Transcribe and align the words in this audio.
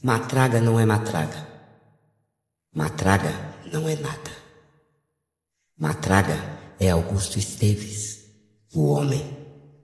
Matraga 0.00 0.60
não 0.60 0.78
é 0.78 0.86
matraga. 0.86 1.44
Matraga 2.72 3.34
não 3.72 3.88
é 3.88 3.96
nada. 3.96 4.30
Matraga 5.76 6.36
é 6.78 6.90
Augusto 6.90 7.36
Esteves, 7.36 8.20
o 8.72 8.92
homem, 8.92 9.36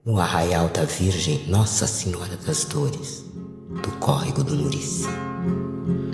no 0.07 0.21
arraial 0.21 0.69
da 0.69 0.85
Virgem 0.85 1.45
Nossa 1.49 1.89
Senhora 1.89 2.37
das 2.47 2.65
Dores, 2.65 3.25
do 3.83 3.91
córrego 3.99 4.45
do 4.45 4.55
Murici. 4.55 5.09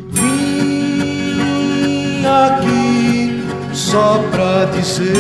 Vim 0.09 1.45
aqui 2.25 3.43
só 3.77 4.19
pra 4.31 4.65
dizer 4.65 5.11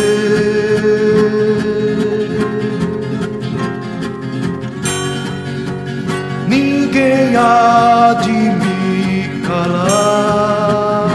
ninguém 6.48 7.36
há 7.36 8.14
de 8.14 8.30
me 8.30 8.69
calar. 9.50 11.10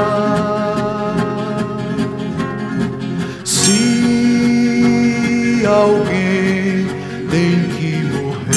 Se 3.46 3.82
alguém 5.66 6.88
tem 7.32 7.54
que 7.76 7.91
morrer, 8.13 8.55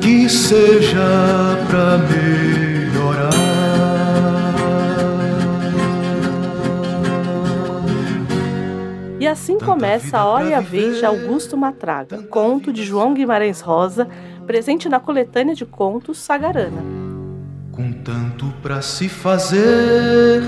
que 0.00 0.28
seja 0.28 1.08
pra 1.68 1.98
melhorar. 1.98 2.39
Assim 9.50 9.64
começa 9.64 10.18
a 10.18 10.24
Hora 10.26 10.48
e 10.48 10.54
a 10.54 10.60
Vez 10.60 10.98
de 10.98 11.04
Augusto 11.04 11.56
Matraga, 11.56 12.22
conto 12.24 12.72
de 12.72 12.84
João 12.84 13.14
Guimarães 13.14 13.60
Rosa, 13.60 14.08
presente 14.46 14.88
na 14.88 15.00
coletânea 15.00 15.54
de 15.54 15.66
contos 15.66 16.18
Sagarana. 16.18 16.82
Com 17.72 17.92
tanto 17.92 18.46
pra 18.62 18.80
se 18.82 19.08
fazer, 19.08 20.42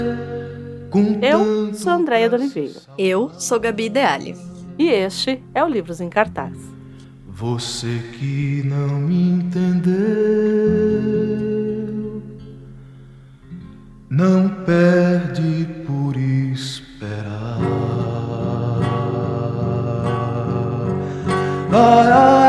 com 0.90 1.18
Eu 1.22 1.74
sou 1.74 1.92
Andréia 1.92 2.28
de 2.28 2.34
Oliveira 2.34 2.80
Eu 2.98 3.30
sou 3.38 3.58
Gabi 3.58 3.86
Ideali. 3.86 4.36
e 4.78 4.88
este 4.88 5.42
é 5.54 5.64
o 5.64 5.68
Livros 5.68 6.00
em 6.00 6.08
Cartaz. 6.08 6.56
Você 7.28 7.98
que 8.12 8.62
não 8.64 9.00
me 9.00 9.30
entendeu, 9.30 9.92
não 14.08 14.48
perde 14.64 15.66
por 15.86 16.16
esperar. 16.16 17.41
Ai, 21.74 22.06
ai, 22.06 22.41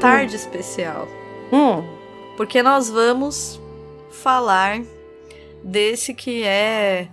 tarde 0.00 0.36
especial, 0.36 1.08
Hum, 1.52 1.82
porque 2.36 2.62
nós 2.62 2.90
vamos 2.90 3.60
falar 4.10 4.80
desse 5.62 6.12
que 6.14 6.44
é 6.44 7.08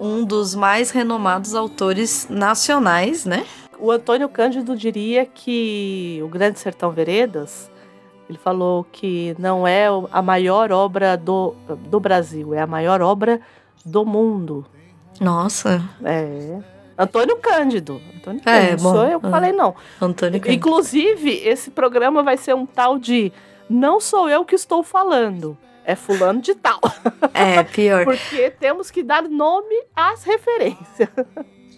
um 0.00 0.24
dos 0.24 0.54
mais 0.54 0.90
renomados 0.90 1.54
autores 1.54 2.26
nacionais, 2.28 3.24
né? 3.24 3.46
o 3.82 3.90
Antônio 3.90 4.28
Cândido 4.28 4.76
diria 4.76 5.26
que 5.26 6.20
o 6.22 6.28
Grande 6.28 6.60
Sertão 6.60 6.92
Veredas, 6.92 7.68
ele 8.28 8.38
falou 8.38 8.86
que 8.92 9.34
não 9.40 9.66
é 9.66 9.86
a 10.12 10.22
maior 10.22 10.70
obra 10.70 11.16
do, 11.16 11.56
do 11.88 11.98
Brasil, 11.98 12.54
é 12.54 12.60
a 12.60 12.66
maior 12.66 13.02
obra 13.02 13.40
do 13.84 14.06
mundo. 14.06 14.64
Nossa, 15.20 15.82
É. 16.04 16.60
Antônio 17.02 17.36
Cândido. 17.36 18.00
Antônio 18.16 18.40
É, 18.44 18.66
Cândido. 18.68 18.82
bom, 18.82 18.92
Sou 18.92 19.04
eu 19.04 19.20
que 19.20 19.26
ah. 19.26 19.30
falei 19.30 19.52
não. 19.52 19.74
Antônio 20.00 20.40
Cândido. 20.40 20.52
Inclusive, 20.54 21.30
esse 21.44 21.70
programa 21.70 22.22
vai 22.22 22.36
ser 22.36 22.54
um 22.54 22.66
tal 22.66 22.98
de 22.98 23.32
não 23.68 24.00
sou 24.00 24.28
eu 24.28 24.44
que 24.44 24.54
estou 24.54 24.82
falando, 24.82 25.56
é 25.84 25.94
fulano 25.96 26.40
de 26.40 26.54
tal. 26.54 26.80
É, 27.34 27.62
pior. 27.62 28.04
Porque 28.04 28.50
temos 28.50 28.90
que 28.90 29.02
dar 29.02 29.22
nome 29.22 29.74
às 29.96 30.22
referências. 30.22 31.08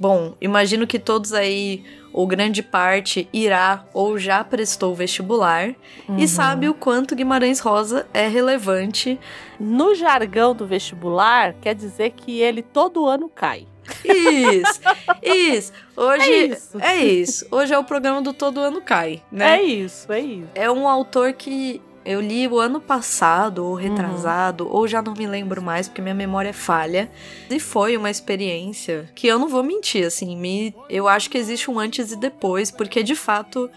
Bom, 0.01 0.35
imagino 0.41 0.87
que 0.87 0.99
todos 0.99 1.33
aí, 1.33 1.85
ou 2.13 2.27
grande 2.27 2.61
parte, 2.63 3.29
irá 3.33 3.85
ou 3.95 4.19
já 4.19 4.43
prestou 4.43 4.95
vestibular 4.95 5.73
e 6.19 6.27
sabe 6.27 6.69
o 6.69 6.75
quanto 6.75 7.15
Guimarães 7.15 7.61
Rosa 7.61 8.07
é 8.13 8.27
relevante. 8.27 9.19
No 9.61 9.95
jargão 9.95 10.55
do 10.55 10.67
vestibular, 10.67 11.55
quer 11.61 11.75
dizer 11.77 12.11
que 12.11 12.41
ele 12.41 12.63
todo 12.63 13.07
ano 13.07 13.29
cai. 13.29 13.67
Isso, 14.05 14.81
isso. 15.23 15.73
Hoje 15.97 16.33
É 16.33 16.47
isso. 16.47 16.79
é 16.81 17.05
isso. 17.05 17.47
Hoje 17.51 17.75
é 17.75 17.79
o 17.79 17.85
programa 17.85 18.21
do 18.23 18.33
Todo 18.33 18.61
Ano 18.61 18.81
Cai, 18.81 19.23
né? 19.31 19.59
É 19.59 19.63
isso, 19.63 20.13
é 20.13 20.21
isso. 20.21 20.49
É 20.55 20.71
um 20.71 20.89
autor 20.89 21.33
que 21.33 21.81
eu 22.05 22.21
li 22.21 22.47
o 22.47 22.59
ano 22.59 22.81
passado, 22.81 23.65
ou 23.65 23.75
retrasado, 23.75 24.69
ou 24.71 24.87
já 24.87 25.01
não 25.01 25.15
me 25.15 25.27
lembro 25.27 25.63
mais, 25.63 25.89
porque 25.89 26.03
minha 26.03 26.15
memória 26.15 26.51
é 26.51 26.53
falha. 26.53 27.11
E 27.49 27.59
foi 27.59 27.97
uma 27.97 28.11
experiência 28.11 29.09
que 29.15 29.27
eu 29.27 29.39
não 29.39 29.49
vou 29.49 29.63
mentir, 29.63 30.07
assim, 30.07 30.37
me, 30.37 30.75
eu 30.91 31.09
acho 31.09 31.31
que 31.31 31.39
existe 31.39 31.71
um 31.71 31.79
antes 31.79 32.13
e 32.13 32.17
depois, 32.17 32.71
porque 32.71 33.03
de 33.03 33.15
fato 33.15 33.71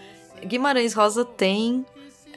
Guimarães 0.46 0.94
Rosa 0.94 1.24
tem 1.24 1.86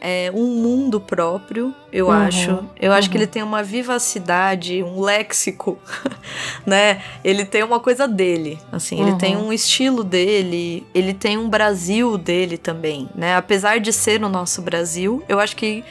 é, 0.01 0.31
um 0.35 0.47
mundo 0.63 1.01
próprio, 1.01 1.75
eu 1.93 2.07
Uhum, 2.07 2.13
acho. 2.13 2.65
Eu 2.81 2.93
acho 2.93 3.11
que 3.11 3.17
uhum. 3.17 3.23
ele 3.23 3.31
tem 3.31 3.43
uma 3.43 3.63
vivacidade, 3.63 4.83
um 4.83 5.01
léxico, 5.01 5.79
né? 6.67 7.03
Ele 7.23 7.45
tem 7.45 7.63
uma 7.63 7.81
coisa 7.81 8.09
dele, 8.09 8.59
assim, 8.73 9.01
ele 9.01 9.13
Uhum. 9.13 9.19
tem 9.19 9.37
um 9.37 9.53
estilo 9.53 10.03
dele, 10.03 10.87
ele 10.95 11.13
tem 11.15 11.37
um 11.39 11.49
Brasil 11.49 12.17
dele 12.17 12.57
também, 12.57 13.09
né? 13.15 13.37
Apesar 13.37 13.79
de 13.81 13.93
ser 13.93 14.23
o 14.25 14.29
nosso 14.29 14.63
Brasil, 14.63 15.23
eu 15.29 15.39
acho 15.39 15.55
que 15.57 15.85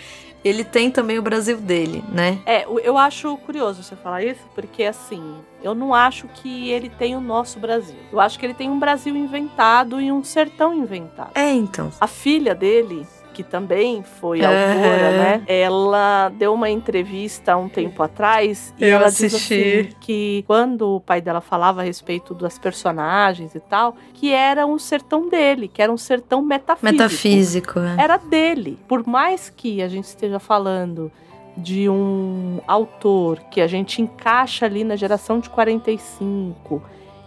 ele 0.44 0.64
tem 0.64 0.90
também 0.90 1.20
o 1.20 1.22
Brasil 1.22 1.58
dele, 1.58 2.02
né? 2.12 2.40
É, 2.46 2.66
eu 2.84 2.98
acho 2.98 3.36
curioso 3.40 3.84
você 3.84 3.96
falar 3.96 4.24
isso, 4.24 4.40
porque 4.56 4.84
assim, 4.86 5.22
eu 5.62 5.76
não 5.76 5.94
acho 5.94 6.28
que 6.30 6.70
ele 6.72 6.90
tem 6.90 7.14
o 7.16 7.20
nosso 7.20 7.60
Brasil. 7.60 7.98
Eu 8.12 8.20
acho 8.22 8.40
que 8.40 8.46
ele 8.46 8.54
tem 8.54 8.70
um 8.70 8.80
Brasil 8.80 9.16
inventado 9.18 10.00
e 10.00 10.10
um 10.12 10.24
sertão 10.24 10.74
inventado. 10.74 11.32
É, 11.36 11.52
então. 11.52 11.92
A 12.00 12.08
filha 12.08 12.56
dele, 12.56 13.06
que 13.40 13.44
também 13.44 14.04
foi 14.04 14.42
É. 14.42 14.46
autora, 14.46 15.12
né? 15.18 15.44
Ela 15.48 16.28
deu 16.38 16.54
uma 16.54 16.70
entrevista 16.70 17.54
há 17.54 17.58
um 17.58 17.70
tempo 17.70 18.04
atrás 18.04 18.74
e 18.78 18.84
Eu 18.84 18.98
ela 18.98 19.06
diz 19.10 19.24
assisti. 19.24 19.54
assim 19.54 19.96
que 20.02 20.44
quando 20.46 20.96
o 20.98 21.00
pai 21.00 21.22
dela 21.22 21.40
falava 21.40 21.80
a 21.80 21.84
respeito 21.86 22.34
das 22.34 22.60
personagens 22.60 23.56
e 23.56 23.62
tal, 23.62 23.96
que 24.14 24.34
era 24.34 24.66
um 24.66 24.78
sertão 24.78 25.30
dele, 25.30 25.70
que 25.70 25.82
era 25.82 25.90
um 25.90 25.96
sertão 25.98 26.42
metafísico. 26.42 26.92
Metafísico, 26.92 27.80
é. 27.80 27.96
Era 27.98 28.18
dele. 28.18 28.78
Por 28.90 29.08
mais 29.08 29.50
que 29.50 29.82
a 29.82 29.88
gente 29.88 30.04
esteja 30.06 30.38
falando 30.38 31.10
de 31.56 31.88
um 31.90 32.60
autor 32.68 33.40
que 33.50 33.62
a 33.62 33.68
gente 33.68 34.02
encaixa 34.02 34.66
ali 34.66 34.84
na 34.84 34.98
geração 34.98 35.40
de 35.40 35.50
45, 35.50 36.82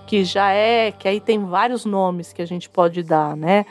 que 0.06 0.25
já 0.25 0.50
é, 0.53 0.93
que 0.93 1.08
aí 1.08 1.20
tem 1.20 1.43
vários 1.47 1.87
nomes 1.87 2.35
que 2.35 2.43
a 2.43 2.47
gente 2.47 2.69
pode 2.69 3.03
dar, 3.03 3.35
né? 3.35 3.65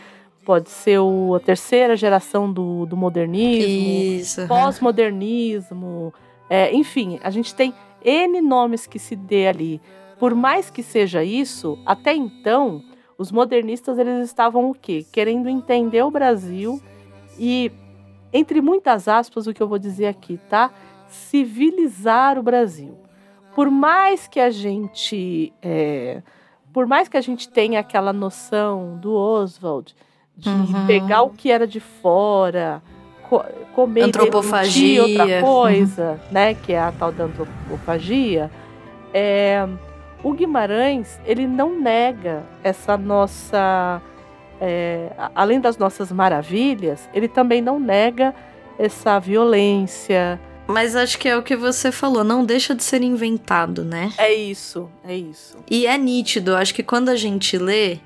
Pode 0.45 0.69
ser 0.69 0.99
o, 0.99 1.35
a 1.35 1.39
terceira 1.39 1.95
geração 1.95 2.51
do, 2.51 2.85
do 2.85 2.97
modernismo, 2.97 4.47
pós-modernismo, 4.47 6.13
é, 6.49 6.73
enfim, 6.73 7.17
a 7.23 7.29
gente 7.29 7.55
tem 7.55 7.73
N 8.03 8.41
nomes 8.41 8.85
que 8.85 8.99
se 8.99 9.15
dê 9.15 9.47
ali. 9.47 9.81
Por 10.19 10.35
mais 10.35 10.69
que 10.69 10.83
seja 10.83 11.23
isso, 11.23 11.79
até 11.85 12.13
então, 12.13 12.83
os 13.17 13.31
modernistas 13.31 13.97
eles 13.97 14.25
estavam 14.25 14.69
o 14.69 14.73
quê? 14.73 15.05
Querendo 15.11 15.47
entender 15.47 16.03
o 16.03 16.11
Brasil 16.11 16.81
e, 17.39 17.71
entre 18.33 18.61
muitas 18.61 19.07
aspas, 19.07 19.47
o 19.47 19.53
que 19.53 19.63
eu 19.63 19.67
vou 19.67 19.79
dizer 19.79 20.07
aqui, 20.07 20.39
tá? 20.49 20.71
Civilizar 21.07 22.37
o 22.37 22.44
Brasil. 22.44 22.97
Por 23.55 23.71
mais 23.71 24.27
que 24.27 24.39
a 24.39 24.49
gente, 24.49 25.53
é, 25.61 26.21
por 26.73 26.85
mais 26.85 27.07
que 27.07 27.17
a 27.17 27.21
gente 27.21 27.47
tenha 27.49 27.79
aquela 27.79 28.11
noção 28.11 28.97
do 28.97 29.13
Oswald 29.13 29.95
de 30.41 30.49
Uhum. 30.49 30.88
pegar 30.88 31.21
o 31.21 31.29
que 31.29 31.51
era 31.51 31.65
de 31.67 31.79
fora, 31.79 32.81
co 33.29 33.43
comer 33.75 34.01
e 34.01 34.03
Antropofagia. 34.03 35.03
outra 35.03 35.41
coisa, 35.41 36.19
né? 36.31 36.53
Que 36.55 36.73
é 36.73 36.79
a 36.79 36.91
tal 36.91 37.11
da 37.11 37.23
antropofagia. 37.25 38.51
É, 39.13 39.65
o 40.23 40.33
Guimarães 40.33 41.19
ele 41.25 41.47
não 41.47 41.79
nega 41.79 42.43
essa 42.63 42.97
nossa, 42.97 44.01
é, 44.59 45.11
além 45.35 45.59
das 45.59 45.77
nossas 45.77 46.11
maravilhas, 46.11 47.07
ele 47.13 47.27
também 47.27 47.61
não 47.61 47.79
nega 47.79 48.33
essa 48.79 49.19
violência. 49.19 50.39
Mas 50.67 50.95
acho 50.95 51.17
que 51.17 51.27
é 51.27 51.35
o 51.37 51.44
que 51.44 51.55
você 51.55 51.91
falou, 51.91 52.23
não 52.23 52.45
deixa 52.45 52.73
de 52.73 52.83
ser 52.83 53.01
inventado, 53.01 53.83
né? 53.83 54.11
É 54.17 54.33
isso, 54.33 54.89
é 55.03 55.15
isso. 55.15 55.57
E 55.69 55.85
é 55.85 55.97
nítido, 55.97 56.55
acho 56.55 56.73
que 56.73 56.83
quando 56.83 57.09
a 57.09 57.15
gente 57.15 57.57
lê, 57.57 57.97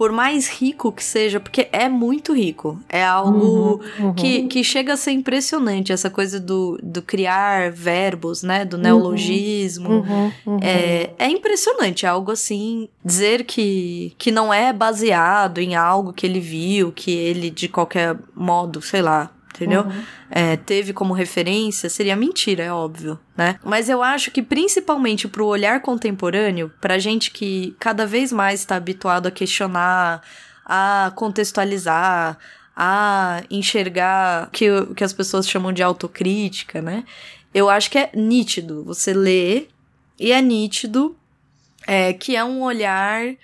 por 0.00 0.12
mais 0.12 0.48
rico 0.48 0.90
que 0.90 1.04
seja, 1.04 1.38
porque 1.38 1.68
é 1.70 1.86
muito 1.86 2.32
rico, 2.32 2.80
é 2.88 3.04
algo 3.04 3.82
Uhum. 3.98 4.14
que, 4.14 4.44
que 4.44 4.64
chega 4.64 4.94
a 4.94 4.96
ser 4.96 5.10
impressionante, 5.10 5.92
essa 5.92 6.08
coisa 6.08 6.40
do, 6.40 6.80
do 6.82 7.02
criar 7.02 7.70
verbos, 7.70 8.42
né? 8.42 8.64
Do 8.64 8.78
neologismo. 8.78 9.90
Uhum, 9.90 10.32
uhum. 10.46 10.58
É, 10.62 11.10
é 11.18 11.28
impressionante, 11.28 12.06
é 12.06 12.08
algo 12.08 12.30
assim, 12.32 12.88
dizer 13.04 13.44
que, 13.44 14.14
que 14.16 14.30
não 14.30 14.50
é 14.50 14.72
baseado 14.72 15.58
em 15.58 15.74
algo 15.74 16.14
que 16.14 16.24
ele 16.24 16.40
viu, 16.40 16.90
que 16.92 17.10
ele 17.10 17.50
de 17.50 17.68
qualquer 17.68 18.16
modo, 18.34 18.80
sei 18.80 19.02
lá, 19.02 19.30
entendeu? 19.54 19.82
Uhum. 19.82 20.02
É, 20.30 20.56
teve 20.56 20.92
como 20.92 21.12
referência, 21.12 21.90
seria 21.90 22.16
mentira, 22.16 22.62
é 22.62 22.72
óbvio, 22.72 23.18
né? 23.36 23.58
Mas 23.64 23.88
eu 23.88 24.02
acho 24.02 24.30
que 24.30 24.42
principalmente 24.42 25.28
pro 25.28 25.46
olhar 25.46 25.80
contemporâneo, 25.80 26.72
pra 26.80 26.98
gente 26.98 27.30
que 27.30 27.76
cada 27.78 28.06
vez 28.06 28.32
mais 28.32 28.60
está 28.60 28.76
habituado 28.76 29.26
a 29.26 29.30
questionar, 29.30 30.22
a 30.64 31.12
contextualizar, 31.16 32.38
a 32.76 33.42
enxergar 33.50 34.48
o 34.48 34.50
que, 34.50 34.66
que 34.94 35.04
as 35.04 35.12
pessoas 35.12 35.48
chamam 35.48 35.72
de 35.72 35.82
autocrítica, 35.82 36.80
né? 36.80 37.04
Eu 37.52 37.68
acho 37.68 37.90
que 37.90 37.98
é 37.98 38.10
nítido 38.14 38.84
você 38.84 39.12
lê 39.12 39.66
e 40.18 40.32
é 40.32 40.40
nítido 40.40 41.16
é, 41.86 42.12
que 42.12 42.36
é 42.36 42.44
um 42.44 42.62
olhar 42.62 43.34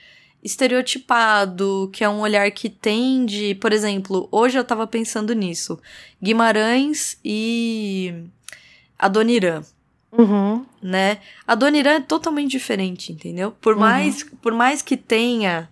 estereotipado, 0.46 1.90
que 1.92 2.02
é 2.04 2.08
um 2.08 2.20
olhar 2.20 2.50
que 2.50 2.68
tende, 2.70 3.54
por 3.56 3.72
exemplo, 3.72 4.28
hoje 4.30 4.58
eu 4.58 4.64
tava 4.64 4.86
pensando 4.86 5.32
nisso, 5.34 5.78
Guimarães 6.22 7.18
e 7.24 8.14
Adoniran, 8.98 9.62
Uhum. 10.12 10.64
né? 10.82 11.18
Adoniran 11.46 11.96
é 11.96 12.00
totalmente 12.00 12.50
diferente, 12.52 13.12
entendeu? 13.12 13.52
Por 13.60 13.74
Uhum. 13.74 13.80
mais, 13.80 14.22
por 14.40 14.52
mais 14.54 14.80
que 14.80 14.96
tenha 14.96 15.68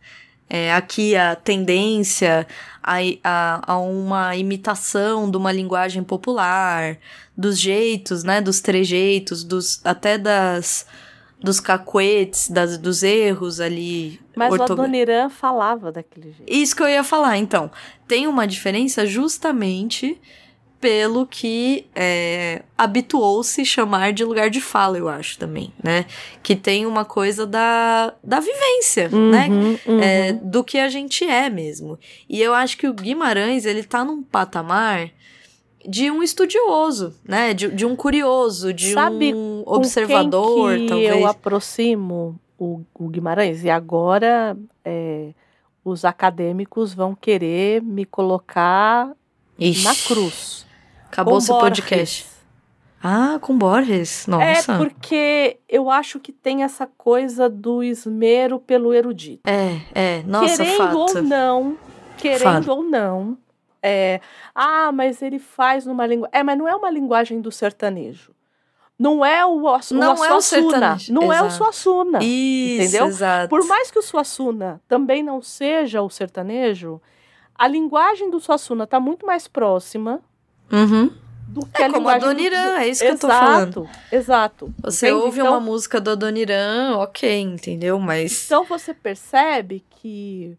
é, 0.50 0.72
aqui 0.74 1.16
a 1.16 1.34
tendência 1.34 2.46
a, 2.82 2.96
a, 3.22 3.72
a 3.72 3.78
uma 3.78 4.36
imitação 4.36 5.30
de 5.30 5.36
uma 5.38 5.50
linguagem 5.50 6.02
popular, 6.04 6.98
dos 7.36 7.58
jeitos, 7.58 8.22
né? 8.22 8.40
Dos 8.42 8.60
trejeitos, 8.60 9.42
dos, 9.42 9.80
até 9.84 10.18
das 10.18 10.86
dos 11.44 11.60
cacuetes, 11.60 12.48
das, 12.48 12.78
dos 12.78 13.02
erros 13.02 13.60
ali. 13.60 14.18
Mas 14.34 14.52
o 14.54 14.62
Adoniran 14.62 15.28
falava 15.28 15.92
daquele 15.92 16.32
jeito. 16.32 16.50
isso 16.50 16.74
que 16.74 16.82
eu 16.82 16.88
ia 16.88 17.04
falar, 17.04 17.36
então. 17.36 17.70
Tem 18.08 18.26
uma 18.26 18.46
diferença 18.46 19.04
justamente 19.04 20.18
pelo 20.80 21.26
que 21.26 21.86
é, 21.94 22.62
habituou-se 22.76 23.64
chamar 23.64 24.12
de 24.12 24.24
lugar 24.24 24.50
de 24.50 24.60
fala, 24.60 24.98
eu 24.98 25.08
acho 25.08 25.38
também, 25.38 25.72
né? 25.82 26.06
Que 26.42 26.56
tem 26.56 26.84
uma 26.86 27.04
coisa 27.04 27.46
da, 27.46 28.14
da 28.22 28.40
vivência, 28.40 29.08
né? 29.10 29.48
Uhum, 29.48 29.78
uhum. 29.86 30.00
É, 30.00 30.32
do 30.32 30.64
que 30.64 30.78
a 30.78 30.88
gente 30.88 31.24
é 31.24 31.48
mesmo. 31.48 31.98
E 32.28 32.40
eu 32.40 32.54
acho 32.54 32.76
que 32.76 32.86
o 32.86 32.92
Guimarães, 32.92 33.64
ele 33.64 33.82
tá 33.82 34.04
num 34.04 34.22
patamar 34.22 35.10
de 35.86 36.10
um 36.10 36.22
estudioso, 36.22 37.14
né? 37.24 37.54
De, 37.54 37.68
de 37.68 37.84
um 37.86 37.94
curioso, 37.94 38.72
de 38.72 38.92
Sabe 38.92 39.34
um 39.34 39.62
observador, 39.66 40.70
quem 40.76 40.82
que 40.82 40.88
talvez. 40.88 41.16
eu 41.16 41.26
aproximo 41.26 42.38
o, 42.58 42.82
o 42.94 43.08
Guimarães 43.08 43.64
e 43.64 43.70
agora 43.70 44.56
é, 44.84 45.30
os 45.84 46.04
acadêmicos 46.04 46.94
vão 46.94 47.14
querer 47.14 47.82
me 47.82 48.04
colocar 48.04 49.12
Ixi, 49.58 49.84
na 49.84 49.94
cruz. 49.94 50.66
Acabou 51.06 51.34
com 51.34 51.40
seu 51.40 51.54
Borges. 51.54 51.80
podcast. 51.80 52.26
Ah, 53.06 53.38
com 53.38 53.58
Borges. 53.58 54.26
Nossa. 54.26 54.72
É 54.72 54.78
porque 54.78 55.58
eu 55.68 55.90
acho 55.90 56.18
que 56.18 56.32
tem 56.32 56.62
essa 56.62 56.86
coisa 56.86 57.50
do 57.50 57.82
esmero 57.82 58.58
pelo 58.58 58.94
erudito. 58.94 59.42
É, 59.46 59.80
é, 59.94 60.22
nossa, 60.22 60.64
querendo 60.64 60.76
fato. 60.78 60.96
ou 60.96 61.22
não, 61.22 61.78
querendo 62.16 62.42
Fato. 62.42 62.70
ou 62.70 62.82
não, 62.82 63.36
é, 63.86 64.20
ah, 64.54 64.90
mas 64.90 65.20
ele 65.20 65.38
faz 65.38 65.84
numa 65.84 66.06
língua, 66.06 66.28
é, 66.32 66.42
mas 66.42 66.56
não 66.56 66.66
é 66.66 66.74
uma 66.74 66.90
linguagem 66.90 67.40
do 67.40 67.52
sertanejo. 67.52 68.32
Não 68.98 69.24
é 69.24 69.44
o, 69.44 69.56
o, 69.66 69.78
Não 69.92 70.22
a 70.22 70.26
é 70.28 70.32
o 70.32 70.40
sertanejo, 70.40 71.12
não 71.12 71.32
é 71.32 71.42
o 71.42 71.46
exato. 71.46 71.54
Suassuna. 71.64 72.18
Isso, 72.22 72.82
entendeu? 72.82 73.06
exato. 73.08 73.48
Por 73.50 73.66
mais 73.66 73.90
que 73.90 73.98
o 73.98 74.02
Suassuna 74.02 74.80
também 74.88 75.22
não 75.22 75.42
seja 75.42 76.00
o 76.00 76.08
sertanejo, 76.08 77.02
a 77.56 77.66
linguagem 77.68 78.30
do 78.30 78.38
Suassuna 78.40 78.84
está 78.84 78.98
muito 79.00 79.26
mais 79.26 79.46
próxima 79.48 80.20
Uhum. 80.72 81.10
do 81.48 81.66
que 81.66 81.82
É 81.82 81.86
a 81.86 81.90
como 81.92 82.08
a 82.08 82.14
linguagem 82.16 82.28
Adoniran, 82.30 82.78
é 82.78 82.88
isso 82.88 83.00
que 83.02 83.10
eu 83.10 83.18
tô 83.18 83.26
exato, 83.26 83.44
falando. 83.44 83.88
Exato. 84.12 84.74
Você 84.82 85.08
Entende? 85.08 85.24
ouve 85.24 85.40
Então- 85.40 85.52
uma 85.52 85.60
música 85.60 86.00
do 86.00 86.10
Adoniran, 86.10 86.96
ok, 86.98 87.40
entendeu? 87.40 87.98
Mas. 87.98 88.46
Então 88.46 88.64
você 88.64 88.94
percebe 88.94 89.84
que, 89.90 90.56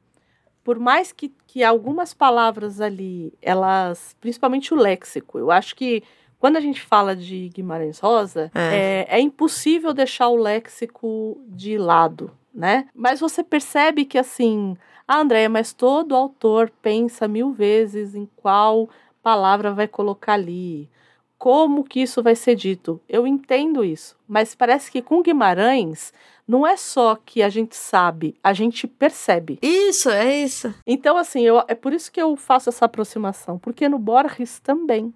por 0.64 0.78
mais 0.78 1.12
que, 1.14 1.34
que 1.56 1.64
algumas 1.64 2.14
palavras 2.14 2.82
ali, 2.82 3.32
elas, 3.42 4.14
principalmente 4.20 4.74
o 4.74 4.78
léxico, 4.78 5.40
eu 5.40 5.50
acho 5.50 5.74
que 5.74 6.04
quando 6.38 6.58
a 6.58 6.60
gente 6.60 6.82
fala 6.82 7.16
de 7.16 7.48
Guimarães 7.48 7.98
Rosa, 7.98 8.52
É. 8.54 9.06
é, 9.10 9.18
é 9.18 9.22
impossível 9.22 9.94
deixar 9.94 10.28
o 10.28 10.36
léxico 10.36 11.42
de 11.48 11.78
lado, 11.78 12.30
né? 12.54 12.90
Mas 12.94 13.22
você 13.22 13.42
percebe 13.42 14.04
que 14.04 14.18
assim, 14.18 14.76
ah, 15.08 15.20
Andréia, 15.22 15.48
mas 15.48 15.72
todo 15.72 16.14
autor 16.14 16.70
pensa 16.82 17.26
mil 17.26 17.54
vezes 17.54 18.16
em 18.16 18.28
qual 18.36 18.90
palavra 19.24 19.72
vai 19.72 19.88
colocar 19.88 20.34
ali. 20.34 20.90
Como 21.38 21.86
que 21.86 22.02
isso 22.02 22.22
vai 22.22 22.36
ser 22.36 22.56
dito? 22.56 23.00
Eu 23.08 23.26
entendo 23.26 23.82
isso, 23.82 24.18
mas 24.28 24.54
parece 24.54 24.92
que 24.92 25.02
com 25.02 25.22
Guimarães 25.22 26.12
não 26.48 26.66
é 26.66 26.78
só 26.78 27.16
que 27.16 27.42
a 27.42 27.50
gente 27.50 27.76
sabe, 27.76 28.36
a 28.44 28.54
gente 28.54 28.88
percebe. 28.88 29.58
Isso, 29.62 30.10
é 30.10 30.36
isso. 30.44 30.74
Então, 30.86 31.18
assim, 31.18 31.42
eu, 31.42 31.64
é 31.68 31.74
por 31.76 31.92
isso 31.94 32.12
que 32.12 32.22
eu 32.22 32.36
faço 32.36 32.70
essa 32.70 32.86
aproximação, 32.86 33.58
porque 33.58 33.90
no 33.90 33.98
Borges 34.00 34.60
também. 34.60 35.14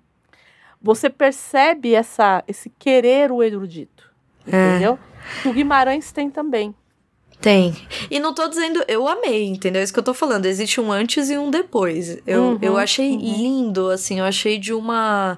Você 0.81 1.09
percebe 1.09 1.93
essa, 1.93 2.41
esse 2.47 2.69
querer 2.79 3.31
o 3.33 3.43
erudito, 3.43 4.09
É. 4.47 4.69
entendeu? 4.69 4.97
Que 5.41 5.49
o 5.49 5.53
Guimarães 5.53 6.11
tem 6.13 6.29
também. 6.29 6.73
Tem. 7.41 7.75
E 8.09 8.19
não 8.19 8.33
tô 8.33 8.47
dizendo, 8.47 8.83
eu 8.87 9.07
amei, 9.07 9.45
entendeu? 9.45 9.81
É 9.81 9.83
isso 9.83 9.93
que 9.93 9.99
eu 9.99 10.03
tô 10.03 10.13
falando. 10.13 10.45
Existe 10.45 10.79
um 10.81 10.91
antes 10.91 11.29
e 11.29 11.37
um 11.37 11.49
depois. 11.51 12.17
Eu, 12.25 12.43
Uhum, 12.43 12.59
eu 12.61 12.77
achei 12.77 13.11
uhum. 13.11 13.17
lindo, 13.19 13.89
assim, 13.89 14.19
eu 14.19 14.25
achei 14.25 14.57
de 14.57 14.73
uma. 14.73 15.37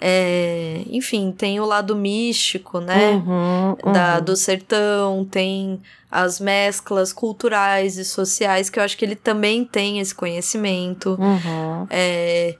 É, 0.00 0.82
enfim, 0.90 1.32
tem 1.32 1.58
o 1.60 1.64
lado 1.64 1.96
místico, 1.96 2.80
né? 2.80 3.12
Uhum, 3.12 3.92
da, 3.92 4.16
uhum. 4.16 4.24
do 4.24 4.36
sertão, 4.36 5.24
tem 5.24 5.80
as 6.10 6.38
mesclas 6.38 7.12
culturais 7.12 7.96
e 7.96 8.04
sociais, 8.04 8.70
que 8.70 8.78
eu 8.78 8.82
acho 8.82 8.96
que 8.96 9.04
ele 9.04 9.16
também 9.16 9.64
tem 9.64 9.98
esse 9.98 10.14
conhecimento. 10.14 11.16
Uhum. 11.18 11.86
É, 11.90 12.56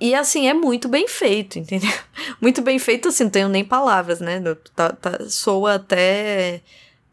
e 0.00 0.14
assim, 0.14 0.46
é 0.46 0.54
muito 0.54 0.88
bem 0.88 1.08
feito, 1.08 1.58
entendeu? 1.58 1.90
Muito 2.40 2.62
bem 2.62 2.78
feito, 2.78 3.08
assim, 3.08 3.24
não 3.24 3.30
tenho 3.30 3.48
nem 3.48 3.64
palavras, 3.64 4.20
né? 4.20 4.40
Tá, 4.74 4.90
tá, 4.92 5.18
soa 5.28 5.74
até 5.74 6.60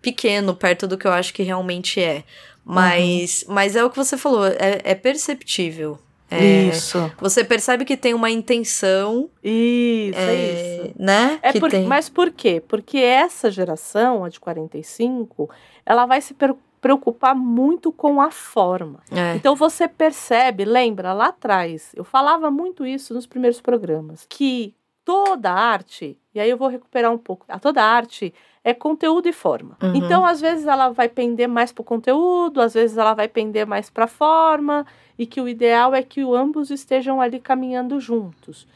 pequeno 0.02 0.56
perto 0.56 0.88
do 0.88 0.98
que 0.98 1.08
eu 1.08 1.12
acho 1.12 1.34
que 1.34 1.42
realmente 1.42 2.00
é. 2.00 2.24
Mas, 2.64 3.44
mas 3.48 3.76
é 3.76 3.84
o 3.84 3.90
que 3.90 3.98
você 3.98 4.18
falou, 4.18 4.46
é, 4.46 4.82
é 4.84 4.96
perceptível. 4.96 6.00
É, 6.30 6.70
Isso, 6.70 7.12
Você 7.20 7.44
percebe 7.44 7.86
que 7.86 7.96
tem 7.96 8.14
uma 8.14 8.32
intenção, 8.32 9.30
isso, 9.44 10.18
é, 10.18 10.36
é, 10.36 10.86
isso. 10.88 10.96
né? 10.98 11.40
É 11.42 11.54
por-. 11.60 11.72
Mas 11.88 12.10
por 12.10 12.32
quê? 12.32 12.62
Porque 12.68 12.98
essa 12.98 13.52
geração, 13.52 14.24
a 14.24 14.30
de 14.30 14.40
45, 14.40 15.50
ela 15.86 16.06
vai 16.06 16.20
se 16.22 16.36
preocupar 16.82 17.36
muito 17.36 17.92
com 17.92 18.20
a 18.20 18.32
forma. 18.32 19.00
É. 19.12 19.36
Então 19.36 19.56
você 19.56 19.88
percebe, 19.88 20.66
lembra 20.66 21.14
lá 21.14 21.28
atrás, 21.28 21.92
eu 21.96 22.04
falava 22.04 22.50
muito 22.50 22.86
isso 22.86 23.14
nos 23.14 23.28
primeiros 23.28 23.62
programas, 23.62 24.26
que 24.28 24.74
toda 25.04 25.52
arte, 25.52 26.18
e 26.34 26.40
aí 26.40 26.50
eu 26.50 26.58
vou 26.58 26.68
recuperar 26.68 27.12
um 27.12 27.18
pouco, 27.18 27.46
a 27.48 27.60
toda 27.60 27.84
arte 27.84 28.34
é 28.66 28.74
conteúdo 28.74 29.30
e 29.30 29.32
forma. 29.32 29.78
Uhum. 29.82 29.96
Então, 29.96 30.26
às 30.26 30.42
vezes 30.42 30.66
ela 30.66 30.90
vai 30.90 31.08
pender 31.08 31.48
mais 31.48 31.72
para 31.72 31.84
o 31.84 31.86
conteúdo, 31.86 32.60
às 32.60 32.74
vezes 32.74 32.98
ela 32.98 33.14
vai 33.14 33.28
pender 33.28 33.68
mais 33.68 33.92
para 33.92 34.06
a 34.06 34.08
forma, 34.08 34.88
e 35.20 35.28
que 35.28 35.40
o 35.40 35.48
ideal 35.48 35.94
é 35.94 36.02
que 36.02 36.22
ambos 36.22 36.72
estejam 36.72 37.22
ali 37.22 37.40
caminhando 37.40 38.00
juntos. 38.00 38.68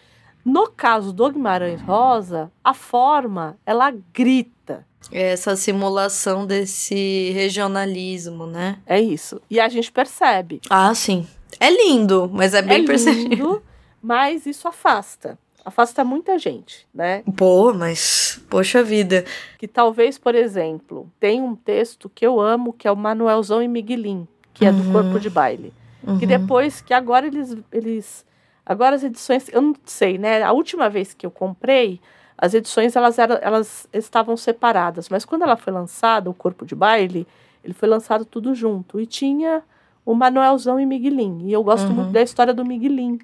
No 0.46 0.70
caso 0.70 1.12
do 1.12 1.28
Guimarães 1.32 1.82
Rosa, 1.82 2.52
a 2.64 2.74
forma, 2.74 3.58
ela 3.66 3.92
grita. 4.14 4.86
Essa 5.12 5.56
simulação 5.56 6.46
desse 6.46 7.32
regionalismo, 7.32 8.46
né? 8.46 8.78
É 8.86 9.02
isso. 9.02 9.42
E 9.50 9.60
a 9.60 9.68
gente 9.68 9.92
percebe. 9.92 10.62
Ah, 10.70 10.94
sim. 10.94 11.28
É 11.60 11.72
lindo, 11.72 12.30
mas 12.32 12.54
é 12.54 12.62
bem 12.62 12.84
é 12.84 12.86
perceptível. 12.86 13.30
lindo, 13.30 13.64
mas 14.04 14.46
isso 14.46 14.68
afasta. 14.68 15.38
Afasta 15.66 16.04
muita 16.04 16.38
gente, 16.40 16.88
né? 16.94 17.24
Pô, 17.38 17.74
mas. 17.74 18.42
Poxa 18.50 18.82
vida. 18.84 19.26
Que 19.58 19.68
talvez, 19.68 20.18
por 20.18 20.34
exemplo, 20.36 21.10
tem 21.20 21.42
um 21.42 21.56
texto 21.56 22.10
que 22.10 22.26
eu 22.26 22.40
amo, 22.40 22.74
que 22.74 22.88
é 22.88 22.92
o 22.92 22.96
Manuelzão 22.96 23.62
e 23.62 23.68
Miguelin, 23.68 24.28
que 24.54 24.66
é 24.66 24.72
do 24.72 24.84
Uhum. 24.84 24.92
Corpo 24.92 25.20
de 25.20 25.30
Baile. 25.30 25.74
Que 26.02 26.08
Uhum. 26.12 26.18
depois, 26.28 26.82
que 26.82 26.94
agora 26.94 27.28
eles, 27.28 27.56
eles. 27.72 28.26
Agora 28.66 28.96
as 28.96 29.04
edições, 29.04 29.50
eu 29.50 29.62
não 29.62 29.76
sei, 29.86 30.18
né? 30.18 30.42
A 30.44 30.52
última 30.52 30.90
vez 30.90 31.14
que 31.14 31.26
eu 31.26 31.32
comprei, 31.32 32.00
as 32.38 32.54
edições 32.54 32.96
elas, 32.96 33.20
eram, 33.20 33.38
elas 33.42 33.88
estavam 33.92 34.38
separadas. 34.38 35.10
Mas 35.10 35.26
quando 35.26 35.42
ela 35.42 35.58
foi 35.58 35.74
lançada, 35.74 36.30
o 36.30 36.34
Corpo 36.34 36.66
de 36.66 36.74
Baile, 36.76 37.28
ele 37.64 37.74
foi 37.74 37.90
lançado 37.90 38.24
tudo 38.26 38.56
junto. 38.56 39.00
E 39.00 39.06
tinha 39.06 39.62
o 40.06 40.14
Manuelzão 40.16 40.80
e 40.80 40.86
Miguelin. 40.86 41.42
E 41.46 41.52
eu 41.52 41.62
gosto 41.64 41.90
Uhum. 41.90 41.96
muito 41.96 42.12
da 42.12 42.22
história 42.22 42.54
do 42.54 42.64
Miguelin, 42.66 43.20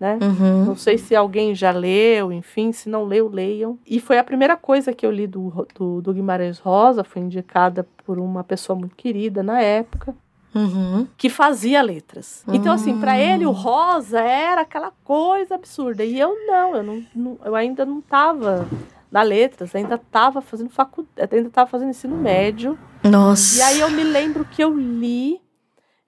né? 0.00 0.18
Uhum. 0.22 0.64
Não 0.64 0.74
sei 0.76 0.96
se 0.96 1.14
alguém 1.14 1.54
já 1.54 1.70
leu, 1.70 2.32
enfim, 2.32 2.72
se 2.72 2.88
não 2.88 3.04
leu, 3.04 3.28
leiam. 3.28 3.78
E 3.86 4.00
foi 4.00 4.18
a 4.18 4.24
primeira 4.24 4.56
coisa 4.56 4.92
que 4.94 5.04
eu 5.04 5.10
li 5.10 5.26
do, 5.26 5.66
do, 5.74 6.00
do 6.00 6.12
Guimarães 6.14 6.58
Rosa, 6.58 7.04
foi 7.04 7.20
indicada 7.20 7.86
por 8.06 8.18
uma 8.18 8.42
pessoa 8.42 8.76
muito 8.78 8.96
querida 8.96 9.42
na 9.42 9.60
época, 9.60 10.14
Uhum. 10.52 11.06
que 11.16 11.28
fazia 11.28 11.80
letras. 11.80 12.42
Então, 12.48 12.72
assim, 12.72 12.98
para 12.98 13.16
ele 13.16 13.46
o 13.46 13.52
rosa 13.52 14.18
era 14.20 14.62
aquela 14.62 14.90
coisa 15.04 15.54
absurda. 15.54 16.02
E 16.04 16.18
eu 16.18 16.34
não, 16.44 16.74
eu, 16.74 16.82
não, 16.82 17.02
não- 17.14 17.38
eu 17.44 17.54
ainda 17.54 17.84
não 17.86 18.00
estava 18.00 18.66
na 19.12 19.22
letras, 19.22 19.76
ainda 19.76 19.94
estava 19.94 20.40
fazendo 20.40 20.68
faculdade, 20.70 21.36
ainda 21.36 21.46
estava 21.46 21.70
fazendo 21.70 21.90
ensino 21.90 22.16
médio. 22.16 22.76
Nossa. 23.04 23.58
E 23.58 23.62
aí 23.62 23.80
eu 23.80 23.90
me 23.92 24.02
lembro 24.02 24.44
que 24.44 24.60
eu 24.64 24.76
li, 24.76 25.40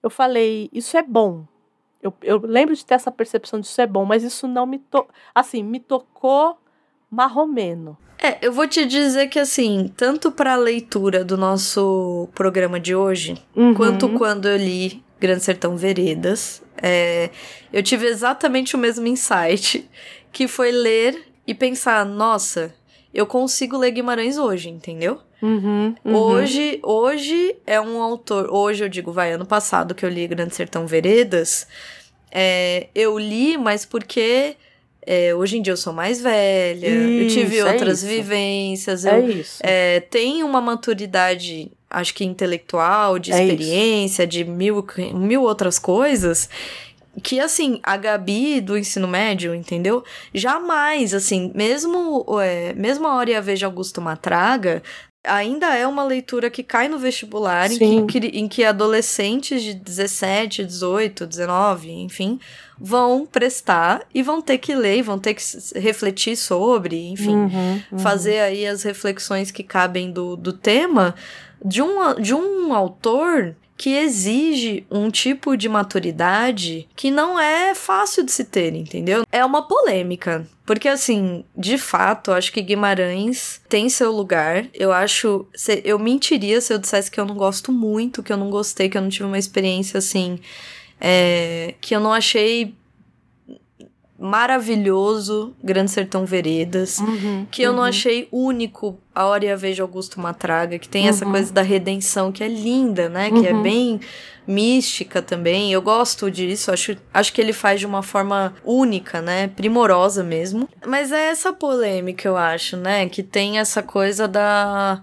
eu 0.03 0.09
falei, 0.09 0.69
isso 0.73 0.97
é 0.97 1.03
bom. 1.03 1.45
Eu, 2.03 2.13
eu 2.21 2.37
lembro 2.43 2.75
de 2.75 2.85
ter 2.85 2.95
essa 2.95 3.09
percepção 3.09 3.59
de 3.59 3.65
isso 3.65 3.79
é 3.81 3.87
bom, 3.87 4.03
mas 4.03 4.23
isso 4.23 4.47
não 4.47 4.65
me 4.65 4.77
to... 4.77 5.07
assim, 5.33 5.63
me 5.63 5.79
tocou 5.79 6.57
marromeno. 7.09 7.97
É, 8.21 8.37
eu 8.45 8.51
vou 8.51 8.67
te 8.67 8.85
dizer 8.85 9.27
que 9.27 9.39
assim, 9.39 9.91
tanto 9.95 10.31
para 10.31 10.53
a 10.53 10.57
leitura 10.57 11.23
do 11.23 11.37
nosso 11.37 12.27
programa 12.35 12.79
de 12.79 12.93
hoje, 12.95 13.41
Uhum. 13.55 13.73
quanto 13.73 14.09
quando 14.09 14.47
eu 14.47 14.57
li 14.57 15.03
Grande 15.19 15.43
Sertão 15.43 15.77
Veredas, 15.77 16.61
é, 16.81 17.29
eu 17.71 17.81
tive 17.81 18.05
exatamente 18.07 18.75
o 18.75 18.79
mesmo 18.79 19.07
insight, 19.07 19.89
que 20.31 20.47
foi 20.47 20.71
ler 20.71 21.25
e 21.47 21.53
pensar, 21.53 22.05
nossa, 22.05 22.73
eu 23.13 23.25
consigo 23.25 23.77
ler 23.77 23.91
Guimarães 23.91 24.37
hoje, 24.37 24.69
entendeu? 24.69 25.19
Uhum, 25.41 25.93
uhum. 26.03 26.15
Hoje, 26.15 26.79
hoje 26.81 27.55
é 27.67 27.79
um 27.79 28.01
autor. 28.01 28.49
Hoje 28.51 28.83
eu 28.83 28.89
digo, 28.89 29.11
vai, 29.11 29.33
ano 29.33 29.45
passado 29.45 29.93
que 29.93 30.05
eu 30.05 30.09
li 30.09 30.25
Grande 30.27 30.55
Sertão 30.55 30.87
Veredas, 30.87 31.67
é, 32.31 32.87
eu 32.95 33.19
li, 33.19 33.57
mas 33.57 33.85
porque 33.85 34.55
é, 35.05 35.35
hoje 35.35 35.57
em 35.57 35.61
dia 35.61 35.73
eu 35.73 35.77
sou 35.77 35.93
mais 35.93 36.21
velha, 36.21 36.87
eu 36.87 37.27
tive 37.27 37.57
Isso, 37.57 37.67
é 37.67 37.71
outras 37.73 37.99
isso. 37.99 38.07
vivências, 38.07 39.05
é 39.05 39.19
eu 39.19 39.29
isso. 39.29 39.59
é, 39.61 39.99
tenho 39.99 40.45
uma 40.47 40.61
maturidade, 40.61 41.69
acho 41.89 42.13
que 42.13 42.23
intelectual, 42.23 43.19
de 43.19 43.31
É 43.31 43.43
experiência, 43.43 44.25
de 44.25 44.43
mil, 44.43 44.85
mil 45.13 45.43
outras 45.43 45.77
coisas. 45.77 46.49
Que 47.21 47.39
assim, 47.39 47.79
a 47.83 47.95
Gabi 47.95 48.59
do 48.59 48.77
ensino 48.77 49.07
médio, 49.07 49.53
entendeu? 49.53 50.03
Jamais, 50.33 51.13
assim, 51.13 51.51
mesmo, 51.53 52.25
é, 52.41 52.73
mesmo 52.73 53.07
a 53.07 53.15
Hora 53.15 53.31
e 53.31 53.35
a 53.35 53.41
Veja 53.41 53.67
Augusto 53.67 54.01
Matraga, 54.01 54.81
ainda 55.23 55.73
é 55.75 55.87
uma 55.87 56.03
leitura 56.03 56.49
que 56.49 56.63
cai 56.63 56.87
no 56.87 56.99
vestibular, 56.99 57.71
em 57.71 58.05
que, 58.05 58.17
em 58.19 58.47
que 58.47 58.63
adolescentes 58.63 59.63
de 59.63 59.73
17, 59.73 60.65
18, 60.65 61.25
19, 61.25 61.91
enfim, 61.91 62.39
vão 62.77 63.25
prestar 63.25 64.05
e 64.13 64.21
vão 64.21 64.41
ter 64.41 64.57
que 64.57 64.75
ler, 64.75 65.01
vão 65.01 65.17
ter 65.17 65.33
que 65.33 65.43
refletir 65.75 66.35
sobre, 66.35 67.09
enfim 67.09 67.33
Uhum, 67.33 67.81
uhum. 67.91 67.99
fazer 67.99 68.39
aí 68.39 68.65
as 68.65 68.83
reflexões 68.83 69.49
que 69.49 69.63
cabem 69.63 70.11
do, 70.11 70.35
do 70.35 70.51
tema 70.51 71.15
de 71.63 71.81
um, 71.81 72.13
de 72.19 72.33
um 72.33 72.73
autor 72.73 73.55
que 73.77 73.95
exige 73.95 74.85
um 74.89 75.09
tipo 75.09 75.57
de 75.57 75.67
maturidade 75.67 76.87
que 76.95 77.09
não 77.11 77.39
é 77.39 77.73
fácil 77.75 78.23
de 78.23 78.31
se 78.31 78.45
ter, 78.45 78.73
entendeu? 78.73 79.23
É 79.31 79.43
uma 79.43 79.67
polêmica. 79.67 80.47
Porque, 80.65 80.87
assim, 80.87 81.43
de 81.57 81.77
fato, 81.77 82.31
eu 82.31 82.35
acho 82.35 82.51
que 82.53 82.61
Guimarães 82.61 83.59
tem 83.67 83.89
seu 83.89 84.11
lugar. 84.11 84.65
Eu 84.73 84.93
acho. 84.93 85.45
Eu 85.83 85.99
mentiria 85.99 86.61
se 86.61 86.73
eu 86.73 86.77
dissesse 86.77 87.11
que 87.11 87.19
eu 87.19 87.25
não 87.25 87.35
gosto 87.35 87.71
muito, 87.71 88.23
que 88.23 88.31
eu 88.31 88.37
não 88.37 88.49
gostei, 88.49 88.87
que 88.89 88.97
eu 88.97 89.01
não 89.01 89.09
tive 89.09 89.25
uma 89.25 89.37
experiência 89.37 89.97
assim. 89.97 90.39
é, 91.01 91.75
que 91.81 91.93
eu 91.95 91.99
não 91.99 92.13
achei 92.13 92.73
maravilhoso 94.23 95.53
Grande 95.61 95.91
Sertão 95.91 96.25
Veredas 96.25 96.97
Uhum, 96.99 97.45
que 97.51 97.61
eu 97.61 97.73
não 97.73 97.79
uhum. 97.79 97.89
achei 97.89 98.27
único 98.31 98.97
a 99.13 99.25
Hora 99.25 99.45
e 99.45 99.51
a 99.51 99.55
Veja 99.55 99.83
Augusto 99.83 100.19
Matraga, 100.19 100.79
que 100.79 100.87
tem 100.87 101.09
essa 101.09 101.25
Uhum. 101.25 101.31
coisa 101.31 101.51
da 101.51 101.61
redenção 101.61 102.31
que 102.31 102.41
é 102.43 102.47
linda, 102.47 103.09
né? 103.09 103.29
Que 103.29 103.45
é 103.45 103.53
Uhum. 103.53 103.61
bem 103.61 103.99
mística 104.47 105.21
também. 105.21 105.73
Eu 105.73 105.81
gosto 105.81 106.31
disso, 106.31 106.71
acho, 106.71 106.95
acho 107.13 107.33
que 107.33 107.41
ele 107.41 107.51
faz 107.53 107.81
de 107.81 107.85
uma 107.85 108.01
forma 108.01 108.55
única, 108.63 109.21
né? 109.21 109.49
Primorosa 109.49 110.23
mesmo. 110.23 110.69
Mas 110.87 111.11
é 111.11 111.25
essa 111.29 111.51
polêmica, 111.51 112.27
eu 112.27 112.37
acho, 112.37 112.77
né? 112.77 113.09
Que 113.09 113.21
tem 113.21 113.59
essa 113.59 113.83
coisa 113.83 114.27
da 114.27 115.01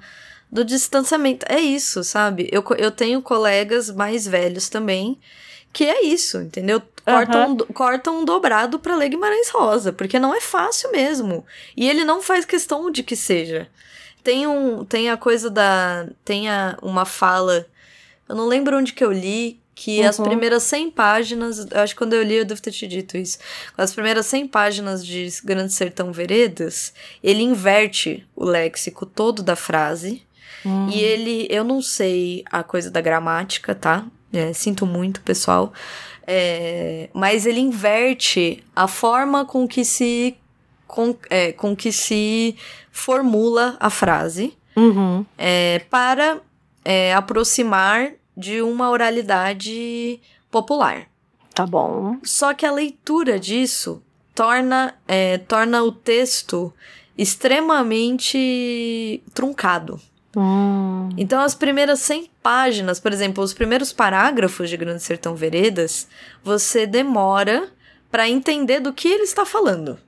do 0.51 0.65
distanciamento. 0.65 1.47
É 1.49 1.61
isso, 1.61 2.03
sabe? 2.03 2.49
Eu, 2.51 2.65
eu 2.77 2.91
tenho 2.91 3.23
colegas 3.23 3.89
mais 3.89 4.27
velhos 4.27 4.69
também 4.69 5.17
que 5.73 5.85
é 5.85 6.05
isso, 6.05 6.39
entendeu? 6.39 6.83
Cortam, 7.13 7.51
um 7.51 7.55
do- 7.55 7.67
cortam 7.67 8.21
um 8.21 8.25
dobrado 8.25 8.79
pra 8.79 8.97
ler 8.97 9.09
Guimarães 9.11 9.49
Rosa, 9.51 9.93
porque 9.93 10.19
não 10.19 10.35
é 10.35 10.41
fácil 10.41 10.91
mesmo. 10.93 11.45
E 11.77 11.89
ele 11.89 12.05
não 12.05 12.21
faz 12.23 12.45
questão 12.45 12.91
de 12.91 13.03
que 13.03 13.17
seja. 13.17 13.69
Tem, 14.23 14.47
um, 14.47 14.85
tem 14.85 15.09
a 15.11 15.17
coisa 15.17 15.49
da. 15.51 16.07
Tem 16.25 16.49
a, 16.49 16.77
uma 16.83 17.05
fala. 17.05 17.67
Eu 18.29 18.35
não 18.35 18.47
lembro 18.47 18.77
onde 18.79 18.93
que 18.93 19.05
eu 19.05 19.13
li. 19.13 19.59
Que 19.73 20.03
as 20.03 20.19
Uhum. 20.19 20.27
primeiras 20.27 20.63
100 20.65 20.91
páginas. 20.91 21.67
Eu 21.71 21.81
acho 21.81 21.95
que 21.95 21.99
quando 21.99 22.13
eu 22.13 22.23
li 22.23 22.35
eu 22.35 22.45
devo 22.45 22.61
ter 22.61 22.71
te 22.71 22.87
dito 22.87 23.17
isso. 23.17 23.39
As 23.79 23.95
primeiras 23.95 24.27
100 24.27 24.47
páginas 24.49 25.07
de 25.07 25.27
Grande 25.43 25.73
Sertão 25.73 26.13
Veredas, 26.13 26.93
ele 27.23 27.43
inverte 27.43 28.27
o 28.37 28.45
léxico 28.45 29.07
todo 29.07 29.43
da 29.43 29.57
frase. 29.57 30.23
Hum. 30.67 30.91
E 30.93 31.01
ele, 31.01 31.47
eu 31.49 31.65
não 31.65 31.81
sei 31.81 32.45
a 32.51 32.63
coisa 32.63 32.91
da 32.91 33.01
gramática, 33.01 33.75
tá? 33.75 34.05
É, 34.31 34.53
sinto 34.53 34.85
muito, 34.85 35.23
pessoal. 35.23 35.73
É, 36.33 37.11
mas 37.13 37.45
ele 37.45 37.59
inverte 37.59 38.63
a 38.77 38.87
forma 38.87 39.45
com 39.45 39.67
que 39.67 39.85
se 39.85 40.37
com, 40.87 41.13
é, 41.29 41.51
com 41.51 41.75
que 41.75 41.91
se 41.91 42.55
formula 42.93 43.77
a 43.81 43.91
frase 43.91 44.57
Uhum. 44.77 45.27
é, 45.37 45.81
para 45.91 46.41
é, 46.85 47.13
aproximar 47.13 48.13
de 48.37 48.63
uma 48.63 48.91
oralidade 48.91 50.21
popular. 50.53 51.09
Tá 51.53 51.67
bom. 51.67 52.19
Só 52.23 52.55
que 52.55 52.65
a 52.65 52.71
leitura 52.71 53.41
disso 53.41 54.01
torna, 54.33 54.95
é, 55.09 55.39
torna 55.39 55.83
o 55.83 55.91
texto 55.91 56.73
extremamente 57.19 59.21
truncado. 59.35 60.01
Então, 61.17 61.41
as 61.41 61.55
primeiras 61.55 62.01
100 62.01 62.31
páginas, 62.43 63.01
por 63.01 63.13
exemplo, 63.13 63.43
os 63.43 63.53
primeiros 63.53 63.93
parágrafos 63.93 64.71
de 64.71 64.77
Grande 64.77 65.03
Sertão 65.03 65.35
Veredas, 65.35 66.07
você 66.43 66.87
demora 66.87 67.69
para 68.11 68.29
entender 68.29 68.81
do 68.81 68.93
que 68.93 69.09
ele 69.09 69.25
está 69.25 69.45
falando. 69.45 69.99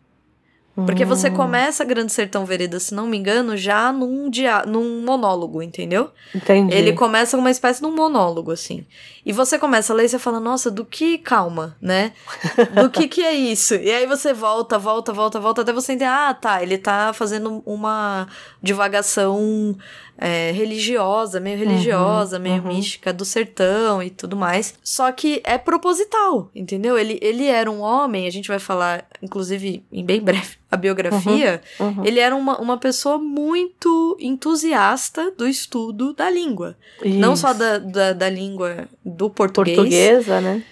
Porque 0.74 1.04
você 1.04 1.28
Hum. 1.28 1.34
começa 1.34 1.84
Grande 1.84 2.10
Sertão 2.12 2.46
Vereda, 2.46 2.80
se 2.80 2.94
não 2.94 3.06
me 3.06 3.18
engano, 3.18 3.58
já 3.58 3.92
num, 3.92 4.30
dia... 4.30 4.64
num 4.64 5.02
monólogo, 5.04 5.62
entendeu? 5.62 6.10
Entendi. 6.34 6.74
Ele 6.74 6.94
começa 6.94 7.36
com 7.36 7.42
uma 7.42 7.50
espécie 7.50 7.80
de 7.80 7.86
um 7.86 7.94
monólogo, 7.94 8.50
assim. 8.50 8.86
E 9.24 9.34
você 9.34 9.58
começa 9.58 9.92
a 9.92 9.96
ler 9.96 10.06
e 10.06 10.08
você 10.08 10.18
fala, 10.18 10.40
nossa, 10.40 10.70
do 10.70 10.82
que 10.82 11.18
calma, 11.18 11.76
né? 11.80 12.12
Do 12.74 12.88
que 12.88 13.06
que 13.06 13.20
é 13.22 13.34
isso? 13.34 13.74
E 13.74 13.90
aí 13.90 14.06
você 14.06 14.32
volta, 14.32 14.78
volta, 14.78 15.12
volta, 15.12 15.38
volta, 15.38 15.60
até 15.60 15.74
você 15.74 15.92
entender, 15.92 16.10
ah, 16.10 16.32
tá, 16.32 16.62
ele 16.62 16.78
tá 16.78 17.12
fazendo 17.12 17.62
uma 17.66 18.26
divagação 18.62 19.76
é, 20.22 20.52
religiosa, 20.52 21.40
meio 21.40 21.58
religiosa, 21.58 22.38
meio 22.38 22.62
uhum. 22.62 22.68
mística 22.68 23.12
do 23.12 23.24
sertão 23.24 24.00
e 24.00 24.08
tudo 24.08 24.36
mais. 24.36 24.74
Só 24.84 25.10
que 25.10 25.42
é 25.44 25.58
proposital, 25.58 26.48
entendeu? 26.54 26.96
Ele, 26.96 27.18
ele 27.20 27.46
era 27.46 27.68
um 27.68 27.80
homem, 27.80 28.28
a 28.28 28.30
gente 28.30 28.46
vai 28.46 28.60
falar, 28.60 29.04
inclusive, 29.20 29.84
em 29.90 30.04
bem 30.04 30.20
breve, 30.22 30.56
a 30.70 30.76
biografia. 30.76 31.60
Uhum. 31.80 32.04
Ele 32.04 32.20
era 32.20 32.36
uma, 32.36 32.56
uma 32.60 32.78
pessoa 32.78 33.18
muito 33.18 34.16
entusiasta 34.20 35.32
do 35.32 35.46
estudo 35.46 36.12
da 36.12 36.30
língua. 36.30 36.76
Não 37.04 37.34
só 37.34 37.50
Isso. 37.50 37.58
da, 37.58 37.78
da, 37.78 38.12
da 38.12 38.30
língua 38.30 38.88
do 39.04 39.28
português, 39.28 39.76
portuguesa, 39.76 40.40
né? 40.40 40.62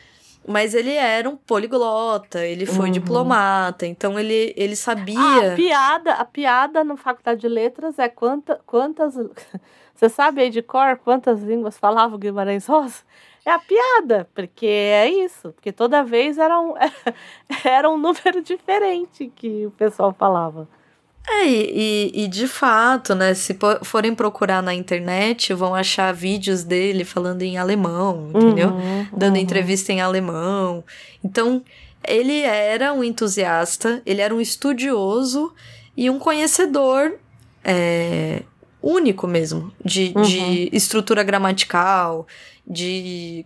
Mas 0.50 0.74
ele 0.74 0.92
era 0.92 1.28
um 1.28 1.36
poliglota, 1.36 2.44
ele 2.44 2.66
foi 2.66 2.86
Uhum. 2.86 2.92
diplomata, 2.92 3.86
então 3.86 4.18
ele, 4.18 4.52
ele 4.56 4.72
Ah, 4.72 4.74
a 4.74 4.76
sabia. 4.76 5.54
piada, 5.56 6.12
a 6.14 6.24
piada 6.24 6.84
na 6.84 6.96
faculdade 6.96 7.40
de 7.40 7.48
letras 7.48 7.98
é 7.98 8.08
quanta, 8.08 8.60
quantas. 8.66 9.14
Você 9.94 10.08
sabe 10.08 10.40
aí 10.42 10.50
de 10.50 10.62
cor 10.62 10.96
quantas 10.98 11.42
línguas 11.42 11.78
falava 11.78 12.14
o 12.14 12.18
Guimarães 12.18 12.66
Rosa? 12.66 13.02
É 13.44 13.50
a 13.52 13.58
piada, 13.58 14.28
porque 14.34 14.66
é 14.66 15.08
isso. 15.08 15.52
Porque 15.52 15.72
toda 15.72 16.02
vez 16.04 16.36
era 16.38 16.58
um, 16.60 16.74
era 17.64 17.88
um 17.88 17.96
número 17.98 18.40
diferente 18.44 19.30
que 19.34 19.66
o 19.66 19.70
pessoal 19.70 20.12
falava. 20.12 20.68
É, 21.28 21.46
e, 21.46 22.10
e, 22.24 22.28
de 22.28 22.48
fato, 22.48 23.14
né? 23.14 23.34
Se 23.34 23.56
forem 23.82 24.14
procurar 24.14 24.62
na 24.62 24.74
internet, 24.74 25.52
vão 25.54 25.74
achar 25.74 26.12
vídeos 26.12 26.64
dele 26.64 27.04
falando 27.04 27.42
em 27.42 27.56
alemão, 27.56 28.30
entendeu? 28.34 28.70
Uhum, 28.70 29.06
dando 29.16 29.36
uhum. 29.36 29.40
entrevista 29.42 29.92
em 29.92 30.00
alemão. 30.00 30.82
Então, 31.22 31.62
ele 32.06 32.40
era 32.40 32.92
um 32.92 33.04
entusiasta, 33.04 34.02
ele 34.04 34.20
era 34.20 34.34
um 34.34 34.40
estudioso 34.40 35.52
e 35.96 36.08
um 36.08 36.18
conhecedor 36.18 37.12
é, 37.62 38.42
único 38.82 39.26
mesmo 39.26 39.72
de, 39.84 40.12
Uhum. 40.16 40.22
de 40.22 40.70
estrutura 40.72 41.22
gramatical, 41.22 42.26
de. 42.66 43.44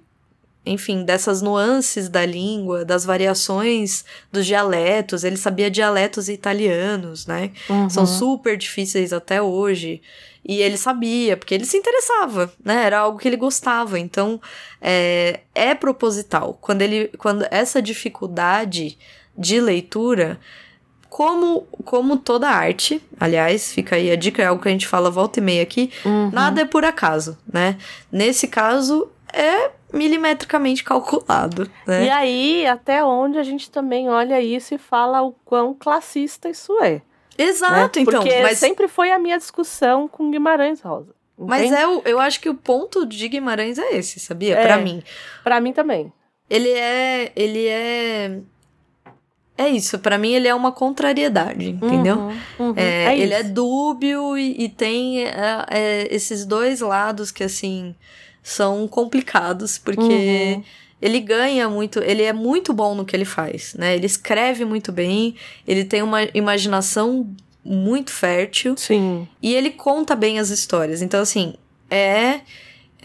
Enfim, 0.66 1.04
dessas 1.04 1.42
nuances 1.42 2.08
da 2.08 2.24
língua, 2.24 2.84
das 2.84 3.04
variações 3.04 4.04
dos 4.32 4.46
dialetos. 4.46 5.22
Ele 5.22 5.36
sabia 5.36 5.70
dialetos 5.70 6.28
italianos, 6.28 7.26
né? 7.26 7.50
São 7.90 8.04
Uhum. 8.04 8.06
super 8.06 8.56
difíceis 8.56 9.12
até 9.12 9.42
hoje. 9.42 10.00
E 10.46 10.60
ele 10.60 10.76
sabia, 10.76 11.36
porque 11.36 11.54
ele 11.54 11.64
se 11.64 11.76
interessava, 11.76 12.52
né? 12.64 12.84
Era 12.84 12.98
algo 13.00 13.18
que 13.18 13.26
ele 13.28 13.36
gostava. 13.36 13.98
Então, 13.98 14.40
é, 14.80 15.40
é 15.54 15.74
proposital. 15.74 16.58
Quando 16.60 16.82
ele. 16.82 17.08
Quando 17.18 17.46
essa 17.50 17.80
dificuldade 17.80 18.96
de 19.36 19.60
leitura. 19.60 20.38
Como, 21.08 21.60
como 21.84 22.16
toda 22.16 22.48
arte, 22.48 23.00
aliás, 23.20 23.72
fica 23.72 23.94
aí 23.94 24.10
a 24.10 24.16
dica, 24.16 24.42
é 24.42 24.46
algo 24.46 24.60
que 24.60 24.66
a 24.68 24.72
gente 24.72 24.88
fala 24.88 25.08
volta 25.12 25.38
e 25.38 25.42
meia 25.42 25.62
aqui, 25.62 25.92
Uhum. 26.04 26.28
nada 26.32 26.62
é 26.62 26.64
por 26.64 26.84
acaso, 26.84 27.38
né? 27.52 27.76
Nesse 28.10 28.48
caso, 28.48 29.08
é 29.34 29.70
milimetricamente 29.92 30.82
calculado, 30.82 31.70
né? 31.86 32.06
E 32.06 32.10
aí, 32.10 32.66
até 32.66 33.04
onde 33.04 33.38
a 33.38 33.42
gente 33.42 33.70
também 33.70 34.08
olha 34.08 34.40
isso 34.40 34.74
e 34.74 34.78
fala 34.78 35.22
o 35.22 35.32
quão 35.44 35.74
classista 35.74 36.48
isso 36.48 36.80
é. 36.82 37.02
Exato, 37.36 37.98
né? 37.98 38.02
então. 38.02 38.20
Porque 38.22 38.42
Mas, 38.42 38.58
sempre 38.58 38.88
foi 38.88 39.10
a 39.10 39.18
minha 39.18 39.38
discussão 39.38 40.08
com 40.08 40.30
Guimarães 40.30 40.80
Rosa. 40.80 41.14
mas 41.36 41.62
entende? 41.64 41.80
é 41.82 41.86
o, 41.86 42.02
eu 42.04 42.20
acho 42.20 42.40
que 42.40 42.48
o 42.48 42.54
ponto 42.54 43.04
de 43.04 43.28
Guimarães 43.28 43.78
é 43.78 43.96
esse, 43.96 44.20
sabia? 44.20 44.56
É. 44.56 44.64
Pra 44.64 44.78
mim. 44.78 45.02
Pra 45.42 45.60
mim 45.60 45.72
também. 45.72 46.12
Ele 46.48 46.70
é. 46.70 47.32
Ele 47.34 47.66
é. 47.66 48.38
É 49.56 49.68
isso, 49.68 50.00
pra 50.00 50.18
mim 50.18 50.32
ele 50.32 50.48
é 50.48 50.54
uma 50.54 50.72
contrariedade, 50.72 51.70
entendeu? 51.70 52.16
Uhum, 52.16 52.36
uhum. 52.58 52.74
É, 52.76 53.04
É 53.14 53.18
ele 53.18 53.32
é 53.32 53.44
dúbio 53.44 54.36
e, 54.36 54.64
e 54.64 54.68
tem 54.68 55.24
é, 55.26 55.64
é, 55.70 56.08
esses 56.12 56.44
dois 56.44 56.80
lados 56.80 57.30
que, 57.30 57.44
assim, 57.44 57.94
são 58.44 58.86
complicados, 58.86 59.78
porque 59.78 60.00
Uhum. 60.56 60.62
ele 61.02 61.18
ganha 61.18 61.68
muito, 61.68 61.98
ele 62.00 62.22
é 62.22 62.32
muito 62.32 62.72
bom 62.74 62.94
no 62.94 63.04
que 63.04 63.16
ele 63.16 63.24
faz, 63.24 63.74
né? 63.74 63.96
Ele 63.96 64.04
escreve 64.06 64.64
muito 64.66 64.92
bem, 64.92 65.34
ele 65.66 65.84
tem 65.84 66.02
uma 66.02 66.22
imaginação 66.34 67.34
muito 67.64 68.12
fértil 68.12 68.76
Sim. 68.76 69.26
e 69.42 69.54
ele 69.54 69.70
conta 69.70 70.14
bem 70.14 70.38
as 70.38 70.50
histórias. 70.50 71.00
Então, 71.02 71.20
assim, 71.22 71.54
é. 71.90 72.40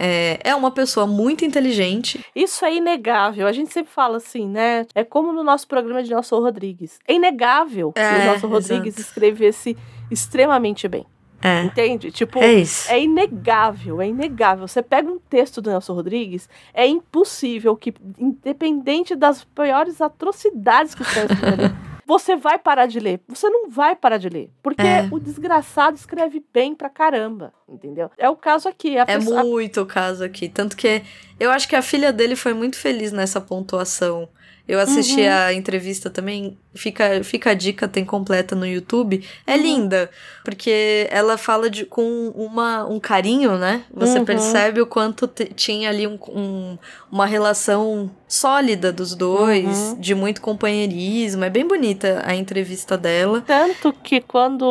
É, 0.01 0.39
é 0.45 0.55
uma 0.55 0.71
pessoa 0.71 1.05
muito 1.05 1.43
inteligente. 1.43 2.23
Isso 2.33 2.63
é 2.63 2.73
inegável. 2.73 3.45
A 3.45 3.51
gente 3.51 3.73
sempre 3.73 3.91
fala 3.91 4.15
assim, 4.15 4.47
né? 4.47 4.85
É 4.95 5.03
como 5.03 5.33
no 5.33 5.43
nosso 5.43 5.67
programa 5.67 6.01
de 6.01 6.09
Nelson 6.09 6.39
Rodrigues. 6.39 6.99
É 7.05 7.13
inegável 7.15 7.91
que 7.91 7.99
É, 7.99 8.09
o 8.09 8.17
Nelson 8.31 8.47
Rodrigues 8.47 8.95
exato. 8.95 9.01
escrevesse 9.01 9.75
extremamente 10.09 10.87
bem. 10.87 11.05
É, 11.41 11.63
Entende? 11.63 12.11
Tipo, 12.11 12.39
é. 12.39 12.61
É 12.89 12.99
inegável, 13.01 14.01
é 14.01 14.07
inegável. 14.07 14.67
Você 14.67 14.81
pega 14.81 15.09
um 15.09 15.19
texto 15.19 15.61
do 15.61 15.69
Nelson 15.69 15.93
Rodrigues, 15.93 16.49
é 16.73 16.85
impossível 16.85 17.75
que, 17.75 17.93
independente 18.17 19.15
das 19.15 19.43
piores 19.43 20.01
atrocidades 20.01 20.93
que 20.95 21.01
estão 21.03 21.23
ali, 21.23 21.73
você 22.05 22.35
vai 22.35 22.57
parar 22.57 22.87
de 22.87 22.99
ler. 22.99 23.21
Você 23.27 23.49
não 23.49 23.69
vai 23.69 23.95
parar 23.95 24.17
de 24.17 24.29
ler. 24.29 24.49
Porque 24.63 24.81
É. 24.81 25.07
o 25.11 25.19
desgraçado 25.19 25.95
escreve 25.95 26.43
bem 26.53 26.73
pra 26.75 26.89
caramba, 26.89 27.53
entendeu? 27.67 28.09
É 28.17 28.29
o 28.29 28.35
caso 28.35 28.67
aqui. 28.67 28.97
É 28.97 29.05
pessoa- 29.05 29.43
muito 29.43 29.81
o 29.81 29.85
caso 29.85 30.23
aqui. 30.23 30.49
Tanto 30.49 30.75
que 30.75 31.03
eu 31.39 31.51
acho 31.51 31.67
que 31.69 31.75
a 31.75 31.81
filha 31.81 32.11
dele 32.11 32.35
foi 32.35 32.53
muito 32.53 32.77
feliz 32.77 33.11
nessa 33.11 33.39
pontuação. 33.39 34.27
Eu 34.69 34.79
assisti 34.79 35.21
Uhum. 35.21 35.31
a 35.33 35.51
entrevista 35.53 36.11
também, 36.11 36.55
fica, 36.75 37.23
fica 37.23 37.49
a 37.49 37.53
dica, 37.55 37.87
tem 37.87 38.05
completa 38.05 38.55
no 38.55 38.67
YouTube. 38.67 39.25
É 39.47 39.55
Uhum. 39.55 39.61
linda, 39.63 40.11
porque 40.45 41.07
ela 41.09 41.39
fala 41.39 41.71
de, 41.71 41.85
com 41.85 42.27
uma, 42.35 42.85
um 42.85 42.99
carinho, 42.99 43.57
né? 43.57 43.83
Você 43.91 44.19
Uhum. 44.19 44.25
percebe 44.25 44.79
o 44.79 44.85
quanto 44.85 45.27
tinha 45.55 45.89
ali 45.89 46.05
um, 46.05 46.19
um- 46.29 46.77
uma 47.11 47.25
relação 47.25 48.11
sólida 48.27 48.93
dos 48.93 49.15
dois, 49.15 49.65
Uhum. 49.93 49.99
de 49.99 50.13
muito 50.13 50.39
companheirismo. 50.39 51.43
É 51.43 51.49
bem 51.49 51.67
bonita 51.67 52.21
a 52.23 52.35
entrevista 52.35 52.95
dela. 52.95 53.41
Tanto 53.47 53.91
que 53.91 54.21
quando 54.21 54.63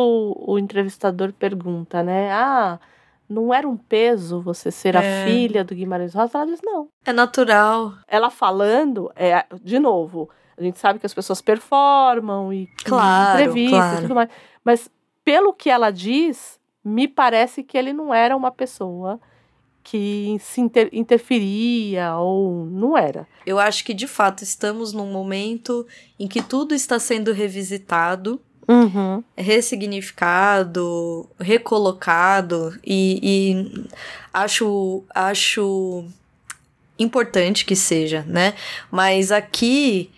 o 0.47 0.57
entrevistador 0.57 1.33
pergunta, 1.33 2.01
né? 2.01 2.31
Ah, 2.31 2.79
não 3.29 3.53
era 3.53 3.67
um 3.67 3.77
peso 3.77 4.41
você 4.41 4.71
ser 4.71 4.97
a 4.97 5.03
É. 5.03 5.25
filha 5.25 5.63
do 5.63 5.75
Guimarães 5.75 6.13
Rosa? 6.15 6.39
Ela 6.39 6.47
diz, 6.47 6.59
não. 6.63 6.87
É 7.05 7.13
natural. 7.13 7.93
ela 8.07 8.29
falando, 8.29 9.11
é, 9.15 9.45
de 9.61 9.77
novo, 9.79 10.29
a 10.57 10.61
gente 10.63 10.79
sabe 10.79 10.97
que 10.99 11.05
as 11.05 11.13
pessoas 11.13 11.41
performam 11.41 12.51
e 12.51 12.63
e 12.63 12.67
Claro, 12.83 13.39
entrevistas 13.39 13.77
claro. 13.79 13.97
e 13.97 14.01
tudo 14.01 14.15
mais. 14.15 14.29
Mas 14.63 14.89
pelo 15.23 15.53
que 15.53 15.69
ela 15.69 15.91
diz, 15.91 16.59
me 16.83 17.07
parece 17.07 17.61
que 17.63 17.77
ele 17.77 17.93
não 17.93 18.11
era 18.13 18.35
uma 18.35 18.51
pessoa 18.51 19.19
que 19.83 20.35
se 20.39 20.59
inter- 20.61 20.89
interferia 20.91 22.15
ou 22.17 22.65
não 22.65 22.97
era. 22.97 23.27
Eu 23.45 23.57
acho 23.59 23.83
que 23.85 23.93
de 23.93 24.07
fato 24.07 24.43
estamos 24.43 24.91
num 24.93 25.11
momento 25.11 25.85
em 26.19 26.27
que 26.27 26.41
tudo 26.43 26.75
está 26.75 26.99
sendo 26.99 27.31
revisitado, 27.31 28.41
Uhum. 28.69 29.23
ressignificado, 29.35 31.27
recolocado 31.39 32.77
e, 32.85 33.19
e 33.23 33.85
acho 34.31 35.03
acho 35.13 36.05
importante 36.97 37.65
que 37.65 37.75
seja, 37.75 38.23
né? 38.27 38.53
Mas 38.91 39.31
aqui 39.31 40.11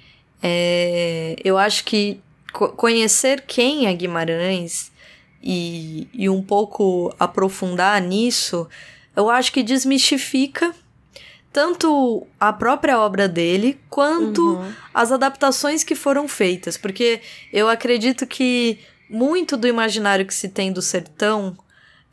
é, 0.43 1.35
eu 1.43 1.57
acho 1.57 1.83
que 1.85 2.19
co- 2.51 2.69
conhecer 2.69 3.43
quem 3.47 3.85
é 3.87 3.93
Guimarães 3.93 4.91
e, 5.41 6.07
e 6.13 6.27
um 6.29 6.41
pouco 6.41 7.13
aprofundar 7.19 8.01
nisso, 8.01 8.67
eu 9.15 9.29
acho 9.29 9.51
que 9.51 9.63
desmistifica 9.63 10.73
tanto 11.53 12.25
a 12.39 12.53
própria 12.53 12.99
obra 12.99 13.27
dele 13.27 13.79
quanto 13.89 14.55
Uhum. 14.55 14.71
as 14.93 15.11
adaptações 15.11 15.83
que 15.83 15.95
foram 15.95 16.27
feitas, 16.27 16.77
porque 16.77 17.21
eu 17.51 17.67
acredito 17.67 18.25
que 18.25 18.79
muito 19.09 19.57
do 19.57 19.67
imaginário 19.67 20.25
que 20.25 20.33
se 20.33 20.47
tem 20.47 20.71
do 20.71 20.81
sertão 20.81 21.57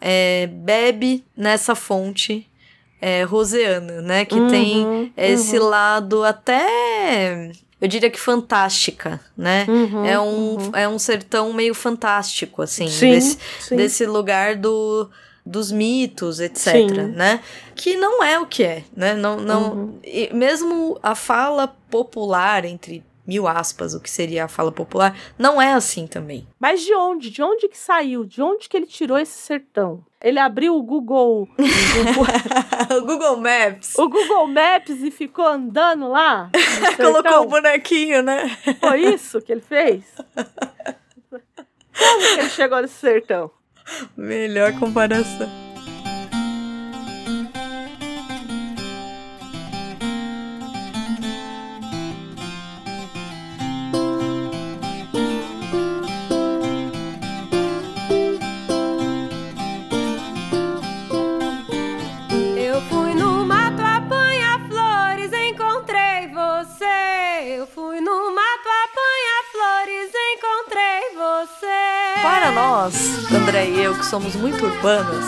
é, 0.00 0.48
bebe 0.48 1.24
nessa 1.36 1.74
fonte 1.74 2.46
é, 3.00 3.22
roseana, 3.22 4.00
né? 4.02 4.24
Que 4.24 4.40
tem 4.48 4.84
Uhum, 4.84 5.10
esse 5.16 5.56
uhum, 5.58 5.68
lado 5.68 6.24
até, 6.24 7.50
eu 7.80 7.86
diria 7.86 8.10
que 8.10 8.18
fantástica, 8.18 9.20
né? 9.36 9.64
uhum, 9.68 10.04
é, 10.04 10.18
um, 10.18 10.54
uhum. 10.56 10.70
é 10.74 10.88
um 10.88 10.98
sertão 10.98 11.52
meio 11.52 11.74
fantástico, 11.74 12.60
assim, 12.62 12.88
Sim, 12.88 13.10
desse, 13.10 13.38
sim. 13.60 13.76
desse 13.76 14.04
lugar 14.04 14.56
do, 14.56 15.08
dos 15.48 15.72
mitos, 15.72 16.40
etc, 16.40 16.72
Sim. 16.72 16.86
né? 17.14 17.40
Que 17.74 17.96
não 17.96 18.22
é 18.22 18.38
o 18.38 18.46
que 18.46 18.62
é, 18.62 18.84
né? 18.94 19.14
Não, 19.14 19.36
não, 19.38 19.72
Uhum. 19.72 20.00
mesmo 20.32 20.98
a 21.02 21.14
fala 21.14 21.68
popular, 21.90 22.64
entre 22.64 23.02
mil 23.26 23.46
aspas, 23.46 23.92
o 23.94 24.00
que 24.00 24.10
seria 24.10 24.44
a 24.44 24.48
fala 24.48 24.72
popular, 24.72 25.14
não 25.38 25.60
é 25.60 25.72
assim 25.74 26.06
também. 26.06 26.46
Mas 26.58 26.80
de 26.82 26.94
onde? 26.94 27.30
De 27.30 27.42
onde 27.42 27.68
que 27.68 27.76
saiu? 27.76 28.24
De 28.24 28.40
onde 28.40 28.68
que 28.68 28.76
ele 28.76 28.86
tirou 28.86 29.18
esse 29.18 29.36
sertão? 29.38 30.02
Ele 30.20 30.38
abriu 30.38 30.74
o 30.74 30.82
Google, 30.82 31.46
o 32.90 33.00
Google 33.04 33.36
Maps. 33.40 33.94
o 33.98 34.08
Google 34.08 34.46
Maps 34.48 35.02
e 35.02 35.10
ficou 35.10 35.46
andando 35.46 36.08
lá? 36.08 36.50
Colocou 36.96 37.42
o 37.42 37.46
bonequinho, 37.48 38.22
né? 38.22 38.48
Foi 38.80 39.00
isso 39.14 39.40
que 39.42 39.52
ele 39.52 39.60
fez? 39.60 40.04
Como 41.98 42.20
que 42.34 42.40
ele 42.40 42.48
chegou 42.50 42.80
nesse 42.80 42.94
sertão? 42.94 43.50
Melhor 44.16 44.72
comparação. 44.78 45.67
Para 72.48 72.54
nós, 72.54 73.30
André 73.30 73.66
e 73.66 73.78
eu, 73.78 73.94
que 73.94 74.06
somos 74.06 74.34
muito 74.34 74.64
urbanas, 74.64 75.22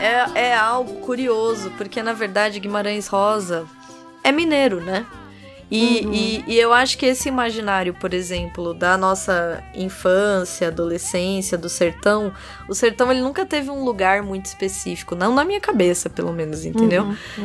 é, 0.00 0.48
é 0.48 0.56
algo 0.56 0.94
curioso, 1.02 1.70
porque 1.78 2.02
na 2.02 2.12
verdade 2.12 2.58
Guimarães 2.58 3.06
Rosa 3.06 3.64
é 4.24 4.32
mineiro, 4.32 4.80
né? 4.80 5.06
E, 5.70 6.04
e, 6.06 6.44
e 6.48 6.58
eu 6.58 6.72
acho 6.72 6.98
que 6.98 7.06
esse 7.06 7.28
imaginário, 7.28 7.94
por 7.94 8.12
exemplo, 8.12 8.74
da 8.74 8.96
nossa 8.96 9.62
infância, 9.72 10.66
adolescência, 10.66 11.56
do 11.56 11.68
sertão, 11.68 12.32
o 12.68 12.74
sertão 12.74 13.08
ele 13.12 13.20
nunca 13.20 13.46
teve 13.46 13.70
um 13.70 13.84
lugar 13.84 14.20
muito 14.20 14.46
específico, 14.46 15.14
não 15.14 15.32
na 15.32 15.44
minha 15.44 15.60
cabeça, 15.60 16.10
pelo 16.10 16.32
menos, 16.32 16.64
entendeu? 16.64 17.04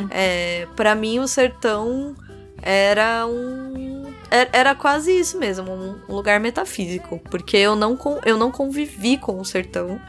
É, 0.10 0.67
para 0.76 0.96
mim, 0.96 1.19
o 1.19 1.28
sertão 1.28 2.15
era 2.63 3.28
um. 3.28 4.12
Er- 4.34 4.50
Era 4.52 4.76
quase 4.76 5.12
isso 5.17 5.38
mesmo, 5.38 5.72
um, 5.72 6.00
lugar 6.13 6.39
metafísico. 6.39 7.19
Porque 7.30 7.56
eu 7.58 7.76
não, 7.76 7.98
eu 8.26 8.38
não 8.38 8.52
convivi 8.52 9.17
com 9.17 9.39
o 9.39 9.46
sertão. 9.46 10.00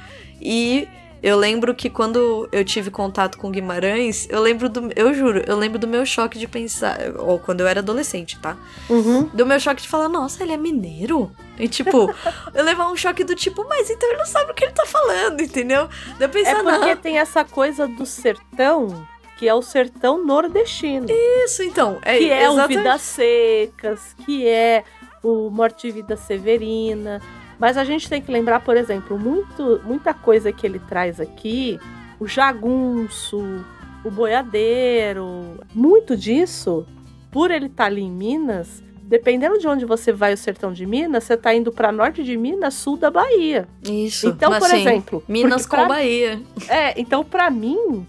E 0.40 0.88
eu 1.22 1.38
lembro 1.38 1.74
que 1.74 1.88
quando 1.88 2.46
eu 2.52 2.62
tive 2.64 2.90
contato 2.90 3.38
com 3.38 3.50
Guimarães, 3.50 4.26
eu 4.28 4.42
lembro 4.42 4.68
do. 4.68 4.90
Eu 4.94 5.14
juro, 5.14 5.42
eu 5.46 5.56
lembro 5.56 5.78
do 5.78 5.86
meu 5.86 6.04
choque 6.04 6.38
de 6.38 6.46
pensar. 6.46 6.98
Ou 7.18 7.38
quando 7.38 7.60
eu 7.62 7.66
era 7.66 7.80
adolescente, 7.80 8.38
tá? 8.40 8.56
Uhum. 8.90 9.22
Do 9.32 9.46
meu 9.46 9.58
choque 9.58 9.80
de 9.82 9.88
falar, 9.88 10.08
nossa, 10.08 10.42
ele 10.42 10.52
é 10.52 10.56
mineiro? 10.58 11.30
E 11.58 11.66
tipo, 11.66 12.12
eu 12.52 12.64
levar 12.64 12.90
um 12.90 12.96
choque 12.96 13.24
do 13.24 13.34
tipo, 13.34 13.64
mas 13.68 13.88
então 13.88 14.06
ele 14.10 14.18
não 14.18 14.26
sabe 14.26 14.50
o 14.50 14.54
que 14.54 14.64
ele 14.64 14.72
tá 14.74 14.84
falando, 14.84 15.40
entendeu? 15.40 15.88
Eu 16.20 16.26
É 16.26 16.28
pensar, 16.28 16.62
porque 16.62 16.94
não. 16.94 16.96
tem 16.96 17.18
essa 17.18 17.42
coisa 17.44 17.86
do 17.88 18.04
sertão, 18.04 19.06
que 19.38 19.48
é 19.48 19.54
o 19.54 19.62
sertão 19.62 20.24
nordestino. 20.24 21.06
Isso, 21.44 21.62
então. 21.62 21.98
É, 22.02 22.18
que 22.18 22.30
é 22.30 22.48
o 22.48 22.52
exatamente. 22.54 22.78
Vidas 22.78 23.00
Secas, 23.02 24.16
que 24.24 24.46
é 24.46 24.84
o 25.22 25.50
Morte 25.50 25.88
e 25.88 25.90
Vida 25.90 26.16
Severina. 26.16 27.20
Mas 27.58 27.76
a 27.76 27.84
gente 27.84 28.08
tem 28.08 28.20
que 28.20 28.30
lembrar, 28.30 28.60
por 28.60 28.76
exemplo, 28.76 29.18
muito, 29.18 29.80
muita 29.84 30.12
coisa 30.12 30.52
que 30.52 30.66
ele 30.66 30.78
traz 30.78 31.20
aqui, 31.20 31.78
o 32.20 32.26
jagunço, 32.26 33.64
o 34.04 34.10
boiadeiro, 34.10 35.58
muito 35.74 36.16
disso, 36.16 36.86
por 37.30 37.50
ele 37.50 37.66
estar 37.66 37.86
ali 37.86 38.02
em 38.02 38.10
Minas, 38.10 38.82
dependendo 39.02 39.58
de 39.58 39.66
onde 39.68 39.84
você 39.84 40.12
vai 40.12 40.32
o 40.32 40.36
sertão 40.36 40.72
de 40.72 40.84
Minas, 40.86 41.24
você 41.24 41.36
tá 41.36 41.54
indo 41.54 41.70
para 41.72 41.92
norte 41.92 42.22
de 42.22 42.36
Minas, 42.36 42.74
sul 42.74 42.96
da 42.96 43.10
Bahia. 43.10 43.68
Isso. 43.82 44.28
Então, 44.28 44.50
por 44.52 44.66
assim, 44.66 44.80
exemplo, 44.80 45.22
Minas 45.28 45.66
com 45.66 45.76
pra- 45.76 45.86
Bahia. 45.86 46.40
é, 46.68 47.00
então 47.00 47.24
pra 47.24 47.50
mim 47.50 48.06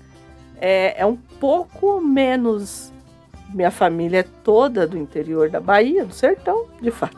é, 0.60 0.96
é 0.98 1.06
um 1.06 1.16
pouco 1.16 2.00
menos. 2.02 2.92
Minha 3.54 3.72
família 3.72 4.20
é 4.20 4.26
toda 4.44 4.86
do 4.88 4.98
interior 4.98 5.50
da 5.50 5.60
Bahia, 5.60 6.06
do 6.06 6.14
sertão, 6.14 6.66
de 6.82 6.92
fato. 6.92 7.18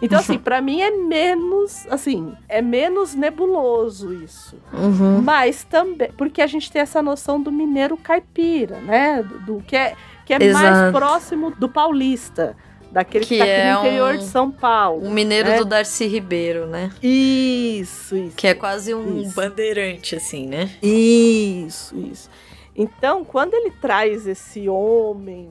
Então, 0.00 0.18
assim, 0.18 0.38
pra 0.38 0.60
mim 0.60 0.80
é 0.80 0.90
menos, 0.90 1.86
assim, 1.90 2.32
é 2.48 2.62
menos 2.62 3.14
nebuloso 3.14 4.12
isso. 4.14 4.56
Uhum. 4.72 5.20
Mas 5.22 5.64
também, 5.64 6.10
porque 6.16 6.40
a 6.40 6.46
gente 6.46 6.70
tem 6.70 6.80
essa 6.82 7.02
noção 7.02 7.40
do 7.40 7.50
mineiro 7.52 7.96
caipira, 7.96 8.76
né? 8.80 9.22
Do, 9.22 9.38
do 9.58 9.62
que 9.62 9.76
é, 9.76 9.94
que 10.24 10.32
é 10.34 10.52
mais 10.52 10.92
próximo 10.92 11.50
do 11.50 11.68
paulista, 11.68 12.56
daquele 12.90 13.24
que, 13.26 13.34
Que 13.34 13.38
tá 13.38 13.44
aqui 13.44 13.52
é 13.52 13.72
no 13.74 13.80
interior 13.80 14.14
um- 14.14 14.18
de 14.18 14.24
São 14.24 14.50
Paulo. 14.50 15.06
O 15.06 15.10
mineiro 15.10 15.48
né? 15.48 15.58
do 15.58 15.64
Darcy 15.64 16.06
Ribeiro, 16.06 16.66
né? 16.66 16.90
Isso, 17.02 18.16
isso. 18.16 18.36
Que 18.36 18.48
é 18.48 18.54
quase 18.54 18.94
um 18.94 19.20
Isso. 19.22 19.34
bandeirante, 19.34 20.14
assim, 20.16 20.46
né? 20.46 20.70
Isso, 20.82 21.96
isso. 21.98 22.30
Então, 22.76 23.24
quando 23.24 23.54
ele 23.54 23.70
traz 23.70 24.26
esse 24.26 24.68
homem 24.68 25.50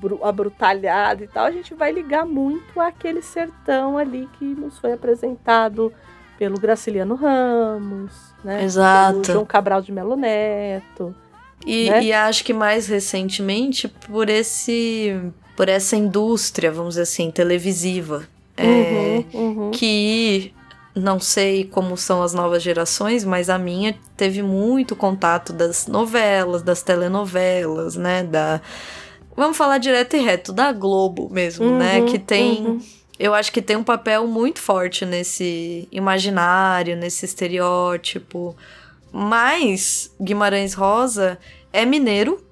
bru- 0.00 0.20
abrutalhado 0.24 1.22
e 1.24 1.28
tal, 1.28 1.44
a 1.44 1.50
gente 1.50 1.74
vai 1.74 1.92
ligar 1.92 2.24
muito 2.24 2.80
àquele 2.80 3.20
sertão 3.20 3.98
ali 3.98 4.28
que 4.38 4.44
nos 4.44 4.78
foi 4.78 4.92
apresentado 4.92 5.92
pelo 6.38 6.58
Graciliano 6.58 7.14
Ramos, 7.14 8.12
né? 8.44 8.62
Exato. 8.64 9.20
Pelo 9.20 9.24
João 9.34 9.44
Cabral 9.46 9.80
de 9.82 9.92
Melo 9.92 10.16
Neto. 10.16 11.14
E, 11.66 11.90
Né? 11.90 12.04
e 12.04 12.12
acho 12.12 12.44
que 12.44 12.52
mais 12.52 12.86
recentemente 12.86 13.88
por 13.88 14.28
esse. 14.28 15.14
por 15.56 15.68
essa 15.70 15.96
indústria, 15.96 16.70
vamos 16.70 16.90
dizer 16.94 17.02
assim, 17.02 17.30
televisiva. 17.30 18.26
É, 18.58 19.24
Uhum, 19.34 19.40
uhum. 19.64 19.70
que 19.70 20.52
não 20.96 21.20
sei 21.20 21.64
como 21.64 21.96
são 21.96 22.22
as 22.22 22.32
novas 22.32 22.62
gerações, 22.62 23.22
mas 23.22 23.50
a 23.50 23.58
minha 23.58 23.94
teve 24.16 24.42
muito 24.42 24.96
contato 24.96 25.52
das 25.52 25.86
novelas, 25.86 26.62
das 26.62 26.82
telenovelas, 26.82 27.94
né? 27.96 28.22
Da. 28.24 28.60
Vamos 29.36 29.56
falar 29.56 29.76
direto 29.78 30.16
e 30.16 30.20
reto, 30.20 30.52
da 30.52 30.72
Globo 30.72 31.28
mesmo, 31.30 31.70
né? 31.78 32.00
Uhum, 32.00 32.06
Que 32.06 32.18
tem. 32.18 32.66
uhum. 32.66 32.80
Eu 33.18 33.32
acho 33.34 33.50
que 33.52 33.62
tem 33.62 33.76
um 33.76 33.84
papel 33.84 34.26
muito 34.26 34.60
forte 34.60 35.04
nesse 35.06 35.88
imaginário, 35.92 36.96
nesse 36.96 37.24
estereótipo. 37.24 38.54
Mas 39.12 40.10
Guimarães 40.20 40.74
Rosa 40.74 41.38
é 41.72 41.84
mineiro, 41.86 42.42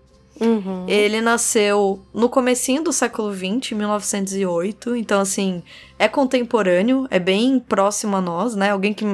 Uhum. 0.40 0.84
ele 0.88 1.20
nasceu 1.20 2.02
no 2.12 2.28
comecinho 2.28 2.82
do 2.82 2.92
século 2.92 3.32
XX, 3.32 3.70
em 3.72 3.74
1908, 3.76 4.96
então 4.96 5.20
assim, 5.20 5.62
é 6.04 6.08
contemporâneo, 6.08 7.06
é 7.10 7.18
bem 7.18 7.58
próximo 7.58 8.16
a 8.16 8.20
nós, 8.20 8.54
né? 8.54 8.70
Alguém 8.70 8.92
que 8.92 9.04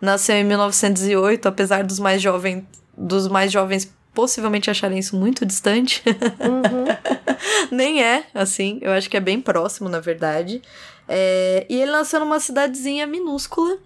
nasceu 0.00 0.34
em 0.34 0.44
1908, 0.44 1.46
apesar 1.46 1.84
dos 1.84 1.98
mais 1.98 2.20
jovens, 2.20 2.64
dos 2.96 3.28
mais 3.28 3.52
jovens 3.52 3.92
possivelmente 4.12 4.68
acharem 4.68 4.98
isso 4.98 5.16
muito 5.16 5.46
distante, 5.46 6.02
Uhum. 6.06 6.84
nem 7.70 8.02
é, 8.02 8.24
assim, 8.34 8.78
eu 8.82 8.90
acho 8.90 9.08
que 9.08 9.16
é 9.16 9.20
bem 9.20 9.40
próximo, 9.40 9.88
na 9.88 10.00
verdade. 10.00 10.60
É, 11.08 11.64
e 11.68 11.80
ele 11.80 11.92
nasceu 11.92 12.18
numa 12.18 12.40
cidadezinha 12.40 13.06
minúscula, 13.06 13.78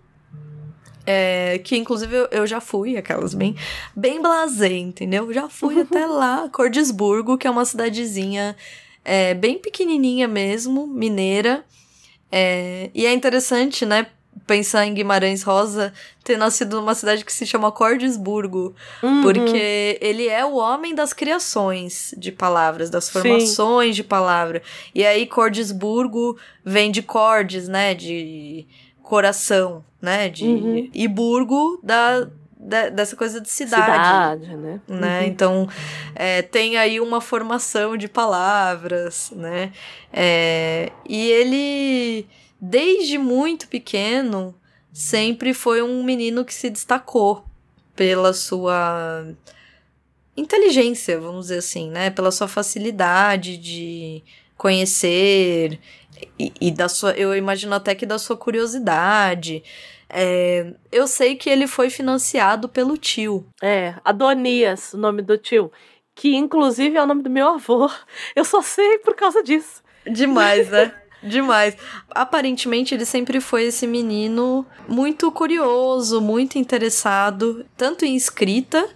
é, 1.07 1.61
que 1.63 1.77
inclusive 1.77 2.17
eu, 2.17 2.29
eu 2.31 2.47
já 2.47 2.61
fui, 2.61 2.97
aquelas 2.97 3.35
bem, 3.35 3.55
bem 3.95 4.23
blasé, 4.23 4.73
entendeu? 4.73 5.31
Já 5.35 5.51
fui 5.51 5.83
até 5.83 6.07
lá, 6.07 6.49
Cordesburgo, 6.51 7.37
que 7.37 7.47
é 7.47 7.51
uma 7.51 7.67
cidadezinha 7.67 8.57
é, 9.05 9.35
bem 9.35 9.59
pequenininha 9.59 10.27
mesmo, 10.27 10.87
mineira. 10.87 11.63
É, 12.31 12.91
e 12.95 13.07
é 13.07 13.13
interessante, 13.13 13.85
né? 13.87 14.07
Pensar 14.47 14.85
em 14.85 14.93
Guimarães 14.93 15.43
Rosa 15.43 15.93
ter 16.25 16.37
nascido 16.37 16.77
numa 16.81 16.95
cidade 16.95 17.25
que 17.25 17.33
se 17.33 17.47
chama 17.47 17.71
Cordesburgo, 17.71 18.75
Uhum. 19.03 19.23
porque 19.23 19.97
ele 20.03 20.27
é 20.29 20.45
o 20.45 20.55
homem 20.57 20.95
das 20.95 21.13
criações 21.13 22.13
de 22.19 22.33
palavras, 22.33 22.91
das 22.91 23.05
Sim. 23.05 23.13
formações 23.13 23.95
de 23.97 24.03
palavra. 24.03 24.61
E 24.95 25.05
aí 25.07 25.25
Cordesburgo 25.27 26.37
vem 26.65 26.91
de 26.91 27.01
cordes, 27.03 27.69
né? 27.69 27.95
De 27.95 28.67
coração, 29.03 29.85
né? 30.03 30.29
De 30.29 30.45
Uhum. 30.45 30.91
e 30.93 31.07
burgo 31.07 31.79
da, 31.83 32.29
da- 32.65 32.89
dessa 32.89 33.15
coisa 33.15 33.41
de 33.41 33.51
cidade. 33.51 33.85
Cidade, 34.41 34.57
né? 34.57 34.81
Né? 34.89 35.21
Uhum. 35.21 35.27
Então 35.27 35.69
é, 36.15 36.43
tem 36.43 36.77
aí 36.77 36.99
uma 37.01 37.21
formação 37.21 37.97
de 37.97 38.09
palavras, 38.09 39.31
né? 39.37 39.73
É, 40.13 40.91
e 41.09 41.31
ele, 41.31 42.27
desde 42.61 43.19
muito 43.19 43.69
pequeno, 43.69 44.55
sempre 44.93 45.53
foi 45.53 45.83
um 45.83 46.03
menino 46.03 46.45
que 46.45 46.55
se 46.55 46.71
destacou 46.71 47.45
pela 47.95 48.33
sua 48.33 49.27
inteligência, 50.37 51.21
vamos 51.21 51.43
dizer 51.47 51.59
assim, 51.59 51.91
né? 51.91 52.11
Pela 52.11 52.31
sua 52.31 52.49
facilidade 52.49 53.57
de 53.57 54.23
conhecer 54.57 55.79
e, 56.39 56.53
e 56.61 56.71
da 56.71 56.89
sua, 56.89 57.13
eu 57.13 57.37
imagino 57.37 57.75
até 57.75 57.95
que 57.95 58.07
da 58.07 58.19
sua 58.19 58.37
curiosidade. 58.37 59.63
É, 60.17 60.73
eu 60.93 61.09
sei 61.09 61.35
que 61.35 61.51
ele 61.51 61.67
foi 61.67 61.91
financiado 61.91 62.69
pelo 62.69 62.97
tio. 62.97 63.45
É, 63.61 63.97
Adonias, 64.05 64.95
o 64.95 64.97
nome 64.97 65.23
do 65.23 65.37
tio. 65.37 65.73
Que 66.15 66.37
inclusive 66.37 66.97
é 66.97 67.03
o 67.03 67.07
nome 67.07 67.21
do 67.21 67.29
meu 67.29 67.49
avô. 67.49 67.91
Eu 68.37 68.45
só 68.45 68.63
sei 68.63 68.99
por 68.99 69.17
causa 69.17 69.43
disso. 69.43 69.83
Demais, 70.07 70.71
né? 70.71 70.95
Demais. 71.21 71.77
Aparentemente, 72.11 72.95
ele 72.95 73.05
sempre 73.05 73.41
foi 73.41 73.65
esse 73.65 73.89
menino 73.89 74.65
muito 74.87 75.33
curioso, 75.33 76.21
muito 76.21 76.59
interessado, 76.59 77.67
tanto 77.77 78.05
em 78.05 78.15
escrita 78.15 78.89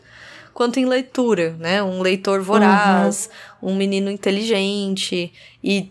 quanto 0.55 0.79
em 0.79 0.85
leitura, 0.85 1.57
né? 1.59 1.83
Um 1.83 2.01
leitor 2.01 2.43
voraz, 2.43 3.29
uhum. 3.61 3.73
um 3.73 3.77
menino 3.77 4.09
inteligente 4.11 5.33
e 5.65 5.89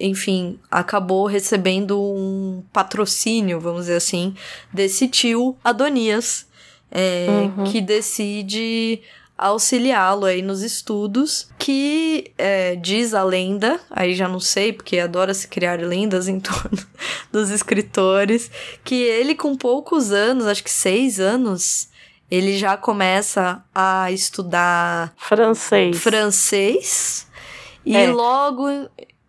enfim, 0.00 0.58
acabou 0.70 1.26
recebendo 1.26 2.00
um 2.00 2.62
patrocínio, 2.72 3.60
vamos 3.60 3.82
dizer 3.82 3.96
assim, 3.96 4.34
desse 4.72 5.06
tio 5.06 5.56
Adonias, 5.62 6.46
é, 6.90 7.26
uhum. 7.28 7.64
que 7.64 7.80
decide 7.80 9.02
auxiliá-lo 9.36 10.26
aí 10.26 10.42
nos 10.42 10.62
estudos, 10.62 11.48
que 11.58 12.32
é, 12.36 12.76
diz 12.76 13.14
a 13.14 13.22
lenda, 13.22 13.80
aí 13.90 14.14
já 14.14 14.28
não 14.28 14.40
sei, 14.40 14.72
porque 14.72 14.98
adora 14.98 15.32
se 15.32 15.48
criar 15.48 15.80
lendas 15.80 16.28
em 16.28 16.38
torno 16.40 16.78
dos 17.32 17.50
escritores, 17.50 18.50
que 18.84 19.02
ele 19.02 19.34
com 19.34 19.56
poucos 19.56 20.12
anos, 20.12 20.46
acho 20.46 20.64
que 20.64 20.70
seis 20.70 21.20
anos, 21.20 21.88
ele 22.30 22.56
já 22.56 22.76
começa 22.76 23.64
a 23.74 24.12
estudar 24.12 25.14
francês. 25.16 25.98
Francês. 25.98 27.26
E 27.84 27.96
é. 27.96 28.10
logo 28.10 28.66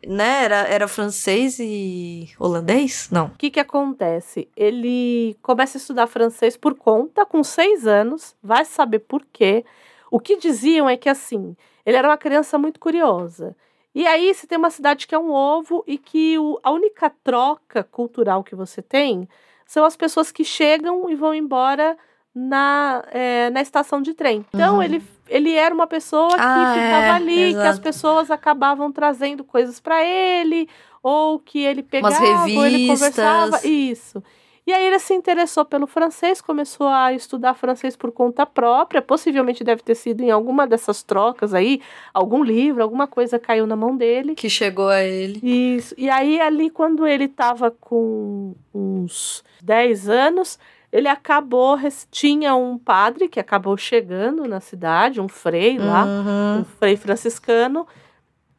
né? 0.05 0.43
Era, 0.43 0.67
era 0.67 0.87
francês 0.87 1.59
e 1.59 2.29
holandês? 2.39 3.09
Não. 3.11 3.27
O 3.27 3.37
que 3.37 3.51
que 3.51 3.59
acontece? 3.59 4.47
Ele 4.55 5.37
começa 5.41 5.77
a 5.77 5.79
estudar 5.79 6.07
francês 6.07 6.57
por 6.57 6.75
conta, 6.75 7.25
com 7.25 7.43
seis 7.43 7.85
anos, 7.85 8.35
vai 8.41 8.65
saber 8.65 8.99
por 8.99 9.25
quê. 9.31 9.63
O 10.09 10.19
que 10.19 10.37
diziam 10.37 10.89
é 10.89 10.97
que, 10.97 11.09
assim, 11.09 11.55
ele 11.85 11.97
era 11.97 12.07
uma 12.09 12.17
criança 12.17 12.57
muito 12.57 12.79
curiosa. 12.79 13.55
E 13.93 14.07
aí, 14.07 14.33
se 14.33 14.47
tem 14.47 14.57
uma 14.57 14.69
cidade 14.69 15.05
que 15.05 15.13
é 15.13 15.19
um 15.19 15.31
ovo 15.31 15.83
e 15.85 15.97
que 15.97 16.37
o, 16.39 16.59
a 16.63 16.71
única 16.71 17.09
troca 17.23 17.83
cultural 17.83 18.43
que 18.43 18.55
você 18.55 18.81
tem 18.81 19.27
são 19.65 19.85
as 19.85 19.95
pessoas 19.95 20.31
que 20.31 20.43
chegam 20.43 21.09
e 21.09 21.15
vão 21.15 21.33
embora 21.33 21.97
na, 22.33 23.03
é, 23.11 23.49
na 23.49 23.61
estação 23.61 24.01
de 24.01 24.13
trem. 24.13 24.45
Então, 24.53 24.75
uhum. 24.75 24.83
ele, 24.83 25.03
ele 25.27 25.53
era 25.53 25.73
uma 25.73 25.87
pessoa 25.87 26.29
que 26.29 26.39
ah, 26.39 26.73
ficava 26.73 27.05
é, 27.05 27.09
ali, 27.11 27.41
exato. 27.43 27.61
que 27.61 27.67
as 27.67 27.79
pessoas 27.79 28.31
acabavam 28.31 28.91
trazendo 28.91 29.43
coisas 29.43 29.79
para 29.79 30.03
ele, 30.03 30.67
ou 31.03 31.39
que 31.39 31.59
ele 31.59 31.83
pegava, 31.83 32.23
ou 32.23 32.65
ele 32.65 32.87
conversava. 32.87 33.65
Isso. 33.67 34.23
E 34.65 34.71
aí 34.71 34.85
ele 34.85 34.99
se 34.99 35.13
interessou 35.13 35.65
pelo 35.65 35.87
francês, 35.87 36.39
começou 36.39 36.87
a 36.87 37.11
estudar 37.13 37.55
francês 37.55 37.95
por 37.95 38.11
conta 38.11 38.45
própria, 38.45 39.01
possivelmente 39.01 39.63
deve 39.63 39.81
ter 39.81 39.95
sido 39.95 40.21
em 40.21 40.29
alguma 40.29 40.67
dessas 40.67 41.01
trocas 41.01 41.53
aí, 41.53 41.81
algum 42.13 42.43
livro, 42.43 42.83
alguma 42.83 43.07
coisa 43.07 43.39
caiu 43.39 43.65
na 43.65 43.75
mão 43.75 43.97
dele. 43.97 44.35
Que 44.35 44.49
chegou 44.49 44.87
a 44.87 45.01
ele. 45.01 45.39
Isso. 45.43 45.95
E 45.97 46.09
aí 46.09 46.39
ali 46.39 46.69
quando 46.69 47.07
ele 47.07 47.25
estava 47.25 47.71
com 47.71 48.53
uns 48.73 49.43
10 49.63 50.07
anos, 50.07 50.59
ele 50.91 51.07
acabou, 51.07 51.77
tinha 52.11 52.53
um 52.53 52.77
padre 52.77 53.29
que 53.29 53.39
acabou 53.39 53.77
chegando 53.77 54.47
na 54.47 54.59
cidade, 54.59 55.21
um 55.21 55.27
frei 55.29 55.77
lá, 55.77 56.03
uhum. 56.03 56.59
um 56.59 56.65
frei 56.65 56.97
franciscano, 56.97 57.87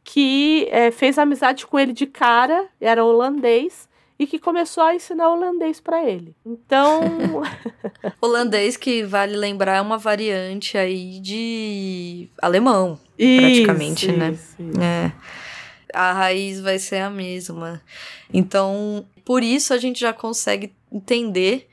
que 0.03 0.67
é, 0.71 0.89
fez 0.89 1.17
amizade 1.19 1.67
com 1.67 1.79
ele 1.79 1.93
de 1.93 2.07
cara, 2.07 2.67
era 2.81 3.05
holandês, 3.05 3.87
e 4.17 4.25
que 4.25 4.39
começou 4.39 4.83
a 4.83 4.95
ensinar 4.95 5.29
holandês 5.29 5.79
para 5.79 6.03
ele. 6.03 6.35
Então. 6.45 7.01
holandês, 8.19 8.77
que 8.77 9.03
vale 9.03 9.35
lembrar, 9.35 9.77
é 9.77 9.81
uma 9.81 9.97
variante 9.97 10.77
aí 10.77 11.19
de 11.19 12.29
alemão, 12.41 12.99
isso, 13.17 13.41
praticamente, 13.41 14.11
né? 14.11 14.31
isso, 14.31 14.55
né? 14.59 14.71
Isso. 14.71 14.81
É. 14.81 15.13
A 15.93 16.11
raiz 16.13 16.59
vai 16.59 16.79
ser 16.79 16.97
a 16.97 17.09
mesma. 17.09 17.79
Então, 18.33 19.05
por 19.23 19.43
isso 19.43 19.73
a 19.73 19.77
gente 19.77 19.99
já 19.99 20.11
consegue 20.11 20.73
entender 20.91 21.69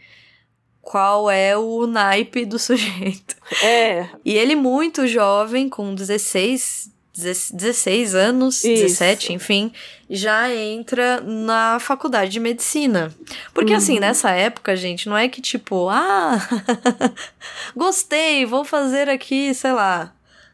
qual 0.83 1.31
é 1.31 1.57
o 1.57 1.87
naipe 1.87 2.45
do 2.45 2.59
sujeito. 2.59 3.37
É. 3.63 4.09
E 4.25 4.37
ele 4.37 4.55
muito 4.55 5.07
jovem, 5.07 5.69
com 5.69 5.95
16, 5.95 6.91
16 7.53 8.15
anos, 8.15 8.65
Isso. 8.65 8.83
17, 8.83 9.33
enfim, 9.33 9.73
já 10.09 10.53
entra 10.55 11.21
na 11.21 11.79
faculdade 11.79 12.31
de 12.31 12.41
medicina. 12.41 13.15
Porque 13.53 13.73
assim, 13.73 13.93
uhum. 13.93 13.99
assim, 13.99 14.01
nessa 14.01 14.31
época, 14.31 14.75
gente, 14.75 15.09
não 15.09 15.17
é 15.17 15.29
que 15.29 15.41
tipo, 15.41 15.89
ah, 15.89 16.39
gostei, 17.77 18.47
vou 18.47 18.65
fazer 18.65 19.09
aqui, 19.09 19.53
sei 19.55 19.73
lá, 19.73 20.13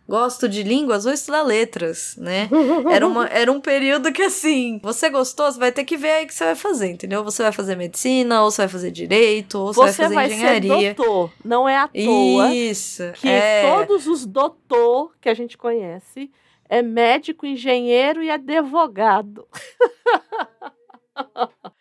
gosto 0.08 0.48
de 0.48 0.62
línguas, 0.62 1.04
vou 1.04 1.12
estudar 1.12 1.42
letras, 1.42 2.16
né? 2.16 2.48
Era, 2.90 3.06
uma, 3.06 3.26
era 3.26 3.50
um 3.50 3.60
período 3.60 4.12
que, 4.12 4.22
assim, 4.22 4.78
você 4.82 5.10
gostou, 5.10 5.50
você 5.50 5.58
vai 5.58 5.72
ter 5.72 5.84
que 5.84 5.96
ver 5.96 6.10
aí 6.10 6.24
o 6.24 6.28
que 6.28 6.34
você 6.34 6.44
vai 6.44 6.54
fazer, 6.54 6.88
entendeu? 6.88 7.24
Você 7.24 7.42
vai 7.42 7.52
fazer 7.52 7.76
medicina, 7.76 8.42
ou 8.42 8.50
você 8.50 8.62
vai 8.62 8.68
fazer 8.68 8.90
direito, 8.90 9.58
ou 9.58 9.72
você, 9.72 9.80
você 9.80 9.84
vai 9.84 9.94
fazer 9.94 10.14
vai 10.14 10.26
engenharia. 10.26 10.78
Ser 10.78 10.94
doutor, 10.94 11.32
não 11.44 11.68
é 11.68 11.76
à 11.76 11.88
toa. 11.88 12.54
Isso. 12.54 13.02
Que 13.14 13.28
é... 13.28 13.62
todos 13.62 14.06
os 14.06 14.24
doutor 14.24 15.12
que 15.20 15.28
a 15.28 15.34
gente 15.34 15.58
conhece 15.58 16.30
é 16.68 16.82
médico, 16.82 17.46
engenheiro 17.46 18.22
e 18.22 18.30
advogado. 18.30 19.46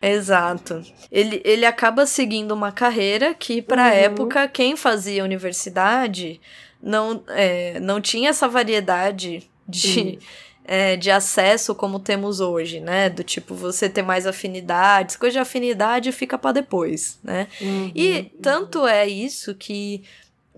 Exato. 0.00 0.82
Ele, 1.10 1.42
ele 1.44 1.66
acaba 1.66 2.06
seguindo 2.06 2.52
uma 2.52 2.72
carreira 2.72 3.34
que, 3.34 3.60
para 3.60 3.84
uhum. 3.84 3.90
época, 3.90 4.48
quem 4.48 4.76
fazia 4.76 5.24
universidade 5.24 6.40
não, 6.86 7.22
é, 7.28 7.80
não 7.80 8.00
tinha 8.00 8.30
essa 8.30 8.46
variedade 8.46 9.50
de, 9.68 10.20
é, 10.64 10.96
de 10.96 11.10
acesso 11.10 11.74
como 11.74 11.98
temos 11.98 12.38
hoje, 12.38 12.78
né? 12.78 13.10
Do 13.10 13.24
tipo, 13.24 13.54
você 13.54 13.88
ter 13.88 14.02
mais 14.02 14.26
afinidades, 14.26 15.16
coisa 15.16 15.32
de 15.32 15.38
afinidade 15.40 16.12
fica 16.12 16.38
para 16.38 16.52
depois, 16.52 17.18
né? 17.24 17.48
Uhum, 17.60 17.90
e 17.92 18.30
tanto 18.40 18.80
uhum. 18.80 18.88
é 18.88 19.06
isso 19.06 19.54
que 19.56 20.04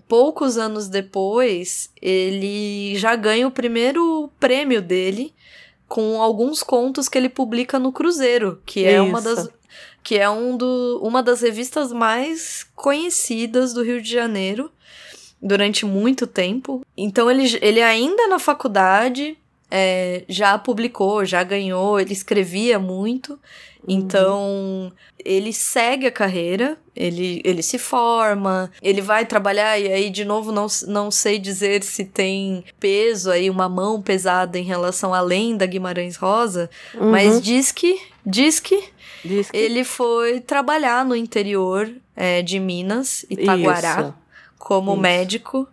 poucos 0.07 0.57
anos 0.57 0.87
depois 0.87 1.91
ele 2.01 2.95
já 2.95 3.15
ganha 3.15 3.47
o 3.47 3.51
primeiro 3.51 4.31
prêmio 4.39 4.81
dele 4.81 5.33
com 5.87 6.21
alguns 6.21 6.61
contos 6.61 7.09
que 7.09 7.17
ele 7.17 7.29
publica 7.29 7.79
no 7.79 7.91
Cruzeiro, 7.91 8.61
que 8.65 8.85
é 8.85 8.93
Isso. 8.93 9.03
uma 9.03 9.19
das 9.19 9.49
que 10.03 10.17
é 10.17 10.29
um 10.29 10.55
do, 10.55 10.99
uma 11.03 11.21
das 11.21 11.41
revistas 11.41 11.91
mais 11.91 12.65
conhecidas 12.75 13.73
do 13.73 13.83
Rio 13.83 14.01
de 14.01 14.09
Janeiro 14.09 14.71
durante 15.41 15.85
muito 15.85 16.27
tempo. 16.27 16.85
Então 16.97 17.29
ele, 17.29 17.57
ele 17.61 17.81
ainda 17.81 18.27
na 18.27 18.39
faculdade 18.39 19.37
é, 19.71 20.23
já 20.27 20.57
publicou, 20.57 21.23
já 21.25 21.43
ganhou, 21.43 21.99
ele 21.99 22.13
escrevia 22.13 22.79
muito. 22.79 23.33
Uhum. 23.33 23.95
Então 23.95 24.91
ele 25.23 25.51
segue 25.53 26.07
a 26.07 26.11
carreira, 26.11 26.77
ele, 26.95 27.41
ele 27.43 27.61
se 27.61 27.77
forma, 27.77 28.71
ele 28.81 29.01
vai 29.01 29.25
trabalhar, 29.25 29.77
e 29.77 29.91
aí 29.91 30.09
de 30.09 30.23
novo 30.23 30.51
não, 30.51 30.67
não 30.87 31.11
sei 31.11 31.37
dizer 31.37 31.83
se 31.83 32.05
tem 32.05 32.63
peso 32.79 33.29
aí, 33.29 33.49
uma 33.49 33.67
mão 33.67 34.01
pesada 34.01 34.57
em 34.57 34.63
relação 34.63 35.13
além 35.13 35.57
da 35.57 35.65
Guimarães 35.65 36.15
Rosa, 36.15 36.69
uhum. 36.95 37.11
mas 37.11 37.41
diz 37.41 37.71
que, 37.71 37.99
diz 38.25 38.59
que, 38.59 38.81
diz 39.23 39.51
que 39.51 39.57
ele 39.57 39.83
foi 39.83 40.39
trabalhar 40.39 41.03
no 41.05 41.15
interior 41.15 41.89
é, 42.15 42.41
de 42.41 42.59
Minas, 42.59 43.25
Itaguará. 43.29 43.91
Isso 44.01 44.28
como 44.69 44.91
Isso. 44.91 45.01
médico. 45.01 45.67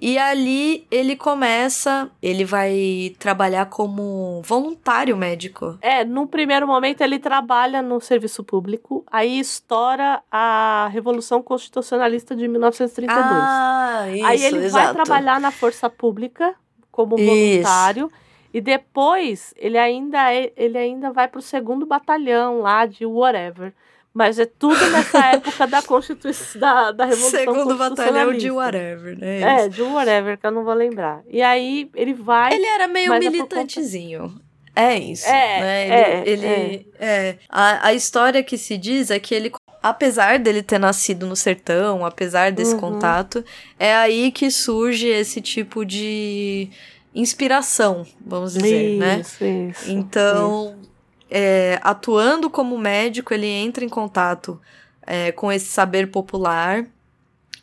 E 0.00 0.18
ali 0.18 0.86
ele 0.88 1.16
começa, 1.16 2.08
ele 2.22 2.44
vai 2.44 3.16
trabalhar 3.18 3.66
como 3.66 4.40
voluntário 4.44 5.16
médico. 5.16 5.76
É, 5.80 6.04
no 6.04 6.28
primeiro 6.28 6.64
momento 6.64 7.00
ele 7.00 7.18
trabalha 7.18 7.82
no 7.82 8.00
serviço 8.00 8.44
público, 8.44 9.04
aí 9.10 9.40
estoura 9.40 10.22
a 10.30 10.88
Revolução 10.92 11.42
Constitucionalista 11.42 12.36
de 12.36 12.46
1932. 12.46 13.18
Ah, 13.18 14.04
isso, 14.12 14.26
aí 14.26 14.44
ele 14.44 14.66
exato. 14.66 14.94
vai 14.94 15.04
trabalhar 15.04 15.40
na 15.40 15.50
força 15.50 15.90
pública 15.90 16.54
como 16.92 17.16
voluntário. 17.16 18.06
Isso. 18.06 18.26
E 18.54 18.60
depois 18.60 19.54
ele 19.56 19.78
ainda, 19.78 20.32
é, 20.32 20.52
ele 20.56 20.78
ainda 20.78 21.10
vai 21.10 21.26
para 21.26 21.40
o 21.40 21.42
segundo 21.42 21.84
batalhão 21.84 22.60
lá 22.60 22.86
de 22.86 23.04
whatever. 23.04 23.74
Mas 24.16 24.38
é 24.38 24.46
tudo 24.46 24.82
nessa 24.92 25.18
época 25.36 25.66
da 25.66 25.82
Constituição, 25.82 26.58
da, 26.58 26.90
da 26.90 27.04
Revolução 27.04 27.38
Segundo 27.38 27.76
batalhão 27.76 28.32
de 28.32 28.50
whatever, 28.50 29.18
né? 29.18 29.40
É, 29.42 29.68
de 29.68 29.82
whatever, 29.82 30.38
que 30.38 30.46
eu 30.46 30.50
não 30.50 30.64
vou 30.64 30.72
lembrar. 30.72 31.20
E 31.28 31.42
aí 31.42 31.90
ele 31.94 32.14
vai. 32.14 32.54
Ele 32.54 32.64
era 32.64 32.88
meio 32.88 33.12
militantezinho. 33.12 34.40
É 34.74 34.98
isso. 34.98 35.28
É, 35.28 35.60
né? 35.60 35.84
Ele, 35.84 35.94
é, 35.94 36.22
ele 36.26 36.86
é. 36.98 37.06
é. 37.06 37.38
A, 37.46 37.88
a 37.88 37.92
história 37.92 38.42
que 38.42 38.56
se 38.56 38.78
diz 38.78 39.10
é 39.10 39.18
que 39.18 39.34
ele, 39.34 39.52
apesar 39.82 40.38
dele 40.38 40.62
ter 40.62 40.78
nascido 40.78 41.26
no 41.26 41.36
sertão, 41.36 42.02
apesar 42.02 42.50
desse 42.50 42.72
uhum. 42.72 42.80
contato, 42.80 43.44
é 43.78 43.94
aí 43.94 44.32
que 44.32 44.50
surge 44.50 45.08
esse 45.08 45.42
tipo 45.42 45.84
de 45.84 46.70
inspiração, 47.14 48.06
vamos 48.18 48.54
dizer, 48.54 48.96
né? 48.98 49.20
isso, 49.20 49.44
né? 49.44 49.70
Isso. 49.72 49.90
Então, 49.90 50.74
isso 50.80 50.95
é, 51.30 51.78
atuando 51.82 52.48
como 52.48 52.78
médico, 52.78 53.34
ele 53.34 53.46
entra 53.46 53.84
em 53.84 53.88
contato 53.88 54.60
é, 55.06 55.32
com 55.32 55.50
esse 55.50 55.66
saber 55.66 56.10
popular 56.10 56.86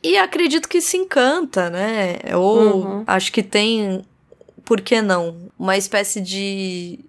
e 0.04 0.18
acredito 0.18 0.68
que 0.68 0.82
se 0.82 0.98
encanta, 0.98 1.70
né? 1.70 2.18
Ou 2.36 2.60
uhum. 2.60 3.04
acho 3.08 3.32
que 3.32 3.42
tem, 3.42 4.04
por 4.66 4.82
que 4.82 5.02
não, 5.02 5.38
uma 5.58 5.78
espécie 5.78 6.20
de 6.20 7.00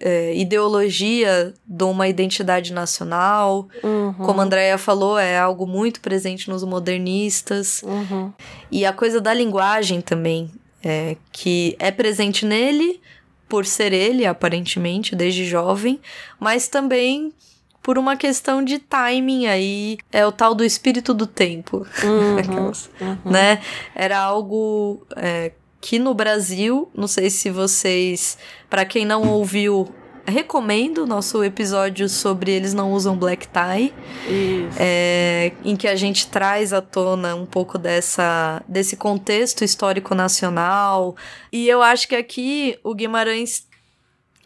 é, 0.00 0.34
ideologia 0.36 1.54
de 1.66 1.84
uma 1.84 2.06
identidade 2.06 2.72
nacional. 2.72 3.66
Uhum. 3.82 4.12
Como 4.12 4.40
a 4.40 4.44
Andrea 4.44 4.76
falou, 4.78 5.18
é 5.18 5.38
algo 5.38 5.66
muito 5.66 6.00
presente 6.00 6.50
nos 6.50 6.62
modernistas. 6.64 7.82
Uhum. 7.82 8.32
E 8.70 8.84
a 8.84 8.92
coisa 8.92 9.20
da 9.20 9.32
linguagem 9.32 10.02
também, 10.02 10.50
é, 10.84 11.16
que 11.32 11.76
é 11.78 11.90
presente 11.90 12.44
nele, 12.44 13.00
por 13.48 13.64
ser 13.66 13.92
ele, 13.92 14.26
aparentemente, 14.26 15.16
desde 15.16 15.44
jovem, 15.44 15.98
mas 16.38 16.68
também 16.68 17.32
por 17.82 17.96
uma 17.96 18.16
questão 18.16 18.62
de 18.62 18.78
timing 18.78 19.46
aí, 19.46 19.96
é 20.12 20.26
o 20.26 20.30
tal 20.32 20.54
do 20.54 20.62
espírito 20.64 21.14
do 21.14 21.26
tempo, 21.26 21.86
Uhum. 22.04 22.36
Aquelas, 22.38 22.90
Uhum. 23.00 23.16
né? 23.32 23.60
Era 23.94 24.18
algo 24.18 25.06
é, 25.16 25.52
que 25.80 25.98
no 25.98 26.12
Brasil, 26.12 26.90
não 26.94 27.06
sei 27.08 27.30
se 27.30 27.50
vocês, 27.50 28.36
Pra 28.68 28.84
quem 28.84 29.06
não 29.06 29.26
ouviu, 29.30 29.88
recomendo 30.28 30.98
o 31.04 31.06
nosso 31.06 31.42
episódio 31.42 32.08
sobre 32.08 32.50
eles 32.52 32.74
não 32.74 32.92
usam 32.92 33.16
black 33.16 33.48
tie, 33.48 33.92
é, 34.78 35.52
em 35.64 35.76
que 35.76 35.88
a 35.88 35.96
gente 35.96 36.26
traz 36.28 36.72
à 36.72 36.80
tona 36.80 37.34
um 37.34 37.46
pouco 37.46 37.78
dessa, 37.78 38.62
desse 38.68 38.96
contexto 38.96 39.64
histórico 39.64 40.14
nacional. 40.14 41.16
E 41.52 41.68
eu 41.68 41.82
acho 41.82 42.06
que 42.08 42.14
aqui 42.16 42.78
o 42.84 42.94
Guimarães 42.94 43.66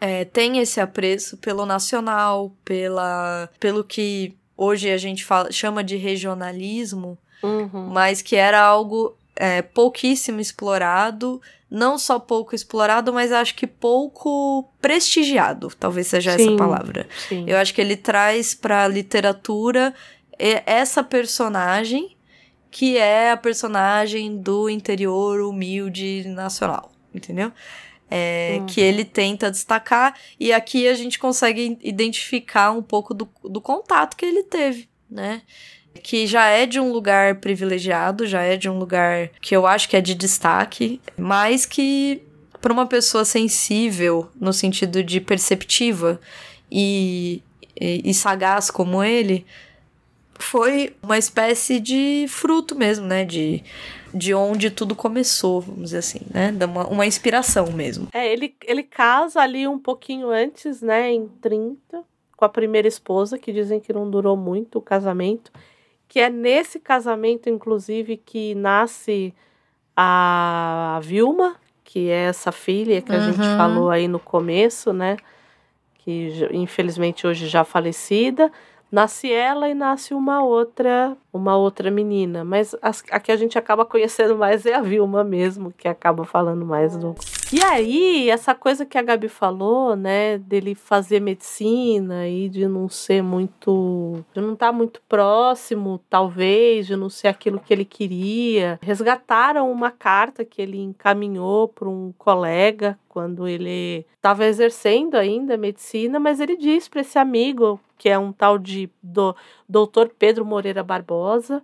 é, 0.01 0.25
tem 0.25 0.59
esse 0.59 0.81
apreço 0.81 1.37
pelo 1.37 1.65
nacional, 1.67 2.53
pela, 2.65 3.49
pelo 3.61 3.85
que 3.85 4.35
hoje 4.57 4.91
a 4.91 4.97
gente 4.99 5.25
fala, 5.25 5.51
chama 5.53 5.83
de 5.83 5.97
regionalismo, 5.97 7.19
Uhum. 7.43 7.89
mas 7.93 8.23
que 8.23 8.37
era 8.37 8.61
algo 8.61 9.17
é, 9.35 9.63
pouquíssimo 9.63 10.39
explorado. 10.41 11.43
Não 11.75 11.97
só 11.97 12.19
pouco 12.19 12.55
explorado, 12.55 13.13
mas 13.15 13.33
acho 13.33 13.55
que 13.55 13.67
pouco 13.67 14.71
prestigiado, 14.79 15.69
talvez 15.81 16.07
seja 16.07 16.33
essa 16.33 16.45
Sim. 16.45 16.57
palavra. 16.57 17.09
Sim. 17.29 17.45
Eu 17.49 17.57
acho 17.57 17.73
que 17.73 17.81
ele 17.81 17.97
traz 17.97 18.55
pra 18.55 18.87
literatura 18.87 19.95
e- 20.39 20.63
essa 20.67 21.03
personagem 21.03 22.15
que 22.71 22.99
é 22.99 23.31
a 23.31 23.37
personagem 23.37 24.37
do 24.37 24.69
interior 24.69 25.41
humilde 25.41 26.25
nacional, 26.29 26.93
entendeu? 27.15 27.51
É, 28.11 28.59
Uhum. 28.61 28.67
Que 28.67 28.81
ele 28.83 29.05
tenta 29.07 29.51
destacar, 29.51 30.15
e 30.39 30.53
aqui 30.53 30.87
a 30.87 30.93
gente 30.95 31.19
consegue 31.19 31.79
identificar 31.83 32.71
um 32.73 32.83
pouco 32.83 33.15
do, 33.15 33.27
do 33.45 33.61
contato 33.63 34.15
que 34.17 34.27
ele 34.27 34.43
teve, 34.43 34.89
né? 35.11 35.41
Que 36.03 36.27
já 36.27 36.47
é 36.47 36.67
de 36.67 36.79
um 36.79 36.93
lugar 36.93 37.37
privilegiado, 37.37 38.27
já 38.27 38.43
é 38.43 38.57
de 38.57 38.69
um 38.69 38.79
lugar 38.79 39.29
que 39.41 39.55
eu 39.55 39.67
acho 39.67 39.89
que 39.89 39.97
é 39.97 40.01
de 40.01 40.15
destaque, 40.15 41.01
mas 41.17 41.67
que 41.67 42.23
para 42.61 42.73
uma 42.73 42.87
pessoa 42.87 43.25
sensível, 43.25 44.29
no 44.41 44.53
sentido 44.53 45.03
de 45.03 45.21
perceptiva 45.21 46.21
e, 46.71 47.43
e, 47.79 48.03
e 48.05 48.15
sagaz 48.15 48.71
como 48.71 49.03
ele, 49.03 49.45
foi 50.39 50.95
uma 51.03 51.19
espécie 51.19 51.81
de 51.81 52.27
fruto 52.29 52.77
mesmo, 52.77 53.07
né? 53.07 53.25
De, 53.25 53.63
de 54.13 54.35
onde 54.35 54.71
tudo 54.71 54.95
começou, 54.95 55.61
vamos 55.61 55.85
dizer 55.85 55.99
assim, 55.99 56.21
né? 56.33 56.53
De 56.53 56.65
Uma, 56.65 56.87
uma 56.87 57.07
inspiração 57.07 57.73
mesmo. 57.73 58.09
É, 58.13 58.33
ele, 58.33 58.55
ele 58.65 58.83
casa 58.83 59.41
ali 59.41 59.67
um 59.67 59.79
pouquinho 59.79 60.31
antes, 60.31 60.83
né, 60.83 61.11
em 61.11 61.29
30, 61.41 62.05
com 62.37 62.45
a 62.45 62.49
primeira 62.49 62.89
esposa, 62.89 63.39
que 63.39 63.53
dizem 63.53 63.81
que 63.81 63.93
não 63.93 64.11
durou 64.11 64.37
muito 64.37 64.79
o 64.79 64.83
casamento. 64.83 65.53
Que 66.13 66.21
é 66.21 66.29
nesse 66.29 66.79
casamento, 66.79 67.49
inclusive, 67.49 68.19
que 68.19 68.55
nasce 68.55 69.33
a 69.97 71.01
Vilma, 71.03 71.57
que 71.83 72.11
é 72.11 72.25
essa 72.27 72.53
filha 72.53 73.01
que 73.01 73.11
a 73.13 73.19
gente 73.21 73.41
Uhum. 73.41 73.57
falou 73.57 73.91
aí 73.91 74.07
no 74.07 74.19
começo, 74.21 74.93
né? 74.93 75.17
Que 76.01 76.29
infelizmente 76.53 77.27
hoje 77.27 77.49
já 77.49 77.65
falecida. 77.65 78.53
Nasce 78.93 79.33
ela 79.33 79.71
e 79.71 79.75
nasce 79.75 80.13
uma 80.13 80.45
outra, 80.45 81.17
uma 81.33 81.57
outra 81.57 81.91
menina. 81.91 82.45
Mas 82.45 82.77
as- 82.83 83.03
a 83.11 83.19
que 83.19 83.33
a 83.33 83.37
gente 83.37 83.57
acaba 83.59 83.87
conhecendo 83.87 84.37
mais 84.37 84.67
é 84.67 84.75
a 84.75 84.83
Vilma 84.83 85.25
mesmo, 85.25 85.73
que 85.73 85.89
acaba 85.89 86.27
falando 86.27 86.67
mais 86.67 86.95
do. 86.95 87.15
E 87.51 87.63
aí, 87.65 88.29
essa 88.31 88.55
coisa 88.55 88.85
que 88.85 88.99
a 88.99 89.03
Gabi 89.03 89.29
falou, 89.29 89.97
né, 89.97 90.37
dele 90.39 90.75
fazer 90.75 91.21
medicina 91.21 92.29
e 92.29 92.49
de 92.51 92.69
não 92.69 92.89
ser 92.89 93.23
muito. 93.23 94.23
de 94.35 94.41
não 94.41 94.53
estar 94.53 94.73
muito 94.73 95.01
próximo, 95.09 95.99
talvez, 96.11 96.87
de 96.87 96.95
não 96.97 97.09
ser 97.09 97.29
aquilo 97.29 97.59
que 97.61 97.73
ele 97.73 97.85
queria. 97.85 98.79
Resgataram 98.83 99.71
uma 99.71 99.91
carta 99.91 100.45
que 100.45 100.61
ele 100.61 100.79
encaminhou 100.79 101.69
para 101.69 101.89
um 101.89 102.13
colega 102.19 102.99
quando 103.09 103.47
ele 103.47 104.07
estava 104.17 104.45
exercendo 104.47 105.17
ainda 105.17 105.57
medicina, 105.57 106.19
mas 106.19 106.41
ele 106.41 106.57
disse 106.57 106.89
para 106.89 107.03
esse 107.03 107.19
amigo, 107.19 107.79
que 108.03 108.09
é 108.09 108.19
um 108.19 108.33
tal 108.33 108.59
de 108.59 108.91
do, 109.01 109.33
doutor 109.69 110.11
Pedro 110.19 110.45
Moreira 110.45 110.83
Barbosa, 110.83 111.63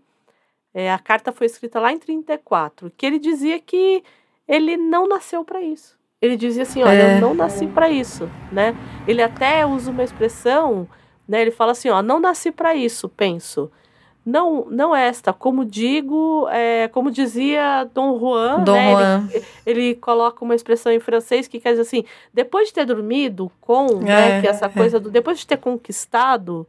é, 0.72 0.92
a 0.92 0.96
carta 0.96 1.32
foi 1.32 1.48
escrita 1.48 1.80
lá 1.80 1.92
em 1.92 1.98
34, 1.98 2.92
que 2.96 3.04
ele 3.04 3.18
dizia 3.18 3.58
que 3.58 4.04
ele 4.46 4.76
não 4.76 5.08
nasceu 5.08 5.44
para 5.44 5.60
isso. 5.60 5.98
Ele 6.22 6.36
dizia 6.36 6.62
assim, 6.62 6.80
olha, 6.84 6.92
É. 6.92 7.16
eu 7.16 7.20
não 7.20 7.34
nasci 7.34 7.66
para 7.66 7.90
isso, 7.90 8.30
né? 8.52 8.72
Ele 9.04 9.20
até 9.20 9.66
usa 9.66 9.90
uma 9.90 10.04
expressão, 10.04 10.88
né? 11.26 11.42
Ele 11.42 11.50
fala 11.50 11.72
assim, 11.72 11.88
ó, 11.88 12.00
não 12.02 12.20
nasci 12.20 12.52
para 12.52 12.72
isso, 12.72 13.08
penso. 13.08 13.68
Não, 14.30 14.66
não 14.66 14.94
esta, 14.94 15.32
como 15.32 15.64
digo, 15.64 16.46
é, 16.50 16.86
como 16.88 17.10
dizia 17.10 17.88
Dom 17.94 18.18
Juan, 18.18 18.62
Dom 18.62 18.74
né? 18.74 18.92
Ele- 18.92 19.00
Juan. 19.02 19.28
ele 19.64 19.94
coloca 19.94 20.44
uma 20.44 20.54
expressão 20.54 20.92
em 20.92 21.00
francês 21.00 21.48
que 21.48 21.58
quer 21.58 21.70
dizer 21.70 21.80
assim, 21.82 22.04
depois 22.34 22.68
de 22.68 22.74
ter 22.74 22.84
dormido 22.84 23.50
com, 23.58 23.86
né, 24.00 24.36
É, 24.36 24.40
que 24.42 24.46
é 24.46 24.50
essa 24.50 24.68
coisa 24.68 25.00
do 25.00 25.10
depois 25.10 25.38
de 25.38 25.46
ter 25.46 25.56
conquistado, 25.56 26.68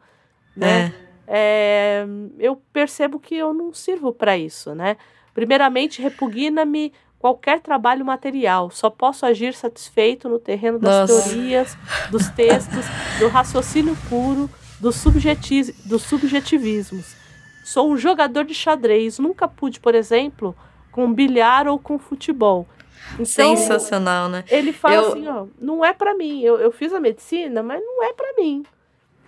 né, 0.55 0.93
é, 1.27 2.05
eu 2.39 2.55
percebo 2.71 3.19
que 3.19 3.35
eu 3.35 3.53
não 3.53 3.73
sirvo 3.73 4.13
para 4.13 4.37
isso, 4.37 4.73
né? 4.73 4.95
Primeiramente, 5.33 6.01
repugna-me 6.01 6.93
qualquer 7.19 7.59
trabalho 7.59 8.05
material. 8.05 8.71
Só 8.71 8.89
posso 8.89 9.25
agir 9.25 9.53
satisfeito 9.53 10.29
no 10.29 10.39
terreno 10.39 10.79
das 10.79 11.01
Nossa. 11.09 11.21
teorias, 11.23 11.77
dos 12.09 12.29
textos, 12.29 12.85
do 13.19 13.27
raciocínio 13.27 13.97
puro, 14.09 14.49
dos, 14.79 14.95
subjeti 14.95 15.73
dos 15.85 16.03
subjetivismos. 16.03 17.18
Sou 17.63 17.91
um 17.91 17.97
jogador 17.97 18.43
de 18.43 18.53
xadrez. 18.53 19.19
Nunca 19.19 19.47
pude, 19.47 19.79
por 19.79 19.93
exemplo, 19.95 20.55
com 20.91 21.11
bilhar 21.13 21.67
ou 21.67 21.77
com 21.79 21.99
futebol. 21.99 22.67
Então, 23.13 23.25
Sensacional, 23.25 24.29
né? 24.29 24.43
ele 24.49 24.71
fala 24.73 24.95
Eu- 24.95 25.07
assim, 25.09 25.27
ó, 25.27 25.45
não 25.59 25.83
é 25.83 25.93
pra 25.93 26.13
mim. 26.15 26.41
Eu, 26.41 26.57
eu 26.59 26.71
fiz 26.71 26.93
a 26.93 26.99
medicina, 26.99 27.63
mas 27.63 27.81
não 27.81 28.03
é 28.03 28.13
pra 28.13 28.33
mim. 28.37 28.63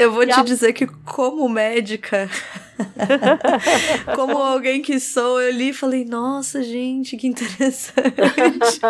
Eu 0.04 0.12
vou 0.12 0.26
te 0.26 0.42
dizer 0.44 0.74
que, 0.74 0.86
como 0.88 1.48
médica, 1.50 2.30
como 4.16 4.38
alguém 4.38 4.82
que 4.82 5.00
sou, 5.00 5.42
eu 5.42 5.52
li 5.52 5.70
e 5.70 5.74
falei, 5.74 6.06
nossa, 6.06 6.64
gente, 6.64 7.18
que 7.18 7.28
interessante. 7.28 8.16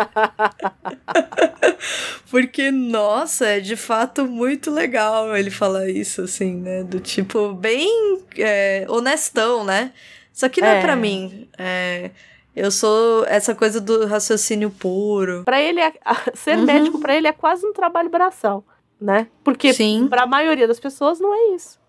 Porque, 2.30 2.70
nossa, 2.70 3.46
é 3.46 3.60
de 3.60 3.76
fato 3.76 4.26
muito 4.26 4.70
legal 4.70 5.36
ele 5.36 5.50
falar 5.50 5.88
isso, 5.88 6.22
assim, 6.22 6.54
né? 6.56 6.82
Do 6.82 7.00
tipo, 7.00 7.52
bem 7.52 8.20
é, 8.38 8.86
honestão, 8.88 9.64
né? 9.64 9.92
Isso 10.32 10.46
aqui 10.46 10.60
não 10.60 10.68
é, 10.68 10.78
É. 10.78 10.82
pra 10.82 10.96
mim. 10.96 11.48
É, 11.58 12.10
eu 12.56 12.70
sou 12.70 13.24
essa 13.26 13.54
coisa 13.54 13.80
do 13.80 14.06
raciocínio 14.06 14.70
puro. 14.70 15.42
Pra 15.44 15.60
ele, 15.60 15.80
é- 15.80 15.92
ser 16.34 16.56
Uhum. 16.58 16.64
médico 16.64 17.00
pra 17.00 17.14
ele 17.16 17.26
é 17.28 17.32
quase 17.32 17.66
um 17.66 17.72
trabalho 17.72 18.08
braçal, 18.08 18.64
né? 19.02 19.26
Porque 19.42 19.72
Sim. 19.72 20.06
pra 20.08 20.26
maioria 20.26 20.68
das 20.68 20.78
pessoas 20.80 21.18
não 21.20 21.34
é 21.34 21.54
isso. 21.54 21.80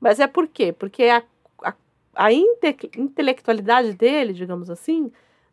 Mas 0.00 0.18
é 0.18 0.26
por 0.26 0.48
quê? 0.48 0.72
Porque 0.72 1.04
a, 1.04 1.22
a, 1.62 1.74
a 2.14 2.32
inte- 2.32 2.90
intelectualidade 2.96 3.92
dele, 3.92 4.32
digamos 4.32 4.70
assim, 4.70 5.12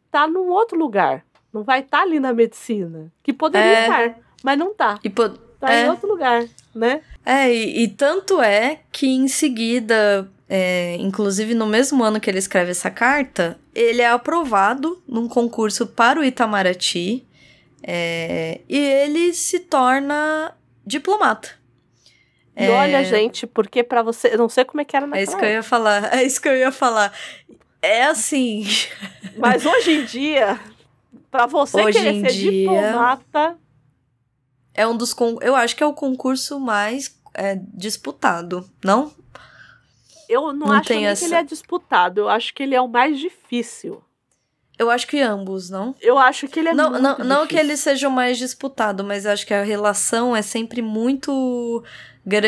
tá 0.10 0.27
num 0.27 0.49
outro 0.49 0.77
lugar. 0.77 1.25
Não 1.51 1.63
vai 1.63 1.81
estar 1.81 2.01
ali 2.01 2.19
na 2.19 2.34
medicina. 2.34 3.12
Que 3.23 3.34
poderia 3.34 3.67
É. 3.79 3.81
estar, 3.84 4.19
mas 4.43 4.58
não 4.58 4.73
tá. 4.73 4.99
E, 5.03 5.10
Tá 5.58 5.73
É. 5.73 5.86
em 5.86 5.89
outro 5.89 6.08
lugar, 6.08 6.45
né? 6.75 7.01
É, 7.25 7.51
e, 7.51 7.84
e 7.84 7.88
tanto 7.88 8.41
é 8.41 8.81
que 8.91 9.08
em 9.08 9.27
seguida, 9.27 10.29
é, 10.49 10.95
inclusive 10.99 11.53
no 11.55 11.65
mesmo 11.65 12.03
ano 12.03 12.19
que 12.19 12.29
ele 12.29 12.38
escreve 12.39 12.71
essa 12.71 12.91
carta, 12.91 13.58
ele 13.73 14.01
é 14.01 14.10
aprovado 14.10 15.01
num 15.08 15.27
concurso 15.29 15.88
para 15.88 16.19
o 16.19 16.23
Itamaraty 16.23 17.25
é, 17.81 18.60
e 18.67 18.77
ele 18.77 19.34
se 19.34 19.60
torna 19.60 20.53
diplomata. 20.86 21.50
E 22.58 22.69
olha, 22.69 23.04
gente, 23.04 23.45
porque 23.45 23.84
pra 23.84 24.02
você. 24.02 24.34
Eu 24.34 24.38
não 24.38 24.48
sei 24.50 24.63
como 24.63 24.80
é 24.80 24.86
que 24.86 24.95
era 24.95 25.06
É 25.06 25.10
naquela 25.10 25.24
isso 25.24 25.38
que 25.38 25.43
eu 25.45 25.50
ia 25.50 25.63
falar. 25.63 26.04
É 26.15 26.24
isso 26.24 26.41
que 26.41 26.48
eu 26.48 26.56
ia 26.56 26.71
falar. 26.71 27.13
É 27.82 28.06
assim. 28.06 28.65
Mas 29.38 29.65
hoje 29.67 29.91
em 29.91 30.06
dia, 30.06 30.58
pra 31.30 31.45
você 31.48 31.82
Hoje 31.84 31.98
querer 31.98 32.12
em 32.13 32.21
ser 32.21 32.32
dia- 32.32 32.52
diplomata, 32.52 33.58
É 34.74 34.88
um 34.88 34.95
dos. 34.95 35.13
Con 35.13 35.38
eu 35.41 35.54
acho 35.56 35.76
que 35.76 35.84
é 35.84 35.86
o 35.86 35.93
concurso 35.93 36.59
mais 36.59 37.20
é, 37.34 37.59
disputado, 37.74 38.70
não? 38.84 39.12
eu 40.30 40.53
não, 40.53 40.68
Não 40.68 40.72
acho 40.72 40.91
nem 40.93 41.05
essa- 41.05 41.20
que 41.20 41.26
ele 41.28 41.36
é 41.36 41.43
disputado. 41.43 42.22
Eu 42.22 42.30
acho 42.30 42.53
que 42.53 42.64
ele 42.64 42.74
é 42.74 42.82
o 42.82 42.88
mais 42.88 43.20
difícil. 43.20 44.01
Eu 44.78 44.89
acho 44.89 45.07
que 45.07 45.19
ambos, 45.21 45.69
não? 45.69 45.95
Eu 46.01 46.17
acho 46.17 46.47
que 46.47 46.59
ele 46.59 46.69
é 46.69 46.73
não, 46.73 46.89
muito 46.91 47.01
não, 47.01 47.17
não 47.19 47.41
que 47.47 47.55
difícil. 47.55 47.59
ele 47.69 47.78
seja 47.78 48.07
o 48.07 48.11
mais 48.11 48.38
disputado, 48.38 49.03
mas 49.03 49.26
acho 49.26 49.45
que 49.47 49.53
a 49.53 49.63
relação 49.63 50.36
é 50.36 50.41
sempre 50.41 50.82
muito 50.82 51.84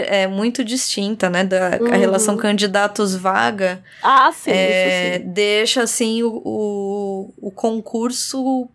é 0.09 0.25
muito 0.27 0.63
distinta, 0.63 1.29
né? 1.29 1.43
Da, 1.43 1.77
Uhum. 1.79 1.93
A 1.93 1.95
relação 1.95 2.35
candidatos 2.35 3.15
vaga 3.15 3.83
Ah, 4.01 4.31
sim, 4.33 4.49
é, 4.51 5.19
sim. 5.19 5.29
deixa 5.29 5.83
assim 5.83 6.23
o, 6.23 6.41
o, 6.43 7.33
o 7.39 7.51
concurso. 7.51 8.67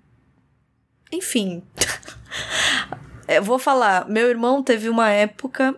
Enfim. 1.12 1.62
Eu 3.28 3.42
vou 3.42 3.58
falar, 3.58 4.08
meu 4.08 4.28
irmão 4.28 4.62
teve 4.62 4.88
uma 4.88 5.10
época 5.10 5.74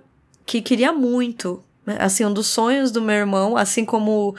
que 0.47 0.61
queria 0.61 0.93
muito. 0.93 1.63
né? 1.87 1.97
Assim, 2.01 2.25
um 2.25 2.33
dos 2.33 2.47
sonhos 2.47 2.91
do 2.91 3.01
meu 3.01 3.15
irmão, 3.17 3.57
assim 3.57 3.85
como. 3.85 4.35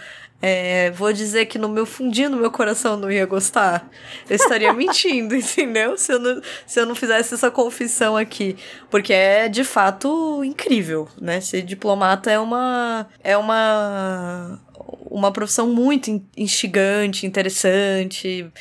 É, 0.47 0.91
vou 0.91 1.11
dizer 1.11 1.45
que 1.47 1.57
no 1.57 1.67
meu 1.67 1.85
fundinho 1.85 2.29
do 2.29 2.37
meu 2.37 2.51
coração 2.51 2.91
eu 2.93 2.97
não 2.99 3.11
ia 3.11 3.25
gostar. 3.25 3.89
Eu 4.29 4.35
estaria 4.35 4.71
mentindo, 4.73 5.35
entendeu? 5.35 5.97
Se 5.97 6.11
eu, 6.13 6.19
não, 6.19 6.41
se 6.67 6.79
eu 6.79 6.85
não 6.85 6.93
fizesse 6.93 7.33
essa 7.33 7.49
confissão 7.49 8.15
aqui. 8.15 8.55
Porque 8.91 9.11
é 9.13 9.49
de 9.49 9.63
fato 9.63 10.43
incrível, 10.43 11.07
né? 11.19 11.41
Ser 11.41 11.61
diplomata 11.63 12.29
é 12.29 12.37
uma. 12.39 13.07
É 13.23 13.35
uma. 13.37 14.61
Uma 15.09 15.31
profissão 15.31 15.67
muito 15.73 16.09
in- 16.11 16.25
instigante, 16.37 17.25
interessante, 17.25 18.51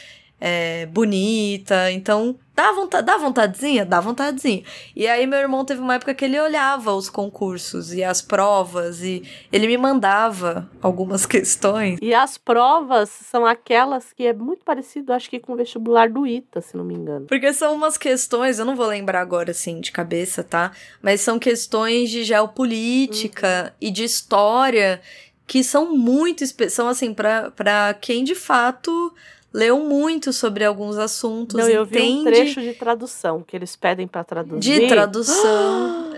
é, 0.40 0.86
bonita. 0.86 1.90
Então, 1.90 2.38
dá, 2.54 2.72
vontade, 2.72 3.06
dá 3.06 3.16
vontadezinha? 3.16 3.84
Dá 3.84 4.00
vontadezinha. 4.00 4.62
E 4.94 5.06
aí, 5.06 5.26
meu 5.26 5.38
irmão 5.38 5.64
teve 5.64 5.80
uma 5.80 5.94
época 5.94 6.14
que 6.14 6.24
ele 6.24 6.38
olhava 6.38 6.92
os 6.92 7.10
concursos 7.10 7.92
e 7.92 8.02
as 8.02 8.22
provas, 8.22 9.02
e 9.02 9.22
ele 9.52 9.66
me 9.66 9.76
mandava 9.76 10.70
algumas 10.80 11.26
questões. 11.26 11.98
E 12.00 12.14
as 12.14 12.38
provas 12.38 13.08
são 13.08 13.44
aquelas 13.44 14.12
que 14.12 14.26
é 14.26 14.32
muito 14.32 14.64
parecido, 14.64 15.12
acho 15.12 15.28
que 15.28 15.40
com 15.40 15.52
o 15.52 15.56
vestibular 15.56 16.08
do 16.08 16.26
ITA, 16.26 16.60
se 16.60 16.76
não 16.76 16.84
me 16.84 16.94
engano. 16.94 17.26
Porque 17.26 17.52
são 17.52 17.74
umas 17.74 17.98
questões, 17.98 18.58
eu 18.58 18.64
não 18.64 18.76
vou 18.76 18.86
lembrar 18.86 19.20
agora 19.20 19.50
assim 19.50 19.80
de 19.80 19.90
cabeça, 19.90 20.42
tá? 20.42 20.72
Mas 21.02 21.20
são 21.20 21.38
questões 21.38 22.10
de 22.10 22.24
geopolítica 22.24 23.74
e 23.80 23.90
de 23.90 24.04
história 24.04 25.00
que 25.46 25.62
são 25.62 25.94
muito 25.94 26.44
são 26.70 26.88
assim 26.88 27.12
pra 27.12 27.50
para 27.50 27.94
quem 27.94 28.24
de 28.24 28.34
fato 28.34 29.12
leu 29.54 29.78
muito 29.84 30.32
sobre 30.32 30.64
alguns 30.64 30.98
assuntos, 30.98 31.56
Não, 31.56 31.68
eu 31.68 31.84
vi 31.86 31.96
um 31.98 32.04
entende 32.04 32.24
trecho 32.24 32.60
de 32.60 32.74
tradução 32.74 33.40
que 33.40 33.56
eles 33.56 33.76
pedem 33.76 34.06
pra 34.08 34.24
traduzir. 34.24 34.60
de 34.80 34.88
tradução. 34.88 36.12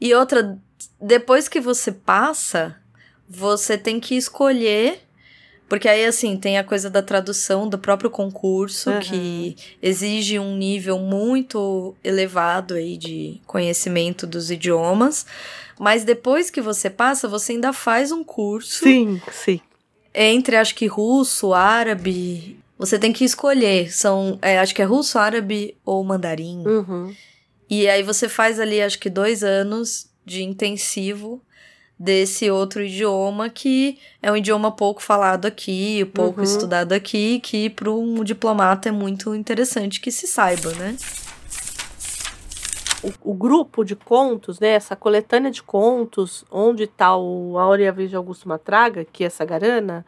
e 0.00 0.14
outra, 0.14 0.58
depois 1.00 1.46
que 1.46 1.60
você 1.60 1.92
passa, 1.92 2.74
você 3.28 3.76
tem 3.76 4.00
que 4.00 4.16
escolher. 4.16 5.00
Porque 5.68 5.88
aí, 5.88 6.04
assim, 6.04 6.36
tem 6.36 6.58
a 6.58 6.64
coisa 6.64 6.90
da 6.90 7.00
tradução 7.00 7.68
do 7.68 7.78
próprio 7.78 8.10
concurso, 8.10 8.90
Uhum. 8.90 8.98
que 8.98 9.56
exige 9.80 10.36
um 10.36 10.56
nível 10.56 10.98
muito 10.98 11.94
elevado 12.02 12.74
aí 12.74 12.96
de 12.96 13.40
conhecimento 13.46 14.26
dos 14.26 14.50
idiomas. 14.50 15.24
Mas 15.78 16.02
depois 16.02 16.50
que 16.50 16.60
você 16.60 16.90
passa, 16.90 17.28
você 17.28 17.52
ainda 17.52 17.72
faz 17.72 18.10
um 18.10 18.24
curso 18.24 18.82
Sim, 18.82 19.22
sim. 19.30 19.60
entre, 20.12 20.56
acho 20.56 20.74
que 20.74 20.86
russo, 20.88 21.54
árabe. 21.54 22.58
Você 22.80 22.98
tem 22.98 23.12
que 23.12 23.24
escolher. 23.24 23.92
São, 23.92 24.38
é, 24.40 24.58
acho 24.58 24.74
que 24.74 24.82
é 24.82 24.84
russo, 24.84 25.18
árabe 25.18 25.76
ou 25.84 26.02
mandarim. 26.02 26.64
Uhum. 26.66 27.14
E 27.68 27.88
aí 27.88 28.02
você 28.02 28.28
faz 28.28 28.58
ali, 28.58 28.80
acho 28.80 28.98
que 28.98 29.08
dois 29.10 29.44
anos 29.44 30.08
de 30.24 30.42
intensivo 30.42 31.40
desse 31.98 32.50
outro 32.50 32.82
idioma 32.82 33.50
que 33.50 33.98
é 34.22 34.32
um 34.32 34.36
idioma 34.36 34.72
pouco 34.72 35.02
falado 35.02 35.44
aqui, 35.44 36.04
pouco 36.14 36.38
Uhum. 36.38 36.44
estudado 36.44 36.92
aqui, 36.94 37.38
que 37.40 37.68
para 37.68 37.90
um 37.90 38.24
diplomata 38.24 38.88
é 38.88 38.92
muito 38.92 39.34
interessante 39.34 40.00
que 40.00 40.10
se 40.10 40.26
saiba, 40.26 40.72
né? 40.72 40.96
O, 43.02 43.32
o 43.32 43.34
grupo 43.34 43.84
de 43.84 43.94
contos, 43.96 44.58
né, 44.60 44.68
essa 44.70 44.94
coletânea 44.96 45.50
de 45.50 45.62
contos, 45.62 46.44
onde 46.50 46.84
está 46.84 47.16
o 47.16 47.58
A 47.58 47.66
Hora 47.66 47.88
a 47.88 47.92
Vez 47.92 48.10
de 48.10 48.16
Augusto 48.16 48.48
Matraga, 48.48 49.06
que 49.10 49.24
é 49.24 49.26
essa 49.26 49.44
garana, 49.44 50.04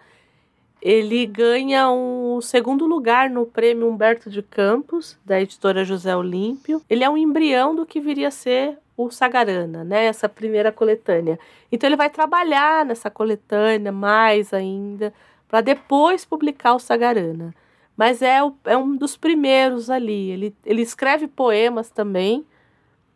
ele 0.83 1.25
ganha 1.27 1.89
um 1.91 2.41
segundo 2.41 2.85
lugar 2.87 3.31
no 3.31 3.47
prêmio 3.47 3.89
Humberto 3.89 4.29
de 4.29 4.43
Campos, 4.43 5.17
da 5.25 5.41
editora 5.41 5.85
José 5.85 6.15
Olímpio. 6.17 6.83
Ele 6.91 7.05
é 7.05 7.09
um 7.09 7.17
embrião 7.17 7.73
do 7.75 7.87
que 7.87 8.01
viria 8.01 8.27
a 8.29 8.33
ser 8.33 8.77
o 8.97 9.09
Sagarana, 9.09 9.85
né? 9.85 10.07
Essa 10.07 10.29
primeira 10.29 10.73
coletânea. 10.73 11.39
Então 11.71 11.89
ele 11.89 11.97
vai 11.97 12.11
trabalhar 12.11 12.85
nessa 12.85 13.09
coletânea 13.09 13.93
mais 13.93 14.53
ainda, 14.53 15.15
para 15.49 15.61
depois 15.61 16.25
publicar 16.25 16.75
o 16.75 16.81
Sagarana. 16.81 17.55
Mas 17.97 18.21
é, 18.21 18.43
o- 18.43 18.53
é 18.65 18.77
um 18.77 18.97
dos 18.97 19.17
primeiros 19.17 19.89
ali. 19.89 20.31
Ele, 20.31 20.55
ele 20.67 20.83
escreve 20.83 21.29
poemas 21.29 21.91
também, 21.91 22.45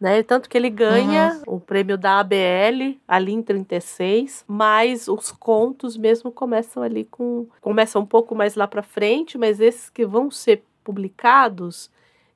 né? 0.01 0.23
Tanto 0.23 0.49
que 0.49 0.57
ele 0.57 0.71
ganha 0.71 1.41
o 1.47 1.59
prêmio 1.59 1.97
da 1.97 2.21
ABL 2.21 2.99
ali 3.09 3.33
em 3.33 3.43
36, 3.43 4.45
mas 4.47 5.09
os 5.09 5.33
contos 5.33 5.97
mesmo 5.97 6.31
começam 6.31 6.83
ali 6.83 7.05
com 7.05 7.47
começam 7.61 8.03
um 8.03 8.07
pouco 8.07 8.35
mais 8.35 8.55
lá 8.55 8.67
para 8.67 8.83
frente, 8.83 9.39
mas 9.39 9.61
esses 9.61 9.89
que 9.91 10.05
vão 10.05 10.31
ser 10.31 10.63
publicados, 10.85 11.91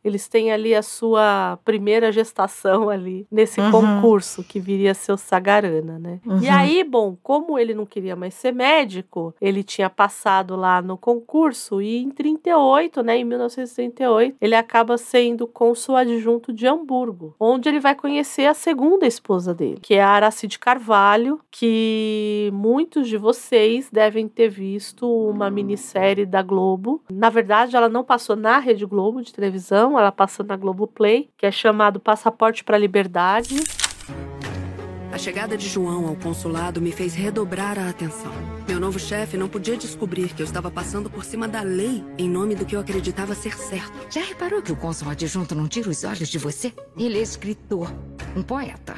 eles 0.05 0.29
têm 0.29 0.51
ali 0.53 0.75
a 0.75 0.83
sua 0.83 1.59
primeira 1.65 2.11
gestação 2.13 2.89
ali 2.91 3.27
nesse 3.31 3.61
Uhum. 3.61 3.71
concurso 3.71 4.43
que 4.45 4.59
viria 4.61 4.93
a 4.93 4.95
ser 4.95 5.13
o 5.13 5.17
Sagarana, 5.17 5.99
né? 5.99 6.21
E 6.41 6.47
Uhum. 6.49 6.53
aí, 6.55 6.85
bom, 6.85 7.17
como 7.23 7.59
ele 7.59 7.75
não 7.75 7.85
queria 7.87 8.15
mais 8.17 8.35
ser 8.35 8.53
médico, 8.53 9.35
ele 9.41 9.63
tinha 9.63 9.91
passado 9.91 10.57
lá 10.57 10.81
no 10.83 10.97
concurso 10.97 11.81
e 11.83 11.99
em 12.03 12.11
38, 12.11 13.03
né, 13.03 13.19
em 13.19 13.25
1938, 13.25 14.37
ele 14.41 14.55
acaba 14.55 14.97
sendo 14.97 15.47
cônsul 15.47 15.97
adjunto 15.97 16.53
de 16.53 16.67
Hamburgo, 16.67 17.35
onde 17.39 17.69
ele 17.69 17.81
vai 17.81 17.95
conhecer 17.95 18.47
a 18.47 18.55
segunda 18.55 19.07
esposa 19.07 19.55
dele, 19.55 19.79
que 19.83 19.95
é 19.95 20.03
a 20.03 20.09
Aracide 20.11 20.59
Carvalho, 20.59 21.41
que 21.51 22.51
muitos 22.53 23.09
de 23.09 23.17
vocês 23.17 23.89
devem 23.93 24.29
ter 24.29 24.49
visto 24.49 25.07
uma 25.29 25.51
minissérie 25.51 26.27
da 26.27 26.43
Globo. 26.43 27.03
Na 27.11 27.31
verdade, 27.31 27.77
ela 27.77 27.89
não 27.89 28.03
passou 28.05 28.37
na 28.37 28.59
Rede 28.59 28.85
Globo 28.87 29.23
de 29.23 29.33
televisão, 29.33 29.90
ela 29.99 30.13
passou 30.13 30.45
na 30.45 30.57
Globo 30.57 30.87
Play, 30.87 31.31
que 31.37 31.47
é 31.47 31.51
chamado 31.51 32.01
Passaporte 32.01 32.65
para 32.65 32.77
a 32.77 32.81
Liberdade. 32.81 33.57
A 35.13 35.19
chegada 35.19 35.57
de 35.57 35.69
João 35.69 36.07
ao 36.07 36.15
consulado 36.15 36.81
me 36.81 36.93
fez 36.93 37.15
redobrar 37.15 37.79
a 37.79 37.89
atenção. 37.89 38.33
Meu 38.69 38.79
novo 38.79 38.99
chefe 38.99 39.37
não 39.37 39.49
podia 39.49 39.77
descobrir 39.77 40.33
que 40.33 40.41
eu 40.41 40.47
estava 40.47 40.71
passando 40.71 41.11
por 41.11 41.25
cima 41.25 41.49
da 41.49 41.63
lei 41.63 42.05
em 42.17 42.29
nome 42.29 42.55
do 42.55 42.65
que 42.65 42.77
eu 42.77 42.81
acreditava 42.81 43.35
ser 43.35 43.57
certo. 43.57 43.93
Já 44.09 44.21
reparou 44.21 44.63
que 44.63 44.71
o 44.71 44.77
cônsul 44.77 45.11
adjunto 45.11 45.55
não 45.55 45.67
tira 45.67 45.91
os 45.91 46.05
olhos 46.05 46.29
de 46.29 46.39
você? 46.39 46.73
Ele 46.97 47.19
é 47.19 47.23
escritor, 47.23 47.93
um 48.37 48.43
poeta. 48.43 48.95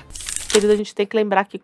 Querido, 0.50 0.72
a 0.72 0.76
gente 0.76 0.94
tem 0.94 1.06
que 1.06 1.16
lembrar 1.16 1.46
que 1.46 1.62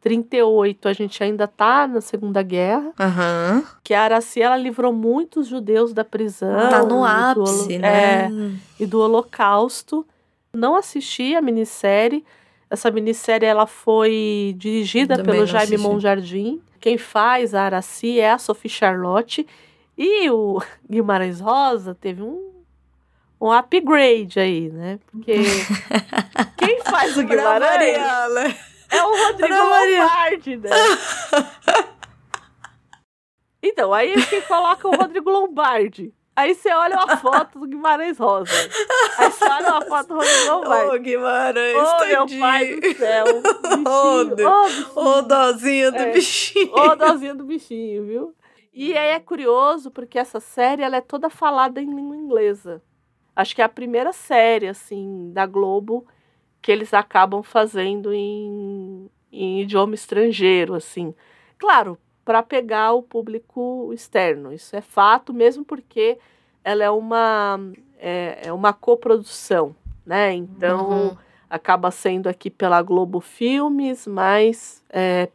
38 0.00 0.88
a 0.88 0.92
gente 0.92 1.22
ainda 1.22 1.46
tá 1.46 1.86
na 1.86 2.00
Segunda 2.00 2.42
Guerra, 2.42 2.92
Aham. 2.98 3.62
que 3.84 3.92
a 3.92 4.02
Araci 4.02 4.40
ela 4.40 4.56
livrou 4.56 4.92
muitos 4.92 5.46
judeus 5.46 5.92
da 5.92 6.04
prisão. 6.04 6.70
Tá 6.70 6.80
no 6.82 6.86
e 6.86 6.88
do 6.88 7.04
ápice, 7.04 7.72
holo- 7.74 7.78
né? 7.80 8.24
É, 8.24 8.30
e 8.78 8.86
do 8.86 9.00
Holocausto. 9.00 10.06
Não 10.52 10.74
assisti 10.74 11.36
a 11.36 11.42
minissérie. 11.42 12.24
Essa 12.70 12.90
minissérie 12.90 13.46
ela 13.46 13.66
foi 13.66 14.54
dirigida 14.56 15.16
Também 15.16 15.34
pelo 15.34 15.46
Jaime 15.46 15.74
assisti. 15.74 15.86
Monjardim. 15.88 16.60
Quem 16.80 16.96
faz 16.96 17.54
a 17.54 17.62
Araci 17.64 18.18
é 18.18 18.30
a 18.32 18.38
Sophie 18.38 18.70
Charlotte. 18.70 19.46
E 19.98 20.30
o 20.30 20.62
Guimarães 20.88 21.40
Rosa 21.40 21.94
teve 21.94 22.22
um, 22.22 22.50
um 23.40 23.52
upgrade 23.52 24.40
aí, 24.40 24.70
né? 24.70 24.98
Porque 25.12 25.34
quem 26.56 26.80
faz 26.84 27.16
o 27.18 27.22
Guimarães? 27.22 27.98
É 28.90 29.02
o 29.02 29.26
Rodrigo. 29.26 29.54
Lombardi, 29.54 30.56
né? 30.56 30.70
Então, 33.62 33.92
aí 33.92 34.14
quem 34.26 34.40
coloca 34.42 34.88
o 34.88 34.96
Rodrigo 34.96 35.30
Lombardi. 35.30 36.14
Aí 36.34 36.54
você 36.54 36.72
olha 36.72 36.96
uma 36.96 37.16
foto 37.18 37.58
do 37.60 37.66
Guimarães 37.66 38.16
Rosa. 38.16 38.50
Aí 39.18 39.30
você 39.30 39.44
olha 39.44 39.68
uma 39.72 39.82
foto 39.82 40.08
do 40.08 40.14
Rodrigo 40.14 40.50
Ô, 40.50 40.54
Lombardi. 40.60 40.98
Guimarães, 41.00 41.76
Ô, 41.76 42.06
meu 42.06 42.26
pai 42.40 42.76
do 42.80 42.94
céu. 42.96 43.24
Ô. 43.86 45.00
Ô, 45.00 45.18
Ô, 45.18 45.22
dozinha 45.22 45.90
do 45.92 45.98
É. 45.98 46.12
bichinho. 46.12 46.72
Ô, 46.72 46.96
dozinha 46.96 47.34
do 47.34 47.44
bichinho, 47.44 48.06
viu? 48.06 48.34
E 48.72 48.96
aí 48.96 49.08
é 49.10 49.20
curioso 49.20 49.90
porque 49.90 50.18
essa 50.18 50.40
série 50.40 50.82
ela 50.82 50.96
é 50.96 51.00
toda 51.02 51.28
falada 51.28 51.82
em 51.82 51.94
língua 51.94 52.16
inglesa. 52.16 52.80
Acho 53.36 53.54
que 53.54 53.60
é 53.60 53.64
a 53.64 53.68
primeira 53.68 54.12
série, 54.14 54.68
assim, 54.68 55.30
da 55.34 55.44
Globo 55.44 56.06
que 56.62 56.70
eles 56.70 56.92
acabam 56.92 57.42
fazendo 57.42 58.12
em, 58.12 59.10
em 59.32 59.62
idioma 59.62 59.94
estrangeiro, 59.94 60.74
assim. 60.74 61.14
Claro, 61.58 61.98
para 62.24 62.42
pegar 62.42 62.92
o 62.92 63.02
público 63.02 63.90
externo. 63.92 64.52
Isso 64.52 64.76
é 64.76 64.80
fato, 64.80 65.32
mesmo 65.32 65.64
porque 65.64 66.18
ela 66.62 66.84
é 66.84 66.90
uma, 66.90 67.58
é, 67.98 68.42
é 68.44 68.52
uma 68.52 68.72
coprodução, 68.72 69.74
né? 70.04 70.32
Então 70.32 70.88
Uhum. 70.90 71.16
acaba 71.48 71.90
sendo 71.90 72.28
aqui 72.28 72.50
pela 72.50 72.82
Globo 72.82 73.20
Filmes, 73.20 74.06
mas, 74.06 74.82
é, 74.90 75.28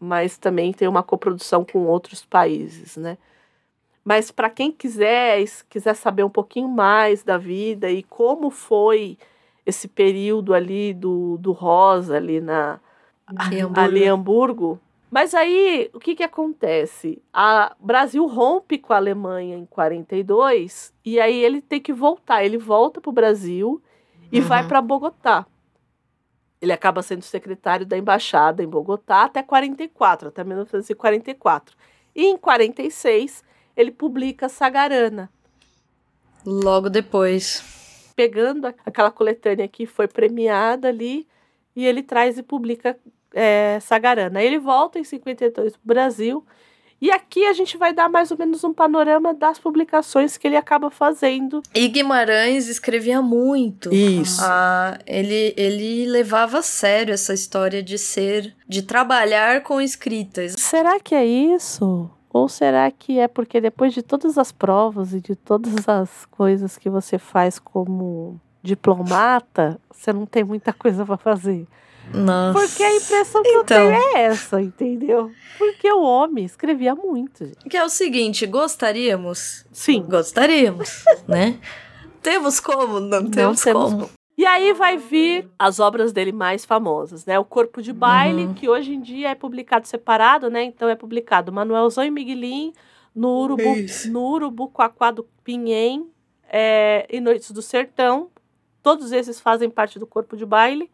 mas 0.00 0.38
também 0.38 0.72
tem 0.72 0.88
uma 0.88 1.02
coprodução 1.02 1.64
com 1.64 1.86
outros 1.86 2.24
países, 2.24 2.96
né? 2.96 3.18
Mas 4.04 4.32
para 4.32 4.50
quem 4.50 4.72
quiser, 4.72 5.44
quiser 5.68 5.94
saber 5.94 6.24
um 6.24 6.30
pouquinho 6.30 6.68
mais 6.68 7.22
da 7.22 7.38
vida 7.38 7.88
e 7.88 8.02
como 8.02 8.50
foi 8.50 9.16
esse 9.64 9.88
período 9.88 10.54
ali 10.54 10.92
do, 10.92 11.36
do 11.38 11.52
Rosa 11.52 12.16
ali 12.16 12.40
na 12.40 12.80
Hamburgo. 13.28 13.80
ali 13.80 14.04
em 14.04 14.08
Hamburgo. 14.08 14.80
Mas 15.10 15.34
aí, 15.34 15.90
o 15.92 16.00
que 16.00 16.14
que 16.14 16.22
acontece? 16.22 17.22
A 17.32 17.76
o 17.78 17.86
Brasil 17.86 18.26
rompe 18.26 18.78
com 18.78 18.92
a 18.92 18.96
Alemanha 18.96 19.56
em 19.56 19.66
42 19.66 20.92
e 21.04 21.20
aí 21.20 21.44
ele 21.44 21.60
tem 21.60 21.80
que 21.80 21.92
voltar. 21.92 22.44
Ele 22.44 22.56
volta 22.56 23.00
para 23.00 23.10
o 23.10 23.12
Brasil 23.12 23.82
e 24.30 24.40
Uhum. 24.40 24.46
vai 24.46 24.66
para 24.66 24.80
Bogotá. 24.80 25.46
Ele 26.60 26.72
acaba 26.72 27.02
sendo 27.02 27.22
secretário 27.22 27.84
da 27.84 27.98
embaixada 27.98 28.62
em 28.62 28.68
Bogotá 28.68 29.24
até 29.24 29.42
44, 29.42 30.28
até 30.28 30.42
1944. 30.44 31.76
E 32.14 32.24
em 32.24 32.36
46 32.36 33.44
ele 33.76 33.90
publica 33.90 34.48
Sagarana, 34.48 35.30
Logo 36.44 36.90
depois. 36.90 37.81
Pegando 38.22 38.66
aquela 38.86 39.10
coletânea 39.10 39.66
que 39.66 39.84
foi 39.84 40.06
premiada 40.06 40.88
ali, 40.88 41.26
e 41.74 41.84
ele 41.84 42.02
traz 42.02 42.38
e 42.38 42.42
publica 42.42 42.96
é, 43.34 43.80
Sagarana. 43.80 44.40
Ele 44.40 44.58
volta 44.58 44.98
em 44.98 45.04
52 45.04 45.72
para 45.72 45.80
o 45.82 45.86
Brasil, 45.86 46.46
e 47.00 47.10
aqui 47.10 47.44
a 47.46 47.52
gente 47.52 47.76
vai 47.76 47.92
dar 47.92 48.08
mais 48.08 48.30
ou 48.30 48.38
menos 48.38 48.62
um 48.62 48.72
panorama 48.72 49.34
das 49.34 49.58
publicações 49.58 50.36
que 50.36 50.46
ele 50.46 50.56
acaba 50.56 50.88
fazendo. 50.88 51.60
E 51.74 51.88
Guimarães 51.88 52.68
escrevia 52.68 53.20
muito. 53.20 53.92
Isso. 53.92 54.40
Ah, 54.40 54.96
ele, 55.04 55.52
ele 55.56 56.06
levava 56.06 56.58
a 56.58 56.62
sério 56.62 57.12
essa 57.12 57.34
história 57.34 57.82
de 57.82 57.98
ser, 57.98 58.54
de 58.68 58.82
trabalhar 58.82 59.64
com 59.64 59.80
escritas. 59.80 60.54
Será 60.56 61.00
que 61.00 61.12
é 61.12 61.26
isso? 61.26 62.08
Ou 62.32 62.48
será 62.48 62.90
que 62.90 63.18
é 63.18 63.28
porque 63.28 63.60
depois 63.60 63.92
de 63.92 64.02
todas 64.02 64.38
as 64.38 64.50
provas 64.52 65.12
e 65.12 65.20
de 65.20 65.36
todas 65.36 65.74
as 65.88 66.24
coisas 66.30 66.78
que 66.78 66.88
você 66.88 67.18
faz 67.18 67.58
como 67.58 68.40
diplomata, 68.62 69.78
você 69.90 70.12
não 70.12 70.24
tem 70.26 70.42
muita 70.44 70.72
coisa 70.72 71.04
para 71.04 71.16
fazer? 71.16 71.66
Nossa. 72.12 72.58
Porque 72.58 72.82
a 72.82 72.96
impressão 72.96 73.42
que 73.42 73.48
eu 73.48 73.60
Então. 73.62 73.76
tenho 73.76 73.92
é 73.92 74.22
essa, 74.24 74.60
entendeu? 74.60 75.30
Porque 75.58 75.90
o 75.92 76.02
homem 76.02 76.44
escrevia 76.44 76.94
muito. 76.94 77.44
gente. 77.44 77.68
Que 77.68 77.76
é 77.76 77.84
o 77.84 77.88
seguinte, 77.88 78.44
gostaríamos? 78.46 79.64
Sim. 79.72 80.02
Gostaríamos, 80.02 81.04
né? 81.28 81.58
Temos 82.20 82.60
como? 82.60 82.98
Não 83.00 83.28
temos 83.30 83.60
temos 83.60 83.92
como. 83.94 84.10
E 84.36 84.46
aí 84.46 84.72
vai 84.72 84.96
vir 84.96 85.48
as 85.58 85.78
obras 85.78 86.12
dele 86.12 86.32
mais 86.32 86.64
famosas, 86.64 87.26
né? 87.26 87.38
O 87.38 87.44
Corpo 87.44 87.82
de 87.82 87.92
Baile, 87.92 88.44
Uhum. 88.46 88.54
que 88.54 88.68
hoje 88.68 88.94
em 88.94 89.00
dia 89.00 89.28
é 89.30 89.34
publicado 89.34 89.86
separado, 89.86 90.48
né? 90.50 90.62
Então 90.64 90.88
é 90.88 90.94
publicado 90.96 91.52
Manuelzão 91.52 92.02
e 92.02 92.10
Miguelim 92.10 92.72
no 93.14 93.28
Urubu, 93.42 93.76
Isso. 93.76 94.10
no 94.10 94.22
Urubuquaquá 94.22 95.10
do 95.10 95.24
Pinhém 95.44 96.06
é, 96.48 97.06
e 97.10 97.20
Noites 97.20 97.50
do 97.50 97.60
Sertão. 97.60 98.30
Todos 98.82 99.12
esses 99.12 99.38
fazem 99.38 99.68
parte 99.68 99.98
do 99.98 100.06
Corpo 100.06 100.36
de 100.36 100.46
Baile. 100.46 100.90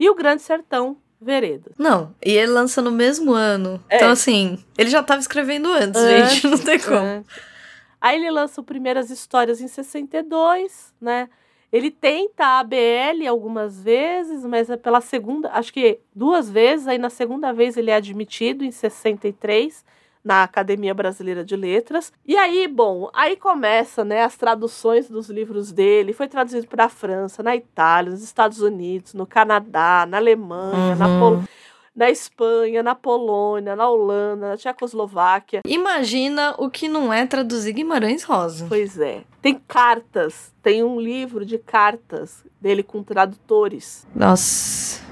E 0.00 0.08
o 0.08 0.14
Grande 0.14 0.42
Sertão, 0.42 0.96
Veredas. 1.20 1.74
Não, 1.76 2.14
e 2.24 2.30
ele 2.30 2.52
lança 2.52 2.80
no 2.80 2.90
mesmo 2.92 3.32
ano. 3.32 3.82
É. 3.88 3.96
Então, 3.96 4.10
assim, 4.12 4.64
ele 4.78 4.88
já 4.88 5.02
tava 5.02 5.20
escrrevendo 5.20 5.68
antes, 5.70 6.00
Antes, 6.00 6.34
gente. 6.34 6.46
Não 6.48 6.58
tem 6.58 6.78
como. 6.78 6.96
Antes. 6.96 7.30
Aí 8.00 8.16
ele 8.18 8.30
lança 8.30 8.60
o 8.60 8.64
Primeiras 8.64 9.10
Histórias 9.10 9.60
em 9.60 9.66
62, 9.68 10.94
né? 11.00 11.28
Ele 11.72 11.90
tenta 11.90 12.44
a 12.44 12.60
ABL 12.60 13.26
algumas 13.28 13.82
vezes, 13.82 14.44
mas 14.44 14.70
é 14.70 14.76
pela 14.76 15.00
segunda, 15.00 15.50
acho 15.52 15.72
que 15.72 16.00
duas 16.14 16.50
vezes, 16.50 16.88
aí 16.88 16.96
na 16.96 17.10
segunda 17.10 17.52
vez 17.52 17.76
ele 17.76 17.90
é 17.90 17.94
admitido 17.94 18.64
em 18.64 18.70
63 18.70 19.84
na 20.24 20.42
Academia 20.42 20.92
Brasileira 20.92 21.44
de 21.44 21.56
Letras. 21.56 22.12
E 22.26 22.36
aí, 22.36 22.66
bom, 22.68 23.08
aí 23.14 23.36
começa, 23.36 24.04
né, 24.04 24.24
as 24.24 24.36
traduções 24.36 25.08
dos 25.08 25.30
livros 25.30 25.72
dele. 25.72 26.12
Foi 26.12 26.28
traduzido 26.28 26.66
para 26.66 26.84
a 26.84 26.88
França, 26.88 27.42
na 27.42 27.54
Itália, 27.56 28.10
nos 28.10 28.22
Estados 28.22 28.60
Unidos, 28.60 29.14
no 29.14 29.26
Canadá, 29.26 30.06
na 30.08 30.16
Alemanha, 30.16 30.96
na, 30.96 31.08
Uhum. 31.08 31.44
Na 31.98 32.08
Espanha, 32.08 32.80
na 32.80 32.94
Polônia, 32.94 33.74
na 33.74 33.90
Holanda, 33.90 34.50
na 34.50 34.56
Tchecoslováquia. 34.56 35.62
Imagina 35.66 36.54
o 36.56 36.70
que 36.70 36.86
não 36.88 37.12
é 37.12 37.26
traduzir 37.26 37.72
Guimarães 37.72 38.22
Rosa. 38.22 38.66
Pois 38.68 39.00
é. 39.00 39.24
Tem 39.42 39.60
cartas. 39.66 40.54
Tem 40.62 40.84
um 40.84 41.00
livro 41.00 41.44
de 41.44 41.58
cartas 41.58 42.44
dele 42.60 42.84
com 42.84 43.02
tradutores. 43.02 44.06
Nossa. 44.14 45.02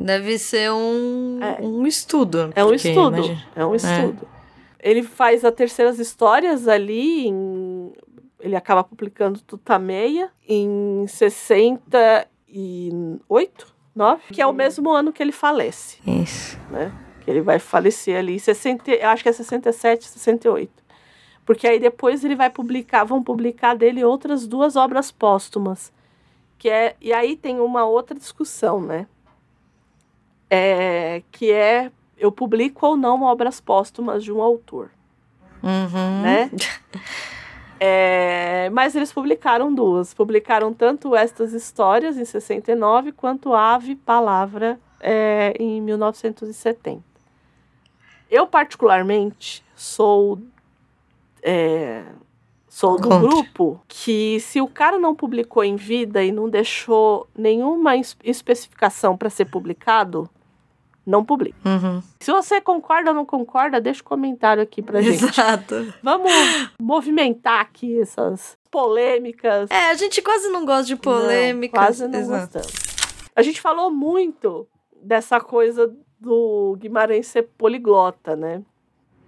Deve 0.00 0.38
ser 0.38 0.72
um, 0.72 1.38
É. 1.42 1.58
um 1.60 1.86
estudo. 1.86 2.50
É 2.54 2.64
um 2.64 2.72
estudo. 2.72 3.16
imagina. 3.18 3.46
É 3.54 3.66
um 3.66 3.74
estudo. 3.74 4.26
Ele 4.80 5.02
faz 5.02 5.44
a 5.44 5.52
terceiras 5.52 5.98
histórias 5.98 6.66
ali 6.66 7.28
em. 7.28 7.92
Ele 8.40 8.56
acaba 8.56 8.82
publicando 8.82 9.38
Tutameia 9.40 10.30
em 10.48 11.04
68, 11.08 13.75
9, 13.96 14.22
que 14.32 14.40
é 14.42 14.46
o 14.46 14.52
mesmo 14.52 14.90
ano 14.90 15.12
que 15.12 15.22
ele 15.22 15.32
falece. 15.32 15.98
Isso. 16.06 16.58
Que 17.22 17.30
ele 17.30 17.40
vai 17.40 17.58
falecer 17.58 18.16
ali 18.18 18.34
em 18.34 18.38
60, 18.38 18.90
eu 18.90 19.08
acho 19.08 19.22
que 19.22 19.28
é 19.28 19.32
67, 19.32 20.04
68. 20.04 20.70
Porque 21.44 21.66
aí 21.66 21.78
depois 21.80 22.24
ele 22.24 22.36
vai 22.36 22.50
publicar, 22.50 23.04
vão 23.04 23.22
publicar 23.22 23.74
dele 23.74 24.04
outras 24.04 24.46
duas 24.46 24.76
obras 24.76 25.10
póstumas. 25.10 25.92
Que 26.58 26.68
é, 26.68 26.96
e 27.00 27.12
aí 27.12 27.36
tem 27.36 27.60
uma 27.60 27.84
outra 27.84 28.16
discussão, 28.16 28.80
né? 28.80 29.06
É, 30.48 31.22
que 31.32 31.50
é 31.50 31.90
eu 32.16 32.30
publico 32.32 32.86
ou 32.86 32.96
não 32.96 33.22
obras 33.22 33.60
póstumas 33.60 34.22
de 34.24 34.32
um 34.32 34.40
autor, 34.40 34.90
Uhum. 35.62 36.22
né? 36.22 36.50
É, 37.78 38.70
mas 38.72 38.94
eles 38.96 39.12
publicaram 39.12 39.72
duas. 39.74 40.14
Publicaram 40.14 40.72
tanto 40.72 41.14
estas 41.14 41.52
histórias 41.52 42.16
em 42.16 42.24
69 42.24 43.12
quanto 43.12 43.52
Ave 43.54 43.96
Palavra 43.96 44.78
é, 45.00 45.54
em 45.58 45.80
1970. 45.80 47.02
Eu, 48.30 48.46
particularmente, 48.46 49.64
sou. 49.74 50.38
é, 51.42 52.02
sou 52.68 52.96
do 53.00 53.08
Contra. 53.08 53.18
grupo 53.28 53.80
que, 53.86 54.40
se 54.40 54.60
o 54.60 54.66
cara 54.68 54.98
não 54.98 55.14
publicou 55.14 55.62
em 55.62 55.76
vida 55.76 56.22
e 56.24 56.32
não 56.32 56.48
deixou 56.48 57.26
nenhuma 57.36 57.96
es- 57.96 58.16
especificação 58.24 59.16
para 59.16 59.30
ser 59.30 59.44
publicado, 59.46 60.28
não 61.06 61.24
publica. 61.24 61.56
Uhum. 61.64 62.02
Se 62.20 62.32
você 62.32 62.60
concorda 62.60 63.10
ou 63.10 63.16
não 63.16 63.24
concorda, 63.24 63.80
deixa 63.80 64.00
um 64.00 64.04
comentário 64.04 64.62
aqui 64.62 64.82
pra 64.82 65.00
gente. 65.00 65.24
Exato. 65.24 65.94
Vamos 66.02 66.32
movimentar 66.80 67.60
aqui 67.60 68.00
essas 68.00 68.58
polêmicas. 68.70 69.70
É, 69.70 69.90
a 69.90 69.94
gente 69.94 70.20
quase 70.20 70.48
não 70.48 70.66
gosta 70.66 70.84
de 70.84 70.96
polêmicas. 70.96 71.78
Não, 71.78 71.86
quase 71.86 72.08
não 72.08 72.18
Exato. 72.18 72.58
gostamos. 72.58 72.96
A 73.36 73.42
gente 73.42 73.60
falou 73.60 73.90
muito 73.90 74.66
dessa 75.00 75.40
coisa 75.40 75.94
do 76.18 76.76
Guimarães 76.78 77.28
ser 77.28 77.42
poliglota, 77.56 78.34
né? 78.34 78.62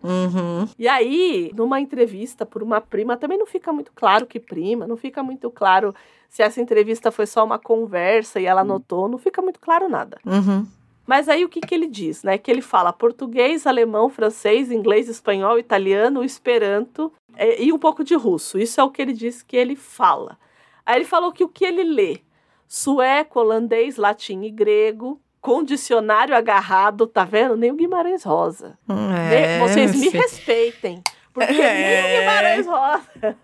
Uhum. 0.03 0.69
E 0.79 0.87
aí, 0.87 1.53
numa 1.55 1.81
entrevista 1.81 2.47
por 2.47 2.63
uma 2.63 2.81
prima, 2.81 3.17
também 3.17 3.39
não 3.39 3.47
fica 3.47 3.73
muito 3.73 3.93
claro 3.95 4.27
que 4.27 4.39
prima, 4.39 4.87
não 4.87 4.97
fica 4.97 5.23
muito 5.23 5.51
claro 5.51 5.95
se 6.29 6.43
essa 6.43 6.61
entrevista 6.61 7.11
foi 7.11 7.27
só 7.27 7.45
uma 7.45 7.59
conversa 7.59 8.41
e 8.41 8.47
ela 8.47 8.61
anotou, 8.61 9.09
não 9.09 9.19
fica 9.19 9.43
muito 9.43 9.59
claro 9.61 9.89
nada. 9.89 10.19
Uhum. 10.25 10.67
Mas 11.09 11.27
aí 11.27 11.43
o 11.43 11.49
que, 11.49 11.61
que 11.61 11.75
ele 11.75 11.87
diz, 11.89 12.23
né? 12.23 12.37
Que 12.37 12.51
ele 12.51 12.61
fala 12.61 12.93
português, 12.93 13.67
alemão, 13.67 14.11
francês, 14.11 14.71
inglês, 14.71 15.09
espanhol, 15.09 15.59
italiano, 15.59 16.23
esperanto 16.23 17.11
é, 17.35 17.63
e 17.63 17.73
um 17.73 17.79
pouco 17.79 18.05
de 18.05 18.15
russo. 18.15 18.59
Isso 18.59 18.79
é 18.79 18.85
o 18.85 18.91
que 18.91 19.01
ele 19.01 19.15
diz 19.15 19.43
que 19.43 19.57
ele 19.57 19.75
fala. 19.75 20.39
Aí 20.85 20.97
ele 20.97 21.07
falou 21.07 21.33
que 21.33 21.43
o 21.43 21.49
que 21.49 21.65
ele 21.65 21.83
lê, 21.83 22.19
sueco, 22.67 23.41
holandês, 23.41 23.97
latim 23.97 24.43
e 24.43 24.51
grego, 24.51 25.19
com 25.41 25.63
dicionário 25.63 26.37
agarrado, 26.37 27.07
tá 27.07 27.25
vendo? 27.25 27.57
Nem 27.57 27.71
o 27.73 27.77
Guimarães 27.77 28.23
Rosa. 28.25 28.79
É, 28.89 29.59
Nem- 29.59 29.67
Vocês 29.69 29.95
me 29.99 30.09
respeitem. 30.11 31.03
Porque 31.39 31.53
nem 31.53 31.63
o 31.63 31.65
É. 31.67 32.21
Guimarães 32.21 32.67
Rosa. 32.67 33.39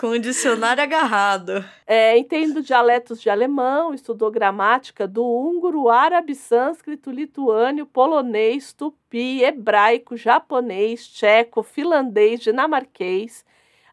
Com 0.00 0.06
o 0.08 0.18
dicionário 0.18 0.82
agarrado. 0.82 1.64
É, 1.86 2.16
entendo 2.18 2.62
dialetos 2.62 3.20
de 3.20 3.28
alemão, 3.30 3.92
estudou 3.94 4.30
gramática 4.30 5.06
do 5.06 5.24
húngaro, 5.24 5.88
árabe, 5.88 6.34
sânscrito, 6.34 7.10
lituânio, 7.10 7.86
polonês, 7.86 8.72
tupi, 8.72 9.42
hebraico, 9.42 10.16
japonês, 10.16 11.06
tcheco, 11.06 11.62
finlandês, 11.62 12.40
dinamarquês. 12.40 13.44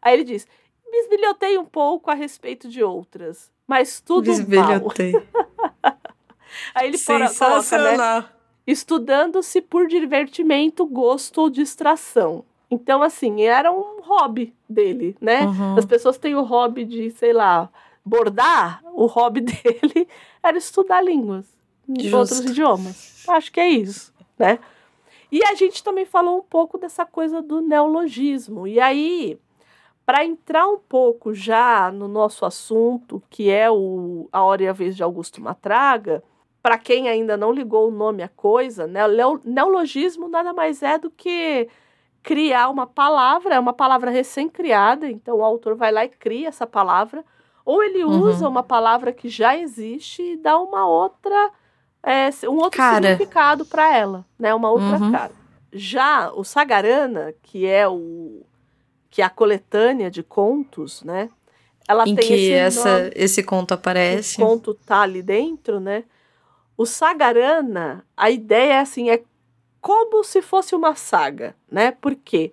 Aí 0.02 0.14
ele 0.14 0.24
diz: 0.24 0.46
bisbilhotei 0.90 1.58
um 1.58 1.64
pouco 1.64 2.10
a 2.10 2.14
respeito 2.14 2.68
de 2.68 2.82
outras, 2.82 3.50
mas 3.66 4.00
tudo 4.00 4.30
mal. 4.48 4.92
Aí 6.74 6.88
ele 6.88 6.98
fora- 6.98 7.28
coloca, 7.28 7.54
né? 7.54 7.62
Sensacional. 7.62 8.24
Estudando-se 8.66 9.60
por 9.60 9.86
divertimento, 9.86 10.84
gosto 10.86 11.42
ou 11.42 11.50
distração. 11.50 12.44
Então, 12.70 13.02
assim, 13.02 13.42
era 13.42 13.72
um 13.72 14.00
hobby 14.02 14.54
dele, 14.68 15.16
né? 15.20 15.46
Uhum. 15.46 15.76
As 15.76 15.84
pessoas 15.84 16.18
têm 16.18 16.34
o 16.34 16.42
hobby 16.42 16.84
de, 16.84 17.10
sei 17.10 17.32
lá, 17.32 17.68
bordar. 18.04 18.82
O 18.92 19.06
hobby 19.06 19.40
dele 19.42 20.08
era 20.42 20.58
estudar 20.58 21.00
línguas, 21.00 21.46
de 21.88 22.08
Justo. 22.08 22.16
outros 22.16 22.50
idiomas. 22.50 23.24
Acho 23.28 23.52
que 23.52 23.60
é 23.60 23.68
isso, 23.68 24.12
né? 24.38 24.58
E 25.30 25.44
a 25.44 25.54
gente 25.54 25.82
também 25.82 26.04
falou 26.04 26.38
um 26.38 26.42
pouco 26.42 26.78
dessa 26.78 27.04
coisa 27.04 27.42
do 27.42 27.60
neologismo. 27.60 28.66
E 28.66 28.80
aí, 28.80 29.38
para 30.04 30.24
entrar 30.24 30.68
um 30.68 30.78
pouco 30.78 31.34
já 31.34 31.90
no 31.90 32.06
nosso 32.06 32.44
assunto, 32.44 33.22
que 33.28 33.50
é 33.50 33.70
o 33.70 34.28
A 34.32 34.42
Hora 34.42 34.62
e 34.62 34.68
a 34.68 34.72
Vez 34.72 34.96
de 34.96 35.02
Augusto 35.02 35.40
Matraga, 35.40 36.22
para 36.62 36.78
quem 36.78 37.08
ainda 37.08 37.36
não 37.36 37.52
ligou 37.52 37.88
o 37.88 37.92
nome 37.92 38.22
à 38.22 38.28
coisa, 38.28 38.86
né, 38.86 39.00
neologismo 39.44 40.28
nada 40.28 40.52
mais 40.52 40.82
é 40.82 40.98
do 40.98 41.10
que 41.10 41.68
criar 42.26 42.68
uma 42.70 42.88
palavra, 42.88 43.54
é 43.54 43.60
uma 43.60 43.72
palavra 43.72 44.10
recém-criada, 44.10 45.08
então 45.08 45.36
o 45.36 45.44
autor 45.44 45.76
vai 45.76 45.92
lá 45.92 46.04
e 46.04 46.08
cria 46.08 46.48
essa 46.48 46.66
palavra, 46.66 47.24
ou 47.64 47.84
ele 47.84 48.04
Uhum. 48.04 48.18
usa 48.22 48.48
uma 48.48 48.64
palavra 48.64 49.12
que 49.12 49.28
já 49.28 49.56
existe 49.56 50.22
e 50.32 50.36
dá 50.36 50.58
uma 50.58 50.84
outra, 50.88 51.52
é, 52.02 52.28
um 52.48 52.56
outro 52.56 52.78
Cara. 52.78 52.96
significado 52.96 53.64
para 53.64 53.96
ela, 53.96 54.26
né, 54.36 54.52
uma 54.52 54.68
outra 54.68 54.98
Uhum. 54.98 55.12
cara. 55.12 55.30
Já 55.72 56.32
o 56.32 56.42
Sagarana, 56.42 57.32
que 57.44 57.64
é 57.64 57.86
o 57.86 58.42
que 59.08 59.22
é 59.22 59.24
a 59.24 59.30
coletânea 59.30 60.10
de 60.10 60.24
contos, 60.24 61.04
né? 61.04 61.30
Ela 61.88 62.02
em 62.08 62.16
tem 62.16 62.26
que 62.26 62.34
esse 62.34 62.52
essa, 62.52 62.98
nome, 62.98 63.10
esse 63.14 63.42
conto 63.44 63.72
aparece. 63.72 64.42
o 64.42 64.44
conto 64.46 64.74
tá 64.74 65.02
ali 65.02 65.22
dentro, 65.22 65.78
né? 65.78 66.02
O 66.76 66.84
Sagarana, 66.84 68.04
a 68.16 68.30
ideia 68.30 68.74
é 68.74 68.80
assim, 68.80 69.10
é 69.10 69.22
como 69.86 70.24
se 70.24 70.42
fosse 70.42 70.74
uma 70.74 70.96
saga, 70.96 71.54
né? 71.70 71.92
Porque 71.92 72.52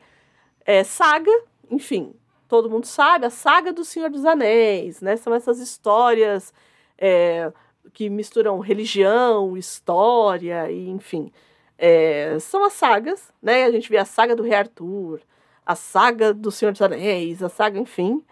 é 0.64 0.84
saga, 0.84 1.32
enfim, 1.72 2.14
todo 2.48 2.70
mundo 2.70 2.86
sabe, 2.86 3.26
a 3.26 3.32
saga 3.32 3.74
do 3.74 3.84
Senhor 3.84 4.08
dos 4.12 4.24
Anéis, 4.24 5.02
né? 5.02 5.18
São 5.18 5.34
essas 5.34 5.58
histórias 5.58 6.54
é, 6.96 7.52
que 7.92 8.08
misturam 8.08 8.60
religião, 8.60 9.58
história, 9.58 10.70
e 10.70 10.88
enfim. 10.90 11.32
É, 11.76 12.38
são 12.40 12.64
as 12.64 12.74
sagas, 12.74 13.34
né? 13.42 13.64
A 13.64 13.72
gente 13.72 13.90
vê 13.90 13.98
a 13.98 14.06
saga 14.06 14.36
do 14.36 14.44
Rei 14.44 14.54
Arthur, 14.54 15.20
a 15.66 15.74
saga 15.76 16.32
do 16.36 16.52
Senhor 16.52 16.72
dos 16.72 16.84
Anéis, 16.84 17.42
a 17.42 17.50
saga, 17.50 17.80
enfim, 17.80 18.24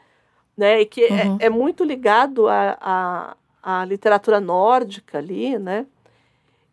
né? 0.56 0.80
E 0.82 0.86
que 0.86 1.06
é- 1.06 1.24
Uhum. 1.26 1.38
é, 1.40 1.50
muito 1.50 1.84
ligado 1.84 2.46
à 2.48 3.36
literatura 3.88 4.40
nórdica 4.40 5.18
ali, 5.18 5.58
né? 5.58 5.88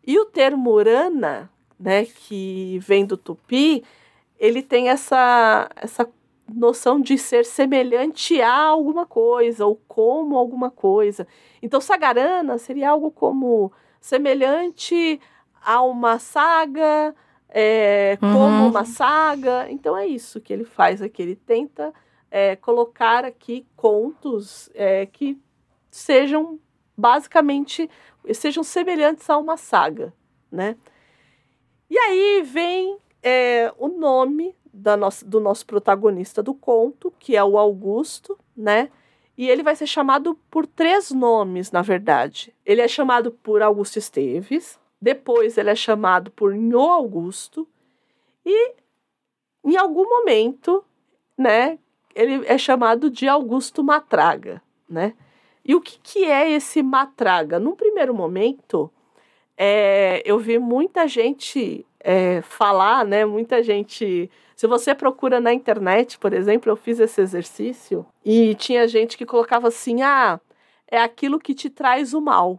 E 0.05 0.19
o 0.19 0.25
termo 0.25 0.69
Urana, 0.71 1.49
né, 1.79 2.05
que 2.05 2.77
vem 2.79 3.05
do 3.05 3.15
tupi, 3.17 3.83
ele 4.37 4.61
tem 4.61 4.89
essa, 4.89 5.69
essa 5.75 6.09
noção 6.53 6.99
de 6.99 7.17
ser 7.17 7.45
semelhante 7.45 8.41
a 8.41 8.53
alguma 8.63 9.05
coisa, 9.05 9.65
ou 9.65 9.79
como 9.87 10.37
alguma 10.37 10.69
coisa. 10.69 11.27
Então, 11.61 11.79
Sagarana 11.79 12.57
seria 12.57 12.89
algo 12.89 13.11
como 13.11 13.71
semelhante 14.01 15.19
a 15.61 15.81
uma 15.81 16.19
saga, 16.19 17.15
é, 17.49 18.17
como 18.19 18.63
Uhum. 18.63 18.69
uma 18.69 18.85
saga. 18.85 19.67
Então, 19.69 19.97
é 19.97 20.05
isso 20.07 20.39
que 20.41 20.53
ele 20.53 20.63
faz 20.65 21.01
aqui. 21.01 21.21
Ele 21.21 21.35
tenta 21.35 21.93
é, 22.31 22.55
colocar 22.55 23.25
aqui 23.25 23.65
contos 23.75 24.69
é, 24.73 25.05
que 25.05 25.37
sejam 25.89 26.59
basicamente 26.95 27.89
sejam 28.33 28.61
semelhantes 28.61 29.29
a 29.29 29.37
uma 29.37 29.55
saga, 29.55 30.13
né? 30.51 30.75
E 31.89 31.97
aí 31.97 32.41
vem 32.43 32.97
é, 33.23 33.73
o 33.77 33.87
nome 33.87 34.55
da 34.71 34.95
nossa, 34.95 35.25
do 35.25 35.39
nosso 35.39 35.65
protagonista 35.65 36.43
do 36.43 36.53
conto, 36.53 37.11
que 37.19 37.35
é 37.35 37.43
o 37.43 37.57
Augusto, 37.57 38.37
né? 38.55 38.89
E 39.37 39.49
ele 39.49 39.63
vai 39.63 39.75
ser 39.75 39.87
chamado 39.87 40.37
por 40.51 40.67
três 40.67 41.11
nomes, 41.11 41.71
na 41.71 41.81
verdade. 41.81 42.53
Ele 42.65 42.81
é 42.81 42.87
chamado 42.87 43.31
por 43.31 43.61
Augusto 43.61 43.97
Esteves, 43.97 44.77
depois 45.01 45.57
ele 45.57 45.69
é 45.69 45.75
chamado 45.75 46.29
por 46.31 46.53
Nhô 46.53 46.91
Augusto, 46.91 47.67
e 48.45 48.73
em 49.63 49.77
algum 49.77 50.07
momento, 50.07 50.83
né, 51.37 51.79
ele 52.13 52.45
é 52.45 52.57
chamado 52.57 53.09
de 53.09 53.27
Augusto 53.27 53.83
Matraga, 53.83 54.61
né? 54.89 55.13
E 55.63 55.75
o 55.75 55.81
que, 55.81 55.99
que 56.01 56.25
é 56.25 56.51
esse 56.51 56.81
Matraga? 56.81 57.59
Num 57.59 57.75
primeiro 57.75 58.13
momento, 58.13 58.91
é, 59.61 60.21
eu 60.23 60.39
vi 60.39 60.57
muita 60.57 61.05
gente 61.05 61.85
é, 61.99 62.41
falar, 62.41 63.03
né? 63.03 63.25
Muita 63.25 63.61
gente. 63.61 64.31
Se 64.55 64.65
você 64.65 64.95
procura 64.95 65.41
na 65.41 65.53
internet, 65.53 66.17
por 66.17 66.31
exemplo, 66.31 66.71
eu 66.71 66.77
fiz 66.77 66.97
esse 66.97 67.19
exercício 67.19 68.05
e 68.23 68.55
tinha 68.55 68.87
gente 68.87 69.17
que 69.17 69.25
colocava 69.25 69.67
assim: 69.67 70.01
ah, 70.01 70.39
é 70.89 71.01
aquilo 71.01 71.37
que 71.37 71.53
te 71.53 71.69
traz 71.69 72.13
o 72.13 72.21
mal, 72.21 72.57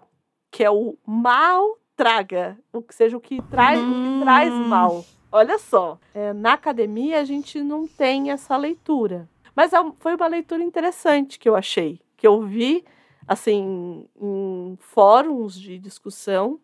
que 0.51 0.63
é 0.63 0.71
o 0.71 0.95
mal 1.07 1.79
traga, 1.97 2.59
o 2.71 2.83
que 2.83 2.95
seja 2.95 3.17
o 3.17 3.21
que 3.21 3.41
traz, 3.51 3.81
o 3.81 3.83
que 3.83 4.21
traz 4.23 4.53
Hum. 4.53 4.69
mal. 4.69 5.03
Olha 5.33 5.59
só, 5.59 5.99
é, 6.15 6.35
na 6.35 6.53
academia 6.53 7.21
a 7.21 7.25
gente 7.25 7.63
não 7.63 7.87
tem 7.87 8.31
essa 8.31 8.57
leitura. 8.59 9.27
Mas 9.57 9.73
é 9.73 9.79
foi 10.01 10.15
uma 10.17 10.27
leitura 10.27 10.63
interessante 10.63 11.39
que 11.39 11.49
eu 11.49 11.57
achei, 11.57 11.99
que 12.17 12.27
eu 12.27 12.43
vi 12.43 12.85
assim 13.27 14.07
em 14.21 14.77
fóruns 14.81 15.59
de 15.59 15.79
discussão 15.79 16.59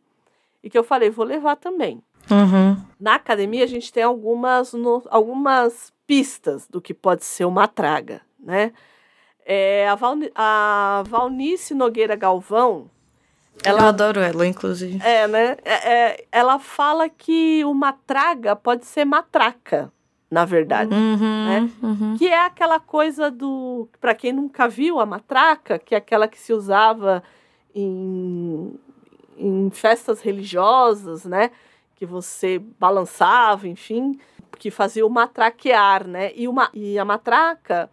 e 0.66 0.70
que 0.70 0.76
eu 0.76 0.82
falei, 0.82 1.10
vou 1.10 1.24
levar 1.24 1.54
também. 1.54 2.02
Uhum. 2.28 2.76
Na 2.98 3.14
academia 3.14 3.62
a 3.62 3.68
gente 3.68 3.92
tem 3.92 4.02
algumas, 4.02 4.72
no- 4.72 5.04
algumas 5.10 5.92
pistas 6.08 6.66
do 6.66 6.80
que 6.80 6.92
pode 6.92 7.24
ser 7.24 7.44
uma 7.44 7.68
traga, 7.68 8.20
né? 8.38 8.72
É, 9.44 9.88
a, 9.88 9.94
Valni, 9.94 10.28
a 10.34 11.04
Valnice 11.06 11.72
Nogueira 11.72 12.16
Galvão, 12.16 12.90
Eu 13.64 13.70
ela 13.70 13.88
adoro 13.90 14.18
ela, 14.20 14.44
inclusive. 14.44 14.98
é, 15.06 15.28
né? 15.28 15.56
É, 15.64 15.92
é, 15.92 16.24
ela 16.32 16.58
fala 16.58 17.08
que 17.08 17.64
uma 17.64 17.92
traga 17.92 18.56
pode 18.56 18.86
ser 18.86 19.04
matraca, 19.04 19.92
na 20.28 20.44
verdade. 20.44 20.92
Uhum, 20.92 21.44
né? 21.46 21.70
uhum. 21.80 22.16
Que 22.18 22.26
é 22.26 22.40
aquela 22.42 22.80
coisa 22.80 23.30
do. 23.30 23.88
Para 24.00 24.16
quem 24.16 24.32
nunca 24.32 24.66
viu 24.68 24.98
a 24.98 25.06
matraca, 25.06 25.78
que 25.78 25.94
é 25.94 25.98
aquela 25.98 26.26
que 26.26 26.40
se 26.40 26.52
usava 26.52 27.22
em, 27.72 28.74
em 29.36 29.70
festas 29.70 30.20
religiosas, 30.20 31.24
né? 31.24 31.50
Que 31.94 32.04
você 32.06 32.58
balançava, 32.78 33.66
enfim, 33.68 34.18
que 34.58 34.70
fazia 34.70 35.06
o 35.06 35.10
matraquear, 35.10 36.06
né? 36.06 36.32
E, 36.34 36.46
uma, 36.48 36.70
e 36.74 36.98
a 36.98 37.04
matraca, 37.04 37.90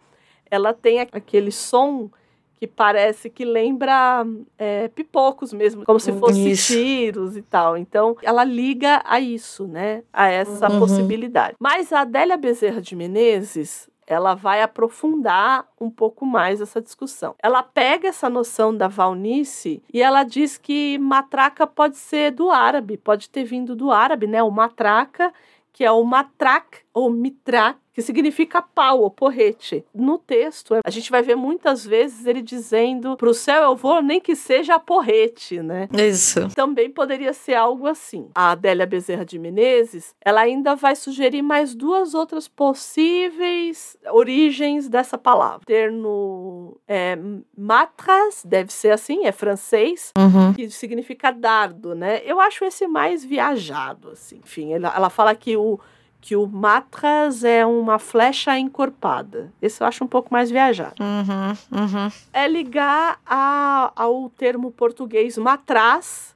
ela 0.50 0.72
tem 0.72 1.00
aquele 1.00 1.50
som 1.52 2.10
que 2.56 2.66
parece 2.66 3.28
que 3.28 3.44
lembra 3.44 4.24
é, 4.56 4.88
pipocos 4.88 5.52
mesmo, 5.52 5.84
como 5.84 5.98
se 6.00 6.12
fossem 6.12 6.52
Isso. 6.52 6.72
tiros 6.72 7.36
e 7.36 7.42
tal. 7.42 7.76
Então, 7.76 8.16
ela 8.22 8.44
liga 8.44 9.02
a 9.04 9.18
isso, 9.20 9.66
né? 9.66 10.02
A 10.12 10.28
essa 10.28 10.70
Uhum. 10.70 10.78
possibilidade. 10.78 11.56
Mas 11.58 11.92
a 11.92 12.00
Adélia 12.02 12.36
Bezerra 12.36 12.80
de 12.80 12.94
Menezes, 12.94 13.88
ela 14.06 14.34
vai 14.34 14.62
aprofundar 14.62 15.66
um 15.80 15.90
pouco 15.90 16.24
mais 16.26 16.60
essa 16.60 16.80
discussão. 16.80 17.34
Ela 17.42 17.62
pega 17.62 18.08
essa 18.08 18.28
noção 18.28 18.76
da 18.76 18.88
Valnice 18.88 19.82
e 19.92 20.02
ela 20.02 20.22
diz 20.22 20.56
que 20.56 20.98
matraca 20.98 21.66
pode 21.66 21.96
ser 21.96 22.30
do 22.32 22.50
árabe, 22.50 22.96
pode 22.96 23.28
ter 23.28 23.44
vindo 23.44 23.74
do 23.74 23.90
árabe, 23.90 24.26
né? 24.26 24.42
O 24.42 24.50
matraca, 24.50 25.32
que 25.72 25.84
é 25.84 25.90
o 25.90 26.04
matrak 26.04 26.83
ou 26.94 27.10
mitrak, 27.10 27.76
que 27.92 28.00
significa 28.02 28.60
pau 28.62 29.00
ou 29.02 29.10
porrete. 29.10 29.84
No 29.94 30.18
texto, 30.18 30.74
a 30.84 30.90
gente 30.90 31.10
vai 31.12 31.22
ver 31.22 31.36
muitas 31.36 31.84
vezes 31.86 32.26
ele 32.26 32.40
dizendo: 32.42 33.16
"Pro 33.16 33.34
céu 33.34 33.62
eu 33.64 33.76
vou, 33.76 34.00
nem 34.02 34.20
que 34.20 34.34
seja 34.34 34.76
a 34.76 34.80
porrete", 34.80 35.60
né? 35.60 35.88
Isso. 35.92 36.48
também 36.54 36.88
poderia 36.90 37.32
ser 37.32 37.54
algo 37.54 37.86
assim. 37.86 38.28
A 38.34 38.50
Adélia 38.52 38.86
Bezerra 38.86 39.24
de 39.24 39.38
Menezes, 39.38 40.14
ela 40.24 40.40
ainda 40.40 40.74
vai 40.74 40.96
sugerir 40.96 41.42
mais 41.42 41.74
duas 41.74 42.14
outras 42.14 42.48
possíveis 42.48 43.96
origens 44.10 44.88
dessa 44.88 45.16
palavra. 45.18 45.60
O 45.62 45.66
termo 45.66 46.76
é, 46.88 47.16
matras, 47.56 48.42
deve 48.44 48.72
ser 48.72 48.90
assim, 48.90 49.24
é 49.26 49.32
francês, 49.32 50.12
Uhum. 50.18 50.52
que 50.54 50.68
significa 50.70 51.30
dardo, 51.32 51.94
né? 51.94 52.20
Eu 52.24 52.40
acho 52.40 52.64
esse 52.64 52.86
mais 52.86 53.24
viajado, 53.24 54.10
assim. 54.10 54.40
Enfim, 54.44 54.72
ela, 54.72 54.92
ela 54.94 55.10
fala 55.10 55.34
que 55.34 55.56
o 55.56 55.78
que 56.26 56.34
o 56.36 56.46
matras 56.46 57.44
é 57.44 57.66
uma 57.66 57.98
flecha 57.98 58.58
encorpada. 58.58 59.52
Esse 59.60 59.82
eu 59.82 59.86
acho 59.86 60.02
um 60.02 60.06
pouco 60.06 60.30
mais 60.32 60.50
viajado 60.50 60.94
Uhum. 61.04 61.78
Uhum. 61.80 62.08
é 62.32 62.48
ligar 62.48 63.20
a- 63.26 63.92
ao 63.94 64.30
termo 64.30 64.70
português 64.70 65.36
matraz, 65.36 66.34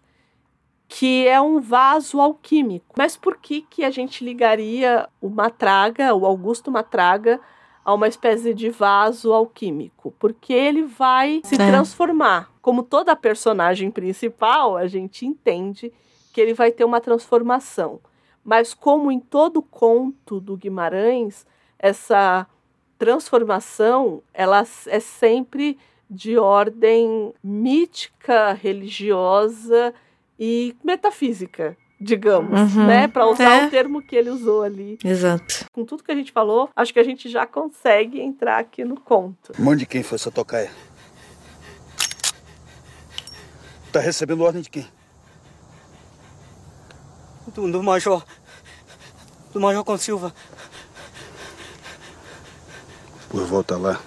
que 0.86 1.26
é 1.26 1.40
um 1.40 1.58
vaso 1.58 2.20
alquímico. 2.20 2.94
Mas 2.98 3.16
por 3.16 3.38
que, 3.38 3.62
que 3.62 3.82
a 3.82 3.90
gente 3.90 4.22
ligaria 4.22 5.08
o 5.22 5.30
Matraga, 5.30 6.14
o 6.14 6.26
Augusto 6.26 6.70
Matraga, 6.70 7.40
a 7.82 7.94
uma 7.94 8.08
espécie 8.08 8.52
de 8.52 8.68
vaso 8.68 9.32
alquímico? 9.32 10.14
Porque 10.18 10.52
ele 10.52 10.82
vai 10.82 11.40
se 11.44 11.54
É. 11.54 11.66
transformar. 11.66 12.50
Como 12.60 12.82
toda 12.82 13.16
personagem 13.16 13.90
principal, 13.90 14.76
a 14.76 14.86
gente 14.86 15.24
entende 15.24 15.90
que 16.30 16.42
ele 16.42 16.52
vai 16.52 16.70
ter 16.72 16.84
uma 16.84 17.00
transformação. 17.00 18.00
Mas 18.44 18.72
como 18.74 19.10
em 19.12 19.20
todo 19.20 19.60
conto 19.62 20.40
do 20.40 20.56
Guimarães, 20.56 21.46
essa 21.78 22.46
transformação 22.98 24.22
ela 24.32 24.64
é 24.86 25.00
sempre 25.00 25.78
de 26.10 26.38
ordem 26.38 27.32
mítica, 27.44 28.52
religiosa 28.54 29.92
e 30.40 30.74
metafísica, 30.82 31.76
digamos, 32.00 32.74
Uhum. 32.74 32.86
né? 32.86 33.06
Para 33.08 33.26
usar 33.28 33.64
É. 33.64 33.66
o 33.66 33.70
termo 33.70 34.00
que 34.02 34.16
ele 34.16 34.30
usou 34.30 34.62
ali. 34.62 34.98
Exato. 35.04 35.66
Com 35.72 35.84
tudo 35.84 36.02
que 36.02 36.10
a 36.10 36.14
gente 36.14 36.32
falou, 36.32 36.70
acho 36.74 36.92
que 36.92 36.98
a 36.98 37.04
gente 37.04 37.28
já 37.28 37.46
consegue 37.46 38.20
entrar 38.20 38.58
aqui 38.58 38.84
no 38.84 38.98
conto. 38.98 39.52
Mão 39.58 39.76
de 39.76 39.84
quem 39.84 40.02
foi 40.02 40.16
essa 40.16 40.30
tocaia? 40.30 40.70
Tá 43.92 44.00
recebendo 44.00 44.42
ordem 44.42 44.62
de 44.62 44.70
quem? 44.70 44.86
Do, 47.54 47.70
do 47.70 47.82
Major. 47.82 48.24
Do 49.52 49.60
Major 49.60 49.84
com 49.84 49.96
Silva. 49.96 50.34
Por 53.28 53.44
volta 53.44 53.76
lá. 53.76 54.00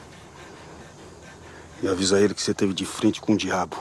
E 1.82 1.88
avisa 1.88 2.20
ele 2.20 2.34
que 2.34 2.42
você 2.42 2.54
teve 2.54 2.74
de 2.74 2.86
frente 2.86 3.20
com 3.20 3.34
o 3.34 3.38
diabo. 3.38 3.78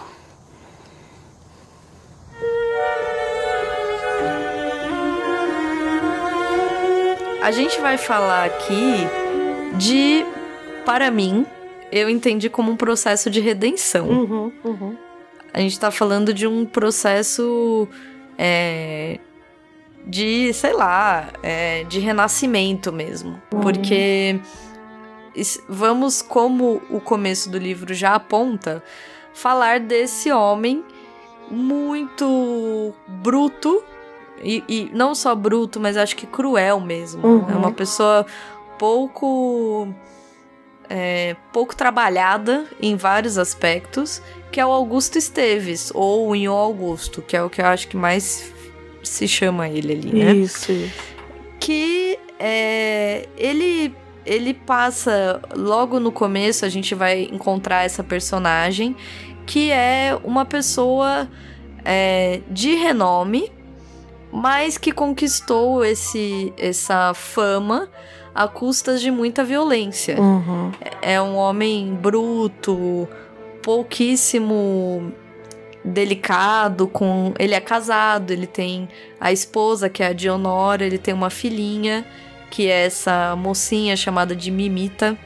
A 7.43 7.53
gente 7.53 7.81
vai 7.81 7.99
falar 7.99 8.45
aqui 8.45 9.09
de, 9.77 10.25
para 10.85 11.11
mim, 11.11 11.45
eu 11.91 12.09
entendi 12.09 12.49
como 12.49 12.71
um 12.71 12.77
processo 12.77 13.29
de 13.31 13.41
redenção. 13.41 14.09
Uhum, 14.09 14.53
uhum. 14.63 14.97
A 15.53 15.59
gente 15.59 15.79
tá 15.81 15.91
falando 15.91 16.33
de 16.33 16.47
um 16.47 16.65
processo 16.65 17.89
é, 18.39 19.19
de, 20.07 20.53
sei 20.53 20.73
lá, 20.73 21.29
é, 21.43 21.85
de 21.85 21.99
renascimento 21.99 22.93
mesmo. 22.93 23.41
Porque 23.51 24.41
vamos, 25.69 26.23
como 26.23 26.83
o 26.91 27.01
começo 27.01 27.51
do 27.51 27.59
livro 27.59 27.95
já 27.95 28.15
aponta, 28.15 28.83
falar 29.33 29.81
desse 29.81 30.31
homem 30.33 30.85
muito 31.51 32.95
bruto. 33.07 33.83
E, 34.43 34.65
e 34.67 34.91
não 34.95 35.15
só 35.15 35.35
bruto, 35.35 35.79
mas 35.79 35.97
acho 35.97 36.17
que 36.17 36.27
cruel 36.27 36.81
mesmo. 36.81 37.27
Uhum. 37.27 37.51
É 37.51 37.55
uma 37.55 37.73
pessoa 37.73 38.25
pouco. 38.79 39.89
é, 40.89 41.37
pouco 41.53 41.77
trabalhada 41.77 42.67
em 42.81 42.97
vários 42.97 43.37
aspectos, 43.37 44.23
que 44.51 44.59
é 44.59 44.65
o 44.65 44.71
Augusto 44.71 45.19
Esteves, 45.19 45.93
ou 45.95 46.29
o 46.29 46.35
Inho 46.35 46.53
Augusto, 46.53 47.21
que 47.21 47.37
é 47.37 47.43
o 47.43 47.51
que 47.51 47.61
eu 47.61 47.67
acho 47.67 47.87
que 47.87 47.97
mais 47.97 48.51
se 49.03 49.27
chama 49.29 49.69
ele 49.69 49.93
ali, 49.93 50.13
né? 50.25 50.33
Isso, 50.33 50.73
que 51.59 52.19
é, 52.39 53.27
ele 53.37 53.95
ele 54.25 54.53
passa 54.53 55.41
logo 55.57 55.99
no 55.99 56.13
começo 56.13 56.65
a 56.65 56.69
gente 56.69 56.95
vai 56.95 57.23
encontrar 57.33 57.85
essa 57.85 58.05
personagem 58.05 58.95
que 59.47 59.71
é 59.73 60.17
uma 60.23 60.45
pessoa 60.45 61.29
é, 61.85 62.41
de 62.51 62.75
renome 62.75 63.51
mas 64.31 64.77
que 64.79 64.93
conquistou 64.93 65.85
esse 65.85 66.53
essa 66.59 67.13
fama 67.15 67.89
a 68.35 68.47
custas 68.47 69.01
de 69.01 69.11
muita 69.11 69.43
violência 69.43 70.21
Uhum. 70.21 70.71
é 71.03 71.21
um 71.21 71.35
homem 71.37 71.95
bruto, 71.95 73.09
pouquíssimo 73.63 75.13
delicado 75.85 76.87
com 76.87 77.33
ele 77.39 77.55
é 77.55 77.61
casado, 77.61 78.31
ele 78.33 78.47
tem 78.47 78.89
a 79.19 79.33
esposa 79.33 79.89
que 79.89 80.03
é 80.03 80.09
a 80.09 80.13
Dionora, 80.13 80.85
ele 80.85 80.99
tem 80.99 81.15
uma 81.15 81.31
filhinha 81.31 82.05
que 82.51 82.69
é 82.69 82.87
essa 82.87 83.35
mocinha 83.37 83.97
chamada 83.97 84.35
de 84.35 84.51
Mimita. 84.51 85.17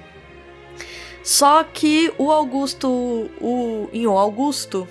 Só 1.23 1.65
que 1.65 2.13
o 2.19 2.31
Augusto, 2.31 2.89
o 3.41 3.89
o 3.93 4.19
Augusto 4.19 4.87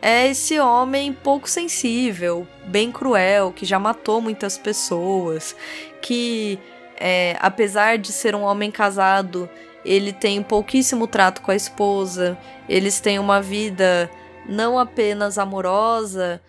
é 0.00 0.28
esse 0.28 0.58
homem 0.58 1.12
pouco 1.12 1.48
sensível, 1.48 2.46
bem 2.66 2.90
cruel, 2.90 3.52
que 3.52 3.66
já 3.66 3.78
matou 3.78 4.20
muitas 4.20 4.56
pessoas, 4.56 5.56
que 6.00 6.58
é, 6.96 7.36
apesar 7.40 7.98
de 7.98 8.12
ser 8.12 8.34
um 8.34 8.42
homem 8.42 8.70
casado, 8.70 9.48
ele 9.84 10.12
tem 10.12 10.40
pouquíssimo 10.42 11.06
trato 11.06 11.42
com 11.42 11.50
a 11.50 11.56
esposa, 11.56 12.38
eles 12.68 13.00
têm 13.00 13.18
uma 13.18 13.40
vida 13.40 14.08
não 14.46 14.78
apenas 14.78 15.38
amorosa, 15.38 16.40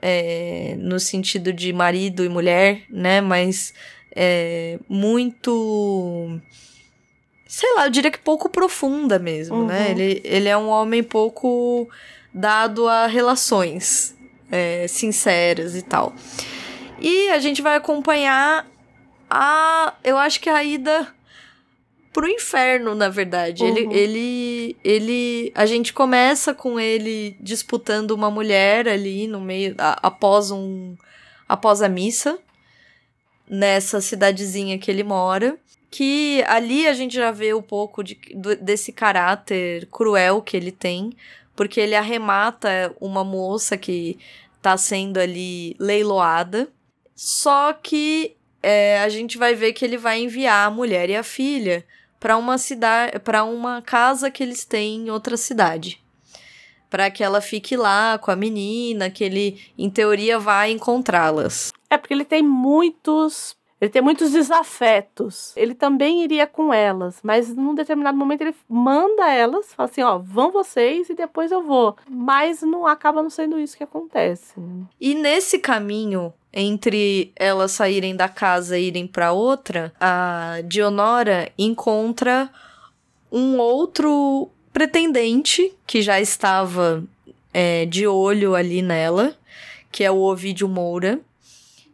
é, 0.00 0.74
no 0.78 0.98
sentido 0.98 1.52
de 1.52 1.72
marido 1.72 2.24
e 2.24 2.28
mulher, 2.28 2.82
né? 2.90 3.20
Mas 3.20 3.72
é, 4.14 4.78
muito. 4.88 6.40
Sei 7.46 7.74
lá, 7.74 7.86
eu 7.86 7.90
diria 7.90 8.10
que 8.10 8.18
pouco 8.18 8.48
profunda 8.48 9.18
mesmo, 9.18 9.66
né? 9.66 9.86
Uhum. 9.86 9.90
Ele, 9.90 10.20
ele 10.24 10.48
é 10.48 10.56
um 10.56 10.68
homem 10.68 11.02
pouco 11.02 11.88
dado 12.32 12.88
a 12.88 13.06
relações 13.06 14.16
é, 14.50 14.86
sinceras 14.88 15.76
e 15.76 15.82
tal. 15.82 16.14
E 17.00 17.28
a 17.30 17.38
gente 17.38 17.62
vai 17.62 17.76
acompanhar 17.76 18.66
a. 19.30 19.94
Eu 20.02 20.18
acho 20.18 20.40
que 20.40 20.48
a 20.48 20.62
ida 20.64 21.06
pro 22.12 22.28
inferno, 22.28 22.94
na 22.94 23.08
verdade. 23.08 23.64
Ele, 23.64 23.86
Uhum. 23.86 23.92
ele, 23.92 24.76
ele. 24.84 25.52
A 25.54 25.64
gente 25.66 25.92
começa 25.92 26.52
com 26.54 26.78
ele 26.78 27.36
disputando 27.40 28.10
uma 28.12 28.30
mulher 28.30 28.86
ali 28.88 29.26
no 29.26 29.40
meio. 29.40 29.74
a- 29.78 29.98
após 30.02 30.50
um. 30.50 30.96
Após 31.48 31.80
a 31.82 31.88
missa. 31.88 32.38
Nessa 33.48 34.00
cidadezinha 34.00 34.78
que 34.78 34.90
ele 34.90 35.02
mora. 35.02 35.56
Que 35.90 36.42
ali 36.46 36.86
a 36.86 36.94
gente 36.94 37.14
já 37.14 37.30
vê 37.30 37.52
um 37.52 37.60
pouco 37.60 38.02
de, 38.02 38.18
desse 38.60 38.92
caráter 38.92 39.86
cruel 39.90 40.40
que 40.40 40.56
ele 40.56 40.72
tem. 40.72 41.12
Porque 41.54 41.78
ele 41.80 41.94
arremata 41.94 42.94
uma 43.00 43.22
moça 43.22 43.76
que 43.76 44.18
tá 44.62 44.76
sendo 44.76 45.18
ali 45.18 45.76
leiloada. 45.78 46.68
Só 47.14 47.72
que 47.74 48.34
é, 48.62 49.00
a 49.00 49.08
gente 49.10 49.36
vai 49.36 49.54
ver 49.54 49.72
que 49.74 49.84
ele 49.84 49.98
vai 49.98 50.20
enviar 50.22 50.66
a 50.66 50.70
mulher 50.70 51.10
e 51.10 51.16
a 51.16 51.22
filha 51.22 51.84
para 52.22 52.36
uma 52.36 52.56
cidade, 52.56 53.18
para 53.18 53.42
uma 53.42 53.82
casa 53.82 54.30
que 54.30 54.44
eles 54.44 54.64
têm 54.64 55.06
em 55.06 55.10
outra 55.10 55.36
cidade. 55.36 56.00
Para 56.88 57.10
que 57.10 57.24
ela 57.24 57.40
fique 57.40 57.76
lá 57.76 58.16
com 58.16 58.30
a 58.30 58.36
menina, 58.36 59.10
que 59.10 59.24
ele 59.24 59.60
em 59.76 59.90
teoria 59.90 60.38
vai 60.38 60.70
encontrá-las. 60.70 61.72
É 61.90 61.98
porque 61.98 62.14
ele 62.14 62.24
tem 62.24 62.40
muitos. 62.40 63.56
Ele 63.82 63.90
tem 63.90 64.00
muitos 64.00 64.30
desafetos. 64.30 65.52
Ele 65.56 65.74
também 65.74 66.22
iria 66.22 66.46
com 66.46 66.72
elas, 66.72 67.18
mas 67.20 67.52
num 67.52 67.74
determinado 67.74 68.16
momento 68.16 68.42
ele 68.42 68.54
manda 68.68 69.28
elas, 69.28 69.74
fala 69.74 69.88
assim, 69.88 70.02
ó, 70.02 70.18
vão 70.18 70.52
vocês 70.52 71.10
e 71.10 71.14
depois 71.16 71.50
eu 71.50 71.64
vou. 71.64 71.96
Mas 72.08 72.62
não 72.62 72.86
acaba 72.86 73.20
não 73.20 73.28
sendo 73.28 73.58
isso 73.58 73.76
que 73.76 73.82
acontece. 73.82 74.52
né? 74.60 74.84
E 75.00 75.16
nesse 75.16 75.58
caminho 75.58 76.32
entre 76.52 77.32
elas 77.34 77.72
saírem 77.72 78.14
da 78.14 78.28
casa 78.28 78.78
e 78.78 78.86
irem 78.86 79.06
para 79.06 79.32
outra, 79.32 79.92
a 79.98 80.60
Dionora 80.64 81.50
encontra 81.58 82.48
um 83.32 83.58
outro 83.58 84.48
pretendente 84.72 85.74
que 85.84 86.02
já 86.02 86.20
estava 86.20 87.02
é, 87.52 87.84
de 87.86 88.06
olho 88.06 88.54
ali 88.54 88.80
nela, 88.80 89.36
que 89.90 90.04
é 90.04 90.10
o 90.10 90.18
Ovidio 90.18 90.68
Moura, 90.68 91.20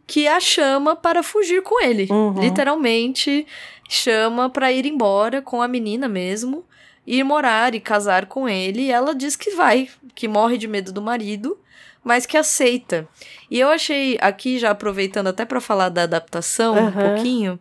que 0.09 0.27
a 0.27 0.39
chama 0.39 0.95
para 0.95 1.21
fugir 1.21 1.61
com 1.61 1.79
ele. 1.83 2.07
Uhum. 2.09 2.41
Literalmente 2.41 3.45
chama 3.87 4.49
para 4.49 4.71
ir 4.71 4.87
embora 4.87 5.39
com 5.39 5.61
a 5.61 5.67
menina 5.67 6.09
mesmo, 6.09 6.65
ir 7.05 7.23
morar 7.23 7.75
e 7.75 7.79
casar 7.79 8.25
com 8.25 8.49
ele. 8.49 8.85
E 8.85 8.91
ela 8.91 9.13
diz 9.13 9.35
que 9.35 9.51
vai, 9.51 9.87
que 10.15 10.27
morre 10.27 10.57
de 10.57 10.67
medo 10.67 10.91
do 10.91 10.99
marido, 10.99 11.59
mas 12.03 12.25
que 12.25 12.35
aceita. 12.35 13.07
E 13.51 13.59
eu 13.59 13.69
achei 13.69 14.17
aqui 14.19 14.57
já 14.57 14.71
aproveitando 14.71 15.27
até 15.27 15.45
para 15.45 15.61
falar 15.61 15.89
da 15.89 16.01
adaptação 16.01 16.73
um 16.73 16.87
Aham. 16.87 17.13
pouquinho, 17.13 17.59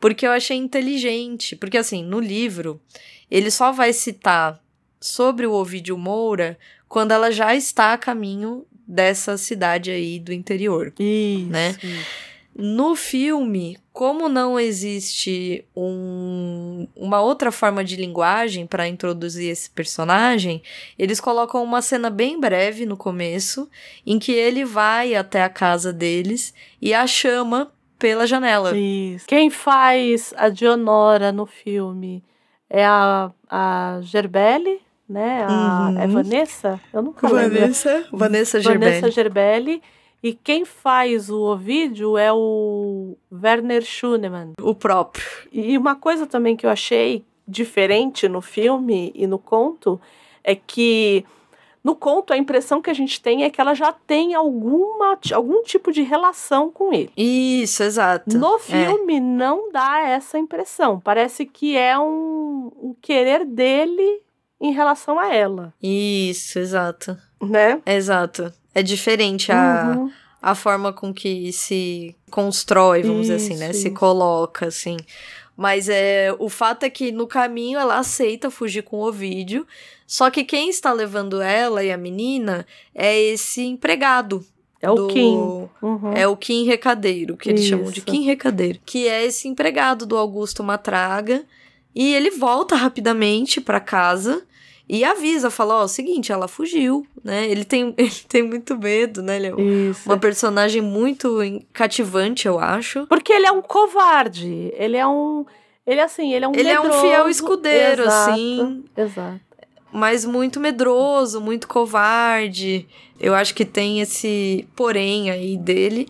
porque 0.00 0.26
eu 0.26 0.32
achei 0.32 0.56
inteligente, 0.56 1.54
porque 1.54 1.78
assim, 1.78 2.02
no 2.02 2.18
livro 2.18 2.80
ele 3.30 3.52
só 3.52 3.70
vai 3.70 3.92
citar 3.92 4.60
sobre 5.00 5.46
o 5.46 5.52
Ovidio 5.52 5.96
Moura 5.96 6.58
quando 6.88 7.12
ela 7.12 7.30
já 7.30 7.54
está 7.54 7.92
a 7.92 7.98
caminho 7.98 8.66
dessa 8.86 9.36
cidade 9.36 9.90
aí 9.90 10.18
do 10.18 10.32
interior. 10.32 10.92
Isso. 10.98 11.48
Né? 11.50 11.76
No 12.56 12.94
filme, 12.94 13.76
como 13.92 14.28
não 14.28 14.60
existe 14.60 15.64
um- 15.74 16.86
uma 16.94 17.20
outra 17.20 17.50
forma 17.50 17.82
de 17.82 17.96
linguagem 17.96 18.64
para 18.64 18.86
introduzir 18.86 19.50
esse 19.50 19.68
personagem, 19.70 20.62
eles 20.96 21.18
colocam 21.20 21.64
uma 21.64 21.82
cena 21.82 22.10
bem 22.10 22.38
breve 22.38 22.86
no 22.86 22.96
começo, 22.96 23.68
em 24.06 24.20
que 24.20 24.30
ele 24.30 24.64
vai 24.64 25.16
até 25.16 25.42
a 25.42 25.48
casa 25.48 25.92
deles 25.92 26.54
e 26.80 26.94
a 26.94 27.06
chama 27.08 27.72
pela 27.98 28.24
janela. 28.26 28.76
Isso. 28.76 29.26
Quem 29.26 29.50
faz 29.50 30.32
a 30.36 30.48
Dionora 30.48 31.32
no 31.32 31.46
filme 31.46 32.22
é 32.70 32.84
a, 32.84 33.32
a 33.48 33.98
Gerbelli, 34.02 34.80
né? 35.08 35.44
A, 35.48 35.88
Uhum. 35.90 36.00
É 36.00 36.06
Vanessa? 36.06 36.80
Eu 36.92 37.02
nunca 37.02 37.28
lembro. 37.28 37.58
Vanessa, 37.60 38.06
Vanessa 38.12 38.60
Gerbelli. 38.60 38.84
Vanessa 38.94 39.10
Gerbelli. 39.10 39.82
E 40.22 40.32
quem 40.32 40.64
faz 40.64 41.28
o 41.28 41.38
Ovidio 41.42 42.16
é 42.16 42.32
o 42.32 43.14
Werner 43.30 43.82
Schunemann. 43.82 44.52
O 44.60 44.74
próprio. 44.74 45.24
E 45.52 45.76
uma 45.76 45.94
coisa 45.94 46.26
também 46.26 46.56
que 46.56 46.64
eu 46.64 46.70
achei 46.70 47.22
diferente 47.46 48.26
no 48.26 48.40
filme 48.40 49.12
e 49.14 49.26
no 49.26 49.38
conto 49.38 50.00
é 50.42 50.54
que 50.54 51.24
No 51.86 51.94
conto, 51.94 52.32
a 52.32 52.38
impressão 52.38 52.80
que 52.80 52.88
a 52.88 52.94
gente 52.94 53.20
tem 53.20 53.44
é 53.44 53.50
que 53.50 53.60
ela 53.60 53.74
já 53.74 53.92
tem 53.92 54.32
alguma, 54.34 55.18
algum 55.34 55.62
tipo 55.62 55.92
de 55.92 56.00
relação 56.00 56.70
com 56.70 56.90
ele. 56.94 57.10
Isso, 57.14 57.82
exato. 57.82 58.38
No 58.38 58.56
É. 58.56 58.58
filme, 58.58 59.20
não 59.20 59.70
dá 59.70 60.00
essa 60.00 60.38
impressão. 60.38 60.98
Parece 60.98 61.44
que 61.44 61.76
é 61.76 61.98
um, 61.98 62.72
um 62.82 62.94
querer 63.02 63.44
dele 63.44 64.22
em 64.60 64.72
relação 64.72 65.18
a 65.18 65.34
ela, 65.34 65.72
Isso, 65.82 66.58
exato. 66.58 67.16
né? 67.42 67.80
Exato. 67.86 68.52
É 68.74 68.82
diferente 68.82 69.52
a, 69.52 69.94
Uhum. 69.96 70.10
a 70.42 70.54
forma 70.54 70.92
com 70.92 71.12
que 71.12 71.52
se 71.52 72.14
constrói, 72.30 73.02
vamos 73.02 73.22
dizer 73.22 73.34
assim, 73.36 73.56
né? 73.56 73.70
Isso, 73.70 73.80
Se 73.82 73.88
isso. 73.88 73.96
coloca, 73.96 74.66
assim. 74.66 74.96
Mas 75.56 75.88
é, 75.88 76.34
o 76.40 76.48
fato 76.48 76.82
é 76.82 76.90
que 76.90 77.12
no 77.12 77.26
caminho 77.28 77.78
ela 77.78 77.98
aceita 77.98 78.50
fugir 78.50 78.82
com 78.82 78.96
o 78.96 79.06
Ovídio. 79.06 79.64
Só 80.06 80.28
que 80.28 80.42
quem 80.44 80.68
está 80.68 80.92
levando 80.92 81.40
ela 81.40 81.84
e 81.84 81.92
a 81.92 81.96
menina 81.96 82.66
é 82.94 83.16
esse 83.18 83.62
empregado. 83.62 84.44
É 84.82 84.90
o 84.90 84.94
do- 84.96 85.06
Kim. 85.08 85.68
Uhum. 85.80 86.12
É 86.14 86.26
o 86.26 86.36
Kim 86.36 86.64
Recadeiro, 86.66 87.36
que 87.36 87.48
eles 87.50 87.64
chamam 87.64 87.86
de 87.90 87.98
Isso. 88.00 88.06
Kim 88.06 88.22
Recadeiro. 88.24 88.80
Que 88.84 89.06
é 89.08 89.24
esse 89.24 89.46
empregado 89.48 90.04
do 90.04 90.16
Augusto 90.18 90.62
Matraga. 90.64 91.44
E 91.94 92.14
ele 92.14 92.30
volta 92.30 92.74
rapidamente 92.74 93.60
pra 93.60 93.78
casa 93.80 94.44
e 94.88 95.02
avisa, 95.02 95.50
fala, 95.50 95.82
ó, 95.82 95.86
seguinte, 95.86 96.30
ela 96.30 96.46
fugiu, 96.46 97.06
né? 97.22 97.48
Ele 97.48 97.64
tem, 97.64 97.94
ele 97.96 98.10
tem 98.28 98.42
muito 98.42 98.76
medo, 98.76 99.22
né? 99.22 99.36
Ele 99.36 99.46
é 99.46 99.90
Isso. 99.90 100.02
uma 100.08 100.18
personagem 100.18 100.82
muito 100.82 101.38
cativante, 101.72 102.46
eu 102.46 102.58
acho. 102.58 103.06
Porque 103.06 103.32
ele 103.32 103.46
é 103.46 103.52
um 103.52 103.62
covarde. 103.62 104.72
Ele 104.76 104.96
é 104.96 105.06
um. 105.06 105.46
Ele 105.86 106.00
assim, 106.00 106.32
ele 106.32 106.44
é 106.44 106.48
um 106.48 106.54
Ele 106.54 106.68
é 106.68 106.80
um 106.80 106.84
medroso. 106.84 107.02
fiel 107.06 107.28
escudeiro, 107.28 108.02
Exato, 108.02 108.30
assim. 108.30 108.84
Exato. 108.96 109.40
Mas 109.92 110.24
muito 110.24 110.58
medroso, 110.58 111.40
muito 111.40 111.68
covarde. 111.68 112.86
Eu 113.20 113.34
acho 113.34 113.54
que 113.54 113.64
tem 113.64 114.00
esse 114.00 114.66
porém 114.74 115.30
aí 115.30 115.56
dele. 115.56 116.08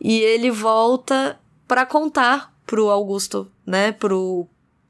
E 0.00 0.20
ele 0.20 0.50
volta 0.50 1.38
pra 1.66 1.84
contar 1.84 2.54
pro 2.66 2.88
Augusto, 2.88 3.50
né? 3.66 3.92
Pro, 3.92 4.46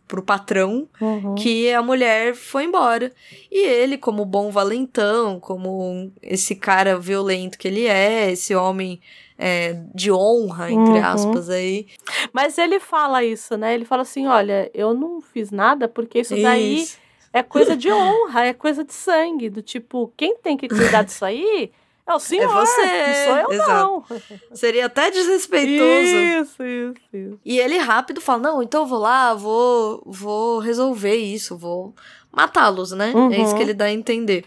pro 0.09 0.23
patrão 0.23 0.89
Uhum. 1.01 1.35
que 1.37 1.71
a 1.73 1.83
mulher 1.83 2.35
foi 2.35 2.65
embora. 2.65 3.13
E 3.53 3.59
ele, 3.67 3.97
como 3.99 4.25
bom 4.25 4.51
valentão, 4.51 5.39
como 5.39 6.11
esse 6.23 6.57
cara 6.57 6.99
violento 6.99 7.59
que 7.59 7.69
ele 7.69 7.87
é, 7.87 8.31
esse 8.33 8.55
homem 8.55 9.01
é, 9.39 9.81
de 9.95 10.11
honra, 10.11 10.73
entre 10.73 10.95
Uhum. 10.95 11.05
aspas, 11.05 11.49
aí. 11.51 11.87
Mas 12.33 12.59
ele 12.59 12.81
fala 12.81 13.23
isso, 13.23 13.57
né? 13.57 13.75
Ele 13.75 13.85
fala 13.85 14.03
assim: 14.03 14.27
olha, 14.27 14.69
eu 14.75 14.95
não 14.95 15.21
fiz 15.21 15.51
nada 15.53 15.87
porque 15.87 16.21
isso 16.21 16.35
daí 16.43 16.83
Isso. 16.83 16.99
é 17.33 17.43
coisa 17.43 17.77
de 17.77 17.93
honra, 17.93 18.47
é 18.47 18.53
coisa 18.53 18.83
de 18.83 18.93
sangue. 18.95 19.49
Do 19.51 19.63
tipo, 19.63 20.13
quem 20.17 20.37
tem 20.39 20.57
que 20.57 20.67
cuidar 20.69 21.03
disso 21.05 21.25
aí 21.25 21.71
é 22.09 22.15
o 22.15 22.19
senhor. 22.19 22.49
você, 22.53 23.07
Não 23.07 23.15
sou 23.25 23.37
eu, 23.37 23.53
exato. 23.53 23.71
não. 23.71 24.05
Seria 24.57 24.87
até 24.87 25.11
desrespeitoso. 25.11 26.17
Isso, 26.17 26.65
isso, 26.65 26.97
isso. 27.13 27.41
E 27.45 27.59
ele 27.59 27.79
rápido 27.79 28.21
fala: 28.21 28.43
Não, 28.43 28.63
então 28.63 28.83
eu 28.83 28.87
vou 28.87 28.99
lá, 28.99 29.35
vou, 29.35 30.03
vou 30.07 30.59
resolver 30.59 31.17
isso, 31.17 31.57
vou 31.57 31.95
matá-los, 32.33 32.93
né? 32.93 33.13
Uhum. 33.15 33.33
É 33.33 33.41
isso 33.41 33.55
que 33.55 33.63
ele 33.63 33.75
dá 33.75 33.87
a 33.87 33.93
entender. 33.93 34.45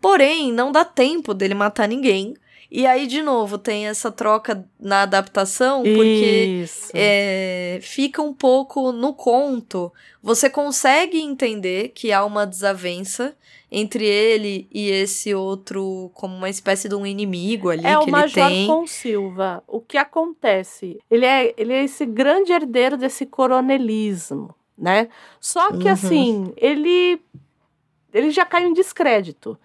Porém, 0.00 0.52
não 0.52 0.72
dá 0.72 0.84
tempo 0.84 1.32
dele 1.32 1.54
matar 1.54 1.86
ninguém. 1.86 2.34
E 2.74 2.86
aí, 2.86 3.06
de 3.06 3.20
novo, 3.20 3.58
tem 3.58 3.86
essa 3.86 4.10
troca 4.10 4.66
na 4.80 5.02
adaptação, 5.02 5.82
porque 5.82 6.64
é, 6.94 7.78
fica 7.82 8.22
um 8.22 8.32
pouco 8.32 8.92
no 8.92 9.12
conto. 9.12 9.92
Você 10.22 10.48
consegue 10.48 11.20
entender 11.20 11.90
que 11.90 12.12
há 12.12 12.24
uma 12.24 12.46
desavença 12.46 13.36
entre 13.74 14.04
ele 14.06 14.68
e 14.70 14.90
esse 14.90 15.34
outro, 15.34 16.10
como 16.14 16.36
uma 16.36 16.50
espécie 16.50 16.88
de 16.90 16.94
um 16.94 17.06
inimigo 17.06 17.70
ali 17.70 17.86
É 17.86 17.92
que 17.92 17.96
o 17.96 18.02
ele 18.02 18.10
Major 18.10 18.48
tem. 18.48 18.66
com 18.66 18.86
Silva. 18.86 19.64
O 19.66 19.80
que 19.80 19.96
acontece? 19.96 20.98
Ele 21.10 21.24
é, 21.24 21.54
ele 21.56 21.72
é 21.72 21.82
esse 21.82 22.04
grande 22.04 22.52
herdeiro 22.52 22.98
desse 22.98 23.24
coronelismo, 23.24 24.54
né? 24.76 25.08
Só 25.40 25.70
que 25.72 25.86
Uhum. 25.86 25.92
assim, 25.92 26.52
ele 26.56 27.20
ele 28.12 28.30
já 28.30 28.44
caiu 28.44 28.68
em 28.68 28.74
descrédito. 28.74 29.58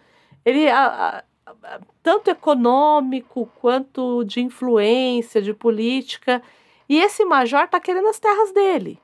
Ele 0.46 0.70
a- 0.70 1.24
a- 1.46 1.52
a- 1.64 1.80
tanto 2.02 2.30
econômico 2.30 3.50
quanto 3.60 4.24
de 4.24 4.40
influência, 4.40 5.42
de 5.42 5.54
política. 5.54 6.42
E 6.88 6.98
esse 6.98 7.26
major 7.26 7.68
tá 7.68 7.78
querendo 7.82 8.08
as 8.08 8.18
terras 8.20 8.54
dele. 8.54 8.98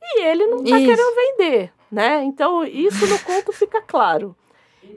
E 0.00 0.22
ele 0.24 0.46
não 0.46 0.58
tá 0.62 0.78
Isso. 0.78 0.88
querendo 0.88 1.16
vender, 1.16 1.72
né? 1.90 2.22
Então 2.24 2.64
isso 2.64 3.06
no 3.06 3.18
conto 3.20 3.52
fica 3.52 3.80
claro. 3.80 4.34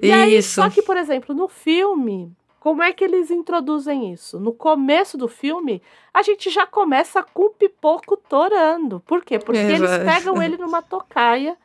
E 0.01 0.11
aí, 0.11 0.37
Isso. 0.37 0.55
só 0.55 0.69
que, 0.69 0.81
por 0.81 0.97
exemplo, 0.97 1.33
no 1.35 1.47
filme, 1.47 2.31
como 2.59 2.81
é 2.81 2.91
que 2.93 3.03
eles 3.03 3.29
introduzem 3.31 4.11
isso? 4.13 4.39
No 4.39 4.53
começo 4.53 5.17
do 5.17 5.27
filme, 5.27 5.81
a 6.13 6.21
gente 6.21 6.49
já 6.49 6.65
começa 6.65 7.21
com 7.23 7.43
o 7.43 7.49
pipoco 7.49 8.15
torando. 8.17 8.99
Por 9.01 9.23
quê? 9.23 9.37
Porque 9.39 9.59
É, 9.59 9.71
eles 9.73 9.89
pegam 9.99 10.41
ele 10.41 10.57
numa 10.57 10.81
tocaia 10.81 11.55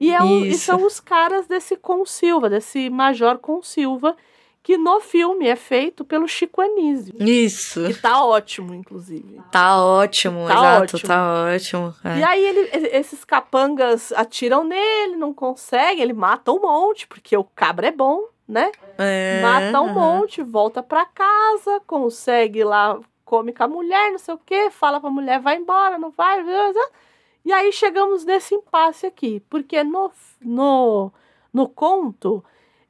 e, 0.00 0.12
é 0.12 0.22
o- 0.22 0.44
e 0.44 0.54
são 0.54 0.84
os 0.86 1.00
caras 1.00 1.46
desse 1.46 1.76
Com 1.76 2.04
Silva, 2.06 2.48
desse 2.50 2.88
Major 2.90 3.38
Com 3.38 3.62
Silva, 3.62 4.16
que 4.64 4.78
no 4.78 4.98
filme 4.98 5.46
é 5.46 5.54
feito 5.56 6.04
pelo 6.06 6.26
Chico 6.26 6.62
Anísio. 6.62 7.14
Isso. 7.20 7.86
Que 7.86 7.92
tá 7.94 8.24
ótimo, 8.24 8.72
inclusive. 8.74 9.38
Tá 9.52 9.84
ótimo, 9.84 10.46
Tá 10.46 10.54
exato, 10.54 10.82
ótimo. 10.96 11.08
tá 11.08 11.44
ótimo. 11.54 11.94
é. 12.02 12.18
E 12.18 12.24
aí 12.24 12.42
ele- 12.44 12.70
esses 12.96 13.24
capangas 13.26 14.10
atiram 14.12 14.64
nele, 14.64 15.16
não 15.16 15.34
consegue, 15.34 16.00
ele 16.00 16.14
mata 16.14 16.50
um 16.50 16.60
monte, 16.62 17.06
porque 17.06 17.36
o 17.36 17.44
cabra 17.44 17.88
é 17.88 17.92
bom, 17.92 18.24
né? 18.48 18.72
É, 18.96 19.42
mata 19.42 19.82
um 19.82 19.92
monte, 19.92 20.42
volta 20.42 20.82
pra 20.82 21.04
casa, 21.04 21.80
consegue 21.86 22.64
lá, 22.64 22.98
come 23.22 23.52
com 23.52 23.64
a 23.64 23.68
mulher, 23.68 24.12
não 24.12 24.18
sei 24.18 24.32
o 24.32 24.40
quê, 24.46 24.70
fala 24.70 24.98
pra 24.98 25.10
mulher, 25.10 25.40
vai 25.40 25.56
embora, 25.58 25.98
não 25.98 26.10
vai. 26.10 26.42
E 27.44 27.52
aí 27.52 27.70
chegamos 27.70 28.24
nesse 28.24 28.54
impasse 28.54 29.04
aqui, 29.04 29.40
porque 29.50 29.84
no, 29.84 30.10
no, 30.40 31.12
no 31.52 31.68
conto, 31.68 32.42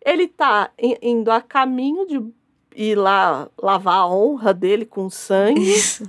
ele 0.05 0.29
tá 0.29 0.71
indo 1.03 1.31
a 1.31 1.41
caminho 1.41 2.07
de 2.07 2.23
ir 2.77 2.97
lá 2.97 3.49
lavar 3.61 4.01
a 4.01 4.07
honra 4.07 4.53
dele 4.53 4.85
com 4.85 5.09
sangue, 5.09 5.73
Isso. 5.73 6.05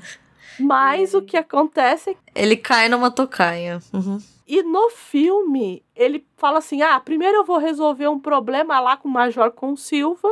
mas 0.59 1.13
o 1.13 1.21
que 1.21 1.37
acontece 1.37 2.11
é 2.11 2.13
que 2.13 2.19
Ele 2.33 2.57
cai 2.57 2.89
numa 2.89 3.09
tocaia. 3.11 3.79
Uhum. 3.93 4.19
e 4.47 4.61
no 4.63 4.89
filme, 4.89 5.83
ele 5.95 6.25
fala 6.37 6.57
assim: 6.57 6.81
ah, 6.81 6.99
primeiro 6.99 7.37
eu 7.37 7.45
vou 7.45 7.57
resolver 7.57 8.07
um 8.07 8.19
problema 8.19 8.79
lá 8.79 8.97
com 8.97 9.07
o 9.07 9.11
Major 9.11 9.51
com 9.51 9.75
Silva 9.75 10.29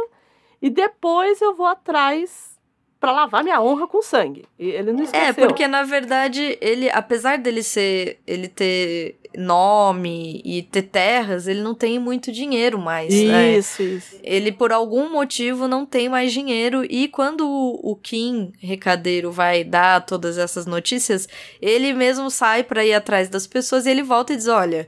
e 0.62 0.70
depois 0.70 1.42
eu 1.42 1.56
vou 1.56 1.66
atrás 1.66 2.54
pra 3.00 3.12
lavar 3.12 3.44
minha 3.44 3.62
honra 3.62 3.86
com 3.86 4.02
sangue. 4.02 4.46
E 4.58 4.70
ele 4.70 4.94
não 4.94 5.04
esqueceu. 5.04 5.28
É, 5.28 5.34
porque 5.34 5.68
na 5.68 5.84
verdade, 5.84 6.58
ele, 6.62 6.90
apesar 6.90 7.38
dele 7.38 7.62
ser. 7.62 8.22
ele 8.26 8.48
ter 8.48 9.20
nome 9.38 10.42
e 10.46 10.62
ter 10.64 10.84
terras, 10.84 11.48
ele 11.48 11.62
não 11.62 11.74
tem 11.74 11.98
muito 12.00 12.32
dinheiro 12.32 12.78
mais. 12.78 13.14
né? 13.14 13.58
Isso, 13.58 13.82
isso. 13.82 14.16
Ele, 14.24 14.52
por 14.52 14.72
algum 14.72 15.12
motivo, 15.12 15.68
não 15.68 15.86
tem 15.86 16.08
mais 16.10 16.32
dinheiro. 16.32 16.84
E 16.90 17.08
quando 17.08 17.48
o, 17.48 17.92
o 17.92 17.96
Kim 17.96 18.52
Recadeiro 18.60 19.32
vai 19.32 19.64
dar 19.64 20.06
todas 20.06 20.38
essas 20.38 20.66
notícias, 20.66 21.28
ele 21.62 21.94
mesmo 21.94 22.30
sai 22.30 22.64
pra 22.64 22.86
ir 22.86 22.94
atrás 22.94 23.30
das 23.30 23.48
pessoas 23.48 23.86
e 23.86 23.90
ele 23.90 24.04
volta 24.04 24.34
e 24.34 24.36
diz: 24.38 24.48
Olha, 24.48 24.88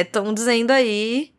estão 0.00 0.32
dizendo 0.34 0.70
aí 0.70 1.32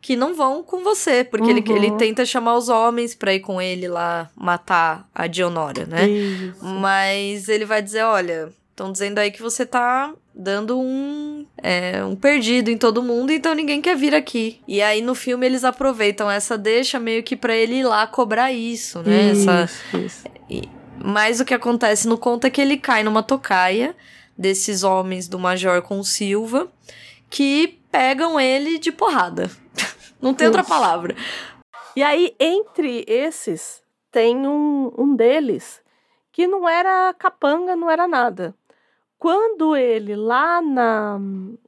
que 0.00 0.14
não 0.14 0.34
vão 0.34 0.62
com 0.62 0.84
você, 0.84 1.24
porque 1.24 1.50
ele, 1.50 1.64
Uhum. 1.68 1.76
ele 1.76 1.90
tenta 1.92 2.24
chamar 2.24 2.56
os 2.56 2.68
homens 2.68 3.12
pra 3.14 3.34
ir 3.34 3.40
com 3.40 3.60
ele 3.60 3.88
lá 3.88 4.30
matar 4.36 5.08
a 5.12 5.26
Dionora, 5.26 5.84
né? 5.84 6.06
Isso. 6.08 6.64
Mas 6.64 7.48
ele 7.48 7.64
vai 7.64 7.82
dizer: 7.82 8.04
olha, 8.04 8.52
estão 8.70 8.92
dizendo 8.92 9.18
aí 9.18 9.30
que 9.32 9.42
você 9.42 9.66
tá 9.66 10.14
dando 10.36 10.78
um, 10.78 11.46
é, 11.56 12.04
um 12.04 12.14
perdido 12.14 12.70
em 12.70 12.76
todo 12.76 13.02
mundo, 13.02 13.32
então 13.32 13.54
ninguém 13.54 13.80
quer 13.80 13.96
vir 13.96 14.14
aqui. 14.14 14.60
E 14.68 14.82
aí 14.82 15.00
no 15.00 15.14
filme 15.14 15.46
eles 15.46 15.64
aproveitam 15.64 16.30
essa 16.30 16.58
deixa 16.58 17.00
meio 17.00 17.22
que 17.22 17.34
pra 17.34 17.54
ele 17.56 17.76
ir 17.76 17.84
lá 17.84 18.06
cobrar 18.06 18.52
isso, 18.52 19.02
né? 19.02 19.30
Essa, 19.30 19.64
Isso, 19.64 19.98
isso. 19.98 20.62
mas 21.02 21.40
o 21.40 21.44
que 21.44 21.54
acontece 21.54 22.06
no 22.06 22.18
conto 22.18 22.46
é 22.46 22.50
que 22.50 22.60
ele 22.60 22.76
cai 22.76 23.02
numa 23.02 23.22
tocaia 23.22 23.96
desses 24.36 24.82
homens 24.82 25.26
do 25.26 25.38
Major 25.38 25.80
com 25.80 26.02
Silva 26.04 26.70
que 27.30 27.78
pegam 27.90 28.38
ele 28.38 28.78
de 28.78 28.92
porrada. 28.92 29.50
Não 30.20 30.34
tem 30.34 30.46
outra 30.48 30.62
Isso. 30.62 30.68
palavra. 30.68 31.16
E 31.96 32.02
aí, 32.02 32.34
entre 32.38 33.06
esses, 33.08 33.80
tem 34.12 34.46
um, 34.46 34.92
um 34.98 35.16
deles 35.16 35.80
que 36.30 36.46
não 36.46 36.68
era 36.68 37.14
capanga, 37.18 37.74
não 37.74 37.90
era 37.90 38.06
nada. 38.06 38.54
Quando 39.18 39.74
ele, 39.74 40.14
lá 40.14 40.60
na 40.60 41.18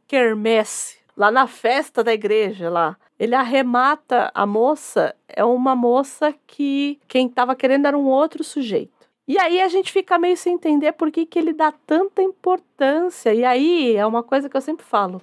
quermesse, 0.06 0.98
lá 1.16 1.30
na 1.30 1.46
festa 1.46 2.04
da 2.04 2.12
igreja, 2.12 2.70
lá, 2.70 2.96
ele 3.18 3.34
arremata 3.34 4.30
a 4.34 4.46
moça, 4.46 5.14
é 5.28 5.44
uma 5.44 5.74
moça 5.74 6.34
que 6.46 7.00
quem 7.08 7.28
tava 7.28 7.56
querendo 7.56 7.86
era 7.86 7.98
um 7.98 8.06
outro 8.06 8.44
sujeito. 8.44 9.08
E 9.26 9.38
aí 9.38 9.60
a 9.60 9.68
gente 9.68 9.92
fica 9.92 10.18
meio 10.18 10.36
sem 10.36 10.54
entender 10.54 10.92
por 10.92 11.10
que, 11.10 11.26
que 11.26 11.38
ele 11.38 11.52
dá 11.52 11.70
tanta 11.70 12.22
importância. 12.22 13.34
E 13.34 13.44
aí 13.44 13.94
é 13.96 14.06
uma 14.06 14.22
coisa 14.22 14.48
que 14.48 14.56
eu 14.56 14.60
sempre 14.60 14.84
falo. 14.86 15.20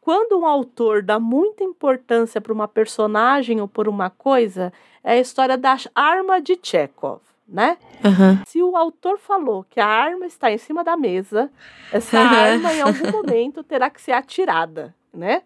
quando 0.00 0.38
um 0.38 0.46
autor 0.46 1.02
dá 1.02 1.18
muita 1.18 1.64
importância 1.64 2.40
para 2.40 2.52
uma 2.52 2.68
personagem 2.68 3.60
ou 3.60 3.68
por 3.68 3.88
uma 3.88 4.08
coisa, 4.10 4.72
é 5.04 5.12
a 5.12 5.18
história 5.18 5.56
da 5.58 5.76
arma 5.94 6.40
de 6.40 6.58
Chekhov, 6.62 7.20
né? 7.48 7.78
Aham. 8.04 8.42
Se 8.46 8.62
o 8.62 8.76
autor 8.76 9.18
falou 9.18 9.64
que 9.68 9.80
a 9.80 9.86
arma 9.86 10.26
está 10.26 10.52
em 10.52 10.58
cima 10.58 10.84
da 10.84 10.96
mesa, 10.96 11.50
essa 11.90 12.18
arma 12.18 12.72
em 12.74 12.82
algum 12.82 13.10
momento 13.10 13.64
terá 13.64 13.88
que 13.88 14.00
ser 14.00 14.12
atirada, 14.12 14.94
né? 15.12 15.42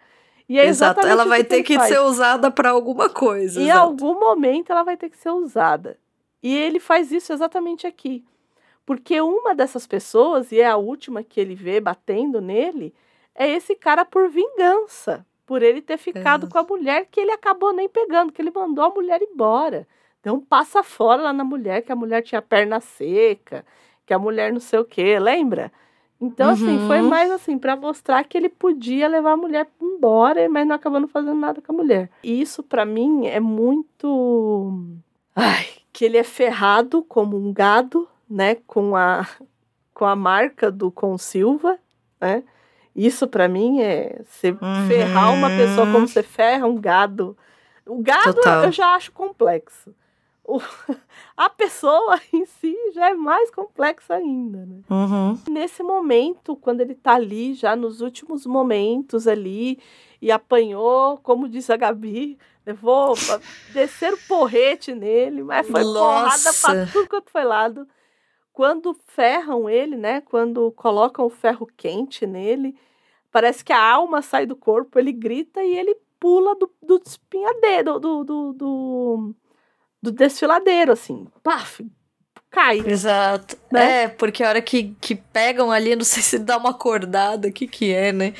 E 0.49 0.59
é 0.59 0.67
Exato. 0.67 1.07
Ela 1.07 1.25
vai 1.25 1.45
ter 1.45 1.57
ele 1.57 1.63
que 1.63 1.77
faz. 1.77 1.89
ser 1.89 2.01
usada 2.01 2.51
pra 2.51 2.71
alguma 2.71 3.09
coisa. 3.09 3.61
Em 3.61 3.69
exato. 3.69 3.81
algum 3.81 4.19
momento 4.19 4.73
ela 4.73 4.83
vai 4.83 4.97
ter 4.97 5.09
que 5.09 5.17
ser 5.17 5.31
usada. 5.31 5.97
E 6.43 6.55
ele 6.55 6.81
faz 6.81 7.13
isso 7.13 7.33
exatamente 7.33 7.87
aqui. 7.87 8.25
Porque 8.85 9.21
uma 9.21 9.55
dessas 9.55 9.87
pessoas, 9.87 10.51
e 10.51 10.61
é 10.61 10.67
a 10.67 10.77
última 10.77 11.23
que 11.23 11.41
ele 11.41 11.55
vê 11.55 11.81
batendo 11.81 12.41
nele, 12.41 12.93
é 13.35 13.49
esse 13.49 13.77
cara 13.77 14.05
por 14.05 14.29
vingança. 14.29 15.25
Por 15.47 15.63
ele 15.63 15.81
ter 15.81 15.99
ficado 15.99 16.49
com 16.49 16.59
a 16.59 16.63
mulher 16.63 17.07
que 17.11 17.21
ele 17.21 17.31
acabou 17.31 17.73
nem 17.73 17.89
pegando, 17.89 18.33
que 18.33 18.43
ele 18.43 18.51
mandou 18.55 18.85
a 18.85 18.91
mulher 18.91 19.23
embora. 19.23 19.87
Um 20.31 20.41
passa 20.41 20.83
fora 20.83 21.23
lá 21.23 21.33
na 21.33 21.43
mulher, 21.45 21.83
que 21.83 21.91
a 21.91 21.97
mulher 21.97 22.23
tinha 22.23 22.41
perna 22.41 22.81
seca, 22.81 23.65
que 24.07 24.15
a 24.15 24.19
mulher 24.19 24.53
não 24.53 24.61
sei 24.61 24.79
o 24.79 24.85
quê, 24.85 25.19
lembra? 25.19 25.73
Então, 26.21 26.51
assim, 26.51 26.79
foi 26.79 27.03
Uhum. 27.03 27.09
mais 27.09 27.31
assim, 27.33 27.59
para 27.59 27.75
mostrar 27.75 28.23
que 28.23 28.39
ele 28.39 28.49
podia 28.49 29.09
levar 29.09 29.33
a 29.33 29.37
mulher 29.37 29.67
embora, 29.81 30.49
mas 30.49 30.65
não 30.67 30.77
acabou 30.77 31.01
não 31.01 31.09
fazendo 31.09 31.35
nada 31.35 31.61
com 31.61 31.73
a 31.73 31.77
mulher. 31.77 32.09
E 32.23 32.41
isso, 32.41 32.63
para 32.63 32.85
mim, 32.85 33.27
é 33.27 33.41
muito. 33.41 34.73
Ai, 35.35 35.67
que 35.93 36.05
ele 36.05 36.17
é 36.17 36.23
ferrado 36.23 37.03
como 37.03 37.37
um 37.37 37.53
gado, 37.53 38.09
né? 38.31 38.55
Com 38.67 38.95
a, 38.95 39.27
com 39.93 40.05
a 40.05 40.15
marca 40.15 40.71
do 40.71 40.91
Com 40.93 41.19
Silva, 41.19 41.77
né? 42.21 42.45
Isso, 42.95 43.27
para 43.27 43.49
mim, 43.49 43.81
é 43.81 44.21
você 44.25 44.53
Uhum. 44.53 44.59
ferrar 44.87 45.33
uma 45.33 45.51
pessoa 45.51 45.87
como 45.89 46.07
você 46.07 46.23
ferra 46.23 46.67
um 46.67 46.81
gado. 46.81 47.37
O 47.85 47.99
gado 48.01 48.35
Total. 48.35 48.65
eu 48.65 48.71
já 48.73 48.95
acho 48.95 49.11
complexo. 49.11 49.93
O- 50.57 50.61
a 51.37 51.49
pessoa 51.49 52.21
em 52.33 52.45
si 52.45 52.77
já 52.95 53.11
é 53.11 53.15
mais 53.15 53.51
complexa 53.51 54.15
ainda, 54.15 54.67
né? 54.67 54.81
Uhum. 54.91 55.39
Nesse 55.49 55.83
momento, 55.83 56.55
quando 56.57 56.81
ele 56.83 56.95
tá 56.95 57.15
ali, 57.15 57.55
já 57.55 57.75
nos 57.75 58.01
últimos 58.01 58.45
momentos 58.45 59.27
ali, 59.27 59.79
e 60.21 60.31
apanhou, 60.31 61.17
como 61.19 61.49
disse 61.49 61.73
a 61.73 61.77
Gabi, 61.77 62.39
levou, 62.67 63.15
pra- 63.15 63.41
desceram 63.73 64.19
porrete 64.29 64.95
nele, 64.95 65.43
mas 65.43 65.67
foi 65.69 65.83
porrada 65.83 66.53
pra 66.61 66.75
Nossa. 66.75 66.93
tudo 66.93 67.09
quanto 67.09 67.31
foi 67.31 67.45
lado. 67.45 67.89
Quando 68.53 68.95
ferram 69.07 69.69
ele, 69.71 69.97
né? 69.97 70.21
Quando 70.21 70.71
colocam 70.73 71.25
o 71.25 71.31
ferro 71.31 71.67
quente 71.77 72.27
nele, 72.27 72.77
parece 73.31 73.65
que 73.65 73.73
a 73.73 73.83
alma 73.83 74.21
sai 74.21 74.45
do 74.45 74.55
corpo, 74.55 74.99
ele 74.99 75.11
grita 75.11 75.63
e 75.65 75.75
ele 75.75 75.97
pula 76.21 76.55
do, 76.55 76.71
do 76.83 77.01
espinhadeiro, 77.05 77.99
do, 77.99 78.23
do, 78.23 78.53
do, 78.53 79.35
do 80.03 80.11
desfiladeiro, 80.11 80.93
assim. 80.93 81.27
Paf, 81.43 81.87
cai. 82.51 82.83
Exato. 82.85 83.57
Né? 83.71 84.03
É, 84.03 84.09
porque 84.09 84.43
a 84.43 84.49
hora 84.49 84.63
que, 84.63 84.95
que 85.01 85.15
pegam 85.15 85.71
ali, 85.71 85.95
não 85.95 86.05
sei 86.05 86.23
se 86.23 86.39
dá 86.39 86.57
uma 86.57 86.71
acordada, 86.71 87.49
o 87.49 87.53
que 87.53 87.67
que 87.67 87.93
é, 87.93 88.13
né? 88.13 88.35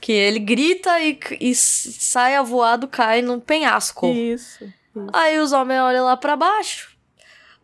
Que 0.00 0.12
ele 0.12 0.38
grita 0.38 1.00
e, 1.00 1.18
e 1.40 1.54
sai 1.54 2.36
avoado, 2.36 2.88
cai 2.88 3.22
num 3.22 3.40
penhasco. 3.40 4.06
Isso. 4.08 4.70
Aí 5.12 5.38
os 5.38 5.52
homens 5.52 5.80
olham 5.80 6.04
lá 6.04 6.16
pra 6.16 6.36
baixo. 6.36 6.92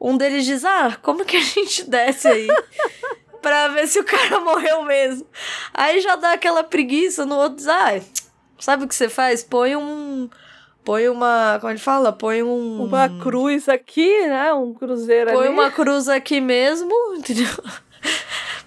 Um 0.01 0.17
deles 0.17 0.47
diz: 0.47 0.65
Ah, 0.65 0.97
como 1.03 1.25
que 1.25 1.37
a 1.37 1.43
gente 1.43 1.85
desce 1.85 2.29
aí? 2.29 2.47
pra 3.43 3.69
ver 3.69 3.87
se 3.89 3.99
o 3.99 4.05
cara 4.05 4.41
morreu 4.41 4.83
mesmo. 4.85 5.27
Aí 5.75 6.01
já 6.01 6.17
dá 6.17 6.33
aquela 6.33 6.63
preguiça 6.63 7.27
no 7.27 7.37
outro 7.37 7.57
diz: 7.57 7.69
Ah, 7.69 8.01
sabe 8.59 8.85
o 8.85 8.89
que 8.89 8.95
você 8.95 9.09
faz? 9.09 9.43
Põe 9.43 9.77
um. 9.77 10.31
Põe 10.89 11.07
uma. 11.11 11.59
Como 11.61 11.71
ele 11.71 11.79
fala? 11.79 12.15
Põe 12.15 12.43
um. 12.43 12.85
Uma 12.85 13.11
cruz 13.21 13.69
aqui, 13.69 14.27
né? 14.27 14.55
Um 14.55 14.73
cruzeiro 14.73 15.31
Põe 15.31 15.49
ali. 15.49 15.55
uma 15.55 15.71
cruz 15.71 16.09
aqui 16.09 16.41
mesmo, 16.41 16.91
entendeu? 17.15 17.47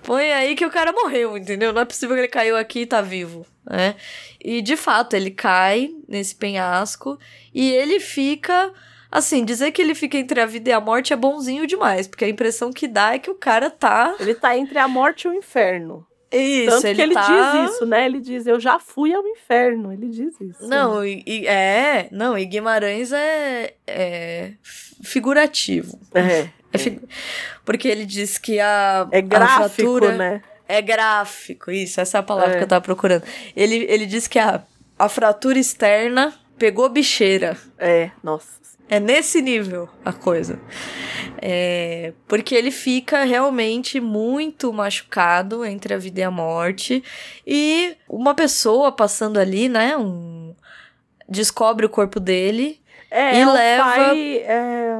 Põe 0.03 0.31
aí 0.31 0.55
que 0.55 0.63
o 0.63 0.69
cara 0.69 0.91
morreu, 0.91 1.35
entendeu? 1.35 1.73
Não 1.73 1.81
é 1.81 1.85
possível 1.85 2.15
que 2.15 2.21
ele 2.21 2.27
caiu 2.27 2.55
aqui 2.55 2.81
e 2.81 2.85
tá 2.85 3.01
vivo, 3.01 3.43
né? 3.67 3.95
E 4.39 4.61
de 4.61 4.77
fato, 4.77 5.15
ele 5.15 5.31
cai 5.31 5.89
nesse 6.07 6.35
penhasco 6.35 7.17
e 7.51 7.71
ele 7.71 7.99
fica. 7.99 8.71
Assim, 9.11 9.43
dizer 9.43 9.71
que 9.71 9.81
ele 9.81 9.95
fica 9.95 10.15
entre 10.15 10.39
a 10.39 10.45
vida 10.45 10.69
e 10.69 10.73
a 10.73 10.79
morte 10.79 11.11
é 11.11 11.15
bonzinho 11.15 11.65
demais, 11.65 12.07
porque 12.07 12.23
a 12.23 12.29
impressão 12.29 12.71
que 12.71 12.87
dá 12.87 13.15
é 13.15 13.19
que 13.19 13.31
o 13.31 13.35
cara 13.35 13.71
tá. 13.71 14.15
Ele 14.19 14.35
tá 14.35 14.55
entre 14.55 14.77
a 14.77 14.87
morte 14.87 15.23
e 15.25 15.27
o 15.27 15.33
inferno. 15.33 16.05
Isso, 16.31 16.69
Tanto 16.71 16.87
ele 16.87 16.95
que 16.95 17.01
ele 17.01 17.13
tá... 17.13 17.51
diz 17.65 17.71
isso, 17.73 17.85
né? 17.85 18.05
Ele 18.05 18.19
diz, 18.21 18.47
eu 18.47 18.59
já 18.59 18.79
fui 18.79 19.13
ao 19.13 19.25
inferno. 19.27 19.91
Ele 19.91 20.07
diz 20.07 20.33
isso. 20.39 20.67
Não, 20.67 21.03
e, 21.05 21.21
e- 21.27 21.45
é. 21.47 22.07
Não, 22.11 22.37
e 22.37 22.45
Guimarães 22.45 23.11
é, 23.11 23.73
é 23.85 24.51
figurativo. 25.03 25.99
É. 26.13 26.47
É 26.73 26.77
fi- 26.77 27.01
Porque 27.65 27.87
ele 27.87 28.05
diz 28.05 28.37
que 28.37 28.59
a. 28.59 29.07
É 29.11 29.17
a 29.17 29.21
gráfico, 29.21 29.69
fratura- 29.69 30.15
né? 30.15 30.41
É 30.67 30.81
gráfico, 30.81 31.69
isso, 31.69 31.99
essa 31.99 32.17
é 32.17 32.19
a 32.19 32.23
palavra 32.23 32.53
É. 32.55 32.57
que 32.59 32.63
eu 32.63 32.67
tava 32.67 32.79
procurando. 32.81 33.23
Ele, 33.53 33.85
ele 33.89 34.05
diz 34.05 34.25
que 34.25 34.39
a, 34.39 34.63
a 34.97 35.09
fratura 35.09 35.59
externa 35.59 36.33
pegou 36.57 36.87
bicheira. 36.87 37.57
É, 37.77 38.09
nossa. 38.23 38.60
É 38.91 38.99
nesse 38.99 39.41
nível 39.41 39.87
a 40.03 40.11
coisa. 40.11 40.59
É, 41.41 42.13
porque 42.27 42.53
ele 42.53 42.71
fica 42.71 43.23
realmente 43.23 44.01
muito 44.01 44.71
machucado 44.73 45.63
entre 45.65 45.93
a 45.93 45.97
vida 45.97 46.19
e 46.19 46.23
a 46.23 46.29
morte. 46.29 47.01
E 47.47 47.95
uma 48.09 48.35
pessoa 48.35 48.91
passando 48.91 49.39
ali, 49.39 49.69
né? 49.69 49.95
Um, 49.95 50.53
descobre 51.27 51.85
o 51.85 51.89
corpo 51.89 52.19
dele. 52.19 52.81
É, 53.09 53.37
E 53.37 53.39
é 53.39 53.47
o 53.47 53.53
leva- 53.53 53.83
pai... 53.85 54.37
É, 54.45 54.93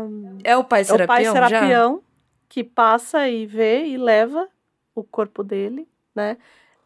É 0.46 0.58
o 0.58 0.64
pai 0.64 0.82
é 0.82 0.84
o 0.94 1.08
pai 1.08 1.24
Serapião 1.26 1.34
já? 1.36 1.50
Serapião 1.50 2.02
que 2.48 2.64
passa 2.64 3.28
e 3.28 3.46
vê 3.46 3.86
e 3.86 3.98
leva 3.98 4.48
o 4.96 5.04
corpo 5.04 5.44
dele, 5.44 5.86
né? 6.16 6.38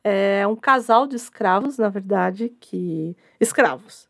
É 0.03 0.45
um 0.47 0.55
casal 0.55 1.05
de 1.07 1.15
escravos, 1.15 1.77
na 1.77 1.89
verdade, 1.89 2.49
que... 2.59 3.15
Escravos. 3.39 4.07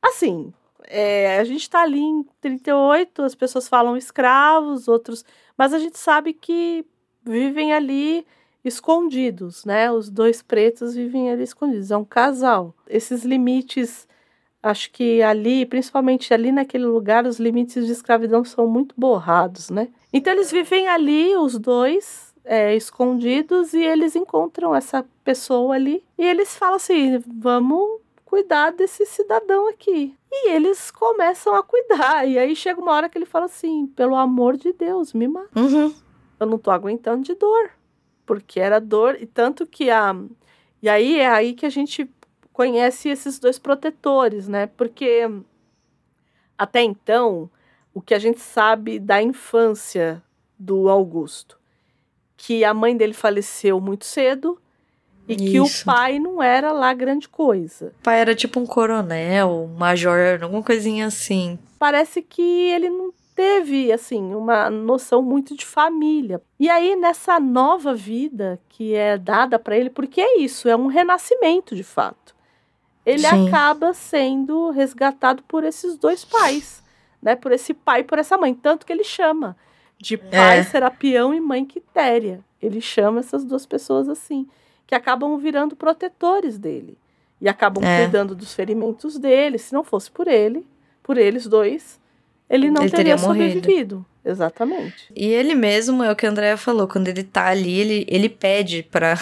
Assim, 0.00 0.52
é, 0.86 1.38
a 1.38 1.44
gente 1.44 1.68
tá 1.68 1.82
ali 1.82 2.00
em 2.00 2.24
38, 2.40 3.22
as 3.22 3.34
pessoas 3.34 3.68
falam 3.68 3.96
escravos, 3.96 4.88
outros... 4.88 5.24
Mas 5.56 5.72
a 5.72 5.78
gente 5.78 5.98
sabe 5.98 6.32
que 6.32 6.84
vivem 7.24 7.72
ali 7.72 8.26
escondidos, 8.64 9.64
né? 9.64 9.90
Os 9.90 10.08
dois 10.08 10.42
pretos 10.42 10.94
vivem 10.94 11.30
ali 11.30 11.42
escondidos. 11.42 11.90
É 11.90 11.96
um 11.96 12.04
casal. 12.04 12.74
Esses 12.88 13.24
limites, 13.24 14.06
acho 14.62 14.90
que 14.92 15.22
ali, 15.22 15.66
principalmente 15.66 16.32
ali 16.32 16.52
naquele 16.52 16.86
lugar, 16.86 17.26
os 17.26 17.38
limites 17.38 17.86
de 17.86 17.92
escravidão 17.92 18.44
são 18.44 18.66
muito 18.66 18.94
borrados, 18.96 19.70
né? 19.70 19.88
Então 20.12 20.32
eles 20.32 20.50
vivem 20.50 20.88
ali, 20.88 21.36
os 21.36 21.58
dois, 21.58 22.34
é, 22.44 22.74
escondidos, 22.74 23.72
e 23.74 23.82
eles 23.82 24.14
encontram 24.14 24.74
essa 24.74 25.04
pessoa 25.24 25.74
ali. 25.74 26.02
E 26.16 26.24
eles 26.24 26.54
falam 26.56 26.76
assim: 26.76 27.22
vamos 27.26 28.01
cuidar 28.32 28.70
desse 28.70 29.04
cidadão 29.04 29.68
aqui. 29.68 30.16
E 30.32 30.52
eles 30.52 30.90
começam 30.90 31.54
a 31.54 31.62
cuidar. 31.62 32.26
E 32.26 32.38
aí 32.38 32.56
chega 32.56 32.80
uma 32.80 32.92
hora 32.92 33.06
que 33.06 33.18
ele 33.18 33.26
fala 33.26 33.44
assim: 33.44 33.86
pelo 33.88 34.16
amor 34.16 34.56
de 34.56 34.72
Deus, 34.72 35.12
me 35.12 35.28
mata. 35.28 35.60
Uhum. 35.60 35.94
Eu 36.40 36.46
não 36.46 36.56
tô 36.56 36.70
aguentando 36.70 37.22
de 37.22 37.34
dor. 37.34 37.72
Porque 38.24 38.58
era 38.58 38.80
dor. 38.80 39.20
E 39.20 39.26
tanto 39.26 39.66
que 39.66 39.90
a. 39.90 40.16
E 40.80 40.88
aí 40.88 41.20
é 41.20 41.28
aí 41.28 41.52
que 41.52 41.66
a 41.66 41.68
gente 41.68 42.10
conhece 42.54 43.10
esses 43.10 43.38
dois 43.38 43.58
protetores, 43.58 44.48
né? 44.48 44.66
Porque 44.66 45.28
até 46.56 46.82
então, 46.82 47.50
o 47.92 48.00
que 48.00 48.14
a 48.14 48.18
gente 48.18 48.40
sabe 48.40 48.98
da 48.98 49.22
infância 49.22 50.22
do 50.58 50.88
Augusto, 50.88 51.58
que 52.34 52.64
a 52.64 52.72
mãe 52.72 52.96
dele 52.96 53.12
faleceu 53.12 53.78
muito 53.78 54.06
cedo 54.06 54.58
e 55.28 55.36
que 55.36 55.60
o 55.60 55.64
Isso. 55.64 55.84
pai 55.84 56.18
não 56.18 56.42
era 56.42 56.72
lá 56.72 56.92
grande 56.92 57.28
coisa. 57.28 57.92
O 58.00 58.02
pai 58.02 58.20
era 58.20 58.34
tipo 58.34 58.58
um 58.58 58.66
coronel, 58.66 59.68
um 59.72 59.78
major, 59.78 60.42
alguma 60.42 60.62
coisinha 60.62 61.06
assim. 61.06 61.58
Parece 61.78 62.22
que 62.22 62.42
ele 62.42 62.90
não 62.90 63.12
teve 63.34 63.90
assim 63.92 64.34
uma 64.34 64.68
noção 64.68 65.22
muito 65.22 65.56
de 65.56 65.64
família. 65.64 66.40
E 66.58 66.68
aí 66.68 66.96
nessa 66.96 67.40
nova 67.40 67.94
vida 67.94 68.60
que 68.68 68.94
é 68.94 69.16
dada 69.16 69.58
para 69.58 69.76
ele, 69.76 69.90
porque 69.90 70.20
é 70.20 70.38
isso, 70.40 70.68
é 70.68 70.76
um 70.76 70.86
renascimento 70.86 71.74
de 71.74 71.82
fato. 71.84 72.34
Ele 73.04 73.26
Sim. 73.26 73.48
acaba 73.48 73.92
sendo 73.94 74.70
resgatado 74.70 75.42
por 75.44 75.64
esses 75.64 75.96
dois 75.96 76.24
pais, 76.24 76.82
né? 77.20 77.34
Por 77.34 77.50
esse 77.52 77.74
pai 77.74 78.00
e 78.00 78.04
por 78.04 78.18
essa 78.18 78.36
mãe, 78.38 78.54
tanto 78.54 78.86
que 78.86 78.92
ele 78.92 79.02
chama 79.04 79.56
de 79.98 80.16
pai 80.16 80.58
É. 80.58 80.62
Serapião 80.64 81.32
e 81.34 81.40
mãe 81.40 81.64
Quitéria. 81.64 82.40
Ele 82.60 82.80
chama 82.80 83.20
essas 83.20 83.44
duas 83.44 83.66
pessoas 83.66 84.08
assim, 84.08 84.46
que 84.92 84.96
acabam 84.96 85.38
virando 85.38 85.74
protetores 85.74 86.58
dele 86.58 86.98
e 87.40 87.48
acabam 87.48 87.82
É. 87.82 88.02
cuidando 88.02 88.34
dos 88.34 88.52
ferimentos 88.52 89.18
dele. 89.18 89.56
Se 89.56 89.72
não 89.72 89.82
fosse 89.82 90.10
por 90.10 90.28
ele, 90.28 90.66
por 91.02 91.16
eles 91.16 91.46
dois, 91.46 91.98
ele 92.48 92.70
não 92.70 92.82
Ele 92.82 92.90
teria, 92.90 93.16
teria 93.16 93.18
sobrevivido. 93.18 94.04
Exatamente. 94.22 95.10
E 95.16 95.24
ele 95.28 95.54
mesmo, 95.54 96.04
é 96.04 96.12
o 96.12 96.14
que 96.14 96.26
a 96.26 96.28
Andrea 96.28 96.58
falou, 96.58 96.86
quando 96.86 97.08
ele 97.08 97.24
tá 97.24 97.46
ali, 97.46 97.72
ele, 97.80 98.04
ele 98.06 98.28
pede 98.28 98.82
pra, 98.82 99.18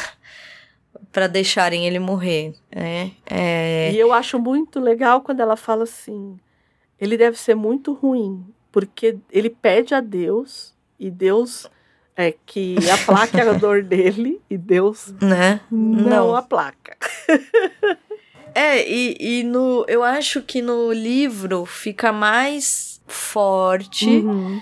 para 1.12 1.28
deixarem 1.28 1.86
ele 1.86 2.00
morrer, 2.00 2.52
né? 2.74 3.12
É... 3.24 3.92
E 3.92 3.96
eu 3.98 4.12
acho 4.12 4.40
muito 4.40 4.80
legal 4.80 5.20
quando 5.20 5.38
ela 5.38 5.56
fala 5.56 5.84
assim: 5.84 6.36
ele 7.00 7.16
deve 7.16 7.38
ser 7.38 7.54
muito 7.54 7.92
ruim, 7.92 8.44
porque 8.72 9.18
ele 9.30 9.50
pede 9.50 9.94
a 9.94 10.00
Deus 10.00 10.74
e 10.98 11.12
Deus 11.12 11.70
é 12.20 12.34
que 12.46 12.76
aplaque 12.90 13.40
a 13.40 13.52
dor 13.54 13.82
dele 13.84 14.40
e 14.50 14.56
Deus 14.58 15.12
né? 15.20 15.60
não, 15.70 16.08
Não. 16.28 16.36
aplaca. 16.36 16.96
É, 18.54 18.84
e, 18.88 19.16
e 19.20 19.42
no, 19.44 19.84
eu 19.86 20.02
acho 20.02 20.42
que 20.42 20.60
no 20.60 20.92
livro 20.92 21.64
fica 21.64 22.12
mais 22.12 23.00
forte 23.06 24.08
Uhum. 24.08 24.60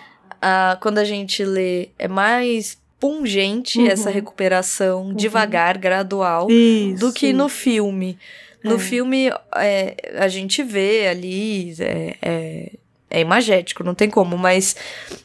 quando 0.80 0.98
a 0.98 1.04
gente 1.04 1.42
lê, 1.42 1.88
é 1.98 2.06
mais 2.06 2.78
pungente 3.00 3.78
Uhum. 3.80 3.86
essa 3.86 4.10
recuperação 4.10 5.14
devagar, 5.14 5.78
gradual, 5.78 6.50
Isso. 6.50 7.00
do 7.00 7.12
que 7.14 7.32
no 7.32 7.48
filme. 7.48 8.18
No 8.62 8.74
É. 8.74 8.78
filme, 8.78 9.30
é, 9.56 9.96
a 10.18 10.28
gente 10.28 10.62
vê 10.62 11.08
ali, 11.08 11.74
é, 11.80 12.16
é, 12.20 12.72
é 13.08 13.20
imagético, 13.20 13.82
não 13.82 13.94
tem 13.94 14.10
como, 14.10 14.36
mas 14.36 14.76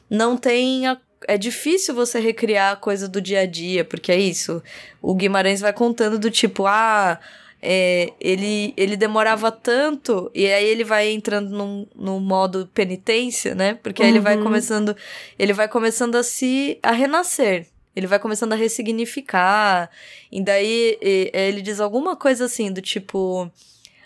não 0.09 0.37
tem. 0.37 0.87
a- 0.87 0.97
é 1.27 1.37
difícil 1.37 1.93
você 1.95 2.19
recriar 2.19 2.73
a 2.73 2.75
coisa 2.75 3.07
do 3.07 3.21
dia 3.21 3.41
a 3.41 3.45
dia, 3.45 3.83
porque 3.83 4.11
é 4.11 4.17
isso. 4.19 4.61
O 5.01 5.13
Guimarães 5.15 5.61
vai 5.61 5.73
contando 5.73 6.17
do 6.19 6.29
tipo, 6.31 6.65
ah. 6.67 7.19
é, 7.61 8.11
ele, 8.19 8.73
ele 8.75 8.97
demorava 8.97 9.51
tanto, 9.51 10.29
e 10.35 10.45
aí 10.47 10.65
ele 10.65 10.83
vai 10.83 11.09
entrando 11.11 11.49
num, 11.49 11.87
num 11.95 12.19
modo 12.19 12.69
penitência, 12.73 13.55
né? 13.55 13.79
Porque 13.81 14.03
aí 14.03 14.09
ele 14.09 14.19
vai 14.19 14.35
Uhum. 14.37 14.43
começando. 14.43 14.95
Ele 15.39 15.53
vai 15.53 15.67
começando 15.67 16.15
a 16.15 16.23
se. 16.23 16.77
a 16.83 16.91
renascer. 16.91 17.67
Ele 17.95 18.07
vai 18.07 18.19
começando 18.19 18.53
a 18.53 18.55
ressignificar. 18.55 19.89
E 20.31 20.43
daí 20.43 20.97
e- 21.01 21.31
ele 21.33 21.61
diz 21.61 21.79
alguma 21.79 22.15
coisa 22.15 22.45
assim, 22.45 22.71
do 22.71 22.81
tipo. 22.81 23.49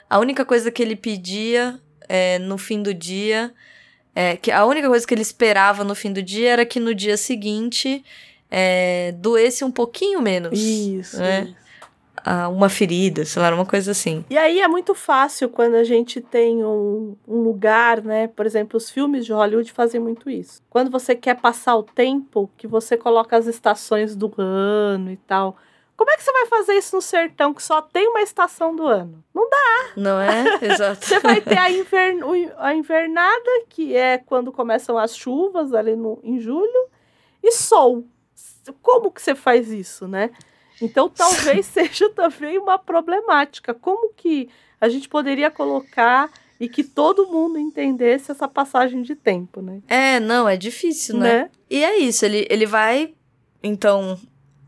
A 0.09 0.20
única 0.20 0.45
coisa 0.45 0.70
que 0.72 0.82
ele 0.82 0.95
pedia 0.95 1.80
é, 2.07 2.38
no 2.39 2.57
fim 2.57 2.82
do 2.82 2.93
dia. 2.93 3.53
É, 4.20 4.36
que 4.36 4.51
a 4.51 4.65
única 4.65 4.88
coisa 4.88 5.05
que 5.05 5.13
ele 5.13 5.22
esperava 5.22 5.84
no 5.84 5.93
fim 5.93 6.11
do 6.11 6.24
dia 6.24 6.49
era 6.49 6.65
que 6.65 6.80
no 6.80 6.95
dia 6.95 7.15
seguinte 7.15 8.03
é, 8.49 9.11
doesse 9.11 9.63
um 9.63 9.70
pouquinho 9.70 10.20
menos. 10.24 10.57
Isso, 10.59 11.20
né? 11.20 11.43
isso. 11.43 11.55
Ah, 12.26 12.49
uma 12.49 12.68
ferida, 12.68 13.24
sei 13.26 13.39
lá, 13.39 13.53
uma 13.53 13.63
coisa 13.63 13.91
assim. 13.91 14.26
E 14.28 14.36
aí 14.36 14.59
é 14.59 14.68
muito 14.68 14.95
fácil 14.95 15.47
quando 15.49 15.76
a 15.76 15.84
gente 15.84 16.20
tem 16.20 16.65
um, 16.65 17.15
um 17.28 17.41
lugar, 17.43 18.01
né? 18.01 18.26
Por 18.28 18.47
exemplo, 18.47 18.76
os 18.78 18.89
filmes 18.89 19.24
de 19.24 19.32
Hollywood 19.32 19.72
fazem 19.72 20.01
muito 20.01 20.32
isso. 20.32 20.63
Quando 20.68 20.89
você 20.89 21.13
quer 21.13 21.36
passar 21.36 21.76
o 21.76 21.84
tempo, 21.84 22.49
que 22.57 22.65
você 22.65 22.97
coloca 22.97 23.38
as 23.38 23.45
estações 23.45 24.15
do 24.15 24.34
ano 24.36 25.11
e 25.11 25.18
tal. 25.18 25.57
Como 25.98 26.12
é 26.12 26.16
que 26.16 26.24
você 26.24 26.32
vai 26.32 26.45
fazer 26.45 26.74
isso 26.76 26.95
no 26.95 27.02
sertão 27.02 27.54
que 27.56 27.64
só 27.64 27.82
tem 27.82 28.08
uma 28.08 28.22
estação 28.22 28.76
do 28.76 28.86
ano? 28.86 29.24
Não 29.34 29.50
dá. 29.50 29.89
Não 29.98 30.22
é? 30.22 30.43
Exato. 30.62 31.04
Você 31.04 31.20
vai 31.20 31.41
ter 31.41 31.58
a, 31.58 31.72
invern- 31.72 32.52
a 32.60 32.74
invernada, 32.76 33.50
que 33.68 33.95
é 33.95 34.20
quando 34.20 34.52
começam 34.52 34.95
as 34.95 35.18
chuvas 35.18 35.74
ali 35.74 35.95
no, 35.95 36.20
em 36.24 36.39
julho, 36.39 36.88
e 37.43 37.52
sol. 37.52 38.06
Como 38.82 39.10
que 39.12 39.20
você 39.22 39.34
faz 39.34 39.72
isso, 39.72 40.08
né? 40.08 40.30
Então 40.80 41.10
talvez 41.14 41.66
seja 41.66 42.08
também 42.12 42.60
uma 42.60 42.78
problemática. 42.78 43.74
Como 43.74 44.14
que 44.14 44.50
a 44.80 44.88
gente 44.89 45.10
poderia 45.10 45.50
colocar 45.50 46.30
e 46.60 46.70
que 46.70 46.84
todo 46.84 47.26
mundo 47.28 47.58
entendesse 47.58 48.30
essa 48.32 48.48
passagem 48.48 49.02
de 49.02 49.16
tempo, 49.16 49.62
né? 49.64 49.82
É, 49.88 50.20
não, 50.20 50.48
é 50.48 50.56
difícil, 50.56 51.18
né? 51.18 51.34
Né? 51.43 51.52
E 51.70 51.84
é 51.84 51.98
isso, 51.98 52.24
ele, 52.26 52.45
ele 52.50 52.66
vai, 52.68 53.14
então, 53.64 54.20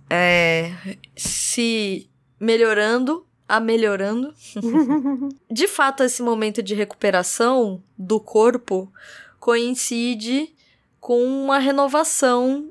é, 0.10 0.72
se 1.16 2.10
melhorando, 2.40 3.26
a 3.48 3.60
melhorando. 3.60 4.34
de 5.52 5.68
fato, 5.68 6.04
esse 6.04 6.22
momento 6.22 6.62
de 6.64 6.74
recuperação 6.74 7.82
do 7.98 8.20
corpo 8.20 8.92
coincide 9.40 10.54
com 11.00 11.24
uma 11.24 11.60
renovação 11.60 12.70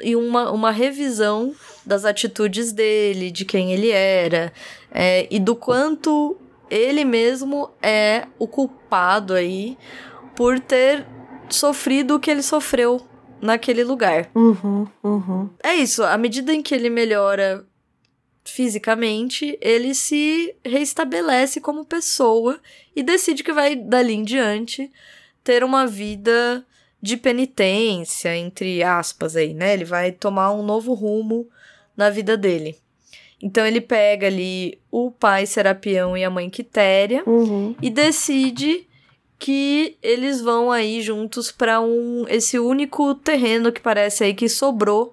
e 0.00 0.14
uma, 0.14 0.50
uma 0.50 0.70
revisão 0.70 1.54
das 1.84 2.04
atitudes 2.04 2.72
dele, 2.72 3.30
de 3.30 3.44
quem 3.44 3.72
ele 3.72 3.90
era, 3.90 4.52
é, 4.90 5.26
e 5.30 5.40
do 5.40 5.56
quanto 5.56 6.36
ele 6.68 7.04
mesmo 7.04 7.70
é 7.80 8.26
o 8.38 8.46
culpado 8.46 9.32
aí 9.32 9.78
por 10.34 10.60
ter 10.60 11.06
sofrido 11.48 12.16
o 12.16 12.20
que 12.20 12.30
ele 12.30 12.42
sofreu 12.42 13.00
naquele 13.40 13.84
lugar. 13.84 14.30
Uhum, 14.34 14.86
uhum. 15.02 15.50
É 15.62 15.74
isso, 15.74 16.02
à 16.02 16.16
medida 16.16 16.52
em 16.52 16.62
que 16.62 16.74
ele 16.74 16.90
melhora 16.90 17.64
fisicamente, 18.44 19.58
ele 19.60 19.94
se 19.94 20.54
reestabelece 20.64 21.60
como 21.60 21.84
pessoa 21.84 22.58
e 22.94 23.02
decide 23.02 23.42
que 23.42 23.52
vai 23.52 23.74
dali 23.76 24.14
em 24.14 24.22
diante 24.24 24.90
ter 25.42 25.62
uma 25.64 25.86
vida 25.86 26.64
de 27.02 27.16
penitência, 27.16 28.36
entre 28.36 28.82
aspas 28.82 29.36
aí, 29.36 29.52
né? 29.52 29.74
Ele 29.74 29.84
vai 29.84 30.12
tomar 30.12 30.52
um 30.52 30.62
novo 30.62 30.94
rumo 30.94 31.48
na 31.96 32.08
vida 32.08 32.36
dele. 32.36 32.76
Então 33.42 33.66
ele 33.66 33.80
pega 33.80 34.26
ali 34.28 34.78
o 34.90 35.10
pai 35.10 35.44
Serapião 35.44 36.16
e 36.16 36.24
a 36.24 36.30
mãe 36.30 36.48
Quitéria 36.48 37.22
Uhum. 37.26 37.74
e 37.82 37.90
decide 37.90 38.85
que 39.38 39.96
eles 40.02 40.40
vão 40.40 40.70
aí 40.72 41.02
juntos 41.02 41.50
para 41.52 41.80
um 41.80 42.24
esse 42.28 42.58
único 42.58 43.14
terreno 43.14 43.70
que 43.70 43.80
parece 43.80 44.24
aí 44.24 44.34
que 44.34 44.48
sobrou 44.48 45.12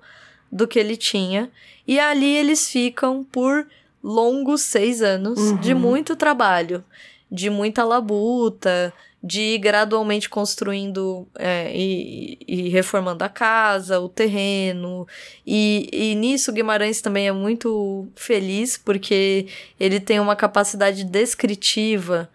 do 0.52 0.68
que 0.68 0.80
ele 0.80 0.96
tinha 0.96 1.52
e 1.88 2.00
ali 2.00 2.36
eles 2.38 2.70
ficam 2.70 3.24
por 3.24 3.68
longos 4.04 4.62
seis 4.62 5.02
anos 5.02 5.40
Uhum. 5.40 5.58
de 5.58 5.74
muito 5.74 6.16
trabalho, 6.16 6.84
de 7.32 7.50
muita 7.50 7.84
labuta, 7.84 8.94
de 9.22 9.40
ir 9.42 9.58
gradualmente 9.60 10.30
construindo 10.30 11.26
é, 11.40 11.72
e, 11.74 12.38
e 12.46 12.70
reformando 12.70 13.24
a 13.24 13.30
casa, 13.30 14.00
o 14.02 14.10
terreno. 14.10 15.08
E, 15.48 15.88
e 15.94 16.16
nisso 16.16 16.52
Guimarães 16.52 17.02
também 17.02 17.28
é 17.30 17.32
muito 17.32 18.06
feliz, 18.16 18.78
porque 18.78 19.48
ele 19.80 20.02
tem 20.02 20.20
uma 20.20 20.36
capacidade 20.36 21.06
descritiva 21.06 22.30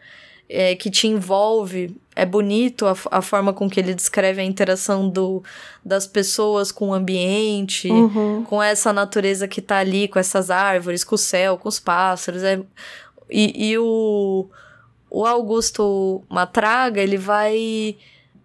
é, 0.49 0.75
que 0.75 0.91
te 0.91 1.07
envolve. 1.07 1.97
É 2.17 2.25
bonito 2.27 2.87
a, 2.87 2.97
a 3.11 3.23
forma 3.23 3.53
com 3.53 3.69
que 3.71 3.79
ele 3.79 3.95
descreve 3.95 4.41
a 4.41 4.45
interação 4.45 5.09
do, 5.09 5.43
das 5.85 6.07
pessoas 6.07 6.73
com 6.73 6.89
o 6.89 6.95
ambiente, 6.95 7.89
Uhum. 7.91 8.45
com 8.45 8.63
essa 8.63 8.93
natureza 8.93 9.47
que 9.47 9.61
tá 9.61 9.79
ali, 9.79 10.09
com 10.09 10.19
essas 10.19 10.51
árvores, 10.51 11.05
com 11.05 11.15
o 11.15 11.19
céu, 11.19 11.57
com 11.57 11.69
os 11.69 11.79
pássaros. 11.79 12.43
É, 12.43 12.61
e, 13.31 13.71
e 13.71 13.79
o, 13.79 14.49
o 15.11 15.25
Augusto 15.27 16.23
Matraga, 16.29 17.01
ele 17.01 17.17
vai 17.19 17.97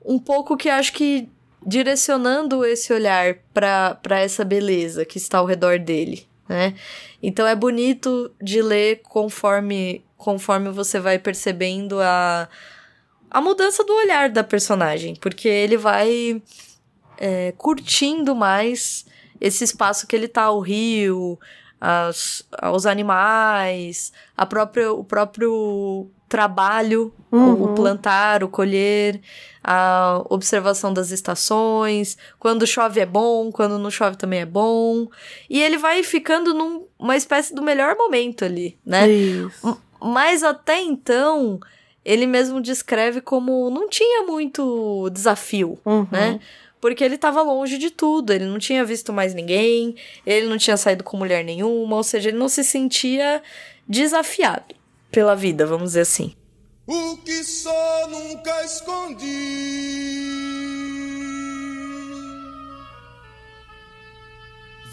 um 0.06 0.20
pouco 0.20 0.58
que 0.58 0.70
acho 0.70 0.93
que 0.93 1.30
direcionando 1.66 2.66
esse 2.66 2.91
olhar 2.93 3.38
para 3.54 4.20
essa 4.20 4.43
beleza 4.43 5.06
que 5.06 5.18
está 5.18 5.38
ao 5.38 5.45
redor 5.45 5.80
dele, 5.80 6.28
né? 6.47 6.74
Então 7.22 7.47
é 7.47 7.56
bonito 7.56 8.30
de 8.41 8.62
ler 8.62 9.01
conforme 9.04 10.04
conforme 10.24 10.69
você 10.71 10.99
vai 10.99 11.19
percebendo 11.19 11.99
a 12.01 12.47
a 13.30 13.41
mudança 13.41 13.84
do 13.84 13.91
olhar 13.93 14.30
da 14.30 14.43
personagem, 14.43 15.15
porque 15.15 15.47
ele 15.47 15.76
vai 15.76 16.39
é, 17.17 17.51
curtindo 17.57 18.36
mais 18.36 19.07
esse 19.41 19.63
espaço 19.63 20.05
que 20.05 20.15
ele 20.15 20.28
tá, 20.28 20.51
o 20.51 20.59
rio, 20.59 21.39
as, 21.82 22.47
os 22.71 22.86
animais, 22.86 24.13
a 24.38 24.45
própria, 24.45 24.93
o 24.93 25.03
próprio 25.03 26.07
trabalho, 26.30 27.11
o, 27.32 27.38
o 27.38 27.39
Uhum. 27.39 27.76
plantar, 27.76 28.43
o 28.43 28.47
colher, 28.47 29.19
a 29.63 30.24
observação 30.30 30.93
das 30.93 31.09
estações, 31.09 32.17
quando 32.38 32.67
chove 32.67 32.99
é 32.99 33.05
bom, 33.05 33.51
quando 33.51 33.80
não 33.80 33.89
chove 33.89 34.15
também 34.15 34.41
é 34.41 34.45
bom. 34.45 35.07
E 35.49 35.59
ele 35.61 35.78
vai 35.78 36.03
ficando 36.03 36.53
numa 36.53 37.17
espécie 37.17 37.53
do 37.53 37.63
melhor 37.63 37.95
momento 37.95 38.45
ali, 38.45 38.78
né? 38.86 39.09
Isso. 39.09 39.78
Mas 40.04 40.43
até 40.43 40.82
então, 40.82 41.60
ele 42.03 42.26
mesmo 42.27 42.61
descreve 42.61 43.22
como 43.22 43.69
não 43.69 43.88
tinha 43.88 44.23
muito 44.23 45.10
desafio, 45.11 45.80
Uhum. 45.86 46.07
né? 46.11 46.40
Porque 46.82 47.02
ele 47.02 47.18
tava 47.18 47.41
longe 47.41 47.77
de 47.77 47.90
tudo, 47.90 48.34
ele 48.34 48.44
não 48.45 48.60
tinha 48.60 48.84
visto 48.84 49.14
mais 49.14 49.34
ninguém, 49.34 49.95
ele 50.26 50.48
não 50.48 50.57
tinha 50.57 50.76
saído 50.76 51.02
com 51.02 51.15
mulher 51.15 51.41
nenhuma, 51.45 51.95
ou 51.95 52.03
seja, 52.03 52.27
ele 52.27 52.38
não 52.38 52.49
se 52.49 52.61
sentia 52.61 53.41
desafiado 53.88 54.76
pela 55.10 55.34
vida, 55.34 55.65
vamos 55.65 55.91
dizer 55.91 56.02
assim. 56.02 56.34
O 56.86 57.15
que 57.23 57.41
só 57.45 58.07
nunca 58.10 58.65
escondi. 58.65 60.43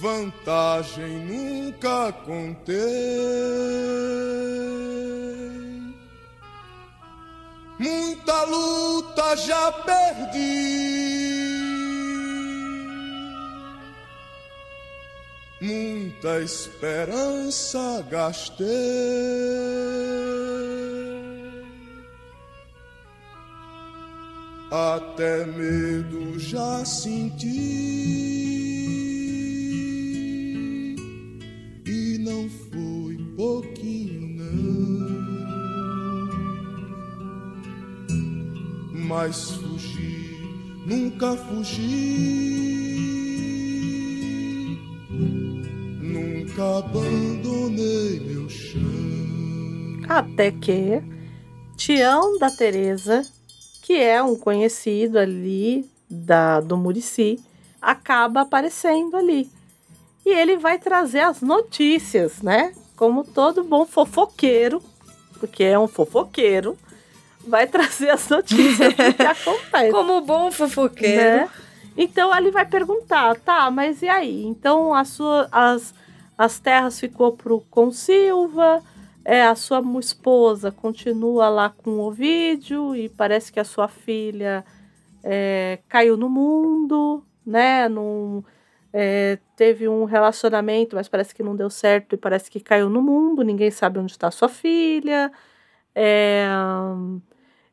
Vantagem 0.01 1.27
nunca 1.27 2.11
contei. 2.25 2.79
Muita 7.79 8.45
luta 8.45 9.37
já 9.37 9.71
perdi. 9.73 11.21
Muita 15.61 16.41
esperança 16.41 18.03
gastei. 18.09 18.67
Até 24.71 25.45
medo 25.45 26.39
já 26.39 26.83
senti 26.87 28.31
foi 32.51 33.17
pouquinho 33.37 34.21
não, 34.37 35.11
mas 39.07 39.53
fugi, 39.53 40.37
nunca 40.87 41.37
fugi, 41.37 41.91
nunca 46.01 46.79
abandonei 46.79 48.21
meu 48.21 48.49
chão. 48.49 48.81
Até 50.09 50.51
que 50.51 51.03
Tião 51.77 52.39
da 52.39 52.51
Teresa, 52.51 53.23
que 53.83 53.95
é 53.95 54.23
um 54.23 54.37
conhecido 54.37 55.19
ali 55.19 55.89
da, 56.11 56.61
do 56.61 56.77
Murici, 56.77 57.39
acaba 57.81 58.43
aparecendo 58.43 59.17
ali. 59.17 59.49
E 60.25 60.31
ele 60.31 60.57
vai 60.57 60.79
trazer 60.79 61.21
as 61.21 61.41
notícias, 61.41 62.43
né? 62.43 62.73
Como 62.97 63.25
todo 63.25 63.65
bom 63.65 63.87
fofoqueiro, 63.87 64.83
porque 65.39 65.65
é 65.65 65.79
um 65.79 65.89
fofoqueiro, 65.89 66.77
vai 67.47 67.67
trazer 67.67 68.11
as 68.11 68.29
notícias 68.29 68.95
do 68.95 69.15
que 69.15 69.23
acontece. 69.23 69.91
Como 69.91 70.21
bom 70.21 70.51
fofoqueiro. 70.51 71.23
né? 71.23 71.51
Então 71.97 72.35
ele 72.37 72.51
vai 72.51 72.65
perguntar, 72.65 73.37
tá, 73.41 73.71
mas 73.71 74.03
e 74.03 74.09
aí? 74.09 74.45
Então 74.45 74.95
a 74.95 75.05
sua, 75.05 75.49
as, 75.51 75.95
as 76.37 76.59
terras 76.59 77.01
ficou 77.01 77.33
pro 77.33 77.61
com 77.71 77.91
Silva, 77.91 78.83
é, 79.25 79.43
a 79.43 79.55
sua 79.55 79.83
esposa 79.99 80.71
continua 80.71 81.49
lá 81.49 81.69
com 81.71 81.91
o 81.91 82.07
Ovídio 82.07 82.95
e 82.95 83.09
parece 83.09 83.53
que 83.53 83.61
a 83.61 83.65
sua 83.65 83.89
filha 83.89 84.65
é, 85.23 85.79
caiu 85.89 86.17
no 86.17 86.29
mundo, 86.29 87.23
né? 87.45 87.89
Num, 87.89 88.43
é, 88.93 89.39
teve 89.57 89.89
um 89.89 90.05
relacionamento, 90.05 90.97
mas 90.97 91.09
parece 91.09 91.35
que 91.35 91.43
não 91.43 91.55
deu 91.55 91.71
certo 91.71 92.15
e 92.15 92.19
parece 92.19 92.51
que 92.51 92.61
caiu 92.61 92.89
no 92.89 93.01
mundo. 93.01 93.43
Ninguém 93.43 93.71
sabe 93.71 93.99
onde 93.99 94.13
está 94.13 94.31
sua 94.31 94.49
filha. 94.49 95.31
É, 95.95 96.47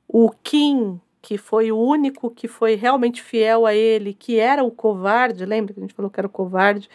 o 0.08 0.30
Kim, 0.44 1.00
que 1.22 1.38
foi 1.38 1.72
o 1.72 1.78
único 1.78 2.30
que 2.30 2.48
foi 2.48 2.76
realmente 2.76 3.22
fiel 3.22 3.66
a 3.66 3.74
ele, 3.74 4.14
que 4.14 4.40
era 4.40 4.64
o 4.64 4.72
covarde, 4.72 5.46
lembra 5.46 5.74
que 5.74 5.80
a 5.80 5.84
gente 5.84 5.94
falou 5.94 6.12
que 6.12 6.20
era 6.20 6.28
o 6.28 6.32
covarde? 6.32 6.90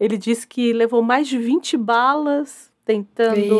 Ele 0.00 0.16
disse 0.16 0.46
que 0.46 0.72
levou 0.72 1.02
mais 1.02 1.28
de 1.28 1.38
20 1.38 1.76
balas 1.76 2.72
tentando 2.84 3.58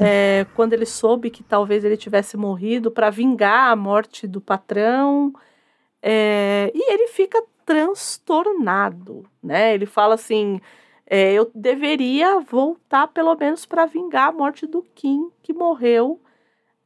é, 0.00 0.46
quando 0.54 0.72
ele 0.72 0.86
soube 0.86 1.28
que 1.28 1.42
talvez 1.42 1.84
ele 1.84 1.96
tivesse 1.96 2.38
morrido 2.38 2.90
para 2.90 3.10
vingar 3.10 3.70
a 3.70 3.76
morte 3.76 4.26
do 4.26 4.40
patrão. 4.40 5.32
É, 6.00 6.70
e 6.74 6.92
ele 6.92 7.08
fica 7.08 7.42
transtornado, 7.66 9.28
né? 9.42 9.74
Ele 9.74 9.84
fala 9.84 10.14
assim: 10.14 10.60
é, 11.06 11.32
eu 11.32 11.50
deveria 11.54 12.40
voltar 12.40 13.08
pelo 13.08 13.34
menos 13.34 13.66
para 13.66 13.84
vingar 13.84 14.28
a 14.28 14.32
morte 14.32 14.66
do 14.66 14.82
Kim, 14.94 15.30
que 15.42 15.52
morreu 15.52 16.20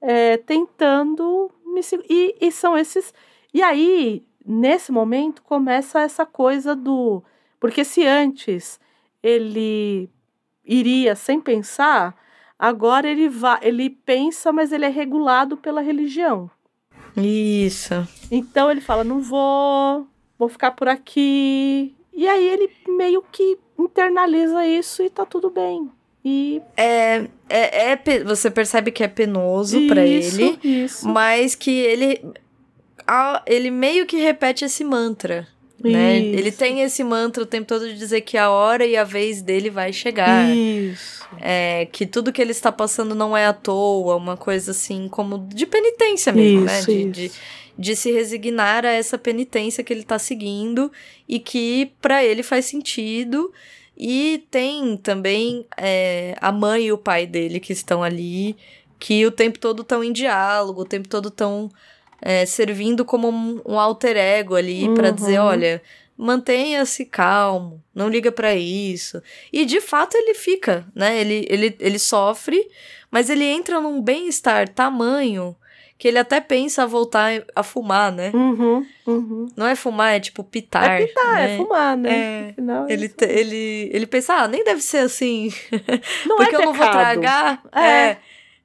é, 0.00 0.38
tentando 0.38 1.50
me 1.64 1.80
e, 2.08 2.36
e 2.40 2.50
são 2.50 2.76
esses. 2.76 3.12
E 3.52 3.62
aí, 3.62 4.26
nesse 4.44 4.90
momento, 4.90 5.42
começa 5.42 6.00
essa 6.00 6.24
coisa 6.24 6.74
do. 6.74 7.22
Porque 7.60 7.84
se 7.84 8.06
antes 8.06 8.80
ele 9.22 10.08
iria 10.64 11.14
sem 11.14 11.40
pensar, 11.40 12.16
agora 12.58 13.08
ele 13.08 13.28
vai, 13.28 13.58
ele 13.62 13.90
pensa, 13.90 14.50
mas 14.50 14.72
ele 14.72 14.86
é 14.86 14.88
regulado 14.88 15.56
pela 15.56 15.82
religião. 15.82 16.50
Isso. 17.16 17.94
Então 18.30 18.70
ele 18.70 18.80
fala: 18.80 19.04
não 19.04 19.20
vou, 19.20 20.06
vou 20.40 20.48
ficar 20.48 20.70
por 20.70 20.88
aqui. 20.88 21.94
E 22.14 22.26
aí 22.26 22.48
ele 22.48 22.70
meio 22.88 23.22
que 23.30 23.58
internaliza 23.78 24.66
isso 24.66 25.02
e 25.02 25.10
tá 25.10 25.26
tudo 25.26 25.50
bem. 25.50 25.90
E 26.24 26.60
É, 26.76 27.26
é, 27.48 27.92
é 27.92 28.24
você 28.24 28.50
percebe 28.50 28.90
que 28.90 29.04
é 29.04 29.08
penoso 29.08 29.78
pra 29.86 30.04
Isso, 30.04 30.40
ele, 30.40 30.58
isso. 30.84 31.06
mas 31.08 31.54
que 31.54 31.70
ele 31.70 32.24
ele 33.46 33.70
meio 33.70 34.06
que 34.06 34.16
repete 34.16 34.64
esse 34.64 34.84
mantra, 34.84 35.46
né? 35.82 36.18
Ele 36.18 36.52
tem 36.52 36.82
esse 36.82 37.02
mantra 37.02 37.42
o 37.42 37.46
tempo 37.46 37.66
todo 37.66 37.88
de 37.88 37.98
dizer 37.98 38.20
que 38.20 38.36
a 38.38 38.50
hora 38.50 38.86
e 38.86 38.96
a 38.96 39.04
vez 39.04 39.42
dele 39.42 39.68
vai 39.68 39.92
chegar. 39.92 40.48
Isso. 40.54 41.20
É, 41.40 41.86
que 41.86 42.06
tudo 42.06 42.32
que 42.32 42.40
ele 42.40 42.52
está 42.52 42.70
passando 42.70 43.14
não 43.14 43.36
é 43.36 43.46
à 43.46 43.52
toa, 43.52 44.16
uma 44.16 44.36
coisa 44.36 44.70
assim 44.72 45.08
como 45.08 45.38
de 45.38 45.66
penitência 45.66 46.32
mesmo, 46.32 46.62
né? 46.62 46.78
Isso, 46.78 46.86
De, 46.86 47.02
isso. 47.02 47.10
de, 47.10 47.32
de 47.80 47.96
se 47.96 48.12
resignar 48.12 48.84
a 48.84 48.90
essa 48.90 49.16
penitência 49.16 49.82
que 49.82 49.90
ele 49.90 50.02
tá 50.02 50.18
seguindo 50.18 50.92
e 51.26 51.38
que 51.40 51.90
pra 51.98 52.22
ele 52.22 52.42
faz 52.42 52.66
sentido. 52.66 53.50
E 53.96 54.44
tem 54.50 54.98
também 54.98 55.64
é, 55.78 56.36
a 56.42 56.52
mãe 56.52 56.84
e 56.84 56.92
o 56.92 56.98
pai 56.98 57.26
dele 57.26 57.58
que 57.58 57.72
estão 57.72 58.02
ali, 58.02 58.54
que 58.98 59.24
o 59.24 59.30
tempo 59.30 59.58
todo 59.58 59.80
estão 59.80 60.04
em 60.04 60.12
diálogo, 60.12 60.82
o 60.82 60.84
tempo 60.84 61.08
todo 61.08 61.28
estão 61.28 61.70
servindo 62.44 63.02
como 63.02 63.30
um, 63.30 63.62
um 63.64 63.80
alter 63.80 64.14
ego 64.14 64.56
ali 64.56 64.86
Uhum. 64.86 64.94
dizer, 65.14 65.38
olha, 65.38 65.82
mantenha-se 66.18 67.06
calmo, 67.06 67.82
não 67.94 68.10
liga 68.10 68.30
pra 68.30 68.54
isso. 68.54 69.22
E 69.50 69.64
de 69.64 69.80
fato 69.80 70.16
ele 70.18 70.34
fica, 70.34 70.86
né? 70.94 71.18
Ele, 71.18 71.46
ele, 71.48 71.76
ele 71.80 71.98
sofre, 71.98 72.68
mas 73.10 73.30
ele 73.30 73.44
entra 73.44 73.80
num 73.80 74.02
bem-estar 74.02 74.68
tamanho 74.68 75.56
que 76.00 76.08
ele 76.08 76.16
até 76.18 76.40
pensa 76.40 76.84
a 76.84 76.86
voltar 76.86 77.44
a 77.54 77.62
fumar, 77.62 78.10
né? 78.10 78.30
Uhum, 78.32 78.86
uhum. 79.06 79.48
Não 79.54 79.66
é 79.66 79.76
fumar, 79.76 80.14
é 80.14 80.18
tipo 80.20 80.42
pitar. 80.42 80.98
É 80.98 81.04
pitar, 81.06 81.34
né? 81.34 81.54
é 81.54 81.56
fumar, 81.58 81.94
né? 81.94 82.10
É. 82.10 82.54
É 82.88 82.92
Ele, 82.94 83.06
te- 83.06 83.26
ele, 83.26 83.90
ele 83.92 84.06
pensa, 84.06 84.32
ah, 84.32 84.48
nem 84.48 84.64
deve 84.64 84.80
ser 84.80 84.96
assim. 85.04 85.52
Não 86.26 86.38
porque 86.38 86.56
é 86.56 86.58
eu 86.58 86.64
não 86.64 86.72
vou 86.72 86.88
tragar. 86.90 87.62
É. 87.70 87.82
É. 87.82 88.18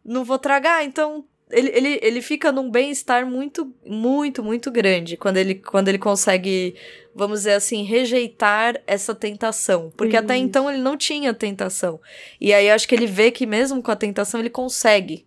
Não 0.06 0.24
vou 0.24 0.40
tragar, 0.40 0.86
então. 0.86 1.26
Ele, 1.52 1.70
ele, 1.76 1.99
ele 2.02 2.22
fica 2.22 2.53
num 2.53 2.72
bem-estar 2.72 3.26
muito, 3.30 3.70
muito, 3.86 4.41
muito 4.41 4.72
grande 4.72 5.18
quando 5.18 5.36
ele, 5.36 5.56
quando 5.56 5.90
ele 5.90 5.99
consegue, 5.99 6.74
vamos 7.14 7.40
dizer 7.41 7.53
assim, 7.56 7.84
rejeitar 7.84 8.82
essa 8.88 9.14
tentação. 9.14 9.91
Porque 9.98 10.16
até 10.16 10.36
Isso. 10.38 10.44
então 10.45 10.70
ele 10.72 10.82
não 10.82 10.95
tinha 10.95 11.34
tentação. 11.34 11.99
E 12.40 12.53
aí 12.53 12.70
eu 12.70 12.74
acho 12.76 12.88
que 12.88 12.95
ele 12.95 13.06
vê 13.07 13.30
que 13.30 13.45
mesmo 13.45 13.84
com 13.84 13.91
a 13.91 13.95
tentação 13.95 14.40
ele 14.40 14.49
consegue. 14.49 15.26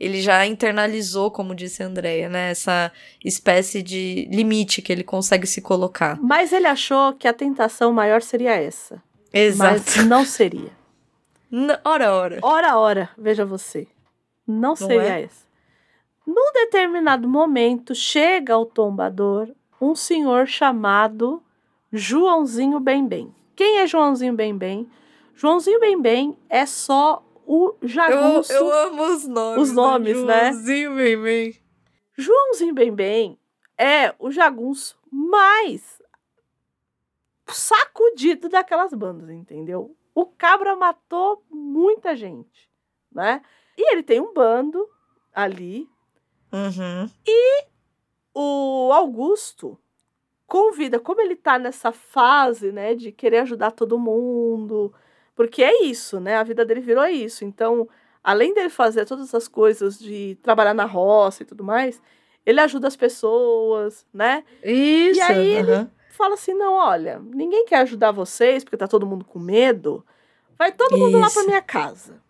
Ele 0.00 0.22
já 0.22 0.46
internalizou, 0.46 1.30
como 1.30 1.54
disse 1.54 1.82
a 1.82 1.86
Andrea, 1.86 2.26
né? 2.30 2.50
Essa 2.50 2.90
espécie 3.22 3.82
de 3.82 4.26
limite 4.32 4.80
que 4.80 4.90
ele 4.90 5.04
consegue 5.04 5.46
se 5.46 5.60
colocar. 5.60 6.18
Mas 6.22 6.52
ele 6.54 6.66
achou 6.66 7.12
que 7.12 7.28
a 7.28 7.34
tentação 7.34 7.92
maior 7.92 8.22
seria 8.22 8.54
essa. 8.54 9.02
Exato. 9.32 9.74
Mas 9.74 10.06
não 10.06 10.24
seria. 10.24 10.70
N- 11.52 11.78
Ora, 11.84 12.14
ora. 12.14 12.38
Ora, 12.40 12.78
ora, 12.78 13.10
veja 13.18 13.44
você. 13.44 13.86
Não 14.46 14.74
seria 14.74 15.18
é? 15.18 15.22
essa. 15.24 15.44
Num 16.26 16.50
determinado 16.54 17.28
momento, 17.28 17.94
chega 17.94 18.54
ao 18.54 18.64
tombador 18.64 19.50
um 19.80 19.94
senhor 19.94 20.46
chamado 20.46 21.42
Joãozinho 21.92 22.80
Bem 22.80 23.06
Bem. 23.06 23.34
Quem 23.54 23.78
é 23.80 23.86
Joãozinho 23.86 24.32
Bem 24.32 24.56
Bem? 24.56 24.88
Joãozinho 25.34 25.78
Bem 25.80 26.00
Bem 26.00 26.36
é 26.48 26.64
só 26.64 27.22
o 27.52 27.76
Eu, 27.82 27.88
jagunço. 27.88 28.52
eu 28.52 28.72
amo 28.72 29.02
os 29.06 29.26
nomes. 29.26 29.62
Os 29.62 29.72
nomes, 29.74 30.22
né? 30.22 30.52
Joãozinho, 30.52 30.94
bem, 30.94 31.20
bem. 31.20 31.60
Joãozinho 32.16 32.74
Bem 32.74 32.94
Bem 32.94 33.38
é 33.76 34.14
o 34.18 34.30
jagunço 34.30 34.96
mais 35.10 36.00
sacudido 37.48 38.48
daquelas 38.48 38.92
bandas, 38.94 39.30
entendeu? 39.30 39.96
O 40.14 40.26
cabra 40.26 40.76
matou 40.76 41.42
muita 41.50 42.14
gente, 42.14 42.70
né? 43.10 43.42
E 43.76 43.92
ele 43.92 44.04
tem 44.04 44.20
um 44.20 44.32
bando 44.32 44.86
ali. 45.34 45.88
Uhum. 46.52 47.10
O 48.32 48.92
Augusto 48.92 49.76
convida, 50.46 51.00
como 51.00 51.20
ele 51.20 51.34
tá 51.34 51.58
nessa 51.58 51.90
fase, 51.90 52.70
né, 52.70 52.94
de 52.94 53.10
querer 53.10 53.38
ajudar 53.38 53.72
todo 53.72 53.98
mundo, 53.98 54.92
porque 55.40 55.62
é 55.62 55.84
isso, 55.84 56.20
né? 56.20 56.36
A 56.36 56.42
vida 56.42 56.66
dele 56.66 56.82
virou 56.82 57.06
isso. 57.06 57.46
Então, 57.46 57.88
além 58.22 58.52
dele 58.52 58.68
fazer 58.68 59.06
todas 59.06 59.34
as 59.34 59.48
coisas 59.48 59.98
de 59.98 60.36
trabalhar 60.42 60.74
na 60.74 60.84
roça 60.84 61.42
e 61.42 61.46
tudo 61.46 61.64
mais, 61.64 62.02
ele 62.44 62.60
ajuda 62.60 62.88
as 62.88 62.94
pessoas, 62.94 64.04
né? 64.12 64.44
Isso. 64.62 65.18
E 65.18 65.22
aí 65.22 65.48
ele 65.48 65.72
aham. 65.72 65.90
fala 66.10 66.34
assim: 66.34 66.52
não, 66.52 66.74
olha, 66.74 67.22
ninguém 67.32 67.64
quer 67.64 67.76
ajudar 67.78 68.10
vocês 68.12 68.62
porque 68.62 68.76
tá 68.76 68.86
todo 68.86 69.06
mundo 69.06 69.24
com 69.24 69.38
medo. 69.38 70.04
Vai 70.58 70.72
todo 70.72 70.98
mundo 70.98 71.18
lá 71.18 71.30
pra 71.30 71.44
minha 71.44 71.62
casa. 71.62 72.20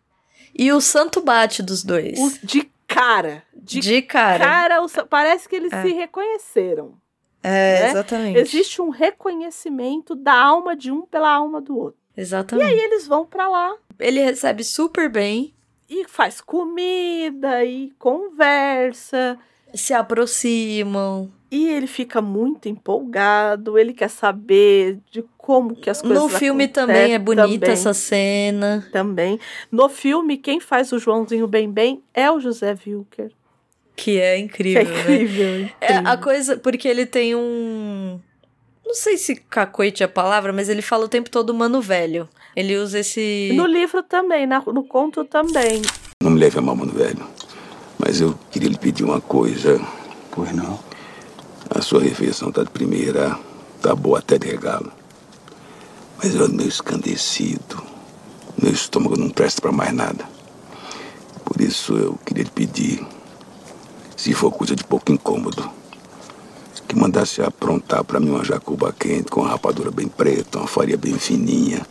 E 0.57 0.71
o 0.73 0.81
santo 0.81 1.21
bate 1.21 1.65
dos 1.65 1.83
dois. 1.83 2.17
Os 2.17 2.39
de 2.41 2.71
cara. 2.87 3.43
De, 3.53 3.81
De, 3.81 4.03
cara. 4.03 4.45
cara, 4.45 4.83
os- 4.85 4.95
parece 5.09 5.49
que 5.49 5.57
eles 5.57 5.73
É. 5.73 5.83
se 5.83 5.93
reconheceram. 5.93 6.95
É, 7.43 7.81
né? 7.83 7.91
exatamente. 7.91 8.39
Existe 8.39 8.81
um 8.81 8.91
reconhecimento 8.91 10.15
da 10.15 10.33
alma 10.35 10.77
de 10.77 10.93
um 10.93 11.03
pela 11.03 11.29
alma 11.33 11.61
do 11.61 11.77
outro. 11.77 11.99
E 12.17 12.21
Exatamente. 12.21 12.67
aí 12.69 12.79
eles 12.79 13.07
vão 13.07 13.25
pra 13.25 13.49
lá 13.49 13.75
Ele 13.99 14.21
recebe 14.21 14.63
super 14.65 15.09
bem, 15.09 15.55
e 15.89 16.07
faz 16.09 16.41
comida 16.41 17.65
e 17.65 17.93
conversa. 17.99 19.39
se 19.75 19.93
aproximam. 19.95 21.31
E 21.51 21.67
ele 21.69 21.89
fica 21.89 22.21
muito 22.23 22.69
empolgado, 22.69 23.77
ele 23.77 23.93
quer 23.93 24.09
saber 24.09 24.99
de 25.11 25.25
como 25.37 25.75
que 25.75 25.91
as 25.91 26.01
coisas 26.01 26.23
No 26.23 26.29
filme 26.29 26.69
também 26.69 27.13
é 27.15 27.19
bonita 27.19 27.47
também, 27.59 27.73
essa 27.73 27.93
cena. 27.93 28.89
Também. 28.93 29.39
No 29.71 29.89
filme, 29.89 30.37
quem 30.37 30.61
faz 30.61 30.93
o 30.93 30.99
Joãozinho 30.99 31.49
Bem 31.49 31.69
Bem 31.71 32.03
é 32.15 32.31
o 32.31 32.39
José 32.39 32.77
Wilker. 32.87 33.33
Que 33.97 34.21
é 34.21 34.37
Que 34.37 34.43
incrível, 34.45 34.81
é 34.81 34.85
né? 34.85 35.01
incrível. 35.01 35.47
É, 35.81 35.93
incrível. 35.95 36.03
a 36.13 36.17
coisa, 36.17 36.57
porque 36.57 36.87
ele 36.87 37.05
tem 37.05 37.35
um. 37.35 38.21
Não 38.91 38.95
sei 38.97 39.17
se 39.17 39.37
cacoete 39.37 40.03
é 40.03 40.07
a 40.07 40.09
palavra, 40.09 40.53
mas 40.53 40.69
ele 40.69 40.83
fala 40.83 41.05
o 41.05 41.09
tempo 41.09 41.31
todo 41.31 41.55
mano 41.55 41.81
velho. 41.81 42.29
Ele 42.57 42.77
usa 42.77 42.99
esse. 42.99 43.53
No 43.55 43.65
livro 43.65 44.03
também, 44.03 44.49
na- 44.49 44.59
no 44.67 44.83
conto 44.83 45.25
também. 45.25 45.81
Não 46.21 46.33
me 46.33 46.41
leve 46.41 46.59
a 46.59 46.61
mal, 46.61 46.75
mano 46.75 46.91
velho. 46.93 47.25
Mas 47.97 48.21
eu 48.21 48.37
queria 48.51 48.69
lhe 48.69 48.77
pedir 48.77 49.05
uma 49.05 49.21
coisa. 49.21 49.81
Pois 50.33 50.53
não? 50.53 50.77
A 51.73 51.81
sua 51.81 52.01
refeição 52.03 52.51
tá 52.51 52.65
de 52.65 52.71
primeira, 52.71 53.39
tá 53.81 53.95
boa 53.95 54.19
até 54.19 54.37
de 54.37 54.49
regalo. 54.49 54.91
Mas 56.21 56.35
eu 56.35 56.43
ando 56.47 56.57
meio 56.57 56.69
escandecido. 56.69 57.81
Meu 58.61 58.73
estômago 58.73 59.17
não 59.17 59.31
presta 59.31 59.63
pra 59.63 59.71
mais 59.71 59.93
nada. 59.95 60.29
Por 61.45 61.61
isso 61.61 61.97
eu 61.97 62.19
queria 62.27 62.43
lhe 62.43 62.51
pedir, 62.51 63.07
se 64.17 64.35
for 64.35 64.51
coisa 64.51 64.75
de 64.75 64.83
pouco 64.83 65.13
incômodo, 65.13 65.71
que 66.91 66.97
mandasse 66.99 67.41
aprontar 67.41 68.03
pra 68.03 68.19
mim 68.19 68.31
uma 68.31 68.45
jacuba 68.45 68.93
quente 68.93 69.31
com 69.31 69.43
uma 69.43 69.51
rapadura 69.51 69.93
bem 69.93 70.09
preta, 70.09 70.59
uma 70.59 70.67
farinha 70.67 70.97
bem 70.97 71.17
fininha 71.17 71.87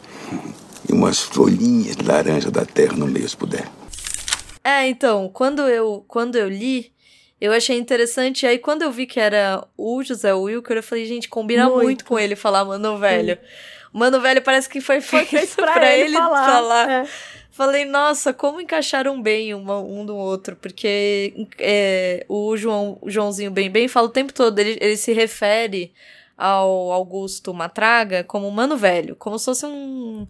e 0.88 0.92
umas 0.92 1.22
folhinhas 1.22 1.96
de 1.96 2.04
laranja 2.04 2.52
da 2.52 2.66
terra 2.66 2.98
no 2.98 3.08
meio, 3.08 3.28
se 3.28 3.38
puder. 3.38 3.66
É, 4.62 4.90
então, 4.90 5.30
quando 5.30 5.62
eu, 5.62 6.04
quando 6.06 6.36
eu 6.36 6.50
li, 6.50 6.92
eu 7.40 7.54
achei 7.54 7.78
interessante. 7.78 8.46
Aí, 8.46 8.58
quando 8.58 8.82
eu 8.82 8.92
vi 8.92 9.06
que 9.06 9.22
era 9.22 9.66
o 9.78 10.04
José 10.04 10.34
Wilker, 10.34 10.76
eu 10.76 10.84
falei, 10.84 11.06
gente, 11.06 11.30
combina 11.30 11.70
muito, 11.70 11.84
Muito. 11.84 12.06
com 12.06 12.20
ele 12.20 12.36
falar 12.36 12.66
mano 12.66 12.98
velho. 12.98 13.38
Mano 13.94 14.20
velho 14.20 14.42
parece 14.42 14.68
que 14.68 14.82
foi 14.82 15.00
Foi 15.00 15.24
feito 15.24 15.56
pra, 15.58 15.72
pra 15.72 15.96
ele 15.96 16.14
falar. 16.14 16.90
É. 16.90 17.08
Falei, 17.60 17.84
nossa, 17.84 18.34
como 18.34 18.62
encaixaram 18.62 19.22
bem 19.22 19.54
uma- 19.54 19.82
um 19.82 20.06
do 20.06 20.16
outro, 20.16 20.56
porque 20.56 21.46
é, 21.58 22.26
o 22.30 22.56
João, 22.56 22.98
o 23.02 23.10
Joãozinho 23.10 23.52
Bem 23.52 23.70
Bem 23.70 23.86
fala 23.90 24.08
o 24.08 24.12
tempo 24.12 24.32
todo, 24.32 24.58
ele, 24.60 24.78
ele 24.80 24.96
se 24.96 25.12
refere 25.12 25.92
ao 26.38 26.90
Augusto 26.90 27.54
Matraga 27.54 28.24
como 28.24 28.50
mano 28.50 28.78
velho, 28.78 29.14
como 29.14 29.38
se 29.38 29.44
fosse 29.44 29.66
um, 29.66 30.26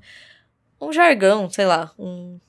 um 0.82 0.92
jargão, 0.92 1.48
sei 1.52 1.68
lá, 1.68 1.92
um, 2.00 2.40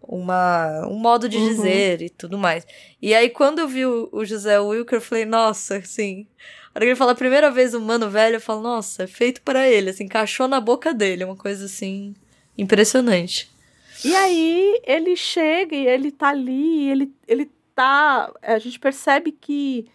uma, 0.00 0.86
um 0.86 0.94
modo 0.94 1.28
de 1.28 1.36
Uhum. 1.38 1.42
dizer 1.48 2.00
e 2.00 2.08
tudo 2.08 2.38
mais. 2.38 2.64
E 3.02 3.12
aí, 3.12 3.28
quando 3.28 3.58
eu 3.58 3.66
vi 3.66 3.84
o, 3.84 4.08
o 4.12 4.24
José 4.24 4.60
Wilker, 4.60 4.98
eu 4.98 5.02
falei, 5.02 5.24
nossa, 5.24 5.78
assim. 5.78 6.24
A 6.72 6.78
hora 6.78 6.84
que 6.84 6.90
ele 6.90 6.94
fala 6.94 7.10
a 7.10 7.16
primeira 7.16 7.50
vez 7.50 7.74
o 7.74 7.80
mano 7.80 8.08
velho, 8.08 8.36
eu 8.36 8.40
falo, 8.40 8.60
nossa, 8.62 9.02
é 9.02 9.06
feito 9.08 9.42
pra 9.42 9.68
ele, 9.68 9.90
assim, 9.90 10.04
encaixou 10.04 10.46
na 10.46 10.60
boca 10.60 10.94
dele, 10.94 11.24
uma 11.24 11.34
coisa 11.34 11.64
assim, 11.64 12.14
impressionante. 12.56 13.57
E 14.04 14.14
aí 14.14 14.80
ele 14.84 15.16
chega 15.16 15.74
e 15.74 15.86
ele 15.86 16.10
tá 16.12 16.28
ali, 16.28 16.88
ele, 16.90 17.12
ele 17.26 17.50
tá. 17.74 18.32
A 18.42 18.58
gente 18.58 18.78
percebe 18.78 19.32
que 19.32 19.86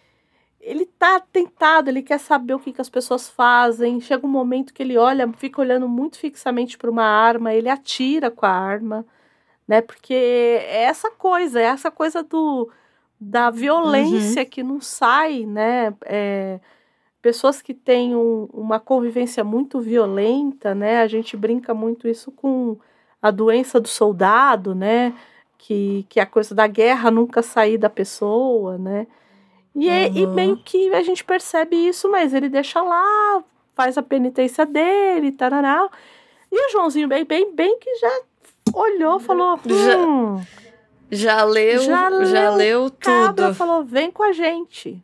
ele 0.60 0.86
tá 0.86 1.20
tentado, 1.20 1.88
ele 1.90 2.02
quer 2.02 2.18
saber 2.18 2.54
o 2.54 2.58
que, 2.58 2.72
que 2.72 2.80
as 2.80 2.88
pessoas 2.88 3.28
fazem. 3.28 4.00
Chega 4.00 4.26
um 4.26 4.30
momento 4.30 4.72
que 4.72 4.82
ele 4.82 4.96
olha, 4.96 5.30
fica 5.34 5.60
olhando 5.60 5.88
muito 5.88 6.18
fixamente 6.18 6.78
para 6.78 6.90
uma 6.90 7.04
arma, 7.04 7.52
ele 7.52 7.68
atira 7.68 8.30
com 8.30 8.46
a 8.46 8.50
arma, 8.50 9.04
né? 9.68 9.80
Porque 9.82 10.14
é 10.14 10.84
essa 10.84 11.10
coisa, 11.10 11.60
é 11.60 11.64
essa 11.64 11.90
coisa 11.90 12.22
do 12.22 12.70
da 13.20 13.48
violência 13.50 14.44
que 14.44 14.62
não 14.62 14.80
sai, 14.80 15.46
né? 15.46 15.94
É, 16.04 16.60
pessoas 17.22 17.62
que 17.62 17.72
têm 17.72 18.14
um- 18.14 18.48
uma 18.52 18.78
convivência 18.78 19.42
muito 19.42 19.80
violenta, 19.80 20.74
né? 20.74 21.00
A 21.00 21.06
gente 21.06 21.36
brinca 21.36 21.72
muito 21.72 22.06
isso 22.08 22.30
com 22.32 22.76
a 23.24 23.30
doença 23.30 23.80
do 23.80 23.88
soldado, 23.88 24.74
né? 24.74 25.14
Que, 25.56 26.04
que 26.10 26.20
é 26.20 26.22
a 26.22 26.26
coisa 26.26 26.54
da 26.54 26.66
guerra 26.66 27.10
nunca 27.10 27.40
sair 27.42 27.78
da 27.78 27.88
pessoa, 27.88 28.76
né? 28.76 29.06
E, 29.74 29.88
é- 29.88 30.12
e 30.14 30.26
Uhum. 30.26 30.34
meio 30.34 30.56
que 30.58 30.92
a 30.94 31.02
gente 31.02 31.24
percebe 31.24 31.74
isso, 31.74 32.06
mas 32.10 32.34
ele 32.34 32.50
deixa 32.50 32.82
lá, 32.82 33.42
faz 33.74 33.96
a 33.96 34.02
penitência 34.02 34.66
dele, 34.66 35.32
tarará. 35.32 35.88
E 36.52 36.68
o 36.68 36.70
Joãozinho 36.70 37.08
bem, 37.08 37.24
bem, 37.24 37.50
bem 37.50 37.78
que 37.78 37.94
já 37.94 38.20
olhou, 38.74 39.18
falou, 39.18 39.58
Já- 39.64 39.96
hum, 39.96 40.42
Já 41.10 41.44
leu, 41.44 41.82
já 41.82 42.10
Já 42.10 42.10
leu, 42.10 42.54
leu 42.56 42.90
cabra, 43.00 43.46
tudo. 43.46 43.54
falou, 43.54 43.84
vem 43.84 44.10
com 44.10 44.22
a 44.22 44.32
gente. 44.32 45.02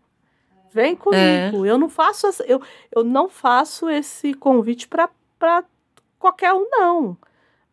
Vem 0.73 0.95
comigo. 0.95 1.65
Eu 1.65 1.79
não 1.79 1.89
faço 1.89 2.27
eu, 2.47 2.61
eu 2.95 3.03
não 3.03 3.29
faço 3.31 3.89
esse 3.89 4.35
convite 4.35 4.87
para 4.87 5.09
qualquer 6.19 6.53
um 6.53 6.69
não. 6.71 7.17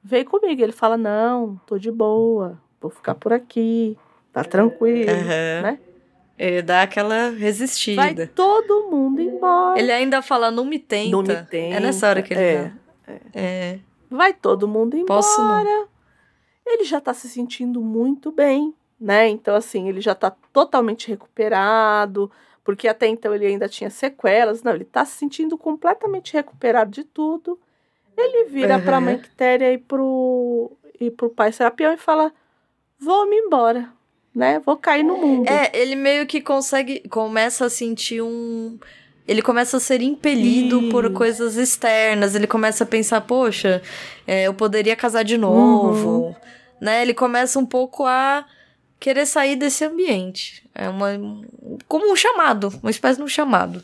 Vem 0.08 0.24
comigo. 0.24 0.62
Ele 0.62 0.72
fala: 0.72 0.96
"Não, 0.98 1.60
tô 1.66 1.78
de 1.78 1.92
boa. 1.92 2.58
Vou 2.80 2.90
ficar 2.90 3.14
por 3.16 3.34
aqui. 3.34 3.98
Tá 4.32 4.42
tranquilo", 4.44 5.12
Aham. 5.12 5.62
né? 5.64 5.80
Ele 6.38 6.62
dá 6.62 6.84
aquela 6.84 7.32
Vai 7.32 7.36
resistida. 7.40 8.28
todo 8.34 8.90
mundo 8.92 9.20
embora. 9.20 9.80
Ele 9.80 9.92
ainda 9.92 10.22
fala, 10.22 10.52
não 10.52 10.64
me 10.66 10.78
tenta. 10.78 11.10
Não 11.10 11.24
me 11.24 11.34
É 11.34 11.42
tenta, 11.44 11.80
nessa 11.80 12.08
hora 12.08 12.22
que 12.22 12.32
ele 12.34 12.42
é, 12.42 12.72
dá. 13.08 13.14
É. 13.34 13.80
Vai 14.10 14.34
todo 14.34 14.68
mundo 14.68 14.96
embora. 14.96 15.20
Posso 15.20 15.42
não. 15.42 15.88
Ele 16.64 16.84
já 16.84 17.02
tá 17.02 17.12
se 17.12 17.28
sentindo 17.28 17.82
muito 17.82 18.32
bem, 18.32 18.74
né? 19.00 19.28
Então, 19.28 19.56
assim, 19.56 19.90
ele 19.90 20.00
já 20.00 20.14
tá 20.14 20.30
totalmente 20.54 21.08
recuperado, 21.08 22.30
porque 22.64 22.88
até 22.88 23.08
então 23.08 23.34
ele 23.34 23.48
ainda 23.48 23.68
tinha 23.68 23.90
sequelas. 23.90 24.62
Não, 24.62 24.74
ele 24.76 24.86
tá 24.86 25.04
se 25.06 25.18
sentindo 25.18 25.58
completamente 25.58 26.34
recuperado 26.34 26.92
de 26.92 27.04
tudo. 27.04 27.60
Ele 28.18 28.46
vira 28.46 28.80
pra 28.80 28.98
Aham. 28.98 29.02
mãe 29.06 29.18
Quitéria 29.20 29.72
e 29.72 29.78
pro, 29.78 30.72
e 31.00 31.12
pro 31.12 31.30
pai 31.30 31.52
Serapião 31.52 31.94
e 31.94 31.98
fala: 31.98 32.34
Vou 33.00 33.30
me 33.30 33.36
embora, 33.36 33.90
né? 34.34 34.60
Vou 34.66 34.76
cair 34.76 35.04
no 35.04 35.18
mundo. 35.18 35.48
É, 35.48 35.70
ele 35.74 35.96
meio 35.96 36.26
que 36.26 36.42
consegue. 36.42 37.08
Começa 37.10 37.66
a 37.66 37.70
sentir 37.70 38.22
um. 38.22 38.80
Ele 39.28 39.42
começa 39.42 39.78
a 39.78 39.80
ser 39.80 40.02
impelido 40.02 40.90
por 40.90 41.12
coisas 41.12 41.58
externas. 41.58 42.34
Ele 42.34 42.48
começa 42.48 42.86
a 42.86 42.88
pensar, 42.88 43.20
poxa, 43.22 43.82
é, 44.26 44.44
eu 44.44 44.54
poderia 44.54 44.96
casar 44.96 45.24
de 45.24 45.38
novo. 45.38 46.36
Né? 46.80 47.02
Ele 47.02 47.14
começa 47.14 47.60
um 47.60 47.66
pouco 47.66 48.06
a 48.06 48.46
querer 49.00 49.26
sair 49.26 49.56
desse 49.58 49.84
ambiente. 49.84 50.64
É 50.74 50.88
uma. 50.90 51.10
Como 51.88 52.12
um 52.12 52.16
chamado, 52.16 52.74
uma 52.82 52.90
espécie 52.90 53.18
de 53.18 53.24
um 53.24 53.28
chamado. 53.28 53.84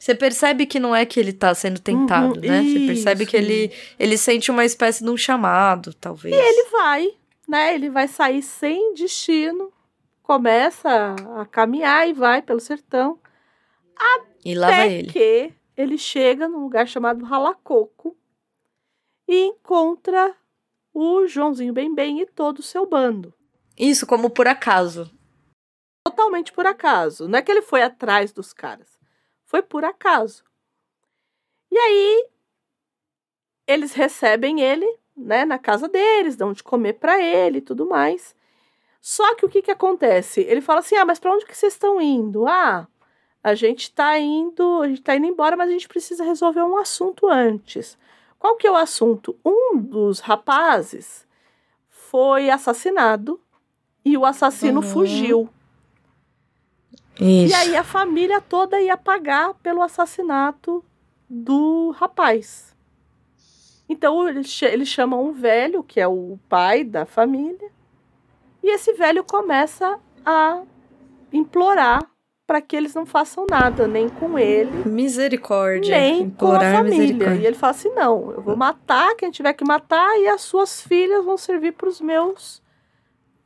Você 0.00 0.14
percebe 0.14 0.64
que 0.64 0.80
não 0.80 0.96
é 0.96 1.04
que 1.04 1.20
ele 1.20 1.30
tá 1.32 1.54
sendo 1.54 1.78
tentado, 1.78 2.36
Uhum, 2.36 2.40
né? 2.40 2.62
Você 2.62 2.86
percebe 2.86 3.26
que 3.26 3.36
isso. 3.36 3.46
ele, 3.46 3.70
ele 3.98 4.16
sente 4.16 4.50
uma 4.50 4.64
espécie 4.64 5.04
de 5.04 5.10
um 5.10 5.16
chamado, 5.16 5.92
talvez. 5.92 6.34
E 6.34 6.38
ele 6.38 6.70
vai, 6.70 7.08
né? 7.46 7.74
Ele 7.74 7.90
vai 7.90 8.08
sair 8.08 8.40
sem 8.40 8.94
destino, 8.94 9.70
começa 10.22 11.14
a 11.36 11.44
caminhar 11.44 12.08
e 12.08 12.14
vai 12.14 12.40
pelo 12.40 12.60
sertão. 12.60 13.18
E 14.42 14.54
lá 14.54 14.68
vai 14.68 14.84
Até 14.86 14.92
ele. 14.94 15.12
que 15.12 15.52
ele 15.76 15.98
chega 15.98 16.48
num 16.48 16.60
lugar 16.62 16.88
chamado 16.88 17.22
Ralacoco 17.22 18.16
e 19.28 19.44
encontra 19.48 20.34
o 20.94 21.26
Joãozinho 21.26 21.74
Bem 21.74 21.94
Bem 21.94 22.22
e 22.22 22.26
todo 22.26 22.60
o 22.60 22.62
seu 22.62 22.86
bando. 22.86 23.34
Isso, 23.78 24.06
como 24.06 24.30
por 24.30 24.48
acaso. 24.48 25.10
Totalmente 26.06 26.52
por 26.54 26.64
acaso. 26.64 27.28
Não 27.28 27.38
é 27.38 27.42
que 27.42 27.52
ele 27.52 27.60
foi 27.60 27.82
atrás 27.82 28.32
dos 28.32 28.54
caras. 28.54 28.98
Foi 29.50 29.62
por 29.62 29.84
acaso. 29.84 30.44
E 31.72 31.76
aí 31.76 32.26
eles 33.66 33.92
recebem 33.94 34.60
ele, 34.60 34.86
né, 35.16 35.44
na 35.44 35.58
casa 35.58 35.88
deles, 35.88 36.36
dão 36.36 36.52
de 36.52 36.62
comer 36.62 36.92
para 37.00 37.20
ele 37.20 37.58
e 37.58 37.60
tudo 37.60 37.84
mais. 37.84 38.32
Só 39.00 39.34
que 39.34 39.44
o 39.44 39.48
que 39.48 39.60
que 39.60 39.72
acontece? 39.72 40.42
Ele 40.42 40.60
fala 40.60 40.78
assim: 40.78 40.94
"Ah, 40.94 41.04
mas 41.04 41.18
para 41.18 41.32
onde 41.32 41.44
que 41.46 41.56
vocês 41.56 41.72
estão 41.72 42.00
indo?" 42.00 42.46
"Ah, 42.46 42.86
a 43.42 43.56
gente 43.56 43.92
tá 43.92 44.16
indo, 44.16 44.82
a 44.82 44.88
gente 44.88 45.02
tá 45.02 45.16
indo 45.16 45.26
embora, 45.26 45.56
mas 45.56 45.68
a 45.68 45.72
gente 45.72 45.88
precisa 45.88 46.22
resolver 46.22 46.62
um 46.62 46.76
assunto 46.76 47.28
antes." 47.28 47.98
Qual 48.38 48.56
que 48.56 48.68
é 48.68 48.70
o 48.70 48.76
assunto? 48.76 49.36
Um 49.44 49.76
dos 49.78 50.20
rapazes 50.20 51.26
foi 51.88 52.50
assassinado 52.50 53.40
e 54.04 54.16
o 54.16 54.24
assassino 54.24 54.76
Uhum. 54.76 54.86
fugiu. 54.86 55.50
Isso. 57.20 57.52
E 57.52 57.54
aí 57.54 57.76
a 57.76 57.84
família 57.84 58.40
toda 58.40 58.80
ia 58.80 58.96
pagar 58.96 59.54
pelo 59.54 59.82
assassinato 59.82 60.82
do 61.28 61.90
rapaz. 61.90 62.74
Então 63.88 64.28
eles, 64.28 64.62
eles 64.62 64.88
chamam 64.88 65.26
um 65.26 65.32
velho, 65.32 65.82
que 65.82 66.00
é 66.00 66.08
o 66.08 66.38
pai 66.48 66.82
da 66.82 67.04
família, 67.04 67.70
e 68.62 68.70
esse 68.72 68.92
velho 68.94 69.22
começa 69.22 69.98
a 70.24 70.62
implorar 71.32 72.08
para 72.46 72.60
que 72.60 72.74
eles 72.74 72.94
não 72.94 73.06
façam 73.06 73.46
nada, 73.48 73.86
nem 73.86 74.08
com 74.08 74.38
ele, 74.38 74.88
Misericórdia. 74.88 75.96
nem 75.96 76.16
com 76.18 76.22
a 76.22 76.26
Implorar 76.26 76.74
família. 76.76 77.34
E 77.36 77.46
ele 77.46 77.54
fala 77.54 77.70
assim: 77.70 77.90
não, 77.90 78.32
eu 78.32 78.40
vou 78.42 78.56
matar 78.56 79.14
quem 79.14 79.30
tiver 79.30 79.52
que 79.52 79.64
matar 79.64 80.18
e 80.18 80.26
as 80.26 80.40
suas 80.40 80.82
filhas 80.82 81.24
vão 81.24 81.36
servir 81.36 81.72
para 81.72 81.88
os 81.88 82.00
meus, 82.00 82.60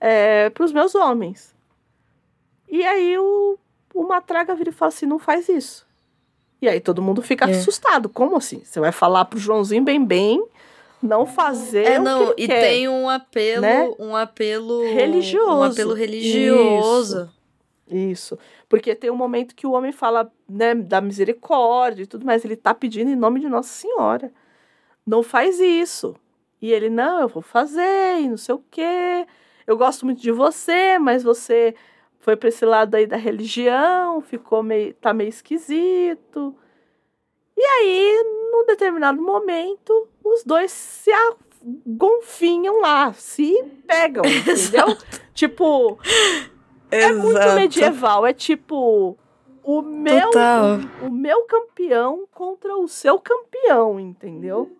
é, 0.00 0.48
para 0.48 0.64
os 0.64 0.72
meus 0.72 0.94
homens. 0.94 1.54
E 2.66 2.82
aí 2.82 3.18
o, 3.18 3.58
o 3.94 4.06
Matraga 4.06 4.54
vira 4.54 4.70
e 4.70 4.72
fala 4.72 4.88
assim: 4.90 5.06
não 5.06 5.18
faz 5.18 5.48
isso. 5.48 5.86
E 6.60 6.68
aí 6.68 6.80
todo 6.80 7.00
mundo 7.02 7.22
fica 7.22 7.46
É. 7.48 7.50
assustado. 7.52 8.08
Como 8.08 8.36
assim? 8.36 8.62
Você 8.64 8.80
vai 8.80 8.92
falar 8.92 9.24
pro 9.26 9.38
Joãozinho 9.38 9.82
bem 9.84 10.04
bem 10.04 10.44
não 11.02 11.26
fazer 11.26 11.84
É, 11.84 12.00
o 12.00 12.02
não, 12.02 12.34
que 12.34 12.44
e 12.44 12.46
quer. 12.46 12.60
tem 12.60 12.88
um 12.88 13.08
apelo, 13.08 13.60
né? 13.60 13.90
um 13.98 14.16
apelo 14.16 14.82
Religioso. 14.84 15.50
um 15.58 15.62
apelo 15.62 15.92
religioso. 15.92 17.30
Isso. 17.86 18.38
Porque 18.68 18.94
tem 18.94 19.10
um 19.10 19.16
momento 19.16 19.54
que 19.54 19.66
o 19.66 19.72
homem 19.72 19.92
fala, 19.92 20.32
né, 20.48 20.74
da 20.74 21.02
misericórdia 21.02 22.04
e 22.04 22.06
tudo 22.06 22.24
mais. 22.24 22.42
Ele 22.44 22.56
tá 22.56 22.72
pedindo 22.72 23.10
em 23.10 23.14
nome 23.16 23.40
de 23.40 23.48
Nossa 23.48 23.68
Senhora. 23.68 24.32
Não 25.06 25.22
faz 25.22 25.60
isso. 25.60 26.16
E 26.62 26.72
ele, 26.72 26.88
não, 26.88 27.20
eu 27.20 27.28
vou 27.28 27.42
fazer, 27.42 28.20
e 28.22 28.26
não 28.28 28.38
sei 28.38 28.54
o 28.54 28.64
quê. 28.70 29.26
Eu 29.66 29.76
gosto 29.76 30.06
muito 30.06 30.22
de 30.22 30.32
você, 30.32 30.98
mas 30.98 31.22
você 31.22 31.74
foi 32.20 32.36
pra 32.36 32.48
esse 32.48 32.64
lado 32.64 32.94
aí 32.94 33.06
da 33.06 33.16
religião, 33.16 34.20
ficou 34.20 34.62
meio. 34.62 34.94
tá 34.94 35.12
meio 35.12 35.28
esquisito. 35.28 36.54
E 37.56 37.62
aí, 37.62 38.24
num 38.52 38.66
determinado 38.66 39.20
momento, 39.20 40.08
os 40.24 40.42
dois 40.42 40.70
se 40.72 41.10
agonfinham 41.12 42.80
lá, 42.80 43.12
se 43.12 43.62
pegam, 43.86 44.24
entendeu? 44.26 44.96
tipo, 45.32 45.98
é 46.90 47.12
muito 47.12 47.54
medieval. 47.54 48.26
É 48.26 48.32
tipo 48.32 49.16
o 49.62 49.82
meu, 49.82 50.30
Total. 50.30 50.78
o 51.02 51.10
meu 51.10 51.44
campeão 51.44 52.26
contra 52.30 52.76
o 52.76 52.86
seu 52.86 53.18
campeão, 53.18 53.98
entendeu? 53.98 54.70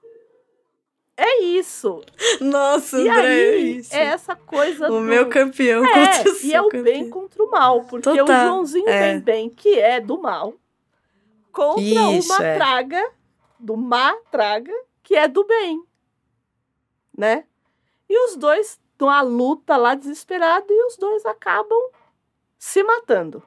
É 1.17 1.43
isso. 1.43 2.03
Nossa, 2.41 3.01
e 3.01 3.09
André, 3.09 3.27
é 3.27 3.55
aí 3.55 3.77
isso. 3.77 3.95
é 3.95 4.03
essa 4.05 4.35
coisa 4.35 4.87
O 4.87 4.95
do... 4.95 5.01
meu 5.01 5.29
campeão 5.29 5.85
é, 5.85 5.89
contra 5.89 6.31
o 6.31 6.35
e 6.35 6.39
seu 6.39 6.57
é 6.57 6.61
o 6.61 6.65
campeão. 6.65 6.83
bem 6.83 7.11
contra 7.11 7.43
o 7.43 7.51
mal, 7.51 7.85
porque 7.85 8.09
o 8.09 8.17
Total, 8.17 8.49
Joãozinho 8.49 8.89
é. 8.89 9.13
bem 9.13 9.21
bem 9.21 9.51
que 9.51 9.79
é 9.79 10.01
do 10.01 10.21
mal 10.21 10.55
contra 11.53 11.83
Isso, 11.83 12.33
uma 12.33 12.45
é. 12.45 12.57
traga 12.57 13.13
do 13.61 13.77
matraga 13.77 14.73
que 15.05 15.15
é 15.15 15.29
do 15.29 15.45
bem, 15.45 15.85
né? 17.17 17.45
E 18.09 18.19
os 18.27 18.37
dois 18.37 18.81
numa 18.99 19.21
luta 19.21 19.77
lá 19.77 19.95
desesperado 19.95 20.67
e 20.69 20.87
os 20.87 20.97
dois 20.97 21.25
acabam 21.27 21.79
se 22.59 22.83
matando. 22.83 23.43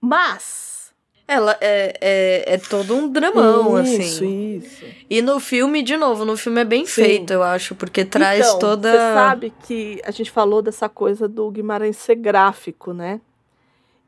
Mas 0.00 0.85
Ela 1.28 1.58
é, 1.60 1.98
é, 2.00 2.54
é 2.54 2.58
todo 2.58 2.94
um 2.94 3.08
dramão, 3.08 3.82
isso, 3.82 4.00
assim. 4.00 4.56
isso. 4.58 4.84
E 5.10 5.20
no 5.20 5.40
filme, 5.40 5.82
de 5.82 5.96
novo, 5.96 6.24
no 6.24 6.36
filme 6.36 6.60
é 6.60 6.64
bem 6.64 6.86
Sim. 6.86 7.02
feito, 7.02 7.32
eu 7.32 7.42
acho, 7.42 7.74
porque 7.74 8.04
traz 8.04 8.46
então, 8.46 8.58
toda. 8.60 8.92
Você 8.92 8.96
sabe 8.96 9.52
que 9.66 10.00
a 10.04 10.12
gente 10.12 10.30
falou 10.30 10.62
dessa 10.62 10.88
coisa 10.88 11.26
do 11.26 11.50
Guimarães 11.50 11.96
ser 11.96 12.14
gráfico, 12.14 12.92
né? 12.92 13.20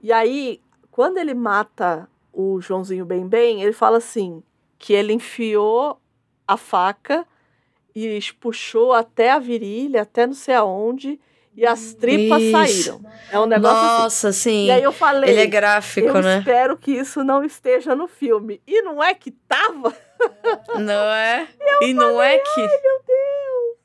E 0.01 0.13
aí, 0.13 0.61
quando 0.93 1.19
ele 1.19 1.35
mata 1.35 2.09
o 2.33 2.61
Joãozinho 2.61 3.05
Bem 3.05 3.27
Bem, 3.27 3.63
ele 3.63 3.73
fala 3.73 3.99
assim: 3.99 4.41
que 4.79 4.93
ele 4.93 5.13
enfiou 5.13 6.01
a 6.47 6.57
faca 6.57 7.27
e 7.95 8.21
puxou 8.39 8.93
até 8.93 9.33
a 9.33 9.41
virilha, 9.41 10.03
até 10.03 10.25
não 10.25 10.35
sei 10.35 10.55
aonde, 10.55 11.19
e 11.59 11.67
as 11.67 11.93
tripas 11.93 12.41
Isso. 12.41 12.53
saíram. 12.53 13.01
É 13.33 13.37
um 13.41 13.45
negócio 13.47 13.85
assim. 13.85 14.03
Nossa, 14.03 14.33
sim. 14.33 14.67
E 14.67 14.71
aí 14.71 14.81
eu 14.85 14.93
falei. 14.93 15.29
Ele 15.31 15.41
é 15.41 15.47
gráfico, 15.47 16.07
eu 16.07 16.23
né? 16.23 16.39
espero 16.39 16.77
que 16.77 16.93
isso 16.93 17.25
não 17.25 17.43
esteja 17.45 17.97
no 17.97 18.07
filme. 18.07 18.63
E 18.65 18.81
não 18.83 19.03
é 19.03 19.13
que 19.13 19.33
tava? 19.33 19.93
Não 20.79 21.13
é? 21.13 21.47
e 21.83 21.93
não 21.95 22.21
é 22.23 22.39
que. 22.39 22.61
Ai, 22.61 22.67
meu 22.67 23.03
Deus! 23.07 23.77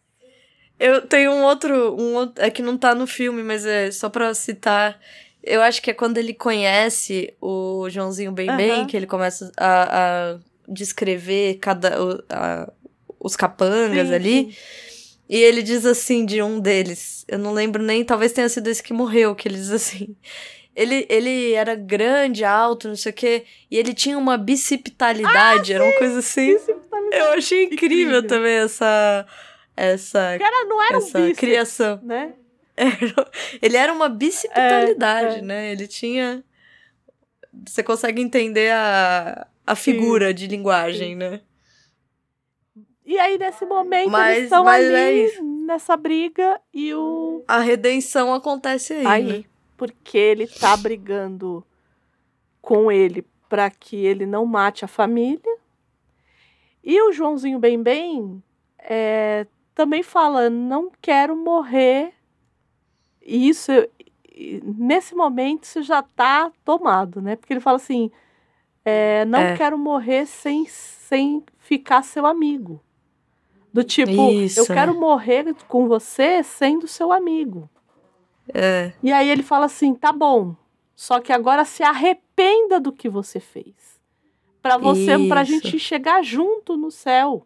Eu 0.79 1.01
tenho 1.07 1.31
um 1.31 1.43
outro, 1.43 1.95
um 1.99 2.13
outro. 2.15 2.43
É 2.43 2.49
que 2.49 2.61
não 2.61 2.75
tá 2.77 2.93
no 2.95 3.05
filme, 3.07 3.41
mas 3.43 3.65
é 3.65 3.89
só 3.91 4.09
pra 4.09 4.33
citar. 4.33 4.99
Eu 5.43 5.61
acho 5.61 5.81
que 5.81 5.91
é 5.91 5.93
quando 5.93 6.17
ele 6.17 6.33
conhece 6.33 7.33
o 7.41 7.87
Joãozinho 7.89 8.31
Bem 8.31 8.55
Bem, 8.55 8.71
Aham. 8.71 8.87
que 8.87 8.97
ele 8.97 9.05
começa 9.07 9.51
a, 9.57 10.33
a 10.33 10.37
descrever 10.67 11.55
cada, 11.59 11.95
a- 12.29 12.71
os 13.19 13.35
capangas 13.35 14.07
Sim, 14.07 14.13
ali. 14.15 14.57
E 15.29 15.37
ele 15.37 15.61
diz 15.63 15.85
assim 15.85 16.25
de 16.25 16.41
um 16.41 16.59
deles. 16.59 17.25
Eu 17.27 17.39
não 17.39 17.53
lembro 17.53 17.81
nem, 17.81 18.03
talvez 18.03 18.31
tenha 18.33 18.49
sido 18.49 18.67
esse 18.67 18.83
que 18.83 18.93
morreu, 18.93 19.33
que 19.35 19.47
ele 19.47 19.55
diz 19.55 19.71
assim. 19.71 20.15
Ele, 20.75 21.05
ele 21.09 21.53
era 21.53 21.75
grande, 21.75 22.43
alto, 22.43 22.87
não 22.87 22.95
sei 22.95 23.11
o 23.11 23.15
quê, 23.15 23.45
e 23.69 23.77
ele 23.77 23.93
tinha 23.93 24.17
uma 24.17 24.37
bicipitalidade, 24.37 25.71
era 25.73 25.83
uma 25.83 25.93
coisa 25.97 26.19
assim. 26.19 26.57
Eu 27.11 27.33
achei 27.33 27.65
incrível, 27.65 28.17
Incrível. 28.19 28.27
também 28.27 28.53
essa. 28.53 29.25
Essa. 29.77 30.35
Cara, 30.39 30.65
não 30.65 30.81
era 30.83 30.95
um 30.95 30.97
essa 30.97 31.19
bíceps, 31.19 31.39
criação. 31.39 31.99
né? 32.03 32.33
Era- 32.75 33.31
ele 33.61 33.77
era 33.77 33.93
uma 33.93 34.09
bicipitalidade, 34.09 35.35
É, 35.35 35.39
é. 35.39 35.41
né? 35.43 35.71
Ele 35.71 35.87
tinha. 35.87 36.43
Você 37.67 37.83
consegue 37.83 38.19
entender 38.21 38.71
a, 38.71 39.45
a 39.65 39.75
figura 39.75 40.33
de 40.33 40.47
linguagem, 40.47 41.15
né? 41.15 41.41
E 43.05 43.19
aí, 43.19 43.37
nesse 43.37 43.65
momento, 43.65 44.09
Mas- 44.11 44.31
eles 44.37 44.43
estão 44.45 44.67
ali 44.67 45.25
é 45.25 45.41
nessa 45.41 45.97
briga 45.97 46.59
e 46.73 46.93
o. 46.93 47.43
A 47.47 47.59
redenção 47.59 48.33
acontece 48.33 48.93
aí. 48.93 49.05
Aí, 49.05 49.23
né? 49.39 49.43
porque 49.75 50.17
ele 50.17 50.47
tá 50.47 50.77
brigando 50.77 51.65
com 52.61 52.89
ele 52.91 53.25
para 53.49 53.69
que 53.69 53.97
ele 53.97 54.25
não 54.25 54.45
mate 54.45 54.85
a 54.85 54.87
família. 54.87 55.57
E 56.83 57.01
o 57.01 57.11
Joãozinho 57.11 57.59
Bem 57.59 57.81
Bem 57.81 58.41
é, 58.79 59.45
também 59.75 60.01
fala: 60.03 60.49
não 60.49 60.89
quero 61.01 61.35
morrer. 61.35 62.13
E 63.21 63.49
isso, 63.49 63.71
nesse 64.63 65.13
momento, 65.13 65.63
isso 65.63 65.81
já 65.81 66.01
tá 66.01 66.51
tomado, 66.63 67.21
né? 67.21 67.35
Porque 67.35 67.51
ele 67.51 67.59
fala 67.59 67.75
assim: 67.77 68.09
é, 68.85 69.25
não 69.25 69.39
É. 69.39 69.57
quero 69.57 69.77
morrer 69.77 70.25
sem, 70.25 70.65
sem 70.67 71.43
ficar 71.57 72.01
seu 72.03 72.25
amigo. 72.25 72.81
Do 73.73 73.83
tipo, 73.83 74.29
Isso, 74.31 74.59
eu 74.59 74.65
quero 74.67 74.93
morrer 74.93 75.55
com 75.67 75.87
você 75.87 76.43
sendo 76.43 76.87
seu 76.87 77.11
amigo. 77.11 77.67
É. 78.53 78.93
E 79.01 79.11
aí 79.11 79.27
ele 79.27 79.41
fala 79.41 79.65
assim: 79.65 79.95
tá 79.95 80.11
bom, 80.11 80.55
só 80.95 81.19
que 81.19 81.33
agora 81.33 81.65
se 81.65 81.81
arrependa 81.81 82.79
do 82.79 82.91
que 82.91 83.09
você 83.09 83.39
fez. 83.39 83.73
Pra 84.61 84.77
você, 84.77 85.17
pra 85.27 85.41
Isso. 85.41 85.51
gente 85.51 85.79
chegar 85.79 86.23
junto 86.23 86.77
no 86.77 86.91
céu. 86.91 87.45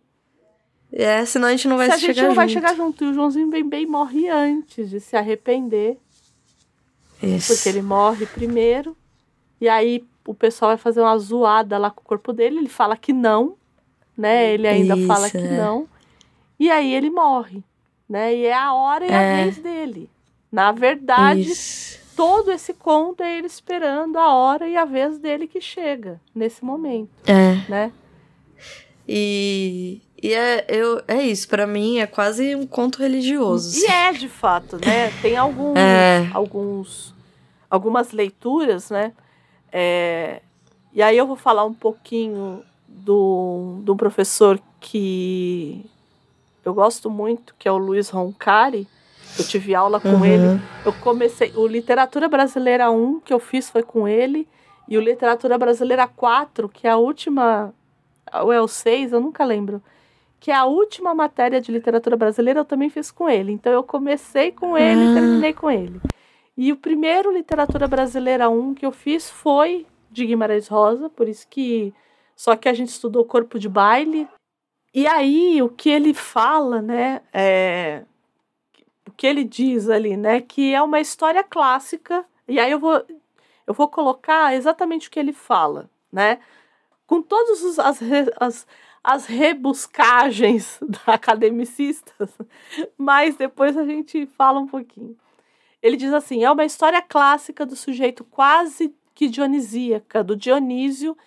É, 0.92 1.24
senão 1.26 1.48
a 1.48 1.52
gente 1.52 1.68
não 1.68 1.78
vai 1.78 1.88
se 1.88 1.94
a 1.94 1.98
chegar 1.98 2.14
gente 2.14 2.28
não 2.28 2.36
vai 2.36 2.48
junto. 2.48 2.54
chegar 2.54 2.76
junto. 2.76 3.04
E 3.04 3.08
o 3.08 3.14
Joãozinho 3.14 3.50
Bem 3.50 3.68
Bem 3.68 3.86
morre 3.86 4.30
antes 4.30 4.90
de 4.90 5.00
se 5.00 5.16
arrepender, 5.16 5.98
Isso. 7.24 7.54
porque 7.56 7.70
ele 7.70 7.82
morre 7.82 8.26
primeiro. 8.26 8.96
E 9.60 9.68
aí 9.68 10.06
o 10.26 10.34
pessoal 10.34 10.70
vai 10.72 10.78
fazer 10.78 11.02
uma 11.02 11.18
zoada 11.18 11.78
lá 11.78 11.90
com 11.90 12.02
o 12.02 12.06
corpo 12.06 12.32
dele. 12.34 12.58
Ele 12.60 12.70
fala 12.70 12.96
que 12.98 13.12
não, 13.14 13.56
né? 14.16 14.54
Ele 14.54 14.68
ainda 14.68 14.96
Isso, 14.96 15.08
fala 15.08 15.30
que 15.30 15.38
é. 15.38 15.58
não. 15.58 15.88
E 16.60 16.70
aí 16.72 16.94
ele 16.94 17.10
morre, 17.10 17.64
né? 18.10 18.36
E 18.36 18.46
é 18.46 18.54
a 18.54 18.74
hora 18.74 19.06
e 19.06 19.14
a 19.14 19.22
É. 19.22 19.44
vez 19.44 19.58
dele. 19.58 20.10
Na 20.52 20.72
verdade, 20.72 21.42
Isso. 21.42 22.00
todo 22.16 22.52
esse 22.52 22.74
conto 22.74 23.22
é 23.22 23.38
ele 23.38 23.48
esperando 23.48 24.18
a 24.18 24.34
hora 24.34 24.68
e 24.68 24.76
a 24.78 24.86
vez 24.86 25.18
dele 25.20 25.48
que 25.48 25.60
chega 25.62 26.20
nesse 26.34 26.64
momento, 26.64 27.10
É. 27.28 27.62
né? 27.70 27.92
E, 29.08 30.02
e 30.22 30.34
é, 30.34 30.66
eu, 30.68 31.02
é 31.08 31.22
isso, 31.22 31.48
pra 31.48 31.66
mim 31.68 32.00
é 32.00 32.08
quase 32.08 32.56
um 32.56 32.66
conto 32.68 33.00
religioso. 33.00 33.78
E 33.80 33.86
assim. 33.86 33.92
é 33.94 34.14
de 34.14 34.28
fato, 34.30 34.78
né? 34.86 35.12
Tem 35.22 35.38
alguns, 35.38 35.76
É. 35.78 36.28
alguns 36.34 37.16
algumas 37.70 38.12
leituras, 38.12 38.90
né? 38.90 39.12
É, 39.72 40.42
e 40.94 41.02
aí 41.02 41.18
eu 41.18 41.28
vou 41.28 41.36
falar 41.36 41.66
um 41.66 41.74
pouquinho 41.74 42.64
do, 42.88 43.80
do 43.84 43.96
professor 43.96 44.60
que 44.80 45.86
eu 46.68 46.74
gosto 46.74 47.10
muito, 47.10 47.56
que 47.58 47.68
é 47.68 47.72
o 47.72 47.78
Luiz 47.78 48.10
Roncari. 48.10 48.88
Eu 49.38 49.46
tive 49.46 49.74
aula 49.76 50.00
com 50.00 50.10
Uhum. 50.10 50.26
ele. 50.26 50.62
Eu 50.86 50.94
comecei. 50.94 51.52
O 51.56 51.68
Literatura 51.68 52.28
Brasileira 52.28 52.90
1 52.92 53.20
que 53.22 53.34
eu 53.34 53.40
fiz 53.40 53.70
foi 53.70 53.84
com 53.84 54.08
ele. 54.08 54.48
E 54.88 54.98
o 54.98 55.02
Literatura 55.02 55.58
Brasileira 55.58 56.08
4, 56.08 56.68
que 56.70 56.88
é 56.88 56.90
a 56.92 56.98
última. 56.98 57.74
Ou 58.42 58.52
é 58.52 58.62
o 58.62 58.68
6, 58.68 59.12
eu 59.14 59.20
nunca 59.20 59.44
lembro. 59.46 59.82
Que 60.40 60.52
é 60.52 60.56
a 60.56 60.66
última 60.66 61.14
matéria 61.14 61.60
de 61.60 61.72
literatura 61.72 62.16
brasileira, 62.16 62.60
eu 62.62 62.66
também 62.66 62.90
fiz 62.90 63.10
com 63.12 63.30
ele. 63.30 63.52
Então 63.52 63.72
eu 63.74 63.84
comecei 63.84 64.52
com 64.52 64.78
ele 64.78 65.02
e 65.06 65.12
Ah. 65.12 65.14
terminei 65.14 65.54
com 65.54 65.70
ele. 65.70 66.00
E 66.56 66.72
o 66.72 66.76
primeiro 66.78 67.32
Literatura 67.32 67.88
Brasileira 67.88 68.50
1 68.50 68.74
que 68.74 68.86
eu 68.86 68.92
fiz 68.92 69.30
foi 69.30 69.86
de 70.12 70.26
Guimarães 70.26 70.68
Rosa, 70.68 71.10
por 71.10 71.28
isso 71.28 71.46
que. 71.50 71.94
Só 72.36 72.56
que 72.56 72.70
a 72.70 72.74
gente 72.74 72.90
estudou 72.90 73.26
corpo 73.26 73.58
de 73.60 73.68
baile. 73.70 74.28
E 74.94 75.06
aí, 75.08 75.62
o 75.62 75.70
que 75.70 75.90
ele 75.90 76.14
fala, 76.14 76.82
né? 76.82 77.22
É, 77.34 78.04
o 79.08 79.12
que 79.12 79.28
ele 79.28 79.44
diz 79.44 79.90
ali, 79.90 80.18
né? 80.18 80.42
Que 80.42 80.74
é 80.74 80.82
uma 80.82 81.00
história 81.00 81.44
clássica. 81.44 82.26
E 82.48 82.60
aí 82.60 82.72
eu 82.72 82.80
vou, 82.80 83.06
eu 83.66 83.74
vou 83.74 83.88
colocar 83.88 84.56
exatamente 84.56 85.08
o 85.08 85.12
que 85.12 85.20
ele 85.20 85.34
fala, 85.34 85.90
né? 86.12 86.40
Com 87.06 87.22
todas 87.22 87.80
as, 87.80 88.02
as, 88.40 88.68
as 89.04 89.26
rebuscagens 89.26 90.80
da 90.84 91.14
academicistas, 91.14 92.30
mas 92.98 93.36
depois 93.36 93.78
a 93.78 93.86
gente 93.86 94.26
fala 94.26 94.60
um 94.60 94.68
pouquinho. 94.68 95.18
Ele 95.82 95.96
diz 95.96 96.14
assim: 96.14 96.44
é 96.44 96.52
uma 96.52 96.66
história 96.66 97.02
clássica 97.02 97.66
do 97.66 97.76
sujeito 97.76 98.24
quase 98.24 98.94
que 99.16 99.28
dionisíaca, 99.28 100.24
do 100.24 100.36
Dionísio, 100.36 101.18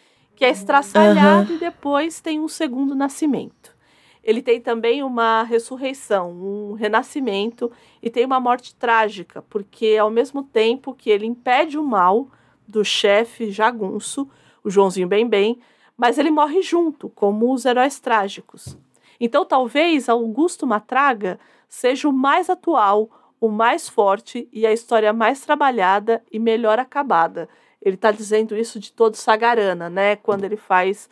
que 0.41 0.45
é 0.47 0.49
estraçalhado 0.49 1.51
uhum. 1.51 1.57
e 1.57 1.61
depois 1.61 2.23
tem 2.23 2.41
um 2.41 2.49
segundo 2.49 2.95
nascimento. 2.95 3.77
Ele 4.25 4.41
tem 4.41 4.59
também 4.59 5.03
uma 5.03 5.43
ressurreição, 5.43 6.31
um 6.31 6.73
renascimento 6.73 7.71
e 8.03 8.09
tem 8.09 8.25
uma 8.25 8.41
morte 8.41 8.75
trágica, 8.75 9.43
porque 9.51 9.99
ao 10.01 10.09
mesmo 10.09 10.43
tempo 10.43 10.95
que 10.95 11.11
ele 11.11 11.27
impede 11.27 11.77
o 11.77 11.85
mal 11.85 12.27
do 12.67 12.83
chefe 12.83 13.51
jagunço, 13.51 14.27
o 14.65 14.71
Joãozinho 14.71 15.07
Bem 15.07 15.29
Bem, 15.29 15.61
mas 15.95 16.17
ele 16.17 16.31
morre 16.31 16.63
junto, 16.63 17.11
como 17.11 17.53
os 17.53 17.67
heróis 17.67 18.01
trágicos. 18.01 18.79
Então 19.21 19.45
talvez 19.45 20.09
Augusto 20.09 20.67
Matraga 20.67 21.39
seja 21.69 22.09
o 22.09 22.15
mais 22.15 22.49
atual, 22.49 23.11
o 23.39 23.51
mais 23.51 23.91
forte 23.91 24.49
e 24.51 24.67
a 24.67 24.73
história 24.73 25.13
mais 25.13 25.43
trabalhada 25.43 26.25
e 26.33 26.39
melhor 26.39 26.79
acabada. 26.79 27.47
Ele 27.83 27.95
está 27.95 28.11
dizendo 28.11 28.57
isso 28.57 28.79
de 28.79 28.93
todo 28.93 29.15
Sagarana, 29.17 29.89
né? 29.89 30.17
Quando 30.17 30.45
ele 30.45 30.57
faz 30.57 31.09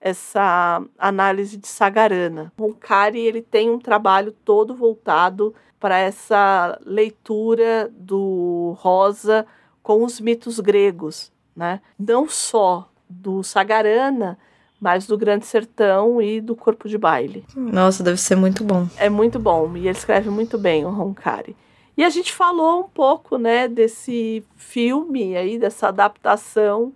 essa 0.00 0.82
análise 0.98 1.56
de 1.56 1.68
Sagarana. 1.68 2.52
O 2.58 2.72
Kari 2.74 3.20
ele 3.20 3.42
tem 3.42 3.70
um 3.70 3.78
trabalho 3.78 4.32
todo 4.44 4.74
voltado 4.74 5.54
para 5.78 5.98
essa 5.98 6.78
leitura 6.84 7.90
do 7.92 8.76
Rosa 8.78 9.46
com 9.82 10.04
os 10.04 10.20
mitos 10.20 10.60
gregos, 10.60 11.30
né? 11.54 11.80
Não 11.98 12.28
só 12.28 12.88
do 13.08 13.42
Sagarana, 13.42 14.38
mas 14.80 15.06
do 15.06 15.18
Grande 15.18 15.44
Sertão 15.44 16.20
e 16.22 16.40
do 16.40 16.56
Corpo 16.56 16.88
de 16.88 16.96
Baile. 16.96 17.44
Nossa, 17.54 18.02
deve 18.02 18.18
ser 18.18 18.36
muito 18.36 18.64
bom. 18.64 18.88
É 18.96 19.10
muito 19.10 19.38
bom 19.38 19.76
e 19.76 19.80
ele 19.80 19.90
escreve 19.90 20.30
muito 20.30 20.56
bem 20.56 20.84
o 20.84 20.90
Roncari. 20.90 21.54
E 21.96 22.04
a 22.04 22.10
gente 22.10 22.32
falou 22.32 22.80
um 22.80 22.88
pouco, 22.88 23.36
né, 23.36 23.68
desse 23.68 24.44
filme 24.56 25.36
aí, 25.36 25.58
dessa 25.58 25.88
adaptação, 25.88 26.92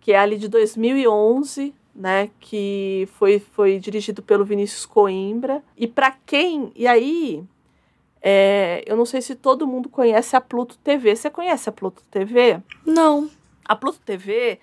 que 0.00 0.12
é 0.12 0.18
ali 0.18 0.36
de 0.36 0.48
2011, 0.48 1.74
né, 1.94 2.30
que 2.40 3.08
foi, 3.12 3.38
foi 3.38 3.78
dirigido 3.78 4.22
pelo 4.22 4.44
Vinícius 4.44 4.84
Coimbra. 4.84 5.62
E 5.76 5.86
para 5.86 6.10
quem, 6.26 6.72
e 6.74 6.86
aí, 6.86 7.44
é, 8.20 8.82
eu 8.86 8.96
não 8.96 9.04
sei 9.04 9.20
se 9.20 9.34
todo 9.34 9.66
mundo 9.66 9.88
conhece 9.88 10.36
a 10.36 10.40
Pluto 10.40 10.78
TV. 10.78 11.16
Você 11.16 11.28
conhece 11.28 11.68
a 11.68 11.72
Pluto 11.72 12.02
TV? 12.10 12.60
Não. 12.86 13.30
A 13.64 13.74
Pluto 13.74 14.00
TV, 14.00 14.60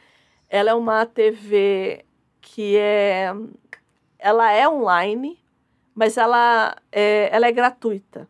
ela 0.50 0.72
é 0.72 0.74
uma 0.74 1.06
TV 1.06 2.06
que 2.42 2.78
é, 2.78 3.34
ela 4.18 4.52
é 4.52 4.68
online, 4.68 5.38
mas 5.94 6.18
ela 6.18 6.76
é, 6.92 7.30
ela 7.32 7.48
é 7.48 7.52
gratuita. 7.52 8.28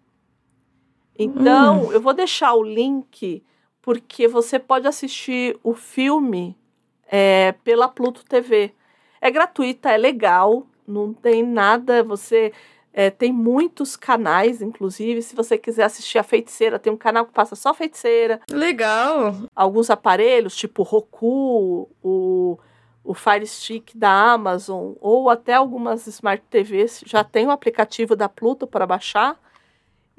Então, 1.20 1.88
hum. 1.88 1.91
eu 1.91 2.00
vou 2.00 2.14
deixar 2.14 2.54
o 2.54 2.64
link 2.64 3.44
porque 3.82 4.26
você 4.26 4.58
pode 4.58 4.88
assistir 4.88 5.60
o 5.62 5.74
filme 5.74 6.58
é, 7.06 7.52
pela 7.64 7.90
Pluto 7.90 8.24
TV. 8.24 8.74
É 9.20 9.30
gratuita, 9.30 9.91
é 9.91 9.98
legal, 9.98 10.66
não 10.88 11.14
tem 11.14 11.44
nada. 11.44 12.02
Você 12.04 12.54
é, 12.94 13.10
tem 13.10 13.34
muitos 13.34 13.98
canais, 13.98 14.62
inclusive. 14.62 15.22
Se 15.22 15.36
você 15.36 15.58
quiser 15.58 15.84
assistir 15.84 16.18
a 16.18 16.24
feiticeira, 16.24 16.80
tem 16.80 16.91
um 16.91 16.98
canal 16.98 17.26
que 17.26 17.34
passa 17.34 17.56
só 17.56 17.74
feiticeira. 17.74 18.40
Legal! 18.50 19.36
Alguns 19.54 19.90
aparelhos, 19.90 20.56
tipo 20.56 20.84
Roku, 20.84 21.90
o, 22.02 22.58
o 23.04 23.14
Fire 23.14 23.46
Stick 23.46 23.91
da 23.94 24.32
Amazon, 24.32 24.94
ou 25.02 25.30
até 25.30 25.54
algumas 25.54 26.08
Smart 26.08 26.44
TVs 26.50 27.04
já 27.06 27.24
tem 27.26 27.46
o 27.46 27.52
aplicativo 27.52 28.16
da 28.16 28.30
Pluto 28.30 28.66
para 28.66 28.88
baixar. 28.88 29.38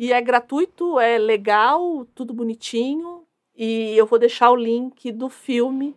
E 0.01 0.15
é 0.15 0.21
gratuito, 0.23 0.99
é 0.99 1.19
legal, 1.19 2.07
tudo 2.15 2.33
bonitinho. 2.33 3.23
E 3.55 3.95
eu 3.95 4.07
vou 4.07 4.19
deixar 4.19 4.51
o 4.51 4.57
link 4.57 5.13
do 5.13 5.29
filme 5.29 5.95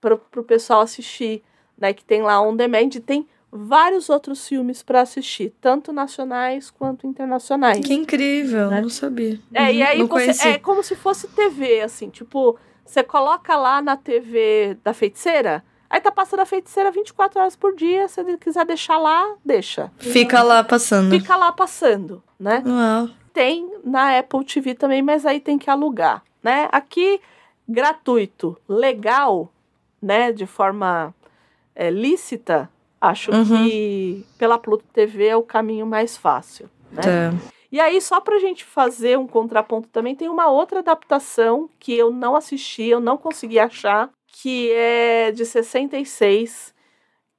para 0.00 0.14
o 0.14 0.42
pessoal 0.42 0.80
assistir, 0.80 1.42
né? 1.76 1.92
Que 1.92 2.02
tem 2.02 2.22
lá 2.22 2.40
on 2.40 2.56
demand. 2.56 2.88
Tem 3.04 3.28
vários 3.52 4.08
outros 4.08 4.48
filmes 4.48 4.82
para 4.82 5.02
assistir, 5.02 5.52
tanto 5.60 5.92
nacionais 5.92 6.70
quanto 6.70 7.06
internacionais. 7.06 7.84
Que 7.84 7.92
incrível, 7.92 8.70
né? 8.70 8.80
não 8.80 8.88
sabia. 8.88 9.38
É, 9.52 9.70
e 9.70 9.82
uhum, 9.82 9.86
aí 9.86 10.02
você, 10.02 10.48
é 10.48 10.58
como 10.58 10.82
se 10.82 10.96
fosse 10.96 11.28
TV, 11.28 11.82
assim, 11.82 12.08
tipo, 12.08 12.58
você 12.86 13.02
coloca 13.02 13.54
lá 13.54 13.82
na 13.82 13.98
TV 13.98 14.78
da 14.82 14.94
feiticeira, 14.94 15.62
aí 15.90 16.00
tá 16.00 16.10
passando 16.10 16.40
a 16.40 16.46
feiticeira 16.46 16.90
24 16.90 17.38
horas 17.38 17.54
por 17.54 17.76
dia, 17.76 18.08
se 18.08 18.18
ele 18.18 18.38
quiser 18.38 18.64
deixar 18.64 18.96
lá, 18.96 19.34
deixa. 19.44 19.92
Fica 19.98 20.42
lá 20.42 20.64
passando. 20.64 21.10
Fica 21.10 21.36
lá 21.36 21.52
passando, 21.52 22.24
né? 22.40 22.62
Uau 22.66 23.21
tem 23.32 23.70
na 23.84 24.18
Apple 24.18 24.44
TV 24.44 24.74
também, 24.74 25.02
mas 25.02 25.24
aí 25.26 25.40
tem 25.40 25.58
que 25.58 25.70
alugar, 25.70 26.22
né? 26.42 26.68
Aqui 26.70 27.20
gratuito, 27.68 28.56
legal, 28.68 29.50
né, 30.00 30.32
de 30.32 30.46
forma 30.46 31.14
é, 31.74 31.90
lícita, 31.90 32.68
acho 33.00 33.32
uhum. 33.32 33.44
que 33.46 34.26
pela 34.38 34.58
Pluto 34.58 34.84
TV 34.92 35.26
é 35.26 35.36
o 35.36 35.42
caminho 35.42 35.86
mais 35.86 36.16
fácil, 36.16 36.68
né? 36.90 37.02
Tá. 37.02 37.52
E 37.70 37.80
aí, 37.80 38.02
só 38.02 38.20
pra 38.20 38.38
gente 38.38 38.66
fazer 38.66 39.18
um 39.18 39.26
contraponto 39.26 39.88
também, 39.88 40.14
tem 40.14 40.28
uma 40.28 40.50
outra 40.50 40.80
adaptação 40.80 41.70
que 41.80 41.94
eu 41.94 42.10
não 42.10 42.36
assisti, 42.36 42.82
eu 42.82 43.00
não 43.00 43.16
consegui 43.16 43.58
achar, 43.58 44.10
que 44.26 44.70
é 44.72 45.32
de 45.32 45.46
66, 45.46 46.74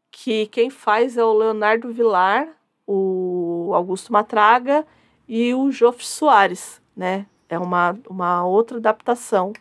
que 0.10 0.48
quem 0.48 0.72
faz 0.72 1.18
é 1.18 1.24
o 1.24 1.34
Leonardo 1.34 1.94
Vilar, 1.94 2.48
o 2.88 3.72
Augusto 3.76 4.12
Matraga 4.12 4.84
e 5.28 5.54
o 5.54 5.72
Joff 5.72 6.06
Soares, 6.06 6.82
né? 6.96 7.26
É 7.50 7.58
uma, 7.58 7.98
uma 8.10 8.46
outra 8.46 8.78
adaptação 8.78 9.54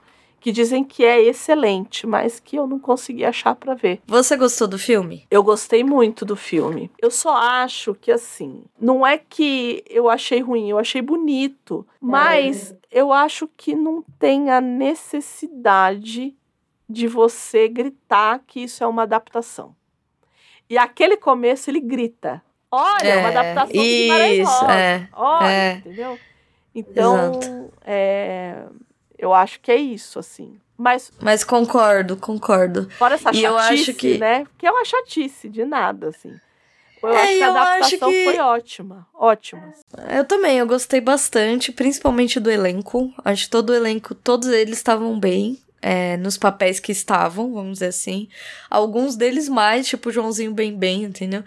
que 0.43 0.51
dizem 0.51 0.83
que 0.83 1.05
é 1.05 1.23
excelente, 1.23 2.05
mas 2.05 2.41
que 2.41 2.57
eu 2.57 2.67
não 2.67 2.79
consegui 2.79 3.25
achar 3.25 3.55
para 3.55 3.75
ver. 3.75 4.01
Você 4.07 4.37
gostou 4.37 4.67
do 4.67 4.77
filme? 4.77 5.25
Eu 5.31 5.43
gostei 5.43 5.85
muito 5.85 6.25
do 6.25 6.35
filme. 6.35 6.91
Eu 7.01 7.13
só 7.13 7.37
acho 7.37 7.95
que 7.95 8.11
assim, 8.11 8.65
não 8.81 9.07
é 9.07 9.17
que 9.17 9.85
eu 9.89 10.09
achei 10.09 10.41
ruim, 10.41 10.69
eu 10.69 10.79
achei 10.79 11.01
bonito, 11.01 11.87
mas 12.01 12.73
é. 12.73 12.77
eu 12.91 13.13
acho 13.13 13.49
que 13.57 13.77
não 13.77 14.05
tem 14.19 14.51
a 14.51 14.61
necessidade 14.61 16.35
de 16.89 17.07
você 17.07 17.69
gritar 17.69 18.43
que 18.45 18.65
isso 18.65 18.83
é 18.83 18.87
uma 18.87 19.03
adaptação. 19.03 19.77
E 20.69 20.77
aquele 20.77 21.17
começo 21.17 21.71
ele 21.71 21.81
grita. 21.81 22.43
Olha, 22.75 23.07
é, 23.07 23.17
uma 23.19 23.29
adaptação 23.29 23.71
isso, 23.71 23.83
de 23.85 24.03
Guimarães 24.03 24.49
Rosa. 24.49 24.73
É, 24.73 25.09
Olha, 25.13 25.47
é. 25.47 25.73
entendeu? 25.75 26.19
Então, 26.75 27.71
é, 27.85 28.63
eu 29.19 29.35
acho 29.35 29.61
que 29.61 29.71
é 29.71 29.77
isso, 29.77 30.19
assim. 30.19 30.59
Mas, 30.79 31.13
Mas 31.21 31.45
concordo, 31.45 32.17
concordo. 32.17 32.89
Fora 32.93 33.15
essa 33.15 33.25
chatice, 33.25 33.45
eu 33.45 33.59
acho 33.59 33.95
que... 33.95 34.17
né? 34.17 34.47
Que 34.57 34.67
é 34.67 34.71
uma 34.71 34.87
chatice, 34.87 35.51
de 35.51 35.67
nada, 35.67 36.09
assim. 36.09 36.35
Eu 37.03 37.11
é, 37.11 37.21
acho 37.21 37.33
que 37.37 37.43
a 37.43 37.51
adaptação 37.51 38.11
que... 38.11 38.25
foi 38.25 38.39
ótima. 38.39 39.07
Ótima. 39.15 39.75
Eu 40.11 40.25
também, 40.25 40.59
eu 40.59 40.67
gostei 40.67 41.01
bastante, 41.01 41.73
principalmente 41.73 42.41
do 42.41 42.51
elenco. 42.51 43.13
Acho 43.23 43.45
que 43.45 43.51
todo 43.51 43.71
o 43.71 43.75
elenco, 43.75 44.15
todos 44.15 44.49
eles 44.49 44.79
estavam 44.79 45.21
bem. 45.21 45.59
É, 45.85 46.17
nos 46.17 46.39
papéis 46.39 46.79
que 46.79 46.93
estavam, 46.93 47.53
vamos 47.53 47.75
dizer 47.75 47.87
assim. 47.87 48.29
Alguns 48.71 49.17
deles 49.17 49.49
mais, 49.49 49.89
tipo 49.89 50.13
Joãozinho 50.13 50.55
Bem 50.55 50.73
Bem, 50.77 51.03
entendeu? 51.03 51.43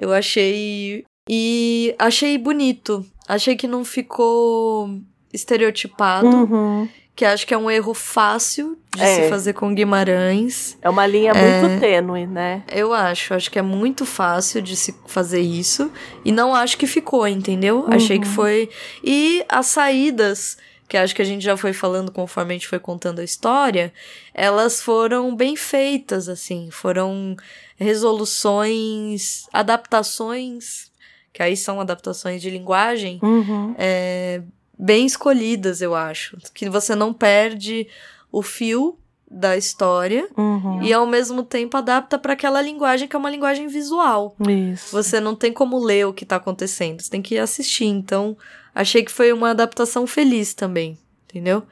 Eu 0.00 0.12
achei. 0.12 1.04
E 1.28 1.94
achei 1.98 2.38
bonito. 2.38 3.04
Achei 3.28 3.54
que 3.54 3.68
não 3.68 3.84
ficou 3.84 4.98
estereotipado. 5.32 6.26
Uhum. 6.26 6.88
Que 7.14 7.24
acho 7.24 7.46
que 7.46 7.52
é 7.52 7.58
um 7.58 7.70
erro 7.70 7.92
fácil 7.92 8.78
de 8.96 9.02
é. 9.02 9.14
se 9.14 9.28
fazer 9.28 9.52
com 9.52 9.74
Guimarães. 9.74 10.78
É 10.80 10.88
uma 10.88 11.06
linha 11.06 11.32
é, 11.32 11.60
muito 11.60 11.80
tênue, 11.80 12.26
né? 12.26 12.62
Eu 12.72 12.94
acho. 12.94 13.34
Acho 13.34 13.50
que 13.50 13.58
é 13.58 13.62
muito 13.62 14.06
fácil 14.06 14.62
de 14.62 14.74
se 14.74 14.94
fazer 15.06 15.40
isso. 15.40 15.92
E 16.24 16.32
não 16.32 16.54
acho 16.54 16.78
que 16.78 16.86
ficou, 16.86 17.28
entendeu? 17.28 17.80
Uhum. 17.80 17.92
Achei 17.92 18.18
que 18.18 18.26
foi. 18.26 18.70
E 19.04 19.44
as 19.48 19.66
saídas 19.66 20.56
que 20.90 20.96
acho 20.96 21.14
que 21.14 21.22
a 21.22 21.24
gente 21.24 21.44
já 21.44 21.56
foi 21.56 21.72
falando 21.72 22.10
conforme 22.10 22.52
a 22.52 22.56
gente 22.58 22.66
foi 22.66 22.80
contando 22.80 23.20
a 23.20 23.24
história, 23.24 23.92
elas 24.34 24.82
foram 24.82 25.36
bem 25.36 25.54
feitas, 25.54 26.28
assim, 26.28 26.68
foram 26.68 27.36
resoluções, 27.76 29.46
adaptações, 29.52 30.90
que 31.32 31.44
aí 31.44 31.56
são 31.56 31.80
adaptações 31.80 32.42
de 32.42 32.50
linguagem, 32.50 33.20
uhum. 33.22 33.72
é, 33.78 34.42
bem 34.76 35.06
escolhidas, 35.06 35.80
eu 35.80 35.94
acho. 35.94 36.36
Que 36.52 36.68
você 36.68 36.96
não 36.96 37.14
perde 37.14 37.86
o 38.32 38.42
fio 38.42 38.98
da 39.30 39.56
história 39.56 40.28
uhum. 40.36 40.82
e 40.82 40.92
ao 40.92 41.06
mesmo 41.06 41.44
tempo 41.44 41.76
adapta 41.76 42.18
para 42.18 42.32
aquela 42.32 42.60
linguagem 42.60 43.06
que 43.06 43.14
é 43.14 43.18
uma 43.18 43.30
linguagem 43.30 43.68
visual. 43.68 44.34
Isso. 44.48 44.90
Você 44.90 45.20
não 45.20 45.36
tem 45.36 45.52
como 45.52 45.78
ler 45.78 46.06
o 46.06 46.12
que 46.12 46.26
tá 46.26 46.34
acontecendo, 46.36 47.00
você 47.00 47.08
tem 47.10 47.22
que 47.22 47.38
assistir. 47.38 47.84
Então, 47.84 48.36
achei 48.74 49.04
que 49.04 49.12
foi 49.12 49.32
uma 49.32 49.50
adaptação 49.50 50.04
feliz 50.06 50.52
também, 50.52 50.98
entendeu? 51.28 51.62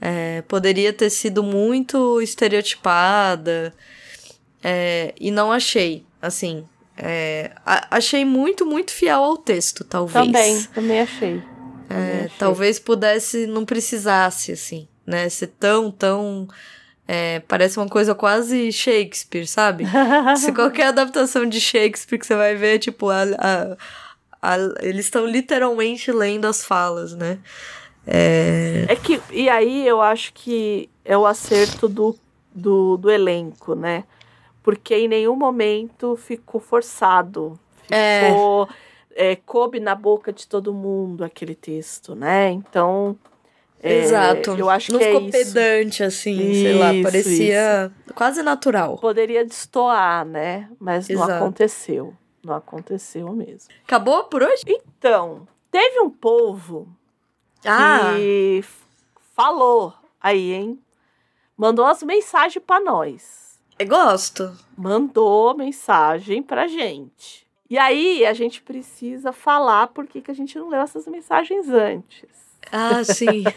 É, 0.00 0.42
poderia 0.42 0.92
ter 0.92 1.10
sido 1.10 1.42
muito 1.42 2.20
estereotipada. 2.22 3.74
é, 4.64 5.12
e 5.20 5.30
não 5.32 5.50
achei. 5.50 6.04
Assim, 6.20 6.64
é, 6.96 7.50
a- 7.66 7.96
achei 7.96 8.24
muito, 8.24 8.64
muito 8.64 8.92
fiel 8.92 9.22
ao 9.22 9.36
texto, 9.36 9.82
talvez. 9.82 10.24
Também, 10.24 10.62
também 10.72 11.00
achei. 11.00 11.42
Também 11.88 12.04
É, 12.04 12.24
achei. 12.26 12.38
talvez 12.38 12.78
pudesse, 12.78 13.46
não 13.48 13.64
precisasse, 13.64 14.52
assim, 14.52 14.86
né? 15.04 15.28
Ser 15.28 15.48
tão, 15.58 15.90
tão. 15.90 16.46
É, 17.06 17.40
parece 17.40 17.78
uma 17.78 17.88
coisa 17.88 18.14
quase 18.14 18.70
Shakespeare, 18.72 19.46
sabe? 19.46 19.84
Se 20.36 20.52
qualquer 20.52 20.88
adaptação 20.88 21.44
de 21.46 21.60
Shakespeare 21.60 22.18
que 22.18 22.26
você 22.26 22.34
vai 22.36 22.54
ver, 22.54 22.78
tipo, 22.78 23.08
a- 23.10 23.22
a- 23.38 23.76
a- 24.40 24.56
eles 24.80 25.06
estão 25.06 25.26
literalmente 25.26 26.10
lendo 26.12 26.46
as 26.46 26.64
falas, 26.64 27.14
né? 27.14 27.38
É, 28.06 28.86
É 28.88 28.96
que, 28.96 29.20
e 29.30 29.48
aí 29.48 29.86
eu 29.86 30.00
acho 30.00 30.32
que 30.32 30.88
é 31.04 31.16
o 31.16 31.26
acerto 31.26 31.88
do, 31.88 32.16
do, 32.54 32.96
do 32.96 33.10
elenco, 33.10 33.74
né? 33.74 34.04
Porque 34.62 34.94
em 34.94 35.08
nenhum 35.08 35.36
momento 35.36 36.16
ficou 36.16 36.60
forçado. 36.60 37.58
É. 37.90 38.28
Ficou. 38.30 38.68
é, 39.14 39.36
coube 39.36 39.78
na 39.80 39.94
boca 39.94 40.32
de 40.32 40.46
todo 40.46 40.72
mundo 40.72 41.24
aquele 41.24 41.54
texto, 41.54 42.14
né? 42.14 42.50
Então. 42.50 43.16
É, 43.82 43.98
Exato. 44.04 44.52
Eu 44.58 44.70
acho 44.70 44.92
não 44.92 44.98
que 45.00 45.04
é 45.04 45.12
ficou 45.12 45.28
isso. 45.28 45.32
pedante, 45.52 46.02
assim, 46.04 46.36
sei 46.54 46.74
lá, 46.78 46.94
Isso, 46.94 47.02
parecia 47.02 47.92
quase 48.14 48.42
natural. 48.42 48.96
Poderia 48.98 49.44
destoar, 49.44 50.24
né? 50.24 50.68
Mas 50.78 51.08
não 51.08 51.16
Exato. 51.16 51.32
aconteceu. 51.32 52.14
Não 52.44 52.54
aconteceu 52.54 53.32
mesmo. 53.32 53.68
Acabou 53.84 54.24
por 54.24 54.42
hoje? 54.42 54.62
Então, 54.66 55.46
teve 55.70 56.00
um 56.00 56.10
povo 56.10 56.88
Ah, 57.64 58.12
que 58.14 58.64
falou 59.34 59.94
aí, 60.20 60.52
hein? 60.52 60.78
Mandou 61.56 61.84
as 61.84 62.02
mensagens 62.02 62.62
pra 62.64 62.80
nós. 62.80 63.60
eu 63.78 63.86
gosto. 63.86 64.56
Mandou 64.76 65.56
mensagem 65.56 66.42
pra 66.42 66.66
gente. 66.66 67.46
E 67.70 67.78
aí 67.78 68.26
a 68.26 68.32
gente 68.32 68.60
precisa 68.60 69.32
falar 69.32 69.86
por 69.88 70.06
que, 70.06 70.20
que 70.20 70.30
a 70.30 70.34
gente 70.34 70.58
não 70.58 70.68
leu 70.68 70.80
essas 70.80 71.06
mensagens 71.06 71.68
antes. 71.68 72.28
Ah, 72.72 73.04
sim. 73.04 73.44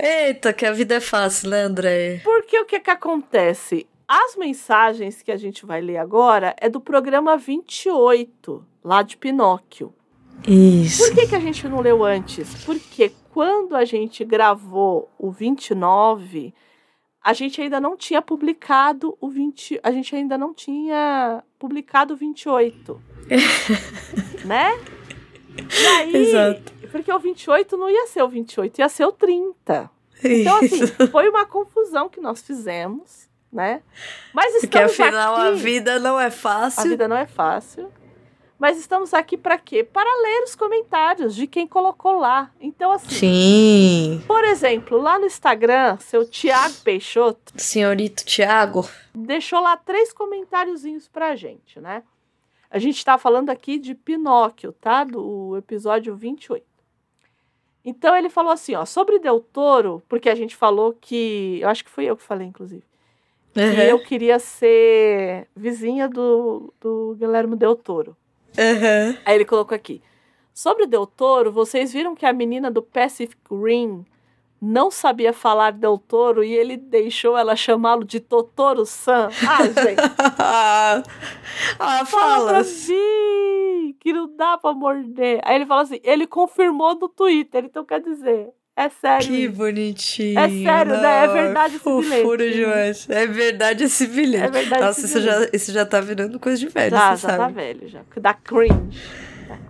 Eita, 0.00 0.52
que 0.52 0.64
a 0.64 0.72
vida 0.72 0.94
é 0.94 1.00
fácil, 1.00 1.50
né, 1.50 1.62
André? 1.62 2.20
Porque 2.24 2.58
o 2.58 2.64
que 2.64 2.80
que 2.80 2.90
acontece? 2.90 3.86
As 4.06 4.36
mensagens 4.36 5.20
que 5.20 5.30
a 5.30 5.36
gente 5.36 5.66
vai 5.66 5.82
ler 5.82 5.98
agora 5.98 6.56
é 6.58 6.70
do 6.70 6.80
programa 6.80 7.36
28, 7.36 8.64
lá 8.82 9.02
de 9.02 9.18
Pinóquio. 9.18 9.92
Isso. 10.46 11.04
Por 11.04 11.14
que, 11.14 11.26
que 11.26 11.34
a 11.34 11.40
gente 11.40 11.68
não 11.68 11.80
leu 11.80 12.04
antes? 12.04 12.64
Porque 12.64 13.12
quando 13.32 13.76
a 13.76 13.84
gente 13.84 14.24
gravou 14.24 15.10
o 15.18 15.30
29, 15.30 16.54
a 17.22 17.32
gente 17.34 17.60
ainda 17.60 17.80
não 17.80 17.96
tinha 17.96 18.22
publicado 18.22 19.16
o 19.20 19.28
20. 19.28 19.80
A 19.82 19.90
gente 19.90 20.14
ainda 20.16 20.38
não 20.38 20.54
tinha 20.54 21.42
publicado 21.58 22.14
o 22.14 22.16
28. 22.16 23.02
né? 24.46 24.72
E 25.58 25.86
aí. 25.86 26.16
Exato. 26.16 26.72
Porque 26.90 27.12
o 27.12 27.18
28 27.18 27.76
não 27.76 27.88
ia 27.90 28.06
ser 28.06 28.22
o 28.22 28.28
28, 28.28 28.78
ia 28.78 28.88
ser 28.88 29.04
o 29.04 29.12
30. 29.12 29.90
Então, 30.24 30.56
assim, 30.56 30.86
foi 31.12 31.28
uma 31.28 31.44
confusão 31.46 32.08
que 32.08 32.20
nós 32.20 32.42
fizemos, 32.42 33.28
né? 33.52 33.82
Mas 34.32 34.52
Porque 34.60 34.66
estamos 34.66 34.92
afinal 35.00 35.36
a 35.36 35.48
aqui- 35.48 35.58
vida 35.58 35.98
não 35.98 36.18
é 36.18 36.26
a 36.26 36.30
fácil. 36.30 36.82
vida 36.88 37.06
não 37.06 37.16
é 37.16 37.26
fácil. 37.26 37.92
Mas 38.58 38.76
estamos 38.76 39.14
aqui 39.14 39.36
para 39.36 39.56
quê? 39.56 39.84
Para 39.84 40.10
ler 40.20 40.42
os 40.42 40.56
comentários 40.56 41.32
de 41.36 41.46
quem 41.46 41.64
colocou 41.64 42.18
lá. 42.18 42.50
Então, 42.60 42.90
assim, 42.90 43.08
Sim. 43.14 44.24
por 44.26 44.42
exemplo, 44.42 44.98
lá 45.00 45.16
no 45.16 45.26
Instagram, 45.26 45.96
seu 46.00 46.28
Tiago 46.28 46.74
Peixoto 46.82 47.52
Senhorito 47.56 48.24
Tiago. 48.24 48.88
deixou 49.14 49.60
lá 49.60 49.76
três 49.76 50.12
comentáriozinhos 50.12 51.06
pra 51.06 51.36
gente, 51.36 51.78
né? 51.78 52.02
A 52.70 52.78
gente 52.78 53.04
tá 53.04 53.16
falando 53.16 53.50
aqui 53.50 53.78
de 53.78 53.94
Pinóquio, 53.94 54.72
tá? 54.72 55.04
Do 55.04 55.56
episódio 55.56 56.14
28. 56.14 56.64
Então 57.84 58.14
ele 58.14 58.28
falou 58.28 58.52
assim, 58.52 58.74
ó, 58.74 58.84
sobre 58.84 59.18
Del 59.18 59.40
Toro, 59.40 60.02
porque 60.08 60.28
a 60.28 60.34
gente 60.34 60.54
falou 60.54 60.96
que. 61.00 61.58
Eu 61.62 61.68
acho 61.68 61.84
que 61.84 61.90
fui 61.90 62.04
eu 62.04 62.16
que 62.16 62.22
falei, 62.22 62.46
inclusive. 62.46 62.82
Que 63.54 63.60
eu 63.60 63.98
queria 64.00 64.38
ser 64.38 65.48
vizinha 65.56 66.08
do, 66.08 66.72
do 66.80 67.16
Guilherme 67.18 67.56
Del 67.56 67.74
Toro. 67.74 68.16
Aham. 68.56 69.16
Aí 69.24 69.34
ele 69.34 69.44
colocou 69.44 69.74
aqui. 69.74 70.02
Sobre 70.52 70.86
Del 70.86 71.06
Toro, 71.06 71.50
vocês 71.50 71.92
viram 71.92 72.14
que 72.14 72.26
a 72.26 72.32
menina 72.32 72.70
do 72.70 72.82
Pacific 72.82 73.40
Rim 73.50 74.04
não 74.60 74.90
sabia 74.90 75.32
falar 75.32 75.72
Del 75.72 75.98
Toro 75.98 76.42
e 76.42 76.52
ele 76.52 76.76
deixou 76.76 77.36
ela 77.36 77.54
chamá-lo 77.56 78.04
de 78.04 78.20
Totoro-san? 78.20 79.28
Ah, 79.48 79.64
gente. 79.64 80.00
ah, 80.38 81.02
Fala 81.78 82.04
pra 82.04 82.06
falas. 82.06 82.88
mim 82.88 83.94
que 84.00 84.12
não 84.12 84.34
dá 84.36 84.56
pra 84.58 84.72
morder. 84.72 85.40
Aí 85.44 85.56
ele 85.56 85.66
fala 85.66 85.82
assim, 85.82 86.00
ele 86.02 86.26
confirmou 86.26 86.94
no 86.98 87.08
Twitter, 87.08 87.64
então 87.64 87.84
quer 87.84 88.00
dizer, 88.00 88.48
é 88.76 88.88
sério. 88.88 89.26
Que 89.26 89.48
bonitinho. 89.48 90.38
É 90.38 90.48
sério, 90.48 90.92
né? 91.00 91.24
É 91.24 91.26
Não, 91.26 91.32
verdade 91.34 91.74
esse 91.76 91.84
Fofura 91.84 92.36
bilhete. 92.44 92.56
demais. 92.56 93.10
É 93.10 93.26
verdade 93.26 93.84
esse 93.84 94.06
bilhete. 94.06 94.44
É 94.44 94.50
verdade 94.50 94.82
Nossa, 94.82 95.00
esse 95.00 95.08
isso 95.08 95.20
já, 95.20 95.48
isso 95.52 95.72
já 95.72 95.84
tá 95.86 96.00
virando 96.00 96.38
coisa 96.38 96.58
de 96.58 96.68
velho, 96.68 96.90
Já, 96.90 97.16
você 97.16 97.22
já 97.22 97.28
tá 97.28 97.36
sabe. 97.38 97.54
velho, 97.54 97.88
já. 97.88 98.00
Dá 98.16 98.34
cringe. 98.34 99.02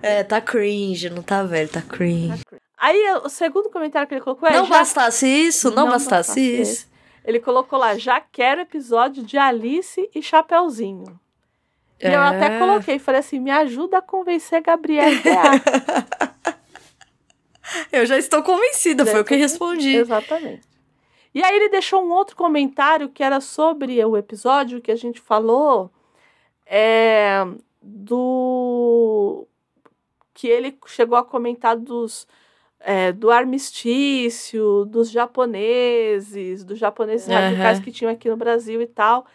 É, 0.02 0.23
tá 0.24 0.40
cringe, 0.40 1.09
não 1.10 1.23
tá 1.23 1.43
velho, 1.44 1.69
tá 1.69 1.81
cringe. 1.81 2.43
Aí 2.78 3.02
o 3.24 3.28
segundo 3.28 3.68
comentário 3.70 4.06
que 4.06 4.14
ele 4.14 4.20
colocou 4.20 4.48
é... 4.48 4.52
não 4.52 4.64
já 4.64 4.78
bastasse 4.78 5.26
isso, 5.26 5.70
não, 5.70 5.88
bastasse 5.88 6.40
isso. 6.40 6.88
Ele 7.24 7.40
colocou 7.40 7.78
lá, 7.78 7.96
já 7.96 8.20
quero 8.20 8.60
episódio 8.60 9.22
de 9.22 9.36
Alice 9.36 10.09
e 10.14 10.22
Chapeuzinho. 10.22 11.18
E 12.00 12.06
eu 12.06 12.12
É. 12.22 12.28
até 12.28 12.59
coloquei, 12.59 12.98
falei 12.98 13.20
assim, 13.20 13.40
me 13.40 13.50
ajuda 13.50 13.98
a 13.98 14.02
convencer 14.02 14.62
Gabriel 14.62 15.09
a 15.09 16.38
Eu 17.92 18.06
já 18.06 18.16
estou 18.16 18.42
convencida, 18.42 19.05
Já 19.05 19.10
foi 19.12 19.20
o 19.20 19.24
que 19.24 19.34
respondi. 19.36 19.96
Exatamente. 19.96 20.66
E 21.34 21.42
aí 21.44 21.55
ele 21.55 21.68
deixou 21.68 22.02
um 22.02 22.10
outro 22.10 22.34
comentário 22.34 23.09
que 23.09 23.22
era 23.22 23.40
sobre 23.40 24.02
o 24.05 24.16
episódio 24.16 24.80
que 24.80 24.90
a 24.90 24.96
gente 24.96 25.20
falou 25.20 25.90
é, 26.64 27.44
do 27.82 29.46
que 30.32 30.48
ele 30.48 30.78
chegou 30.86 31.18
a 31.18 31.24
comentar 31.24 31.76
dos 31.76 32.26
é, 32.80 33.12
do 33.12 33.30
armistício, 33.30 34.84
dos 34.86 35.10
japoneses, 35.10 36.64
dos 36.64 36.78
japoneses 36.78 37.28
Aham. 37.28 37.40
radicais 37.40 37.80
que 37.80 37.90
tinham 37.92 38.12
aqui 38.12 38.28
no 38.28 38.36
Brasil 38.36 38.80
e 38.82 38.86
tal. 38.86 39.26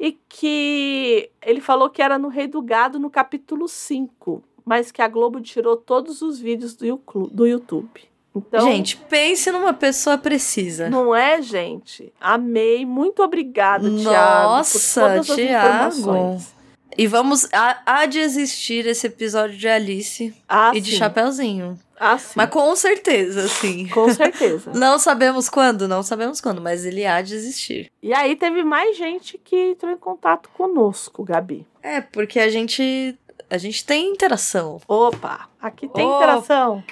E 0.00 0.12
que 0.28 1.30
ele 1.42 1.60
falou 1.60 1.90
que 1.90 2.00
era 2.00 2.18
no 2.18 2.28
Rei 2.28 2.46
do 2.46 2.62
Gado 2.62 2.98
no 3.00 3.10
capítulo 3.10 3.66
5, 3.66 4.42
mas 4.64 4.92
que 4.92 5.02
a 5.02 5.08
Globo 5.08 5.40
tirou 5.40 5.76
todos 5.76 6.22
os 6.22 6.38
vídeos 6.38 6.74
do, 6.76 7.00
do 7.32 7.46
YouTube. 7.46 8.00
Então, 8.36 8.60
Gente, 8.70 8.96
pense 8.96 9.50
numa 9.50 9.72
pessoa 9.72 10.16
precisa. 10.16 10.88
não 10.88 11.12
é, 11.14 11.42
gente? 11.42 12.12
Amei. 12.20 12.86
Muito 12.86 13.20
obrigada, 13.22 13.90
Thiago. 13.90 14.48
Nossa, 14.48 15.18
informações. 15.18 16.54
E 16.96 17.06
vamos. 17.06 17.48
Há, 17.52 17.82
há 17.84 18.06
de 18.06 18.20
existir 18.20 18.86
esse 18.86 19.06
episódio 19.08 19.56
de 19.56 19.66
Alice 19.66 20.34
Ah, 20.48 20.70
e 20.74 20.80
de 20.80 20.92
sim. 20.92 20.96
Chapeuzinho. 20.98 21.78
Ah, 22.00 22.16
sim. 22.16 22.34
Mas 22.36 22.50
com 22.50 22.74
certeza, 22.76 23.48
sim. 23.48 23.88
Com 23.88 24.12
certeza. 24.12 24.70
Não 24.76 24.98
sabemos 24.98 25.48
quando, 25.48 25.88
não 25.88 26.02
sabemos 26.02 26.40
quando, 26.40 26.60
mas 26.60 26.84
ele 26.84 27.04
há 27.04 27.20
de 27.20 27.34
existir. 27.34 27.90
e 28.02 28.14
aí 28.14 28.36
teve 28.36 28.62
mais 28.62 28.96
gente 28.96 29.36
que 29.38 29.56
entrou 29.56 29.90
em 29.92 29.96
contato 29.96 30.48
conosco, 30.50 31.24
Gabi. 31.24 31.66
É, 31.82 32.00
porque 32.00 32.38
a 32.38 32.48
gente. 32.48 33.18
A 33.50 33.56
gente 33.58 33.84
tem 33.84 34.10
interação. 34.12 34.80
Opa, 34.86 35.48
aqui 35.60 35.88
tem 35.88 36.06
Opa. 36.06 36.16
interação. 36.16 36.84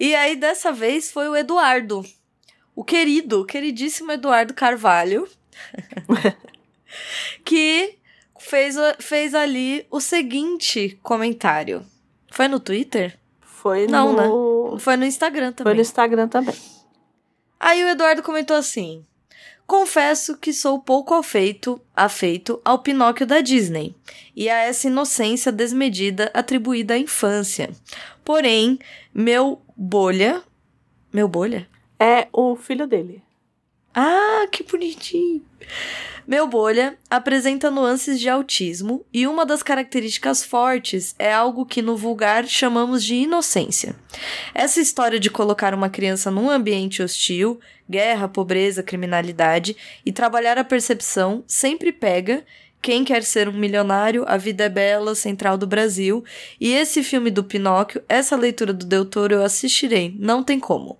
E 0.00 0.14
aí, 0.14 0.34
dessa 0.34 0.72
vez, 0.72 1.12
foi 1.12 1.28
o 1.28 1.36
Eduardo. 1.36 2.02
O 2.74 2.82
querido, 2.82 3.42
o 3.42 3.44
queridíssimo 3.44 4.10
Eduardo 4.10 4.54
Carvalho. 4.54 5.28
que 7.44 7.98
fez, 8.38 8.76
fez 8.98 9.34
ali 9.34 9.86
o 9.90 10.00
seguinte 10.00 10.98
comentário. 11.02 11.84
Foi 12.30 12.48
no 12.48 12.58
Twitter? 12.58 13.18
Foi 13.64 13.86
Não, 13.86 14.12
no... 14.12 14.78
Foi 14.78 14.94
no 14.94 15.06
Instagram 15.06 15.50
também. 15.52 15.70
Foi 15.70 15.74
no 15.74 15.80
Instagram 15.80 16.28
também. 16.28 16.54
Aí 17.58 17.82
o 17.82 17.88
Eduardo 17.88 18.22
comentou 18.22 18.54
assim: 18.54 19.02
Confesso 19.66 20.36
que 20.36 20.52
sou 20.52 20.78
pouco 20.78 21.14
afeito, 21.14 21.80
afeito 21.96 22.60
ao 22.62 22.80
Pinóquio 22.80 23.26
da 23.26 23.40
Disney 23.40 23.94
e 24.36 24.50
a 24.50 24.58
essa 24.58 24.88
inocência 24.88 25.50
desmedida 25.50 26.30
atribuída 26.34 26.92
à 26.92 26.98
infância. 26.98 27.70
Porém, 28.22 28.78
meu 29.14 29.62
bolha. 29.74 30.42
Meu 31.10 31.26
bolha? 31.26 31.66
É 31.98 32.28
o 32.34 32.56
filho 32.56 32.86
dele. 32.86 33.22
Ah, 33.94 34.46
que 34.50 34.64
bonitinho. 34.64 35.42
Meu 36.26 36.48
bolha 36.48 36.96
apresenta 37.10 37.70
nuances 37.70 38.18
de 38.18 38.30
autismo 38.30 39.04
e 39.12 39.26
uma 39.26 39.44
das 39.44 39.62
características 39.62 40.42
fortes 40.42 41.14
é 41.18 41.32
algo 41.32 41.66
que 41.66 41.82
no 41.82 41.96
vulgar 41.96 42.46
chamamos 42.46 43.04
de 43.04 43.14
inocência. 43.14 43.94
Essa 44.54 44.80
história 44.80 45.20
de 45.20 45.30
colocar 45.30 45.74
uma 45.74 45.90
criança 45.90 46.30
num 46.30 46.48
ambiente 46.48 47.02
hostil, 47.02 47.60
guerra, 47.88 48.26
pobreza, 48.26 48.82
criminalidade 48.82 49.76
e 50.04 50.10
trabalhar 50.10 50.56
a 50.56 50.64
percepção 50.64 51.44
sempre 51.46 51.92
pega 51.92 52.42
quem 52.80 53.02
quer 53.02 53.22
ser 53.22 53.48
um 53.48 53.52
milionário, 53.52 54.24
A 54.26 54.36
Vida 54.36 54.64
é 54.64 54.68
Bela, 54.68 55.14
Central 55.14 55.56
do 55.56 55.66
Brasil. 55.66 56.22
E 56.60 56.70
esse 56.74 57.02
filme 57.02 57.30
do 57.30 57.42
Pinóquio, 57.42 58.02
essa 58.06 58.36
leitura 58.36 58.74
do 58.74 58.84
Del 58.84 59.06
Toro 59.06 59.36
eu 59.36 59.42
assistirei, 59.42 60.14
não 60.18 60.44
tem 60.44 60.60
como. 60.60 60.98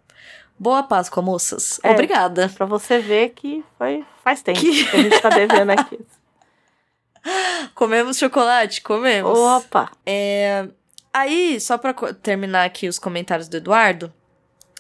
Boa 0.64 0.82
Páscoa, 0.82 1.22
moças. 1.22 1.78
É. 1.82 1.90
Obrigada. 1.90 2.48
Pra 2.48 2.64
você 2.64 2.98
ver 2.98 3.34
que 3.36 3.62
foi 3.76 4.02
faz 4.24 4.40
tempo 4.40 4.58
Que- 4.58 4.84
que, 4.86 4.96
a 4.96 5.02
gente 5.02 5.20
tá 5.20 5.28
devendo 5.28 5.68
aqui. 5.68 5.98
Comemos 7.74 8.16
chocolate? 8.16 8.80
Comemos. 8.80 9.38
Opa! 9.38 9.90
É, 10.06 10.66
Aí, 11.12 11.60
só 11.60 11.76
pra 11.76 11.92
terminar 12.14 12.64
aqui 12.64 12.88
os 12.88 12.98
comentários 12.98 13.46
do 13.46 13.58
Eduardo, 13.58 14.10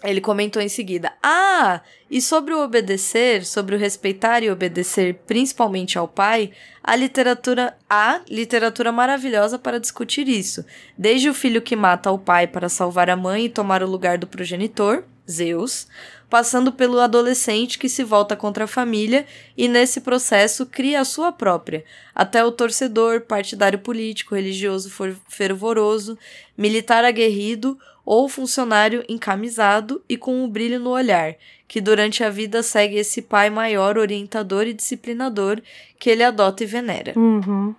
ele 0.02 0.22
comentou 0.22 0.62
em 0.62 0.70
seguida: 0.70 1.12
Ah, 1.22 1.82
e 2.10 2.18
sobre 2.20 2.54
o 2.54 2.62
obedecer, 2.64 3.44
sobre 3.44 3.76
o 3.76 3.78
respeitar 3.78 4.42
e 4.42 4.50
obedecer 4.50 5.14
principalmente 5.26 5.98
ao 5.98 6.08
pai, 6.08 6.50
a 6.82 6.96
literatura 6.96 7.76
há 7.90 8.22
literatura 8.26 8.90
maravilhosa 8.90 9.58
para 9.58 9.78
discutir 9.78 10.26
isso. 10.26 10.64
Desde 10.96 11.28
o 11.28 11.34
filho 11.34 11.60
que 11.60 11.76
mata 11.76 12.10
o 12.10 12.18
pai 12.18 12.46
para 12.46 12.70
salvar 12.70 13.10
a 13.10 13.16
mãe 13.16 13.44
e 13.44 13.50
tomar 13.50 13.82
o 13.82 13.86
lugar 13.90 14.16
do 14.16 14.26
progenitor, 14.26 15.04
Zeus, 15.30 15.86
passando 16.28 16.72
pelo 16.72 17.00
adolescente 17.00 17.78
que 17.78 17.88
se 17.88 18.02
volta 18.02 18.34
contra 18.36 18.64
a 18.64 18.68
família 18.68 19.26
e 19.56 19.68
nesse 19.68 20.00
processo 20.00 20.66
cria 20.66 21.00
a 21.00 21.04
sua 21.04 21.32
própria, 21.32 21.84
até 22.14 22.44
o 22.44 22.52
torcedor, 22.52 23.22
partidário 23.22 23.78
político, 23.78 24.34
religioso 24.34 24.90
fervoroso, 25.28 26.18
militar 26.56 27.04
aguerrido 27.04 27.78
ou 28.04 28.28
funcionário 28.28 29.04
encamisado 29.08 30.02
e 30.08 30.16
com 30.16 30.44
um 30.44 30.48
brilho 30.48 30.78
no 30.78 30.90
olhar, 30.90 31.34
que 31.66 31.80
durante 31.80 32.22
a 32.22 32.28
vida 32.28 32.62
segue 32.62 32.96
esse 32.96 33.22
pai 33.22 33.48
maior, 33.48 33.96
orientador 33.96 34.66
e 34.66 34.74
disciplinador 34.74 35.60
que 35.98 36.10
ele 36.10 36.22
adota 36.22 36.62
e 36.62 36.66
venera. 36.66 37.12
Uhum. 37.16 37.74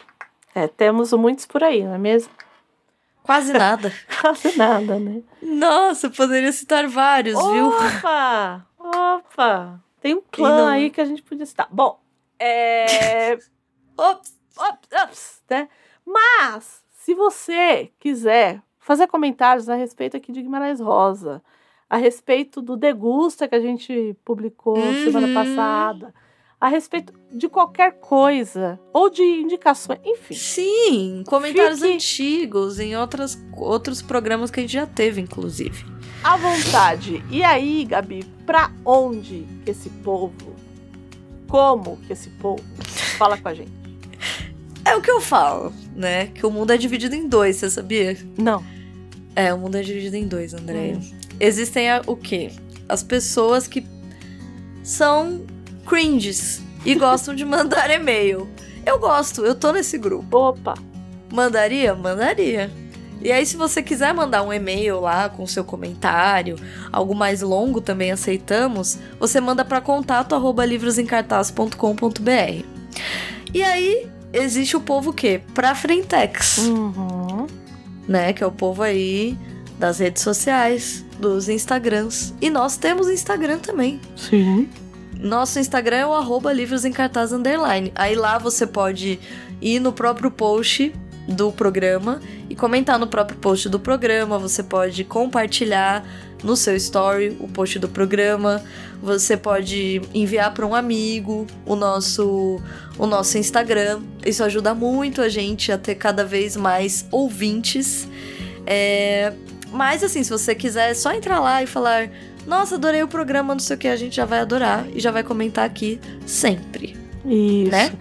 É, 0.55 0.67
temos 0.67 1.11
muitos 1.13 1.45
por 1.45 1.63
aí, 1.63 1.83
não 1.83 1.93
é 1.93 1.97
mesmo? 1.97 2.29
Quase 3.25 3.51
nada. 3.53 3.91
Quase 4.21 4.57
nada, 4.57 4.99
né? 4.99 5.21
Nossa, 5.41 6.09
poderia 6.09 6.51
citar 6.51 6.87
vários, 6.87 7.35
viu? 7.51 7.67
Opa! 7.69 8.65
Opa! 8.79 9.83
Tem 9.99 10.13
um 10.15 10.21
clã 10.31 10.57
não- 10.57 10.67
aí 10.67 10.89
que 10.89 11.01
a 11.01 11.05
gente 11.05 11.21
podia 11.23 11.45
citar. 11.45 11.67
Bom, 11.71 11.99
é. 12.39 13.33
Ops! 13.97 14.35
Ops, 14.57 14.89
ops, 15.03 15.41
né? 15.49 15.67
Mas, 16.05 16.81
se 16.91 17.13
você 17.13 17.91
quiser 17.99 18.61
fazer 18.79 19.07
comentários 19.07 19.67
a 19.67 19.75
respeito 19.75 20.15
aqui 20.15 20.31
de 20.31 20.41
Guimarães 20.41 20.79
Rosa, 20.79 21.41
a 21.89 21.97
respeito 21.97 22.61
do 22.61 22.77
Degusta 22.77 23.47
que 23.49 23.55
a 23.55 23.59
gente 23.59 24.15
publicou 24.23 24.77
semana 25.03 25.27
Uhum. 25.27 25.33
passada, 25.33 26.13
a 26.59 26.67
respeito 26.67 27.13
de 27.31 27.47
qualquer 27.49 27.99
coisa, 27.99 28.79
ou 28.93 29.09
de 29.09 29.21
indicações, 29.21 29.99
enfim. 30.05 30.33
Sim, 30.35 31.23
comentários 31.27 31.79
Fique- 31.81 31.93
antigos 31.93 32.79
em 32.79 32.95
outras, 32.95 33.37
outros 33.55 34.01
programas 34.01 34.49
que 34.49 34.59
a 34.59 34.63
gente 34.63 34.73
já 34.73 34.85
teve, 34.85 35.21
inclusive. 35.21 35.85
À 36.23 36.37
vontade. 36.37 37.23
E 37.29 37.43
aí, 37.43 37.85
Gabi, 37.85 38.23
pra 38.45 38.71
onde 38.85 39.45
que 39.63 39.71
esse 39.71 39.89
povo, 39.89 40.55
como 41.47 41.97
que 42.07 42.13
esse 42.13 42.29
povo 42.31 42.63
fala 43.17 43.37
com 43.37 43.47
a 43.49 43.53
gente? 43.53 43.71
É 44.83 44.95
o 44.95 45.01
que 45.01 45.11
eu 45.11 45.19
falo, 45.19 45.73
né? 45.95 46.27
Que 46.27 46.45
o 46.45 46.51
mundo 46.51 46.71
é 46.71 46.77
dividido 46.77 47.15
em 47.15 47.27
dois, 47.27 47.57
você 47.57 47.69
sabia? 47.69 48.17
Não. 48.37 48.63
É, 49.35 49.53
o 49.53 49.57
mundo 49.57 49.75
é 49.75 49.81
dividido 49.81 50.15
em 50.15 50.27
dois, 50.27 50.53
Andréia. 50.53 50.95
Hum. 50.97 51.11
Existem 51.39 51.89
a- 51.91 52.01
o 52.07 52.15
quê? 52.15 52.51
As 52.87 53.03
pessoas 53.03 53.67
que 53.67 53.85
são 54.83 55.45
cringes 55.85 56.61
e 56.85 56.95
gostam 56.95 57.33
de 57.35 57.45
mandar 57.45 57.89
e-mail. 57.89 58.49
Eu 58.85 58.99
gosto, 58.99 59.45
eu 59.45 59.55
tô 59.55 59.71
nesse 59.71 59.97
grupo. 59.97 60.37
Opa! 60.37 60.75
Mandaria? 61.31 61.93
Mandaria. 61.95 62.71
E 63.21 63.31
aí, 63.31 63.43
se 63.45 63.57
você 63.57 63.81
quiser 63.81 64.13
mandar 64.13 64.43
um 64.43 64.53
e-mail 64.53 64.99
lá 64.99 65.27
com 65.29 65.47
seu 65.47 65.63
comentário, 65.63 66.57
algo 66.91 67.15
mais 67.15 67.41
longo 67.41 67.81
também 67.81 68.11
aceitamos, 68.11 68.99
você 69.19 69.39
manda 69.41 69.65
para 69.65 69.81
contato 69.81 70.35
arroba 70.35 70.63
livrosencartaz.com.br. 70.65 72.63
E 73.53 73.63
aí, 73.63 74.07
existe 74.31 74.75
o 74.77 74.81
povo 74.81 75.11
que? 75.13 75.39
Pra 75.53 75.73
Frentex, 75.73 76.57
Uhum. 76.59 77.47
né? 78.07 78.31
Que 78.33 78.43
é 78.43 78.47
o 78.47 78.51
povo 78.51 78.83
aí 78.83 79.37
das 79.79 79.99
redes 79.99 80.21
sociais, 80.21 81.03
dos 81.19 81.49
Instagrams. 81.49 82.33
E 82.41 82.49
nós 82.49 82.77
temos 82.77 83.09
Instagram 83.09 83.57
também. 83.59 83.99
Sim. 84.15 84.69
Nosso 85.19 85.59
Instagram 85.59 85.97
é 85.97 86.05
o 86.05 86.13
arroba 86.13 86.51
livros 86.53 86.85
em 86.85 86.91
cartaz 86.91 87.31
underline. 87.31 87.91
Aí 87.95 88.15
lá 88.15 88.37
você 88.37 88.67
pode 88.67 89.19
ir 89.61 89.79
no 89.79 89.91
próprio 89.91 90.29
post 90.29 90.93
do 91.27 91.51
programa 91.51 92.21
e 92.49 92.55
comentar 92.55 92.99
no 92.99 93.07
próprio 93.07 93.37
post 93.39 93.67
do 93.69 93.79
programa. 93.79 94.37
Você 94.37 94.61
pode 94.61 95.03
compartilhar 95.03 96.05
no 96.43 96.55
seu 96.55 96.75
story 96.75 97.35
o 97.39 97.47
post 97.47 97.79
do 97.79 97.89
programa. 97.89 98.63
Você 99.01 99.35
pode 99.35 100.01
enviar 100.13 100.53
para 100.53 100.65
um 100.65 100.75
amigo 100.75 101.47
o 101.65 101.75
nosso 101.75 102.61
o 102.97 103.07
nosso 103.07 103.37
Instagram. 103.37 104.01
Isso 104.25 104.43
ajuda 104.43 104.75
muito 104.75 105.21
a 105.21 105.29
gente 105.29 105.71
a 105.71 105.77
ter 105.77 105.95
cada 105.95 106.23
vez 106.23 106.55
mais 106.55 107.05
ouvintes. 107.11 108.07
É, 108.65 109.33
Mas 109.71 110.03
assim, 110.03 110.23
se 110.23 110.29
você 110.29 110.55
quiser, 110.55 110.91
é 110.91 110.93
só 110.93 111.11
entrar 111.11 111.39
lá 111.39 111.63
e 111.63 111.67
falar: 111.67 112.09
Nossa, 112.45 112.75
adorei 112.75 113.01
o 113.03 113.07
programa, 113.07 113.53
não 113.53 113.59
sei 113.59 113.75
o 113.75 113.79
que, 113.79 113.87
a 113.87 113.95
gente 113.95 114.15
já 114.15 114.25
vai 114.25 114.39
adorar 114.39 114.85
e 114.93 114.99
já 114.99 115.11
vai 115.11 115.23
comentar 115.23 115.65
aqui 115.65 115.99
sempre. 116.25 116.95
Isso. 117.25 117.71
Né? 117.71 117.91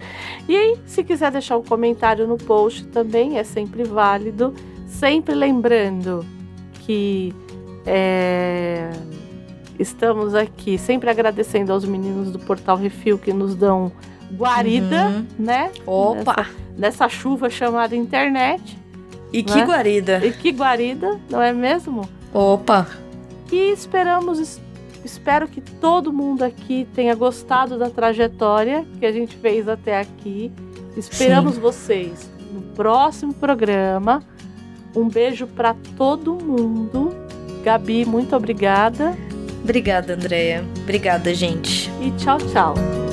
E 0.47 0.55
aí, 0.55 0.77
se 0.85 1.03
quiser 1.03 1.31
deixar 1.31 1.57
um 1.57 1.63
comentário 1.63 2.27
no 2.27 2.37
post 2.37 2.85
também, 2.87 3.39
é 3.39 3.43
sempre 3.43 3.83
válido. 3.83 4.53
Sempre 4.87 5.33
lembrando 5.33 6.23
que 6.85 7.33
é, 7.87 8.91
estamos 9.79 10.35
aqui, 10.35 10.77
sempre 10.77 11.09
agradecendo 11.09 11.73
aos 11.73 11.83
meninos 11.85 12.31
do 12.31 12.37
Portal 12.39 12.77
Refil 12.77 13.17
que 13.17 13.33
nos 13.33 13.55
dão 13.55 13.91
guarida, 14.33 15.07
Uhum. 15.07 15.25
né? 15.39 15.71
Opa! 15.87 16.35
Nessa, 16.37 16.49
nessa 16.77 17.09
chuva 17.09 17.49
chamada 17.49 17.95
internet. 17.95 18.77
E 19.33 19.41
que 19.43 19.55
né? 19.55 19.65
guarida! 19.65 20.25
E 20.25 20.31
que 20.31 20.51
guarida, 20.51 21.19
não 21.29 21.41
é 21.41 21.51
mesmo? 21.51 22.07
Opa! 22.31 22.87
E 23.55 23.71
esperamos, 23.71 24.37
es- 24.39 24.61
espero 25.03 25.47
que 25.47 25.61
todo 25.61 26.11
mundo 26.11 26.43
aqui 26.43 26.85
tenha 26.93 27.15
gostado 27.15 27.77
da 27.79 27.89
trajetória 27.89 28.85
que 28.99 29.05
a 29.05 29.11
gente 29.13 29.35
fez 29.37 29.67
até 29.69 29.97
aqui. 29.99 30.51
Esperamos 30.97 31.57
vocês 31.57 32.29
no 32.53 32.61
próximo 32.73 33.33
programa. 33.33 34.21
Um 34.95 35.07
beijo 35.07 35.47
para 35.47 35.73
todo 35.97 36.35
mundo. 36.35 37.11
Gabi, 37.63 38.05
muito 38.05 38.35
obrigada 38.35 39.15
Obrigada, 39.63 40.13
Andréia. 40.13 40.63
Obrigada, 40.83 41.33
gente. 41.33 41.89
e 41.99 42.11
tchau, 42.11 42.37
tchau. 42.37 43.04